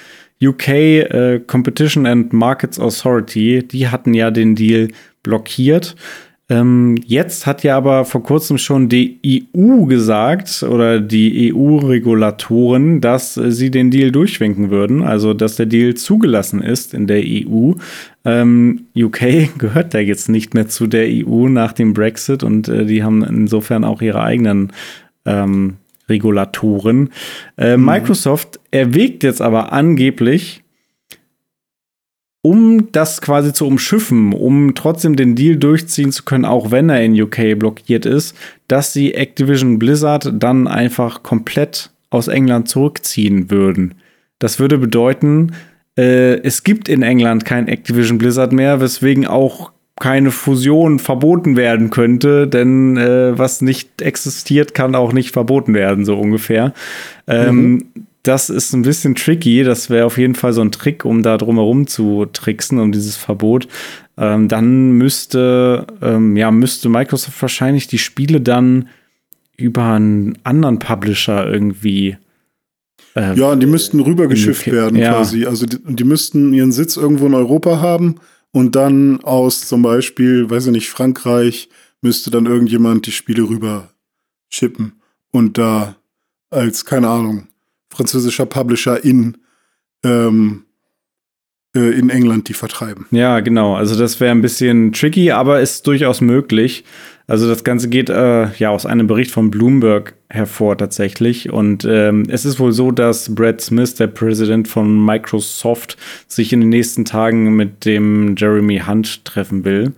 UK 0.41 0.69
äh, 0.69 1.41
Competition 1.45 2.07
and 2.07 2.33
Markets 2.33 2.79
Authority, 2.79 3.67
die 3.67 3.89
hatten 3.89 4.15
ja 4.15 4.31
den 4.31 4.55
Deal 4.55 4.89
blockiert. 5.25 5.97
Ähm, 6.51 6.95
jetzt 7.05 7.45
hat 7.45 7.63
ja 7.63 7.77
aber 7.77 8.07
vor 8.07 8.23
kurzem 8.23 8.57
schon 8.57 8.89
die 8.89 9.19
EU 9.27 9.85
gesagt 9.85 10.63
oder 10.63 10.99
die 10.99 11.53
EU-Regulatoren, 11.53 13.03
dass 13.03 13.37
äh, 13.37 13.53
sie 13.53 13.71
den 13.71 13.91
Deal 13.91 14.13
durchwinken 14.13 14.71
würden, 14.71 15.03
also 15.03 15.35
dass 15.35 15.57
der 15.57 15.67
Deal 15.67 15.95
zugelassen 15.95 16.63
ist 16.63 16.95
in 16.95 17.07
der 17.07 17.23
EU. 17.23 17.73
Ähm, 18.29 18.87
UK 18.95 19.49
gehört 19.59 19.95
da 19.95 19.99
jetzt 19.99 20.29
nicht 20.29 20.53
mehr 20.53 20.69
zu 20.69 20.87
der 20.87 21.07
EU 21.09 21.49
nach 21.49 21.73
dem 21.73 21.95
Brexit 21.95 22.43
und 22.43 22.69
äh, 22.69 22.85
die 22.85 23.03
haben 23.03 23.25
insofern 23.25 23.85
auch 23.85 24.03
ihre 24.03 24.23
eigenen 24.23 24.73
ähm, 25.25 25.77
Regulatoren. 26.09 27.11
Äh, 27.57 27.77
mhm. 27.77 27.87
Microsoft 27.87 28.61
erwägt 28.71 29.23
jetzt 29.23 29.41
aber 29.41 29.73
angeblich, 29.73 30.63
um 32.43 32.93
das 32.93 33.21
quasi 33.21 33.53
zu 33.53 33.67
umschiffen, 33.67 34.33
um 34.33 34.75
trotzdem 34.75 35.17
den 35.17 35.35
Deal 35.35 35.57
durchziehen 35.57 36.13
zu 36.13 36.25
können, 36.25 36.45
auch 36.45 36.71
wenn 36.71 36.89
er 36.89 37.03
in 37.03 37.21
UK 37.21 37.59
blockiert 37.59 38.07
ist, 38.07 38.37
dass 38.69 38.93
sie 38.93 39.15
Activision 39.15 39.79
Blizzard 39.79 40.33
dann 40.35 40.69
einfach 40.69 41.23
komplett 41.23 41.91
aus 42.11 42.29
England 42.29 42.69
zurückziehen 42.69 43.51
würden. 43.51 43.95
Das 44.39 44.61
würde 44.61 44.79
bedeuten, 44.79 45.53
äh, 45.99 46.41
es 46.43 46.63
gibt 46.63 46.89
in 46.89 47.03
England 47.03 47.45
kein 47.45 47.67
Activision 47.67 48.19
Blizzard 48.19 48.53
mehr, 48.53 48.81
weswegen 48.81 49.27
auch 49.27 49.73
keine 49.99 50.31
Fusion 50.31 51.01
verboten 51.01 51.57
werden 51.57 51.91
könnte, 51.91 52.47
denn 52.47 52.97
äh, 52.97 53.37
was 53.37 53.63
nicht 53.63 54.01
existiert, 54.01 54.73
kann 54.73 54.95
auch 54.95 55.13
nicht 55.13 55.33
verboten 55.33 55.75
werden, 55.75 56.05
so 56.05 56.17
ungefähr. 56.17 56.73
Ähm, 57.27 57.71
mhm. 57.73 57.85
Das 58.23 58.49
ist 58.49 58.73
ein 58.75 58.83
bisschen 58.83 59.17
tricky. 59.17 59.65
Das 59.65 59.91
wäre 59.91 60.07
auf 60.07 60.19
jeden 60.19 60.35
Fall 60.35 60.53
so 60.53 60.61
ein 60.61 60.71
Trick, 60.71 61.05
um 61.05 61.23
da 61.23 61.37
drumherum 61.37 61.87
zu 61.87 62.27
tricksen, 62.27 62.79
um 62.79 62.93
dieses 62.93 63.17
Verbot. 63.17 63.67
Ähm, 64.17 64.49
dann 64.49 64.93
müsste, 64.93 65.87
ähm, 66.01 66.37
ja, 66.37 66.51
müsste 66.51 66.89
Microsoft 66.89 67.41
wahrscheinlich 67.41 67.89
die 67.89 67.99
Spiele 67.99 68.41
dann 68.41 68.89
über 69.57 69.95
einen 69.95 70.39
anderen 70.45 70.79
Publisher 70.79 71.51
irgendwie. 71.51 72.19
Äh, 73.15 73.35
ja, 73.35 73.55
die 73.57 73.67
müssten 73.67 74.01
rübergeschifft 74.01 74.67
werden 74.71 74.99
ja. 74.99 75.13
quasi. 75.13 75.47
Also 75.47 75.67
die, 75.67 75.79
die 75.85 76.05
müssten 76.05 76.53
ihren 76.55 76.73
Sitz 76.73 76.97
irgendwo 76.97 77.27
in 77.27 77.35
Europa 77.35 77.81
haben 77.81 78.17
und 78.53 78.77
dann 78.77 79.23
aus 79.25 79.67
zum 79.67 79.83
Beispiel, 79.83 80.49
weiß 80.51 80.67
ich 80.67 80.73
nicht, 80.73 80.91
Frankreich 80.91 81.69
müsste 82.01 82.31
dann 82.31 82.47
irgendjemand 82.47 83.07
die 83.07 83.13
Spiele 83.13 83.43
rüber 83.43 83.91
schippen 84.49 85.01
und 85.31 85.59
da 85.59 85.97
als, 86.51 86.85
keine 86.85 87.09
Ahnung, 87.09 87.49
französischer 87.91 88.47
Publisher 88.47 89.05
in, 89.05 89.39
ähm, 90.05 90.65
äh, 91.79 91.91
in 91.91 92.11
England 92.11 92.49
die 92.49 92.55
vertreiben. 92.55 93.07
Ja, 93.11 93.41
genau. 93.41 93.75
Also 93.75 93.99
das 93.99 94.21
wäre 94.21 94.33
ein 94.33 94.43
bisschen 94.43 94.93
tricky, 94.93 95.31
aber 95.31 95.61
ist 95.61 95.87
durchaus 95.87 96.21
möglich. 96.21 96.85
Also 97.27 97.47
das 97.47 97.63
Ganze 97.63 97.89
geht 97.89 98.09
äh, 98.09 98.51
ja 98.55 98.71
aus 98.71 98.87
einem 98.87 99.07
Bericht 99.07 99.31
von 99.31 99.51
Bloomberg 99.51 100.15
hervor 100.31 100.79
tatsächlich. 100.79 101.51
Und 101.51 101.87
ähm, 101.89 102.25
es 102.29 102.47
ist 102.47 102.59
wohl 102.59 102.73
so, 102.73 102.91
dass 102.91 103.35
Brad 103.35 103.61
Smith, 103.61 103.97
der 103.97 104.07
Präsident 104.07 104.67
von 104.67 105.05
Microsoft, 105.05 105.99
sich 106.27 106.55
in 106.55 106.61
den 106.61 106.71
nächsten 106.71 107.05
Tagen 107.05 107.55
mit 107.55 107.85
dem 107.85 108.35
Jeremy 108.37 108.83
Hunt 108.87 109.27
treffen 109.27 109.67
will. 109.67 109.93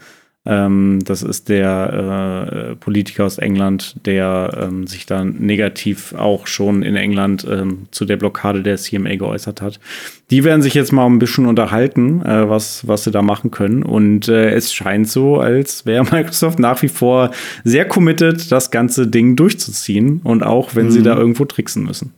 Ähm, 0.51 0.99
das 1.05 1.23
ist 1.23 1.49
der 1.49 2.73
äh, 2.73 2.75
Politiker 2.75 3.25
aus 3.25 3.39
England, 3.39 3.95
der 4.05 4.59
ähm, 4.61 4.89
sich 4.89 5.07
dann 5.07 5.37
negativ 5.39 6.13
auch 6.13 6.49
schon 6.49 6.83
in 6.83 6.97
England 6.97 7.47
ähm, 7.49 7.87
zu 7.93 8.05
der 8.05 8.17
Blockade 8.17 8.65
der 8.65 8.77
CMA 8.77 9.15
geäußert 9.15 9.63
hat. 9.63 9.79
Die 10.33 10.43
werden 10.43 10.61
sich 10.61 10.75
jetzt 10.75 10.93
mal 10.93 11.07
ein 11.07 11.21
bisschen 11.21 11.47
unterhalten, 11.47 12.23
äh, 12.23 12.49
was, 12.49 12.89
was 12.89 13.05
sie 13.05 13.13
da 13.13 13.23
machen 13.23 13.53
können. 13.53 13.85
Und 13.85 14.27
äh, 14.27 14.51
es 14.51 14.75
scheint 14.75 15.09
so, 15.09 15.39
als 15.39 15.87
wäre 15.87 16.03
Microsoft 16.11 16.59
nach 16.59 16.83
wie 16.83 16.89
vor 16.89 17.31
sehr 17.63 17.87
committed, 17.87 18.51
das 18.51 18.73
ganze 18.73 19.07
Ding 19.07 19.37
durchzuziehen. 19.37 20.21
Und 20.25 20.43
auch 20.43 20.75
wenn 20.75 20.87
mhm. 20.87 20.91
sie 20.91 21.03
da 21.05 21.17
irgendwo 21.17 21.45
tricksen 21.45 21.85
müssen. 21.85 22.13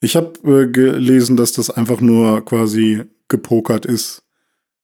Ich 0.00 0.16
habe 0.16 0.32
äh, 0.44 0.66
gelesen, 0.66 1.36
dass 1.36 1.52
das 1.52 1.70
einfach 1.70 2.00
nur 2.00 2.44
quasi 2.44 3.02
gepokert 3.28 3.86
ist 3.86 4.21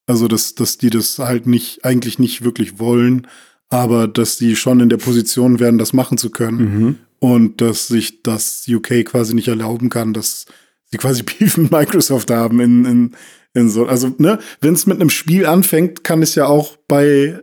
also, 0.08 0.26
dass, 0.26 0.54
dass 0.54 0.78
die 0.78 0.90
das 0.90 1.18
halt 1.18 1.46
nicht, 1.46 1.84
eigentlich 1.84 2.18
nicht 2.18 2.42
wirklich 2.42 2.78
wollen, 2.78 3.26
aber 3.68 4.08
dass 4.08 4.38
die 4.38 4.56
schon 4.56 4.80
in 4.80 4.88
der 4.88 4.96
Position 4.96 5.60
werden, 5.60 5.78
das 5.78 5.92
machen 5.92 6.16
zu 6.16 6.30
können. 6.30 6.58
Mhm. 6.58 6.96
Und 7.20 7.60
dass 7.60 7.88
sich 7.88 8.22
das 8.22 8.64
UK 8.68 9.04
quasi 9.04 9.34
nicht 9.34 9.48
erlauben 9.48 9.90
kann, 9.90 10.14
dass 10.14 10.46
sie 10.86 10.96
quasi 10.96 11.22
Beef 11.38 11.58
mit 11.58 11.70
Microsoft 11.70 12.30
haben 12.30 12.60
in, 12.60 12.84
in, 12.86 13.10
in 13.52 13.68
so. 13.68 13.86
Also, 13.86 14.14
ne, 14.16 14.38
wenn 14.62 14.72
es 14.72 14.86
mit 14.86 14.98
einem 14.98 15.10
Spiel 15.10 15.44
anfängt, 15.44 16.04
kann 16.04 16.22
es 16.22 16.34
ja 16.34 16.46
auch 16.46 16.78
bei 16.88 17.42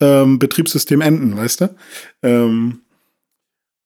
ähm, 0.00 0.38
Betriebssystem 0.38 1.00
enden, 1.00 1.36
weißt 1.36 1.62
du? 1.62 1.76
Ähm, 2.22 2.82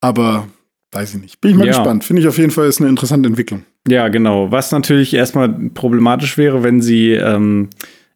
aber 0.01 0.47
weiß 0.91 1.15
ich 1.15 1.21
nicht. 1.21 1.41
Bin 1.41 1.51
ich 1.51 1.57
mal 1.57 1.65
ja. 1.65 1.73
gespannt. 1.73 2.03
Finde 2.03 2.21
ich 2.21 2.27
auf 2.27 2.37
jeden 2.37 2.51
Fall 2.51 2.67
ist 2.67 2.79
eine 2.79 2.89
interessante 2.89 3.27
Entwicklung. 3.27 3.63
Ja, 3.87 4.07
genau. 4.09 4.51
Was 4.51 4.71
natürlich 4.71 5.13
erstmal 5.13 5.49
problematisch 5.49 6.37
wäre, 6.37 6.63
wenn 6.63 6.81
sie 6.81 7.13
ähm, 7.13 7.69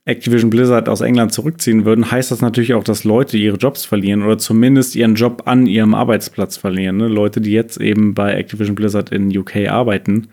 Activision 0.05 0.49
Blizzard 0.49 0.89
aus 0.89 0.99
England 0.99 1.31
zurückziehen 1.31 1.85
würden, 1.85 2.11
heißt 2.11 2.31
das 2.31 2.41
natürlich 2.41 2.73
auch, 2.73 2.83
dass 2.83 3.05
Leute 3.05 3.37
ihre 3.37 3.57
Jobs 3.57 3.85
verlieren 3.85 4.21
oder 4.23 4.37
zumindest 4.37 4.95
ihren 4.95 5.15
Job 5.15 5.43
an 5.45 5.65
ihrem 5.65 5.93
Arbeitsplatz 5.93 6.57
verlieren. 6.57 6.97
Ne? 6.97 7.07
Leute, 7.07 7.39
die 7.39 7.53
jetzt 7.53 7.79
eben 7.79 8.13
bei 8.13 8.33
Activision 8.33 8.75
Blizzard 8.75 9.11
in 9.11 9.35
UK 9.35 9.69
arbeiten, 9.69 10.27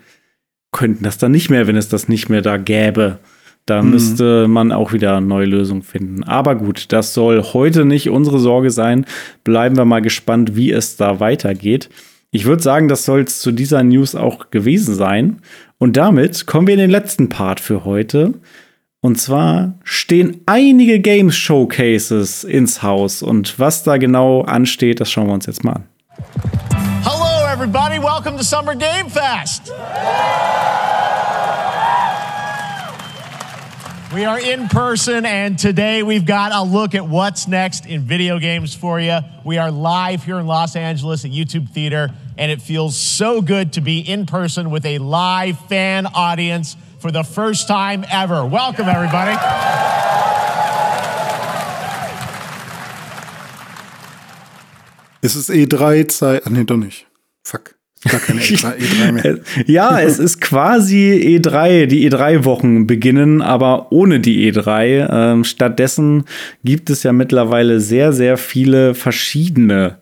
könnten 0.72 1.04
das 1.04 1.18
dann 1.18 1.32
nicht 1.32 1.50
mehr, 1.50 1.66
wenn 1.68 1.76
es 1.76 1.88
das 1.88 2.08
nicht 2.08 2.28
mehr 2.28 2.42
da 2.42 2.56
gäbe. 2.56 3.18
Da 3.66 3.82
mhm. 3.82 3.90
müsste 3.90 4.48
man 4.48 4.72
auch 4.72 4.92
wieder 4.92 5.16
eine 5.16 5.26
neue 5.26 5.46
Lösung 5.46 5.82
finden. 5.82 6.24
Aber 6.24 6.56
gut, 6.56 6.92
das 6.92 7.14
soll 7.14 7.40
heute 7.42 7.84
nicht 7.84 8.08
unsere 8.08 8.40
Sorge 8.40 8.70
sein. 8.70 9.06
Bleiben 9.44 9.76
wir 9.76 9.84
mal 9.84 10.02
gespannt, 10.02 10.56
wie 10.56 10.72
es 10.72 10.96
da 10.96 11.20
weitergeht. 11.20 11.90
Ich 12.32 12.44
würde 12.44 12.62
sagen, 12.62 12.88
das 12.88 13.04
soll 13.04 13.22
es 13.22 13.40
zu 13.40 13.52
dieser 13.52 13.84
News 13.84 14.16
auch 14.16 14.50
gewesen 14.50 14.94
sein. 14.94 15.38
Und 15.78 15.96
damit 15.96 16.46
kommen 16.46 16.66
wir 16.66 16.74
in 16.74 16.80
den 16.80 16.90
letzten 16.90 17.28
Part 17.28 17.60
für 17.60 17.84
heute. 17.84 18.34
Und 19.02 19.18
zwar 19.18 19.72
stehen 19.82 20.42
einige 20.44 21.00
Games 21.00 21.34
Showcases 21.34 22.44
ins 22.44 22.82
Haus 22.82 23.22
und 23.22 23.58
was 23.58 23.82
da 23.82 23.96
genau 23.96 24.42
ansteht, 24.42 25.00
das 25.00 25.10
schauen 25.10 25.26
wir 25.28 25.32
uns 25.32 25.46
jetzt 25.46 25.64
mal 25.64 25.72
an. 25.72 25.84
Hello 27.02 27.50
everybody, 27.50 27.98
welcome 27.98 28.36
to 28.36 28.44
Summer 28.44 28.74
Game 28.74 29.08
Fest. 29.08 29.72
We 34.14 34.26
are 34.26 34.38
in 34.38 34.68
person, 34.68 35.24
and 35.24 35.58
today 35.58 36.02
we've 36.02 36.26
got 36.26 36.52
a 36.52 36.62
look 36.62 36.94
at 36.94 37.08
what's 37.08 37.48
next 37.48 37.86
in 37.86 38.02
video 38.02 38.38
games 38.38 38.74
for 38.74 39.00
you. 39.00 39.20
We 39.46 39.56
are 39.56 39.70
live 39.70 40.24
here 40.24 40.38
in 40.38 40.46
Los 40.46 40.76
Angeles 40.76 41.24
at 41.24 41.30
YouTube 41.30 41.70
Theater, 41.70 42.10
and 42.36 42.52
it 42.52 42.60
feels 42.60 42.98
so 42.98 43.40
good 43.40 43.72
to 43.74 43.80
be 43.80 44.00
in 44.00 44.26
person 44.26 44.70
with 44.70 44.84
a 44.84 44.98
live 44.98 45.58
fan 45.70 46.06
audience 46.06 46.76
for 47.00 47.10
the 47.10 47.24
first 47.24 47.66
time 47.66 48.04
ever. 48.10 48.44
Welcome, 48.44 48.88
everybody. 48.88 49.36
Es 55.22 55.36
ist 55.36 55.50
E3-Zeit. 55.50 56.42
Ah, 56.46 56.50
nee, 56.50 56.64
doch 56.64 56.76
nicht. 56.76 57.06
Fuck. 57.44 57.76
Gar 58.08 58.20
keine 58.20 58.40
E3, 58.40 58.78
E3 58.78 59.12
mehr. 59.12 59.38
ja, 59.66 60.00
es 60.00 60.18
ist 60.18 60.40
quasi 60.40 61.38
E3. 61.38 61.86
Die 61.86 62.10
E3-Wochen 62.10 62.86
beginnen, 62.86 63.42
aber 63.42 63.92
ohne 63.92 64.20
die 64.20 64.50
E3. 64.50 65.08
Ähm, 65.10 65.44
stattdessen 65.44 66.24
gibt 66.64 66.88
es 66.88 67.02
ja 67.02 67.12
mittlerweile 67.12 67.80
sehr, 67.80 68.12
sehr 68.14 68.38
viele 68.38 68.94
verschiedene 68.94 69.98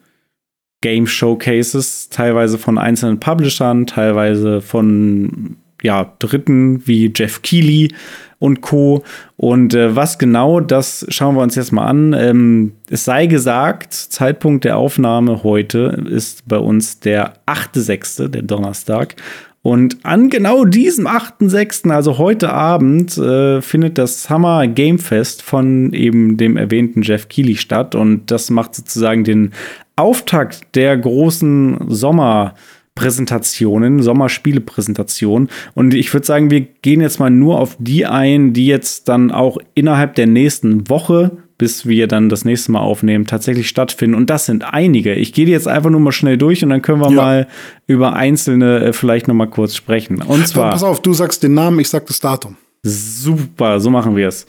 Game 0.81 1.09
Showcases, 1.09 2.09
teilweise 2.09 2.57
von 2.57 2.79
einzelnen 2.79 3.19
Publishern, 3.19 3.87
teilweise 3.87 4.61
von 4.61 5.57
ja, 5.83 6.13
Dritten 6.19 6.87
wie 6.87 7.13
Jeff 7.15 7.43
Keighley 7.43 7.93
und 8.39 8.61
Co. 8.61 9.03
Und 9.37 9.75
äh, 9.75 9.95
was 9.95 10.19
genau, 10.19 10.61
das 10.61 11.07
schauen 11.09 11.35
wir 11.35 11.43
uns 11.43 11.55
jetzt 11.55 11.73
mal 11.73 11.87
an. 11.87 12.13
Ähm, 12.13 12.73
es 12.89 13.05
sei 13.05 13.27
gesagt, 13.27 13.93
Zeitpunkt 13.95 14.65
der 14.65 14.77
Aufnahme 14.77 15.43
heute 15.43 16.05
ist 16.11 16.47
bei 16.47 16.59
uns 16.59 17.01
der 17.01 17.35
8.6., 17.47 18.29
der 18.29 18.43
Donnerstag. 18.43 19.17
Und 19.63 19.99
an 20.05 20.31
genau 20.31 20.65
diesem 20.65 21.07
8.6., 21.07 21.91
also 21.91 22.19
heute 22.19 22.53
Abend, 22.53 23.19
äh, 23.19 23.61
findet 23.61 23.99
das 23.99 24.23
Summer 24.23 24.67
Game 24.69 24.99
Fest 24.99 25.43
von 25.43 25.93
eben 25.93 26.37
dem 26.37 26.57
erwähnten 26.57 27.03
Jeff 27.03 27.29
Keighley 27.29 27.57
statt. 27.57 27.95
Und 27.95 28.31
das 28.31 28.51
macht 28.51 28.77
sozusagen 28.77 29.25
den 29.25 29.53
Auftakt 29.97 30.75
der 30.75 30.97
großen 30.97 31.87
Sommer- 31.89 32.55
Präsentationen, 32.99 34.03
Sommerspiele-Präsentationen. 34.03 35.51
Und 35.75 35.95
ich 35.95 36.13
würde 36.13 36.27
sagen, 36.27 36.51
wir 36.51 36.63
gehen 36.63 37.01
jetzt 37.01 37.21
mal 37.21 37.31
nur 37.31 37.61
auf 37.61 37.77
die 37.79 38.07
ein, 38.07 38.53
die 38.53 38.67
jetzt 38.67 39.09
dann 39.09 39.31
auch 39.31 39.59
innerhalb 39.75 40.17
der 40.17 40.27
nächsten 40.27 40.89
Woche 40.89 41.31
bis 41.59 41.87
wir 41.87 42.07
dann 42.07 42.29
das 42.29 42.45
nächste 42.45 42.71
Mal 42.71 42.79
aufnehmen, 42.79 43.27
tatsächlich 43.27 43.69
stattfinden. 43.69 44.15
Und 44.15 44.31
das 44.31 44.47
sind 44.47 44.63
einige. 44.63 45.15
Ich 45.15 45.33
gehe 45.33 45.45
jetzt 45.45 45.67
einfach 45.67 45.91
nur 45.91 45.99
mal 45.99 46.13
schnell 46.13 46.39
durch 46.39 46.63
und 46.63 46.71
dann 46.71 46.83
können 46.83 47.01
wir 47.01 47.11
ja. 47.11 47.17
mal 47.17 47.49
über 47.89 48.13
einzelne 48.13 48.79
äh, 48.79 48.93
vielleicht 48.93 49.27
noch 49.27 49.35
mal 49.35 49.51
kurz 49.51 49.75
sprechen. 49.75 50.23
Und 50.23 50.47
zwar. 50.47 50.71
Pass 50.71 50.85
auf, 50.85 51.03
du 51.03 51.13
sagst 51.13 51.43
den 51.43 51.55
Namen, 51.55 51.81
ich 51.81 51.89
sag 51.89 52.07
das 52.07 52.21
Datum. 52.21 52.57
Super, 52.85 53.81
so 53.81 53.91
machen 53.91 54.15
wir 54.15 54.29
es. 54.29 54.47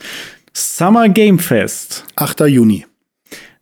Summer 0.52 1.08
Game 1.08 1.40
Fest. 1.40 2.04
8. 2.14 2.42
Juni. 2.42 2.86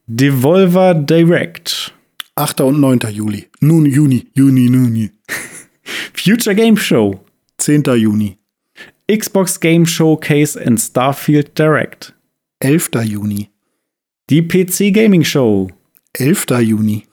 Devolver 0.07 0.93
Direct. 0.93 1.95
8. 2.39 2.61
und 2.61 2.79
9. 2.79 3.01
Juli. 3.11 3.49
Nun, 3.61 3.85
Juni, 3.85 4.29
Juni, 4.33 4.67
Juni. 4.69 5.11
Future 6.15 6.55
Game 6.55 6.77
Show. 6.77 7.21
10. 7.59 7.83
Juni. 7.97 8.39
Xbox 9.11 9.59
Game 9.59 9.85
Showcase 9.85 10.57
and 10.57 10.79
Starfield 10.79 11.59
Direct. 11.59 12.15
11. 12.61 13.03
Juni. 13.03 13.51
Die 14.31 14.43
PC 14.43 14.93
Gaming 14.93 15.25
Show. 15.25 15.69
11. 16.15 16.61
Juni. 16.61 17.07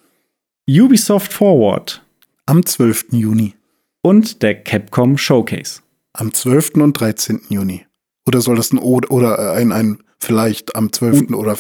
Ubisoft 0.70 1.34
Forward. 1.34 2.04
Am 2.46 2.64
12. 2.64 3.06
Juni. 3.12 3.56
Und 4.04 4.44
der 4.44 4.62
Capcom 4.62 5.18
Showcase. 5.18 5.82
Am 6.14 6.36
12. 6.36 6.76
und 6.76 6.94
13. 7.00 7.42
Juni. 7.50 7.84
Oder 8.28 8.42
soll 8.42 8.58
das 8.58 8.72
ein 8.72 8.78
oder, 8.78 9.10
oder 9.10 9.54
ein, 9.54 9.72
ein 9.72 9.98
vielleicht 10.20 10.76
am 10.76 10.92
12. 10.92 11.22
Und, 11.22 11.34
oder 11.34 11.58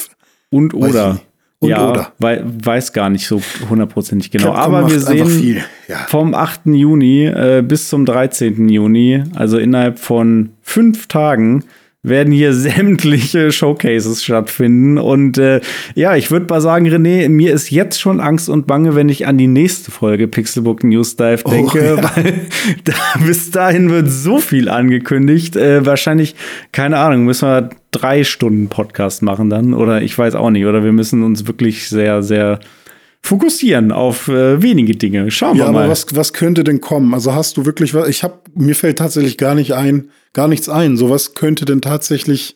und 0.51 0.75
oder 0.75 1.19
und 1.59 1.69
ja, 1.69 1.89
oder. 1.89 2.11
Wei 2.19 2.41
weiß 2.43 2.93
gar 2.93 3.09
nicht 3.09 3.27
so 3.27 3.41
hundertprozentig 3.69 4.31
genau. 4.31 4.53
Capcom 4.53 4.75
Aber 4.75 4.91
wir 4.91 4.99
sehen 4.99 5.63
ja. 5.87 5.97
vom 6.07 6.33
8. 6.33 6.67
Juni 6.67 7.25
äh, 7.25 7.63
bis 7.65 7.89
zum 7.89 8.05
13. 8.05 8.69
Juni, 8.69 9.23
also 9.35 9.57
innerhalb 9.57 9.99
von 9.99 10.51
fünf 10.61 11.07
Tagen, 11.07 11.63
werden 12.07 12.33
hier 12.33 12.53
sämtliche 12.65 13.51
Showcases 13.51 14.23
stattfinden. 14.23 14.97
Und 14.97 15.37
äh, 15.37 15.61
ja, 15.95 16.15
ich 16.15 16.31
würde 16.31 16.47
mal 16.49 16.61
sagen, 16.61 16.87
René, 16.87 17.29
mir 17.29 17.53
ist 17.53 17.71
jetzt 17.71 17.99
schon 17.99 18.19
Angst 18.19 18.49
und 18.49 18.67
Bange, 18.67 18.95
wenn 18.95 19.09
ich 19.09 19.27
an 19.27 19.37
die 19.37 19.47
nächste 19.47 19.91
Folge 19.91 20.27
Pixelbook 20.27 20.83
News 20.83 21.15
Dive 21.15 21.41
oh, 21.45 21.49
denke, 21.49 21.97
oh, 21.97 22.01
ja. 22.01 22.15
weil 22.15 22.33
da, 22.83 22.93
bis 23.25 23.51
dahin 23.51 23.89
wird 23.89 24.09
so 24.09 24.39
viel 24.39 24.69
angekündigt. 24.69 25.55
Äh, 25.55 25.85
wahrscheinlich, 25.85 26.35
keine 26.71 26.97
Ahnung, 26.97 27.25
müssen 27.25 27.47
wir 27.47 27.69
drei 27.91 28.23
Stunden 28.23 28.67
Podcast 28.67 29.21
machen 29.21 29.49
dann. 29.49 29.73
Oder 29.73 30.01
ich 30.01 30.17
weiß 30.17 30.35
auch 30.35 30.49
nicht. 30.49 30.65
Oder 30.65 30.83
wir 30.83 30.91
müssen 30.91 31.23
uns 31.23 31.47
wirklich 31.47 31.89
sehr, 31.89 32.23
sehr 32.23 32.59
fokussieren 33.25 33.91
auf 33.91 34.27
äh, 34.27 34.61
wenige 34.61 34.95
Dinge. 34.95 35.31
Schauen 35.31 35.57
ja, 35.57 35.65
wir 35.65 35.71
mal. 35.71 35.83
Aber 35.83 35.91
was, 35.91 36.15
was 36.15 36.31
könnte 36.31 36.63
denn 36.63 36.79
kommen? 36.79 37.13
Also 37.13 37.33
hast 37.33 37.57
du 37.57 37.65
wirklich 37.65 37.93
was? 37.93 38.07
Ich 38.07 38.23
habe 38.23 38.39
mir 38.53 38.75
fällt 38.75 38.99
tatsächlich 38.99 39.37
gar 39.37 39.55
nicht 39.55 39.73
ein, 39.73 40.09
gar 40.33 40.47
nichts 40.47 40.69
ein. 40.69 40.95
So 40.95 41.09
was 41.09 41.33
könnte 41.33 41.65
denn 41.65 41.81
tatsächlich 41.81 42.55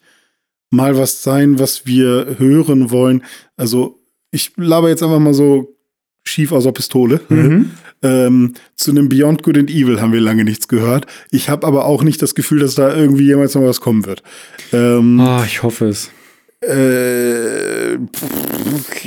mal 0.70 0.98
was 0.98 1.24
sein, 1.24 1.58
was 1.58 1.88
wir 1.88 2.36
hören 2.38 2.92
wollen? 2.92 3.24
Also 3.58 4.00
ich 4.32 4.52
laber 4.58 4.90
jetzt 4.90 5.02
einfach 5.02 5.20
mal 5.20 5.34
so 5.34 5.76
schief 6.24 6.52
aus 6.52 6.64
der 6.64 6.72
Pistole. 6.72 7.20
Mhm. 7.30 7.72
ähm, 8.02 8.54
zu 8.76 8.92
einem 8.92 9.10
Beyond 9.10 9.44
Good 9.44 9.58
and 9.58 9.70
Evil 9.70 10.00
haben 10.00 10.14
wir 10.14 10.22
lange 10.22 10.44
nichts 10.44 10.68
gehört. 10.68 11.06
Ich 11.32 11.50
habe 11.50 11.66
aber 11.68 11.86
auch 11.86 12.04
nicht 12.04 12.22
das 12.22 12.36
Gefühl, 12.36 12.60
dass 12.60 12.76
da 12.76 12.96
irgendwie 12.96 13.26
jemals 13.26 13.56
noch 13.56 13.64
was 13.64 13.82
kommen 13.82 14.06
wird. 14.06 14.24
Ähm, 14.72 15.20
oh, 15.20 15.44
ich 15.46 15.64
hoffe 15.64 15.88
es. 15.88 16.12
Äh, 16.62 17.98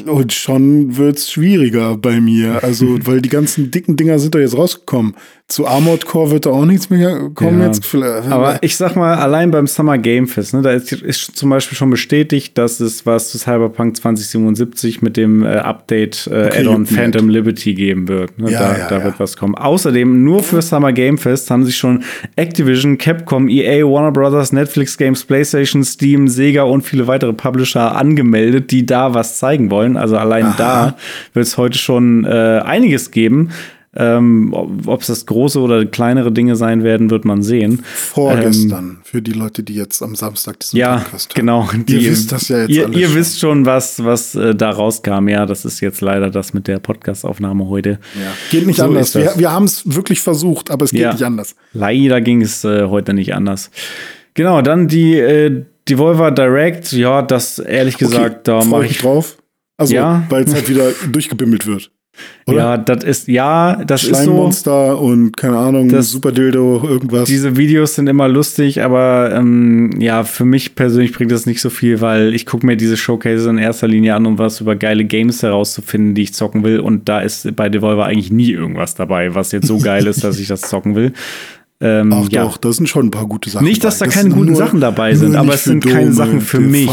und 0.06 0.32
schon 0.32 0.96
wird's 0.96 1.30
schwieriger 1.30 1.96
bei 1.96 2.20
mir. 2.20 2.64
Also, 2.64 2.98
weil 3.06 3.20
die 3.20 3.28
ganzen 3.28 3.70
dicken 3.70 3.96
Dinger 3.96 4.18
sind 4.18 4.34
da 4.34 4.38
jetzt 4.38 4.56
rausgekommen. 4.56 5.14
Zu 5.48 5.66
Armored 5.66 6.06
Core 6.06 6.30
wird 6.30 6.46
da 6.46 6.50
auch 6.50 6.64
nichts 6.64 6.88
mehr 6.88 7.30
kommen 7.34 7.60
ja. 7.60 7.66
jetzt. 7.66 7.94
Aber 8.30 8.58
ich 8.62 8.76
sag 8.76 8.96
mal, 8.96 9.16
allein 9.16 9.50
beim 9.50 9.66
Summer 9.66 9.98
Game 9.98 10.26
Fest, 10.26 10.54
ne, 10.54 10.62
da 10.62 10.70
ist, 10.70 10.92
ist 10.92 11.36
zum 11.36 11.50
Beispiel 11.50 11.76
schon 11.76 11.90
bestätigt, 11.90 12.56
dass 12.56 12.80
es 12.80 13.04
was 13.04 13.30
zu 13.30 13.38
Cyberpunk 13.38 13.96
2077 13.96 15.02
mit 15.02 15.18
dem 15.18 15.44
äh, 15.44 15.48
Update 15.56 16.26
äh, 16.26 16.46
okay, 16.46 16.60
Add-on 16.60 16.86
Phantom 16.86 17.28
Liberty 17.28 17.74
geben 17.74 18.08
wird. 18.08 18.38
Ne? 18.38 18.50
Ja, 18.50 18.60
da, 18.60 18.78
ja, 18.78 18.88
da 18.88 19.04
wird 19.04 19.20
was 19.20 19.36
kommen. 19.36 19.54
Außerdem, 19.54 20.24
nur 20.24 20.42
für 20.42 20.62
Summer 20.62 20.92
Game 20.92 21.18
Fest 21.18 21.50
haben 21.50 21.66
sich 21.66 21.76
schon 21.76 22.02
Activision, 22.36 22.96
Capcom, 22.96 23.48
EA, 23.48 23.84
Warner 23.84 24.12
Brothers, 24.12 24.52
Netflix 24.52 24.96
Games, 24.96 25.22
PlayStation, 25.24 25.84
Steam, 25.84 26.28
Sega 26.28 26.62
und 26.62 26.82
viele 26.82 27.06
weitere 27.06 27.34
Publisher 27.34 27.94
angemeldet, 27.94 28.70
die 28.70 28.86
da 28.86 29.12
was 29.12 29.38
zeigen 29.38 29.70
wollen. 29.70 29.98
Also 29.98 30.16
allein 30.16 30.46
Aha. 30.46 30.54
da 30.56 30.96
wird 31.34 31.46
es 31.46 31.58
heute 31.58 31.76
schon 31.76 32.24
äh, 32.24 32.62
einiges 32.64 33.10
geben. 33.10 33.50
Ähm, 33.94 34.54
Ob 34.86 35.02
es 35.02 35.08
das 35.08 35.26
große 35.26 35.60
oder 35.60 35.84
kleinere 35.84 36.32
Dinge 36.32 36.56
sein 36.56 36.82
werden, 36.82 37.10
wird 37.10 37.26
man 37.26 37.42
sehen. 37.42 37.82
Vorgestern, 37.84 38.84
ähm, 38.84 38.98
für 39.04 39.20
die 39.20 39.32
Leute, 39.32 39.62
die 39.62 39.74
jetzt 39.74 40.02
am 40.02 40.14
Samstag 40.14 40.60
diesen 40.60 40.78
ja, 40.78 40.96
Podcast 40.96 41.36
hören. 41.36 41.46
Genau, 41.46 41.68
die, 41.74 41.96
ihr 41.96 42.10
wisst 42.10 42.32
das 42.32 42.48
ja 42.48 42.60
jetzt 42.60 42.70
Ihr, 42.70 42.88
ihr 42.88 43.14
wisst 43.14 43.38
schon, 43.38 43.66
was, 43.66 44.02
was 44.02 44.34
äh, 44.34 44.54
da 44.54 44.70
rauskam. 44.70 45.28
Ja, 45.28 45.44
das 45.44 45.66
ist 45.66 45.80
jetzt 45.80 46.00
leider 46.00 46.30
das 46.30 46.54
mit 46.54 46.68
der 46.68 46.78
Podcastaufnahme 46.78 47.68
heute. 47.68 47.98
Ja. 48.14 48.32
Geht 48.50 48.66
nicht 48.66 48.78
so 48.78 48.84
anders. 48.84 49.14
Wir, 49.14 49.34
wir 49.36 49.52
haben 49.52 49.64
es 49.64 49.82
wirklich 49.84 50.22
versucht, 50.22 50.70
aber 50.70 50.86
es 50.86 50.92
geht 50.92 51.00
ja. 51.00 51.12
nicht 51.12 51.24
anders. 51.24 51.54
Leider 51.74 52.22
ging 52.22 52.40
es 52.40 52.64
äh, 52.64 52.86
heute 52.86 53.12
nicht 53.12 53.34
anders. 53.34 53.70
Genau, 54.32 54.62
dann 54.62 54.88
die 54.88 55.18
äh, 55.18 55.64
Devolver 55.86 56.30
Direct. 56.30 56.92
Ja, 56.92 57.20
das 57.20 57.58
ehrlich 57.58 57.98
gesagt, 57.98 58.48
okay, 58.48 58.60
da 58.60 58.64
mache 58.64 58.86
ich 58.86 58.98
drauf. 58.98 59.36
Also, 59.76 59.94
ja. 59.94 60.24
weil 60.30 60.44
es 60.44 60.54
halt 60.54 60.68
wieder 60.70 60.92
durchgebimmelt 61.10 61.66
wird. 61.66 61.90
Oder? 62.46 62.58
Ja, 62.58 62.76
das 62.76 63.04
ist, 63.04 63.28
ja, 63.28 63.82
das 63.84 64.04
ist 64.04 64.24
so. 64.24 64.32
und 64.98 65.36
keine 65.36 65.56
Ahnung, 65.56 65.88
das, 65.88 66.10
Super 66.10 66.32
Dildo, 66.32 66.82
irgendwas. 66.86 67.28
Diese 67.28 67.56
Videos 67.56 67.94
sind 67.94 68.08
immer 68.08 68.28
lustig, 68.28 68.82
aber 68.82 69.32
ähm, 69.32 69.90
ja, 69.98 70.24
für 70.24 70.44
mich 70.44 70.74
persönlich 70.74 71.12
bringt 71.12 71.30
das 71.30 71.46
nicht 71.46 71.60
so 71.60 71.70
viel, 71.70 72.00
weil 72.00 72.34
ich 72.34 72.44
gucke 72.44 72.66
mir 72.66 72.76
diese 72.76 72.96
Showcases 72.96 73.46
in 73.46 73.58
erster 73.58 73.88
Linie 73.88 74.14
an, 74.14 74.26
um 74.26 74.38
was 74.38 74.60
über 74.60 74.76
geile 74.76 75.04
Games 75.04 75.42
herauszufinden, 75.42 76.14
die 76.14 76.22
ich 76.22 76.34
zocken 76.34 76.64
will. 76.64 76.80
Und 76.80 77.08
da 77.08 77.20
ist 77.20 77.54
bei 77.56 77.68
Devolver 77.68 78.06
eigentlich 78.06 78.32
nie 78.32 78.50
irgendwas 78.50 78.94
dabei, 78.94 79.34
was 79.34 79.52
jetzt 79.52 79.68
so 79.68 79.78
geil 79.78 80.06
ist, 80.06 80.24
dass 80.24 80.38
ich 80.38 80.48
das 80.48 80.62
zocken 80.62 80.94
will. 80.94 81.12
Ähm, 81.84 82.12
Ach 82.12 82.28
ja. 82.30 82.44
doch, 82.44 82.58
da 82.58 82.72
sind 82.72 82.88
schon 82.88 83.06
ein 83.06 83.10
paar 83.10 83.26
gute 83.26 83.50
Sachen. 83.50 83.64
Nicht, 83.64 83.82
dass 83.82 83.98
da 83.98 84.06
keine 84.06 84.30
guten 84.30 84.52
nur, 84.52 84.56
Sachen 84.56 84.80
dabei 84.80 85.16
sind, 85.16 85.34
aber 85.34 85.54
es 85.54 85.64
sind 85.64 85.84
Dome, 85.84 85.94
keine 85.94 86.12
Sachen 86.12 86.40
für 86.40 86.60
mich. 86.60 86.88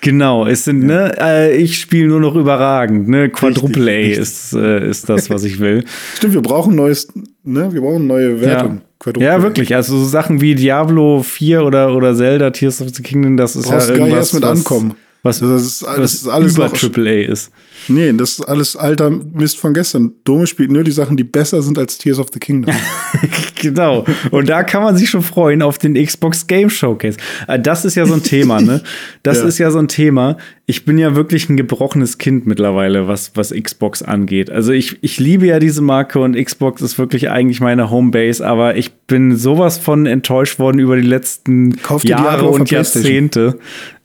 Genau, 0.00 0.46
es 0.46 0.64
sind, 0.64 0.82
ja. 0.82 0.86
ne, 0.88 1.14
äh, 1.20 1.56
ich 1.56 1.78
spiele 1.78 2.08
nur 2.08 2.18
noch 2.18 2.34
überragend, 2.34 3.08
ne, 3.08 3.28
Quadruple 3.28 3.88
A 3.88 4.20
ist, 4.20 4.52
äh, 4.52 4.88
ist 4.90 5.08
das, 5.08 5.30
was 5.30 5.44
ich 5.44 5.60
will. 5.60 5.84
Stimmt, 6.16 6.34
wir 6.34 6.42
brauchen 6.42 6.74
neues, 6.74 7.06
ne, 7.44 7.72
wir 7.72 7.80
brauchen 7.80 8.08
neue 8.08 8.40
Wertung. 8.40 8.80
Ja. 9.06 9.20
ja, 9.20 9.42
wirklich. 9.42 9.76
Also 9.76 9.96
so 9.96 10.04
Sachen 10.04 10.40
wie 10.40 10.56
Diablo 10.56 11.22
4 11.22 11.62
oder, 11.62 11.94
oder 11.94 12.12
Zelda 12.16 12.50
Tears 12.50 12.82
of 12.82 12.88
the 12.92 13.02
Kingdom, 13.04 13.36
das 13.36 13.54
ist 13.54 13.68
Brauchst 13.68 13.90
ja 13.90 13.94
irgendwas. 13.94 14.10
Gar 14.10 14.18
erst 14.18 14.34
mit 14.34 14.42
was, 14.42 14.58
ankommen. 14.58 14.90
Was, 14.90 15.09
das 15.22 15.40
ist, 15.42 15.82
das 15.82 15.98
was 15.98 16.14
ist 16.14 16.28
alles 16.28 16.56
über 16.56 16.72
Triple 16.72 17.10
A 17.10 17.30
ist. 17.32 17.52
Nee, 17.88 18.12
das 18.12 18.38
ist 18.38 18.40
alles 18.42 18.76
alter 18.76 19.10
Mist 19.10 19.58
von 19.58 19.74
gestern. 19.74 20.12
Dome 20.24 20.46
spielt 20.46 20.70
nur 20.70 20.82
die 20.82 20.90
Sachen, 20.90 21.16
die 21.16 21.24
besser 21.24 21.60
sind 21.62 21.78
als 21.78 21.98
Tears 21.98 22.18
of 22.18 22.28
the 22.32 22.38
Kingdom. 22.38 22.74
genau. 23.60 24.06
Und 24.30 24.48
da 24.48 24.62
kann 24.62 24.82
man 24.82 24.96
sich 24.96 25.10
schon 25.10 25.22
freuen 25.22 25.60
auf 25.60 25.78
den 25.78 25.94
Xbox 25.94 26.46
Game 26.46 26.70
Showcase. 26.70 27.18
Äh, 27.48 27.58
das 27.58 27.84
ist 27.84 27.96
ja 27.96 28.06
so 28.06 28.14
ein 28.14 28.22
Thema, 28.22 28.60
ne? 28.60 28.82
Das 29.22 29.38
ja. 29.38 29.44
ist 29.44 29.58
ja 29.58 29.70
so 29.70 29.78
ein 29.78 29.88
Thema. 29.88 30.38
Ich 30.64 30.84
bin 30.84 30.96
ja 30.96 31.14
wirklich 31.14 31.48
ein 31.50 31.56
gebrochenes 31.56 32.16
Kind 32.18 32.46
mittlerweile, 32.46 33.06
was, 33.06 33.32
was 33.34 33.50
Xbox 33.50 34.02
angeht. 34.02 34.50
Also 34.50 34.72
ich, 34.72 34.98
ich 35.02 35.18
liebe 35.18 35.46
ja 35.46 35.58
diese 35.58 35.82
Marke 35.82 36.20
und 36.20 36.42
Xbox 36.42 36.80
ist 36.80 36.98
wirklich 36.98 37.28
eigentlich 37.28 37.60
meine 37.60 37.90
Homebase, 37.90 38.46
aber 38.46 38.76
ich 38.76 38.92
bin 38.92 39.36
sowas 39.36 39.78
von 39.78 40.06
enttäuscht 40.06 40.58
worden 40.58 40.78
über 40.78 40.96
die 40.96 41.06
letzten 41.06 41.76
Jahre 42.04 42.46
und 42.46 42.70
Jahrzehnte. 42.70 43.58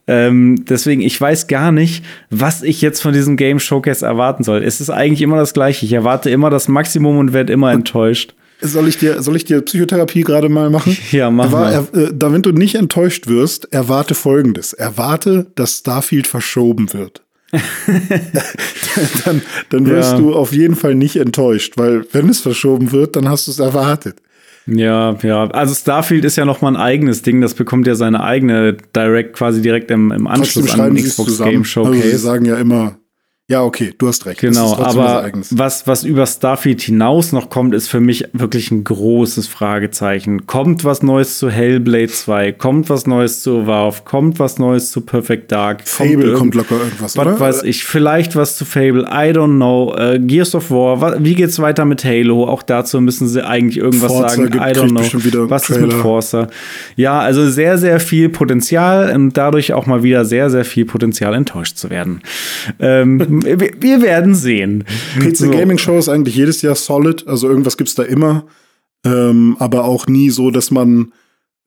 Ähm, 0.07 0.65
deswegen, 0.65 1.01
ich 1.01 1.19
weiß 1.19 1.47
gar 1.47 1.71
nicht, 1.71 2.03
was 2.29 2.61
ich 2.61 2.81
jetzt 2.81 3.01
von 3.01 3.13
diesem 3.13 3.37
Game 3.37 3.59
Showcase 3.59 4.05
erwarten 4.05 4.43
soll. 4.43 4.63
Es 4.63 4.79
ist 4.79 4.89
eigentlich 4.89 5.21
immer 5.21 5.37
das 5.37 5.53
Gleiche. 5.53 5.85
Ich 5.85 5.93
erwarte 5.93 6.29
immer 6.29 6.49
das 6.49 6.67
Maximum 6.67 7.17
und 7.17 7.33
werde 7.33 7.53
immer 7.53 7.71
enttäuscht. 7.71 8.35
Soll 8.61 8.87
ich 8.87 8.97
dir, 8.97 9.21
soll 9.21 9.35
ich 9.35 9.45
dir 9.45 9.61
Psychotherapie 9.61 10.21
gerade 10.21 10.49
mal 10.49 10.69
machen? 10.69 10.95
Ja, 11.11 11.29
mach 11.29 11.49
mal. 11.49 11.73
Er, 11.73 11.99
äh, 11.99 12.11
damit 12.13 12.45
du 12.45 12.51
nicht 12.51 12.75
enttäuscht 12.75 13.27
wirst, 13.27 13.71
erwarte 13.73 14.15
Folgendes. 14.15 14.73
Erwarte, 14.73 15.47
dass 15.55 15.79
Starfield 15.79 16.27
verschoben 16.27 16.93
wird. 16.93 17.21
dann, 19.25 19.41
dann 19.69 19.85
wirst 19.85 20.13
ja. 20.13 20.17
du 20.17 20.33
auf 20.33 20.51
jeden 20.51 20.75
Fall 20.75 20.95
nicht 20.95 21.15
enttäuscht, 21.15 21.73
weil 21.77 22.05
wenn 22.11 22.27
es 22.27 22.39
verschoben 22.39 22.91
wird, 22.91 23.15
dann 23.15 23.29
hast 23.29 23.47
du 23.47 23.51
es 23.51 23.59
erwartet. 23.59 24.17
Ja, 24.67 25.15
ja. 25.21 25.47
Also 25.51 25.73
Starfield 25.75 26.25
ist 26.25 26.37
ja 26.37 26.45
noch 26.45 26.61
mal 26.61 26.69
ein 26.69 26.77
eigenes 26.77 27.21
Ding. 27.21 27.41
Das 27.41 27.53
bekommt 27.53 27.87
ja 27.87 27.95
seine 27.95 28.23
eigene 28.23 28.77
Direct 28.95 29.33
quasi 29.33 29.61
direkt 29.61 29.91
im, 29.91 30.11
im 30.11 30.27
Anschluss 30.27 30.77
an 30.79 30.95
den 30.95 31.03
Xbox 31.03 31.39
Game 31.39 31.63
Showcase. 31.63 31.97
Also 31.97 32.09
sie 32.09 32.17
sagen 32.17 32.45
ja 32.45 32.57
immer, 32.57 32.97
Ja, 33.47 33.61
okay, 33.61 33.93
du 33.95 34.07
hast 34.07 34.25
recht. 34.25 34.41
Genau, 34.41 34.75
aber 34.75 35.31
was, 35.51 35.85
was 35.85 36.03
über 36.03 36.25
Starfield 36.25 36.81
hinaus 36.81 37.31
noch 37.31 37.51
kommt, 37.51 37.75
ist 37.75 37.87
für 37.87 37.99
mich 37.99 38.25
wirklich 38.33 38.71
ein 38.71 38.83
großes 38.83 39.47
Fragezeichen. 39.47 40.47
Kommt 40.47 40.83
was 40.83 41.03
Neues 41.03 41.37
zu 41.37 41.51
Hellblade 41.51 42.07
2? 42.07 42.53
Kommt 42.53 42.89
was 42.89 43.05
Neues 43.05 43.43
zu 43.43 43.67
Valve? 43.67 44.01
Kommt 44.03 44.39
was 44.39 44.57
Neues 44.57 44.89
zu 44.89 45.01
Perfect 45.01 45.51
Dark? 45.51 45.87
Fable 45.87 46.29
kommt, 46.29 46.39
kommt 46.39 46.55
locker 46.55 46.83
irgendwas, 46.83 47.15
was 47.15 47.27
oder? 47.27 47.39
weiß 47.39 47.63
ich, 47.63 47.83
vielleicht 47.83 48.35
was 48.35 48.57
zu 48.57 48.65
Fable, 48.65 49.03
I 49.03 49.29
don't 49.31 49.57
know. 49.57 49.93
Uh, 49.93 50.17
Gears 50.19 50.55
of 50.55 50.71
War, 50.71 51.23
wie 51.23 51.35
geht's 51.35 51.59
weiter 51.59 51.85
mit 51.85 52.03
Halo? 52.03 52.47
Auch 52.47 52.63
dazu 52.63 52.99
müssen 52.99 53.27
sie 53.27 53.45
eigentlich 53.45 53.77
irgendwas 53.77 54.11
Forza 54.11 54.37
sagen. 54.37 54.53
I 54.55 54.73
don't 54.73 54.89
know. 54.89 55.49
Was 55.51 55.63
Trailer. 55.65 55.81
ist 55.81 55.85
mit 55.85 55.93
Forza? 56.01 56.47
Ja, 56.95 57.19
also 57.19 57.47
sehr, 57.47 57.77
sehr 57.77 57.99
viel 57.99 58.29
Potenzial 58.29 59.13
und 59.13 59.37
dadurch 59.37 59.71
auch 59.73 59.85
mal 59.85 60.01
wieder 60.01 60.25
sehr, 60.25 60.49
sehr 60.49 60.65
viel 60.65 60.85
Potenzial 60.85 61.35
enttäuscht 61.35 61.77
zu 61.77 61.91
werden. 61.91 62.21
Ähm, 62.79 63.34
wir 63.43 64.01
werden 64.01 64.35
sehen. 64.35 64.85
PC 65.19 65.37
so. 65.37 65.51
Gaming 65.51 65.77
Show 65.77 65.97
ist 65.97 66.09
eigentlich 66.09 66.35
jedes 66.35 66.61
Jahr 66.61 66.75
solid, 66.75 67.27
also 67.27 67.49
irgendwas 67.49 67.77
gibt 67.77 67.89
es 67.89 67.95
da 67.95 68.03
immer, 68.03 68.45
ähm, 69.05 69.55
aber 69.59 69.85
auch 69.85 70.07
nie 70.07 70.29
so, 70.29 70.51
dass 70.51 70.71
man 70.71 71.11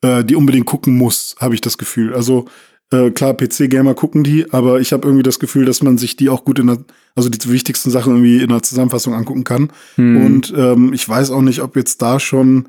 äh, 0.02 0.24
die 0.24 0.36
unbedingt 0.36 0.66
gucken 0.66 0.96
muss, 0.96 1.36
habe 1.38 1.54
ich 1.54 1.60
das 1.60 1.78
Gefühl. 1.78 2.14
Also 2.14 2.46
äh, 2.90 3.10
klar, 3.10 3.34
PC-Gamer 3.34 3.94
gucken 3.94 4.24
die, 4.24 4.50
aber 4.52 4.80
ich 4.80 4.92
habe 4.92 5.06
irgendwie 5.06 5.22
das 5.22 5.38
Gefühl, 5.38 5.64
dass 5.64 5.82
man 5.82 5.98
sich 5.98 6.16
die 6.16 6.30
auch 6.30 6.44
gut 6.44 6.58
in 6.58 6.68
der, 6.68 6.78
also 7.14 7.28
die 7.28 7.50
wichtigsten 7.50 7.90
Sachen 7.90 8.14
irgendwie 8.14 8.42
in 8.42 8.48
der 8.48 8.62
Zusammenfassung 8.62 9.14
angucken 9.14 9.44
kann. 9.44 9.70
Hm. 9.96 10.24
Und 10.24 10.54
ähm, 10.56 10.92
ich 10.92 11.06
weiß 11.06 11.30
auch 11.30 11.42
nicht, 11.42 11.60
ob 11.60 11.76
jetzt 11.76 12.00
da 12.00 12.18
schon, 12.18 12.68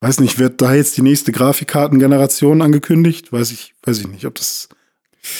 weiß 0.00 0.20
nicht, 0.20 0.38
wird 0.38 0.62
da 0.62 0.74
jetzt 0.74 0.96
die 0.96 1.02
nächste 1.02 1.32
Grafikkartengeneration 1.32 2.62
angekündigt? 2.62 3.32
Weiß 3.32 3.50
ich, 3.50 3.74
weiß 3.84 3.98
ich 4.00 4.08
nicht, 4.08 4.24
ob 4.24 4.34
das 4.36 4.70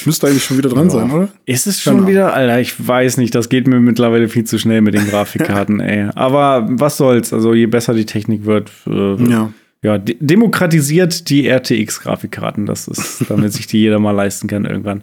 Müsste 0.04 0.26
eigentlich 0.26 0.44
schon 0.44 0.58
wieder 0.58 0.68
dran 0.68 0.84
ja. 0.84 0.90
sein, 0.90 1.10
oder? 1.10 1.28
Ist 1.46 1.66
es 1.66 1.80
schon 1.80 1.96
genau. 1.96 2.08
wieder? 2.08 2.34
Alter, 2.34 2.60
ich 2.60 2.86
weiß 2.86 3.16
nicht. 3.16 3.34
Das 3.34 3.48
geht 3.48 3.66
mir 3.66 3.80
mittlerweile 3.80 4.28
viel 4.28 4.44
zu 4.44 4.58
schnell 4.58 4.82
mit 4.82 4.94
den 4.94 5.06
Grafikkarten, 5.08 5.80
ey. 5.80 6.10
Aber 6.14 6.66
was 6.70 6.98
soll's? 6.98 7.32
Also, 7.32 7.54
je 7.54 7.66
besser 7.66 7.94
die 7.94 8.04
Technik 8.04 8.44
wird, 8.44 8.70
äh, 8.86 9.16
ja. 9.30 9.52
ja 9.82 9.96
de 9.96 10.16
demokratisiert 10.20 11.30
die 11.30 11.48
RTX-Grafikkarten. 11.48 12.66
Das 12.66 12.88
ist, 12.88 13.24
damit 13.28 13.54
sich 13.54 13.66
die 13.68 13.80
jeder 13.80 13.98
mal 13.98 14.10
leisten 14.10 14.48
kann 14.48 14.66
irgendwann. 14.66 15.02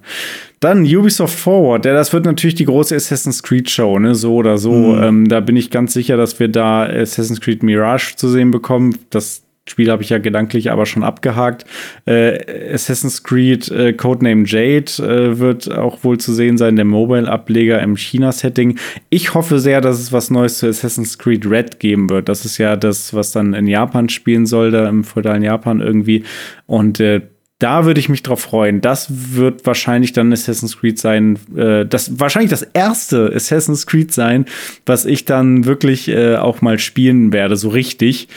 Dann 0.59 0.83
Ubisoft 0.83 1.37
Forward. 1.37 1.85
Ja, 1.85 1.93
das 1.93 2.13
wird 2.13 2.25
natürlich 2.25 2.55
die 2.55 2.65
große 2.65 2.95
Assassin's 2.95 3.41
Creed 3.41 3.71
Show, 3.71 3.97
ne? 3.97 4.13
So 4.13 4.35
oder 4.35 4.59
so. 4.59 4.73
Mhm. 4.73 5.03
Ähm, 5.03 5.27
da 5.27 5.39
bin 5.39 5.55
ich 5.55 5.71
ganz 5.71 5.93
sicher, 5.93 6.17
dass 6.17 6.39
wir 6.39 6.49
da 6.49 6.85
Assassin's 6.85 7.41
Creed 7.41 7.63
Mirage 7.63 8.15
zu 8.15 8.29
sehen 8.29 8.51
bekommen. 8.51 8.95
Das 9.09 9.41
Spiel 9.69 9.91
habe 9.91 10.03
ich 10.03 10.09
ja 10.09 10.17
gedanklich 10.17 10.71
aber 10.71 10.85
schon 10.85 11.03
abgehakt. 11.03 11.65
Äh, 12.05 12.73
Assassin's 12.73 13.23
Creed 13.23 13.69
äh, 13.69 13.93
Codename 13.93 14.45
Jade 14.45 14.91
äh, 14.99 15.39
wird 15.39 15.71
auch 15.71 16.03
wohl 16.03 16.17
zu 16.17 16.33
sehen 16.33 16.57
sein, 16.57 16.75
der 16.75 16.85
Mobile-Ableger 16.85 17.81
im 17.81 17.95
China-Setting. 17.97 18.77
Ich 19.09 19.33
hoffe 19.33 19.59
sehr, 19.59 19.81
dass 19.81 19.99
es 19.99 20.11
was 20.11 20.29
Neues 20.29 20.59
zu 20.59 20.67
Assassin's 20.67 21.17
Creed 21.17 21.49
Red 21.49 21.79
geben 21.79 22.09
wird. 22.09 22.29
Das 22.29 22.45
ist 22.45 22.57
ja 22.57 22.75
das, 22.75 23.13
was 23.13 23.31
dann 23.31 23.53
in 23.53 23.67
Japan 23.67 24.09
spielen 24.09 24.45
soll, 24.45 24.71
da 24.71 24.87
im 24.87 25.03
feudalen 25.03 25.43
Japan 25.43 25.81
irgendwie. 25.81 26.23
Und 26.65 26.99
äh, 26.99 27.21
da 27.59 27.85
würde 27.85 27.99
ich 27.99 28.07
mich 28.07 28.21
drauf 28.21 28.41
freuen. 28.41 28.81
Das 28.81 29.07
wird 29.09 29.65
wahrscheinlich 29.65 30.13
dann 30.13 30.31
Assassin's 30.31 30.77
Creed 30.77 30.99
sein, 30.99 31.39
äh, 31.55 31.85
das 31.85 32.19
wahrscheinlich 32.19 32.51
das 32.51 32.61
erste 32.61 33.31
Assassin's 33.33 33.87
Creed 33.87 34.13
sein, 34.13 34.45
was 34.85 35.05
ich 35.05 35.25
dann 35.25 35.65
wirklich 35.65 36.07
äh, 36.07 36.35
auch 36.35 36.61
mal 36.61 36.77
spielen 36.77 37.33
werde, 37.33 37.55
so 37.55 37.69
richtig 37.69 38.27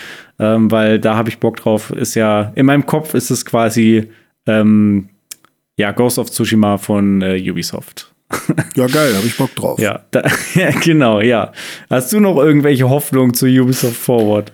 ähm, 0.40 0.70
weil 0.70 0.98
da 0.98 1.16
habe 1.16 1.28
ich 1.28 1.38
Bock 1.38 1.56
drauf. 1.56 1.90
Ist 1.90 2.14
ja, 2.14 2.52
in 2.54 2.66
meinem 2.66 2.86
Kopf 2.86 3.14
ist 3.14 3.30
es 3.30 3.44
quasi 3.44 4.08
ähm, 4.46 5.10
ja, 5.76 5.92
Ghost 5.92 6.18
of 6.18 6.30
Tsushima 6.30 6.78
von 6.78 7.20
äh, 7.22 7.50
Ubisoft. 7.50 8.12
ja, 8.74 8.86
geil, 8.86 9.14
habe 9.16 9.26
ich 9.26 9.36
Bock 9.36 9.54
drauf. 9.54 9.78
Ja, 9.78 10.00
da, 10.10 10.22
ja, 10.54 10.70
genau, 10.70 11.20
ja. 11.20 11.52
Hast 11.90 12.12
du 12.12 12.20
noch 12.20 12.38
irgendwelche 12.38 12.88
Hoffnungen 12.88 13.34
zu 13.34 13.46
Ubisoft 13.46 13.96
Forward? 13.96 14.52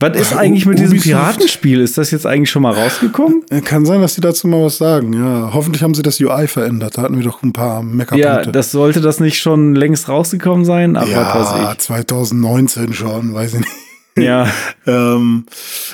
Was 0.00 0.20
ist 0.20 0.36
eigentlich 0.36 0.66
mit 0.66 0.78
diesem 0.78 1.00
Piratenspiel? 1.00 1.80
Ist 1.80 1.96
das 1.96 2.10
jetzt 2.10 2.26
eigentlich 2.26 2.50
schon 2.50 2.62
mal 2.62 2.74
rausgekommen? 2.74 3.44
Kann 3.64 3.86
sein, 3.86 4.02
dass 4.02 4.16
sie 4.16 4.20
dazu 4.20 4.48
mal 4.48 4.62
was 4.62 4.76
sagen. 4.76 5.14
Ja, 5.14 5.54
hoffentlich 5.54 5.82
haben 5.82 5.94
sie 5.94 6.02
das 6.02 6.20
UI 6.20 6.46
verändert. 6.46 6.98
Da 6.98 7.02
hatten 7.02 7.16
wir 7.16 7.24
doch 7.24 7.42
ein 7.42 7.52
paar 7.54 7.82
Meckerpunkte. 7.82 8.28
Ja, 8.28 8.42
das 8.42 8.72
sollte 8.72 9.00
das 9.00 9.20
nicht 9.20 9.40
schon 9.40 9.74
längst 9.74 10.08
rausgekommen 10.08 10.66
sein. 10.66 10.96
Aber 10.96 11.08
ja, 11.08 11.74
2019 11.78 12.92
schon, 12.92 13.32
weiß 13.32 13.54
ich 13.54 13.60
nicht. 13.60 13.83
Ja. 14.16 14.46
ähm, 14.86 15.44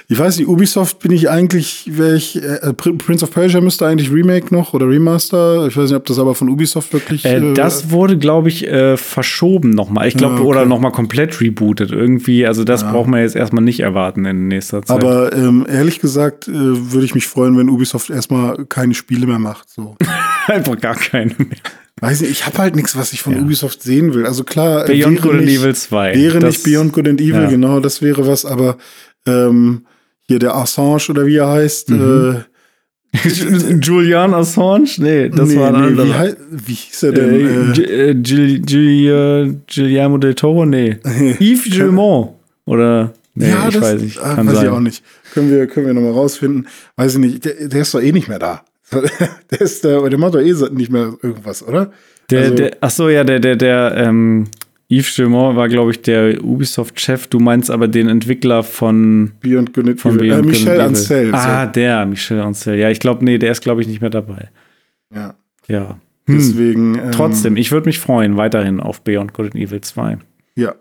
ich 0.08 0.18
weiß 0.18 0.38
nicht, 0.38 0.48
Ubisoft 0.48 0.98
bin 0.98 1.12
ich 1.12 1.30
eigentlich, 1.30 1.84
wäre 1.96 2.16
ich, 2.16 2.42
äh, 2.42 2.72
Prince 2.74 3.24
of 3.24 3.30
Persia 3.30 3.60
müsste 3.60 3.86
eigentlich 3.86 4.12
Remake 4.12 4.54
noch 4.54 4.74
oder 4.74 4.88
Remaster. 4.88 5.66
Ich 5.66 5.76
weiß 5.76 5.90
nicht, 5.90 5.96
ob 5.96 6.04
das 6.06 6.18
aber 6.18 6.34
von 6.34 6.48
Ubisoft 6.48 6.92
wirklich. 6.92 7.24
Äh, 7.24 7.54
das 7.54 7.90
wurde, 7.90 8.18
glaube 8.18 8.48
ich, 8.48 8.66
äh, 8.66 8.96
verschoben 8.96 9.70
nochmal. 9.70 10.08
Ich 10.08 10.16
glaube, 10.16 10.34
ja, 10.34 10.40
okay. 10.40 10.48
oder 10.48 10.66
nochmal 10.66 10.92
komplett 10.92 11.40
rebootet 11.40 11.92
irgendwie. 11.92 12.46
Also 12.46 12.64
das 12.64 12.82
ja. 12.82 12.92
braucht 12.92 13.08
man 13.08 13.20
jetzt 13.20 13.36
erstmal 13.36 13.64
nicht 13.64 13.80
erwarten 13.80 14.26
in 14.26 14.48
nächster 14.48 14.82
Zeit. 14.82 15.02
Aber 15.02 15.32
ähm, 15.32 15.66
ehrlich 15.68 16.00
gesagt 16.00 16.48
äh, 16.48 16.52
würde 16.52 17.04
ich 17.04 17.14
mich 17.14 17.26
freuen, 17.26 17.56
wenn 17.56 17.70
Ubisoft 17.70 18.10
erstmal 18.10 18.66
keine 18.66 18.94
Spiele 18.94 19.26
mehr 19.26 19.38
macht. 19.38 19.70
So. 19.70 19.96
Einfach 20.46 20.78
gar 20.78 20.96
keine 20.96 21.34
mehr. 21.38 21.58
Weiß 22.00 22.22
nicht, 22.22 22.30
ich 22.30 22.46
habe 22.46 22.58
halt 22.58 22.76
nichts, 22.76 22.96
was 22.96 23.12
ich 23.12 23.22
von 23.22 23.34
ja. 23.34 23.40
Ubisoft 23.40 23.82
sehen 23.82 24.14
will. 24.14 24.26
Also 24.26 24.44
klar, 24.44 24.86
Beyond 24.86 25.20
Good 25.20 25.32
and 25.34 25.48
Evil 25.48 25.74
2. 25.74 26.14
Wäre 26.14 26.38
das, 26.38 26.54
nicht 26.54 26.64
Beyond 26.64 26.92
Good 26.92 27.08
and 27.08 27.20
Evil, 27.20 27.42
ja. 27.42 27.48
genau, 27.48 27.80
das 27.80 28.00
wäre 28.00 28.26
was, 28.26 28.44
aber 28.44 28.78
ähm, 29.26 29.86
hier 30.22 30.38
der 30.38 30.54
Assange 30.56 31.08
oder 31.10 31.26
wie 31.26 31.36
er 31.36 31.48
heißt, 31.48 31.90
mhm. 31.90 32.36
äh, 32.36 32.44
Julian 33.82 34.32
Assange? 34.32 34.88
Nee, 34.98 35.28
das 35.28 35.48
nee, 35.48 35.56
war 35.56 35.74
ein 35.74 35.94
nee, 35.94 36.00
anderer. 36.00 36.36
Wie, 36.50 36.68
wie, 36.68 36.74
hieß 36.74 37.02
er 37.02 37.12
denn? 37.12 37.74
Äh, 37.74 38.10
äh, 38.10 39.54
Guillermo 39.74 40.18
del 40.18 40.34
Toro? 40.34 40.64
Nee. 40.64 40.98
Yves 41.40 41.64
Gilmont. 41.64 42.30
Oder? 42.64 43.12
Nee, 43.34 43.50
ja, 43.50 43.68
ich 43.68 43.74
das, 43.74 43.82
weiß 43.82 44.00
nicht. 44.02 44.20
Kann 44.20 44.46
weiß 44.46 44.54
sein. 44.54 44.64
ich 44.64 44.70
auch 44.70 44.80
nicht. 44.80 45.04
Können 45.34 45.50
wir, 45.50 45.66
können 45.66 45.86
wir 45.86 45.94
nochmal 45.94 46.12
rausfinden. 46.12 46.68
Weiß 46.96 47.14
ich 47.14 47.18
nicht. 47.18 47.44
Der, 47.44 47.68
der 47.68 47.82
ist 47.82 47.92
doch 47.94 48.00
eh 48.00 48.12
nicht 48.12 48.28
mehr 48.28 48.38
da. 48.38 48.62
der 49.50 49.60
ist 49.60 49.84
der, 49.84 50.08
der 50.08 50.18
macht 50.18 50.34
doch 50.34 50.40
eh 50.40 50.54
nicht 50.72 50.90
mehr 50.90 51.14
irgendwas, 51.22 51.66
oder? 51.66 51.92
Der, 52.30 52.42
also, 52.42 52.54
der, 52.54 52.76
ach 52.80 52.90
so, 52.90 53.08
ja, 53.08 53.24
der, 53.24 53.40
der, 53.40 53.56
der, 53.56 53.94
ähm, 53.96 54.48
Yves 54.90 55.14
Gilmont 55.14 55.56
war, 55.56 55.68
glaube 55.68 55.92
ich, 55.92 56.02
der 56.02 56.42
Ubisoft-Chef. 56.42 57.28
Du 57.28 57.38
meinst 57.38 57.70
aber 57.70 57.86
den 57.86 58.08
Entwickler 58.08 58.64
von 58.64 59.30
Beyond 59.40 59.72
Good 59.72 60.00
von 60.00 60.16
Beyond 60.16 60.44
äh, 60.44 60.48
Michel 60.48 60.80
Ancel. 60.80 61.32
Ah, 61.32 61.66
so. 61.66 61.72
der, 61.72 62.06
Michel 62.06 62.40
Ancel. 62.40 62.74
Ja, 62.76 62.90
ich 62.90 62.98
glaube, 62.98 63.24
nee, 63.24 63.38
der 63.38 63.52
ist, 63.52 63.60
glaube 63.60 63.82
ich, 63.82 63.86
nicht 63.86 64.00
mehr 64.00 64.10
dabei. 64.10 64.48
Ja. 65.14 65.36
Ja. 65.68 66.00
Hm. 66.26 66.36
Deswegen. 66.36 66.94
Ähm, 66.96 67.12
Trotzdem, 67.12 67.56
ich 67.56 67.70
würde 67.70 67.86
mich 67.86 68.00
freuen, 68.00 68.36
weiterhin 68.36 68.80
auf 68.80 69.02
Beyond 69.02 69.32
Good 69.32 69.46
and 69.46 69.54
Evil 69.54 69.80
2. 69.80 70.18
Ja. 70.56 70.74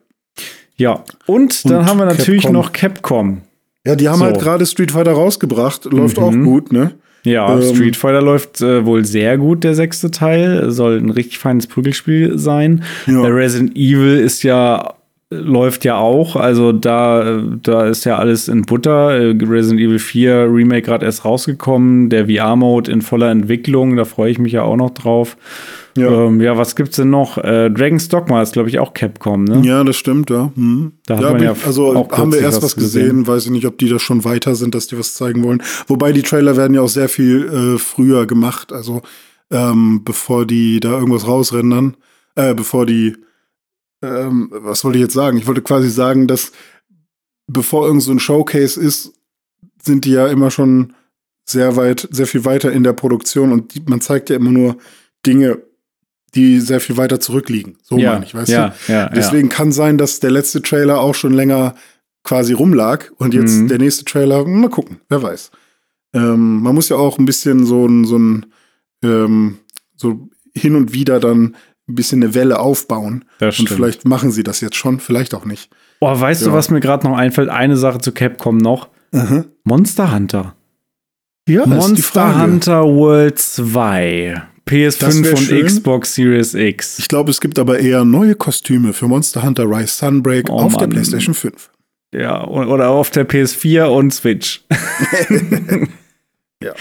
Ja. 0.76 1.04
Und, 1.28 1.62
Und 1.64 1.72
dann 1.72 1.86
haben 1.86 2.00
wir 2.00 2.06
natürlich 2.06 2.44
Capcom. 2.44 2.54
noch 2.54 2.74
Capcom. 2.74 3.42
Ja, 3.86 3.96
die 3.96 4.10
haben 4.10 4.20
so. 4.20 4.26
halt 4.26 4.40
gerade 4.40 4.66
Street 4.66 4.92
Fighter 4.92 5.12
rausgebracht. 5.12 5.86
Läuft 5.86 6.18
mhm. 6.18 6.24
auch 6.24 6.32
gut, 6.32 6.72
ne? 6.72 6.96
Ja, 7.24 7.54
ähm, 7.54 7.76
Street 7.76 7.96
Fighter 7.96 8.22
läuft 8.22 8.62
äh, 8.62 8.86
wohl 8.86 9.06
sehr 9.06 9.38
gut, 9.38 9.64
der 9.64 9.76
sechste 9.76 10.12
Teil. 10.12 10.72
Soll 10.72 10.98
ein 10.98 11.10
richtig 11.10 11.40
feines 11.40 11.68
Prügelspiel 11.68 12.38
sein. 12.38 12.84
Ja. 13.08 13.22
Resident 13.22 13.76
Evil 13.76 14.18
ist 14.18 14.44
ja 14.44 14.94
läuft 15.32 15.86
ja 15.86 15.98
auch, 15.98 16.36
also 16.36 16.72
da, 16.72 17.44
da 17.62 17.86
ist 17.86 18.04
ja 18.04 18.18
alles 18.18 18.48
in 18.48 18.64
Butter. 18.64 19.10
Resident 19.10 19.80
Evil 19.80 20.00
4 20.00 20.48
Remake 20.52 20.82
gerade 20.82 21.06
erst 21.06 21.24
rausgekommen, 21.24 22.10
der 22.10 22.26
VR-Mode 22.26 22.92
in 22.92 23.04
voller 23.04 23.30
Entwicklung, 23.30 23.96
da 23.96 24.06
freue 24.06 24.32
ich 24.32 24.40
mich 24.40 24.54
ja 24.54 24.64
auch 24.64 24.76
noch 24.76 24.90
drauf. 24.90 25.38
Ja, 25.96 26.26
ähm, 26.26 26.42
ja 26.42 26.58
was 26.58 26.76
gibt's 26.76 26.96
denn 26.96 27.12
noch? 27.12 27.38
Äh, 27.38 27.70
Dragon's 27.70 28.10
Dogma 28.10 28.42
ist, 28.42 28.54
glaube 28.54 28.70
ich, 28.70 28.80
auch 28.80 28.94
Capcom, 28.94 29.44
ne? 29.44 29.62
Ja, 29.64 29.84
das 29.84 29.98
stimmt, 29.98 30.32
ja. 30.32 30.52
Hm. 30.56 30.94
Da 31.06 31.20
ja, 31.20 31.38
ja 31.38 31.56
also 31.66 32.08
haben 32.12 32.34
wir 32.34 32.40
erst 32.40 32.64
was 32.64 32.76
gesehen. 32.76 33.02
gesehen, 33.02 33.28
weiß 33.28 33.46
ich 33.46 33.52
nicht, 33.52 33.66
ob 33.68 33.78
die 33.78 33.90
da 33.90 34.00
schon 34.00 34.24
weiter 34.24 34.56
sind, 34.56 34.74
dass 34.74 34.88
die 34.88 34.98
was 34.98 35.14
zeigen 35.14 35.44
wollen. 35.44 35.62
Wobei 35.88 36.12
die 36.12 36.24
Trailer 36.24 36.58
werden 36.58 36.74
ja 36.74 36.82
auch 36.82 36.90
sehr 36.90 37.10
viel 37.10 37.76
äh, 37.76 37.78
früher 37.78 38.26
gemacht, 38.26 38.74
also 38.74 39.04
ähm, 39.52 40.02
bevor 40.04 40.46
die 40.46 40.80
da 40.80 40.92
irgendwas 40.92 41.28
rausrendern, 41.28 41.98
äh, 42.36 42.56
bevor 42.56 42.88
die, 42.88 43.16
ähm, 44.02 44.50
was 44.52 44.84
wollte 44.84 44.98
ich 44.98 45.04
jetzt 45.04 45.14
sagen? 45.14 45.38
Ich 45.38 45.48
wollte 45.48 45.62
quasi 45.62 45.90
sagen, 45.90 46.28
dass 46.28 46.52
bevor 47.48 47.86
irgend 47.86 48.04
so 48.04 48.12
ein 48.12 48.20
Showcase 48.20 48.80
ist, 48.80 49.14
sind 49.82 50.06
die 50.06 50.12
ja 50.12 50.28
immer 50.28 50.52
schon 50.52 50.94
sehr 51.46 51.76
weit, 51.76 52.08
sehr 52.12 52.28
viel 52.28 52.46
weiter 52.46 52.72
in 52.72 52.84
der 52.84 52.94
Produktion 52.94 53.52
und 53.52 53.74
die, 53.74 53.82
man 53.88 54.02
zeigt 54.02 54.30
ja 54.30 54.36
immer 54.36 54.52
nur 54.52 54.78
Dinge 55.26 55.62
die 56.36 56.60
sehr 56.60 56.80
viel 56.80 56.98
weiter 56.98 57.20
zurückliegen. 57.20 57.78
So 57.82 57.98
ja, 57.98 58.14
meine 58.14 58.26
ich, 58.26 58.36
weißt 58.36 58.50
ja, 58.50 58.74
du? 58.88 58.94
Ja, 58.94 59.10
Deswegen 59.10 59.50
kann 59.50 59.72
sein, 59.72 59.98
dass 59.98 60.20
der 60.20 60.32
letzte 60.32 60.62
Trailer 60.62 61.00
auch 61.00 61.16
schon 61.16 61.34
länger 61.34 61.76
quasi 62.24 62.54
rumlag 62.54 63.06
und 63.18 63.34
jetzt 63.34 63.56
mhm. 63.56 63.68
der 63.68 63.80
nächste 63.80 64.06
Trailer, 64.06 64.46
mal 64.46 64.70
gucken, 64.70 65.02
wer 65.10 65.24
weiß. 65.24 65.52
Ähm, 66.14 66.62
man 66.62 66.76
muss 66.76 66.90
ja 66.90 66.98
auch 66.98 67.18
ein 67.18 67.26
bisschen 67.26 67.66
so 67.66 67.86
ein, 67.88 68.06
so 68.06 68.18
ein, 68.18 68.46
ähm, 69.04 69.58
so 69.96 70.30
hin 70.54 70.76
und 70.76 70.94
wieder 70.94 71.20
dann 71.20 71.56
ein 71.90 71.96
bisschen 71.96 72.24
eine 72.24 72.34
Welle 72.34 72.60
aufbauen. 72.60 73.26
Das 73.40 73.60
und 73.60 73.70
vielleicht 73.70 74.06
machen 74.06 74.32
sie 74.32 74.44
das 74.44 74.62
jetzt 74.62 74.76
schon, 74.76 75.00
vielleicht 75.00 75.34
auch 75.34 75.46
nicht. 75.46 75.70
Oh, 76.00 76.18
weißt 76.18 76.42
ja. 76.42 76.48
du, 76.48 76.54
was 76.54 76.70
mir 76.70 76.80
gerade 76.80 77.08
noch 77.08 77.18
einfällt? 77.18 77.50
Eine 77.50 77.76
Sache 77.76 78.00
zu 78.00 78.12
Capcom 78.12 78.58
noch. 78.58 78.90
Mhm. 79.12 79.46
Monster 79.64 80.14
Hunter. 80.14 80.56
Ja, 81.48 81.66
Monster 81.66 82.42
Hunter 82.42 82.84
World 82.84 83.40
2 83.40 84.44
PS5 84.70 85.30
und 85.32 85.38
schön. 85.38 85.66
Xbox 85.66 86.14
Series 86.14 86.54
X. 86.54 87.00
Ich 87.00 87.08
glaube, 87.08 87.32
es 87.32 87.42
gibt 87.42 87.58
aber 87.58 87.80
eher 87.80 88.06
neue 88.06 88.36
Kostüme 88.36 88.94
für 88.94 89.08
Monster 89.08 89.42
Hunter 89.42 89.66
Rise 89.66 89.88
Sunbreak 89.88 90.50
oh, 90.50 90.60
auf 90.60 90.74
Mann. 90.74 90.82
der 90.82 90.88
PlayStation 90.88 91.34
5. 91.34 91.72
Ja, 92.14 92.46
oder 92.46 92.90
auf 92.90 93.10
der 93.10 93.28
PS4 93.28 93.86
und 93.86 94.14
Switch. 94.14 94.64
ja. 96.64 96.74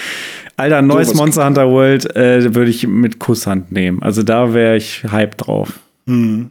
Alter, 0.59 0.83
neues 0.83 1.11
so 1.11 1.15
Monster 1.15 1.47
Hunter 1.47 1.71
World 1.71 2.17
äh, 2.17 2.55
würde 2.55 2.71
ich 2.71 2.87
mit 2.87 3.19
Kusshand 3.21 3.71
nehmen. 3.71 4.03
Also 4.03 4.25
da 4.25 4.53
wäre 4.55 4.77
ich 4.77 5.05
hype 5.11 5.37
drauf. 5.37 5.79
Hm. 6.07 6.51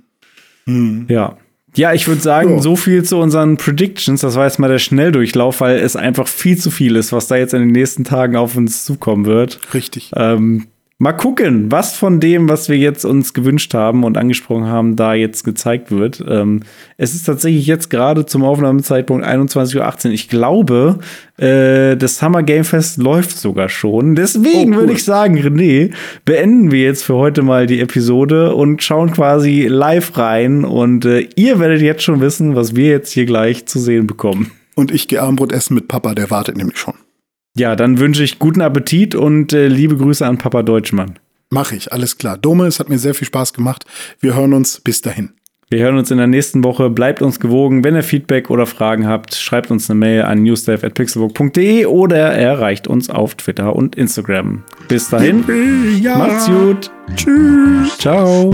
Hm. 0.66 1.06
Ja. 1.10 1.38
Ja, 1.76 1.94
ich 1.94 2.08
würde 2.08 2.22
sagen, 2.22 2.52
jo. 2.52 2.60
so 2.60 2.76
viel 2.76 3.04
zu 3.04 3.18
unseren 3.18 3.58
Predictions. 3.58 4.22
Das 4.22 4.36
war 4.36 4.46
jetzt 4.46 4.60
mal 4.60 4.70
der 4.70 4.80
Schnelldurchlauf, 4.80 5.62
weil 5.62 5.78
es 5.78 5.96
einfach 5.96 6.28
viel 6.28 6.58
zu 6.58 6.72
viel 6.72 6.96
ist, 6.96 7.12
was 7.12 7.28
da 7.28 7.36
jetzt 7.36 7.54
in 7.54 7.60
den 7.60 7.72
nächsten 7.72 8.04
Tagen 8.06 8.36
auf 8.38 8.56
uns 8.56 8.86
zukommen 8.86 9.26
wird. 9.26 9.60
Richtig. 9.74 10.12
Ähm, 10.16 10.68
Mal 11.00 11.14
gucken, 11.14 11.72
was 11.72 11.96
von 11.96 12.20
dem, 12.20 12.50
was 12.50 12.70
wir 12.70 12.78
jetzt 12.78 13.06
uns 13.06 13.36
gewünscht 13.36 13.72
haben 13.76 14.04
und 14.04 14.18
angesprochen 14.18 14.66
haben, 14.66 14.96
da 14.96 15.14
jetzt 15.14 15.44
gezeigt 15.44 15.92
wird. 15.92 16.26
Ähm, 16.28 16.62
es 16.98 17.14
ist 17.14 17.26
tatsächlich 17.26 17.68
jetzt 17.68 17.92
gerade 17.92 18.26
zum 18.26 18.44
Aufnahmezeitpunkt 18.44 19.24
21.18 19.24 20.08
Uhr. 20.08 20.14
Ich 20.14 20.28
glaube, 20.28 20.98
äh, 21.38 21.96
das 21.98 22.18
Summer 22.18 22.42
Game 22.42 22.64
Fest 22.64 22.98
läuft 22.98 23.38
sogar 23.38 23.70
schon. 23.70 24.16
Deswegen 24.16 24.74
oh, 24.74 24.78
cool. 24.78 24.82
würde 24.82 24.94
ich 24.94 25.04
sagen, 25.04 25.38
René, 25.38 25.92
beenden 26.26 26.72
wir 26.72 26.82
jetzt 26.82 27.04
für 27.04 27.14
heute 27.14 27.44
mal 27.44 27.68
die 27.68 27.80
Episode 27.80 28.56
und 28.56 28.82
schauen 28.82 29.12
quasi 29.12 29.68
live 29.68 30.18
rein. 30.18 30.66
Und 30.66 31.06
äh, 31.06 31.30
ihr 31.36 31.60
werdet 31.60 31.84
jetzt 31.84 32.02
schon 32.02 32.22
wissen, 32.22 32.56
was 32.56 32.76
wir 32.76 32.88
jetzt 32.88 33.12
hier 33.12 33.28
gleich 33.28 33.68
zu 33.68 33.78
sehen 33.78 34.08
bekommen. 34.08 34.50
Und 34.74 34.92
ich 34.92 35.08
gehe 35.08 35.22
Armbrot 35.22 35.52
essen 35.52 35.76
mit 35.76 35.88
Papa, 35.88 36.16
der 36.16 36.32
wartet 36.32 36.58
nämlich 36.58 36.80
schon. 36.80 36.96
Ja, 37.58 37.76
dann 37.76 37.98
wünsche 37.98 38.24
ich 38.24 38.38
guten 38.38 38.62
Appetit 38.62 39.16
und 39.16 39.52
äh, 39.52 39.68
liebe 39.68 39.98
Grüße 39.98 40.26
an 40.26 40.38
Papa 40.38 40.62
Deutschmann. 40.62 41.18
Mache 41.50 41.76
ich, 41.76 41.92
alles 41.92 42.18
klar. 42.18 42.38
Dome, 42.38 42.68
es 42.68 42.80
hat 42.80 42.90
mir 42.90 43.00
sehr 43.00 43.16
viel 43.16 43.28
Spaß 43.28 43.54
gemacht. 43.54 43.86
Wir 44.20 44.36
hören 44.36 44.54
uns 44.54 44.80
bis 44.82 45.02
dahin. 45.02 45.32
Wir 45.70 45.80
hören 45.80 45.98
uns 45.98 46.12
in 46.12 46.18
der 46.18 46.28
nächsten 46.28 46.64
Woche. 46.64 46.90
Bleibt 46.90 47.22
uns 47.22 47.40
gewogen. 47.40 47.84
Wenn 47.84 47.96
ihr 47.96 48.04
Feedback 48.04 48.50
oder 48.50 48.66
Fragen 48.66 49.08
habt, 49.08 49.36
schreibt 49.36 49.72
uns 49.72 49.90
eine 49.90 50.00
Mail 50.00 50.22
an 50.22 50.44
newsdev.pixelbook.de 50.44 51.86
oder 51.88 52.18
erreicht 52.18 52.88
uns 52.88 53.10
auf 53.10 53.36
Twitter 53.36 53.76
und 53.76 53.96
Instagram. 53.96 54.64
Bis 54.88 55.10
dahin. 55.10 55.44
Ja. 56.02 56.18
Macht's 56.18 56.48
gut. 56.48 56.92
Tschüss. 57.16 57.98
Ciao. 57.98 58.54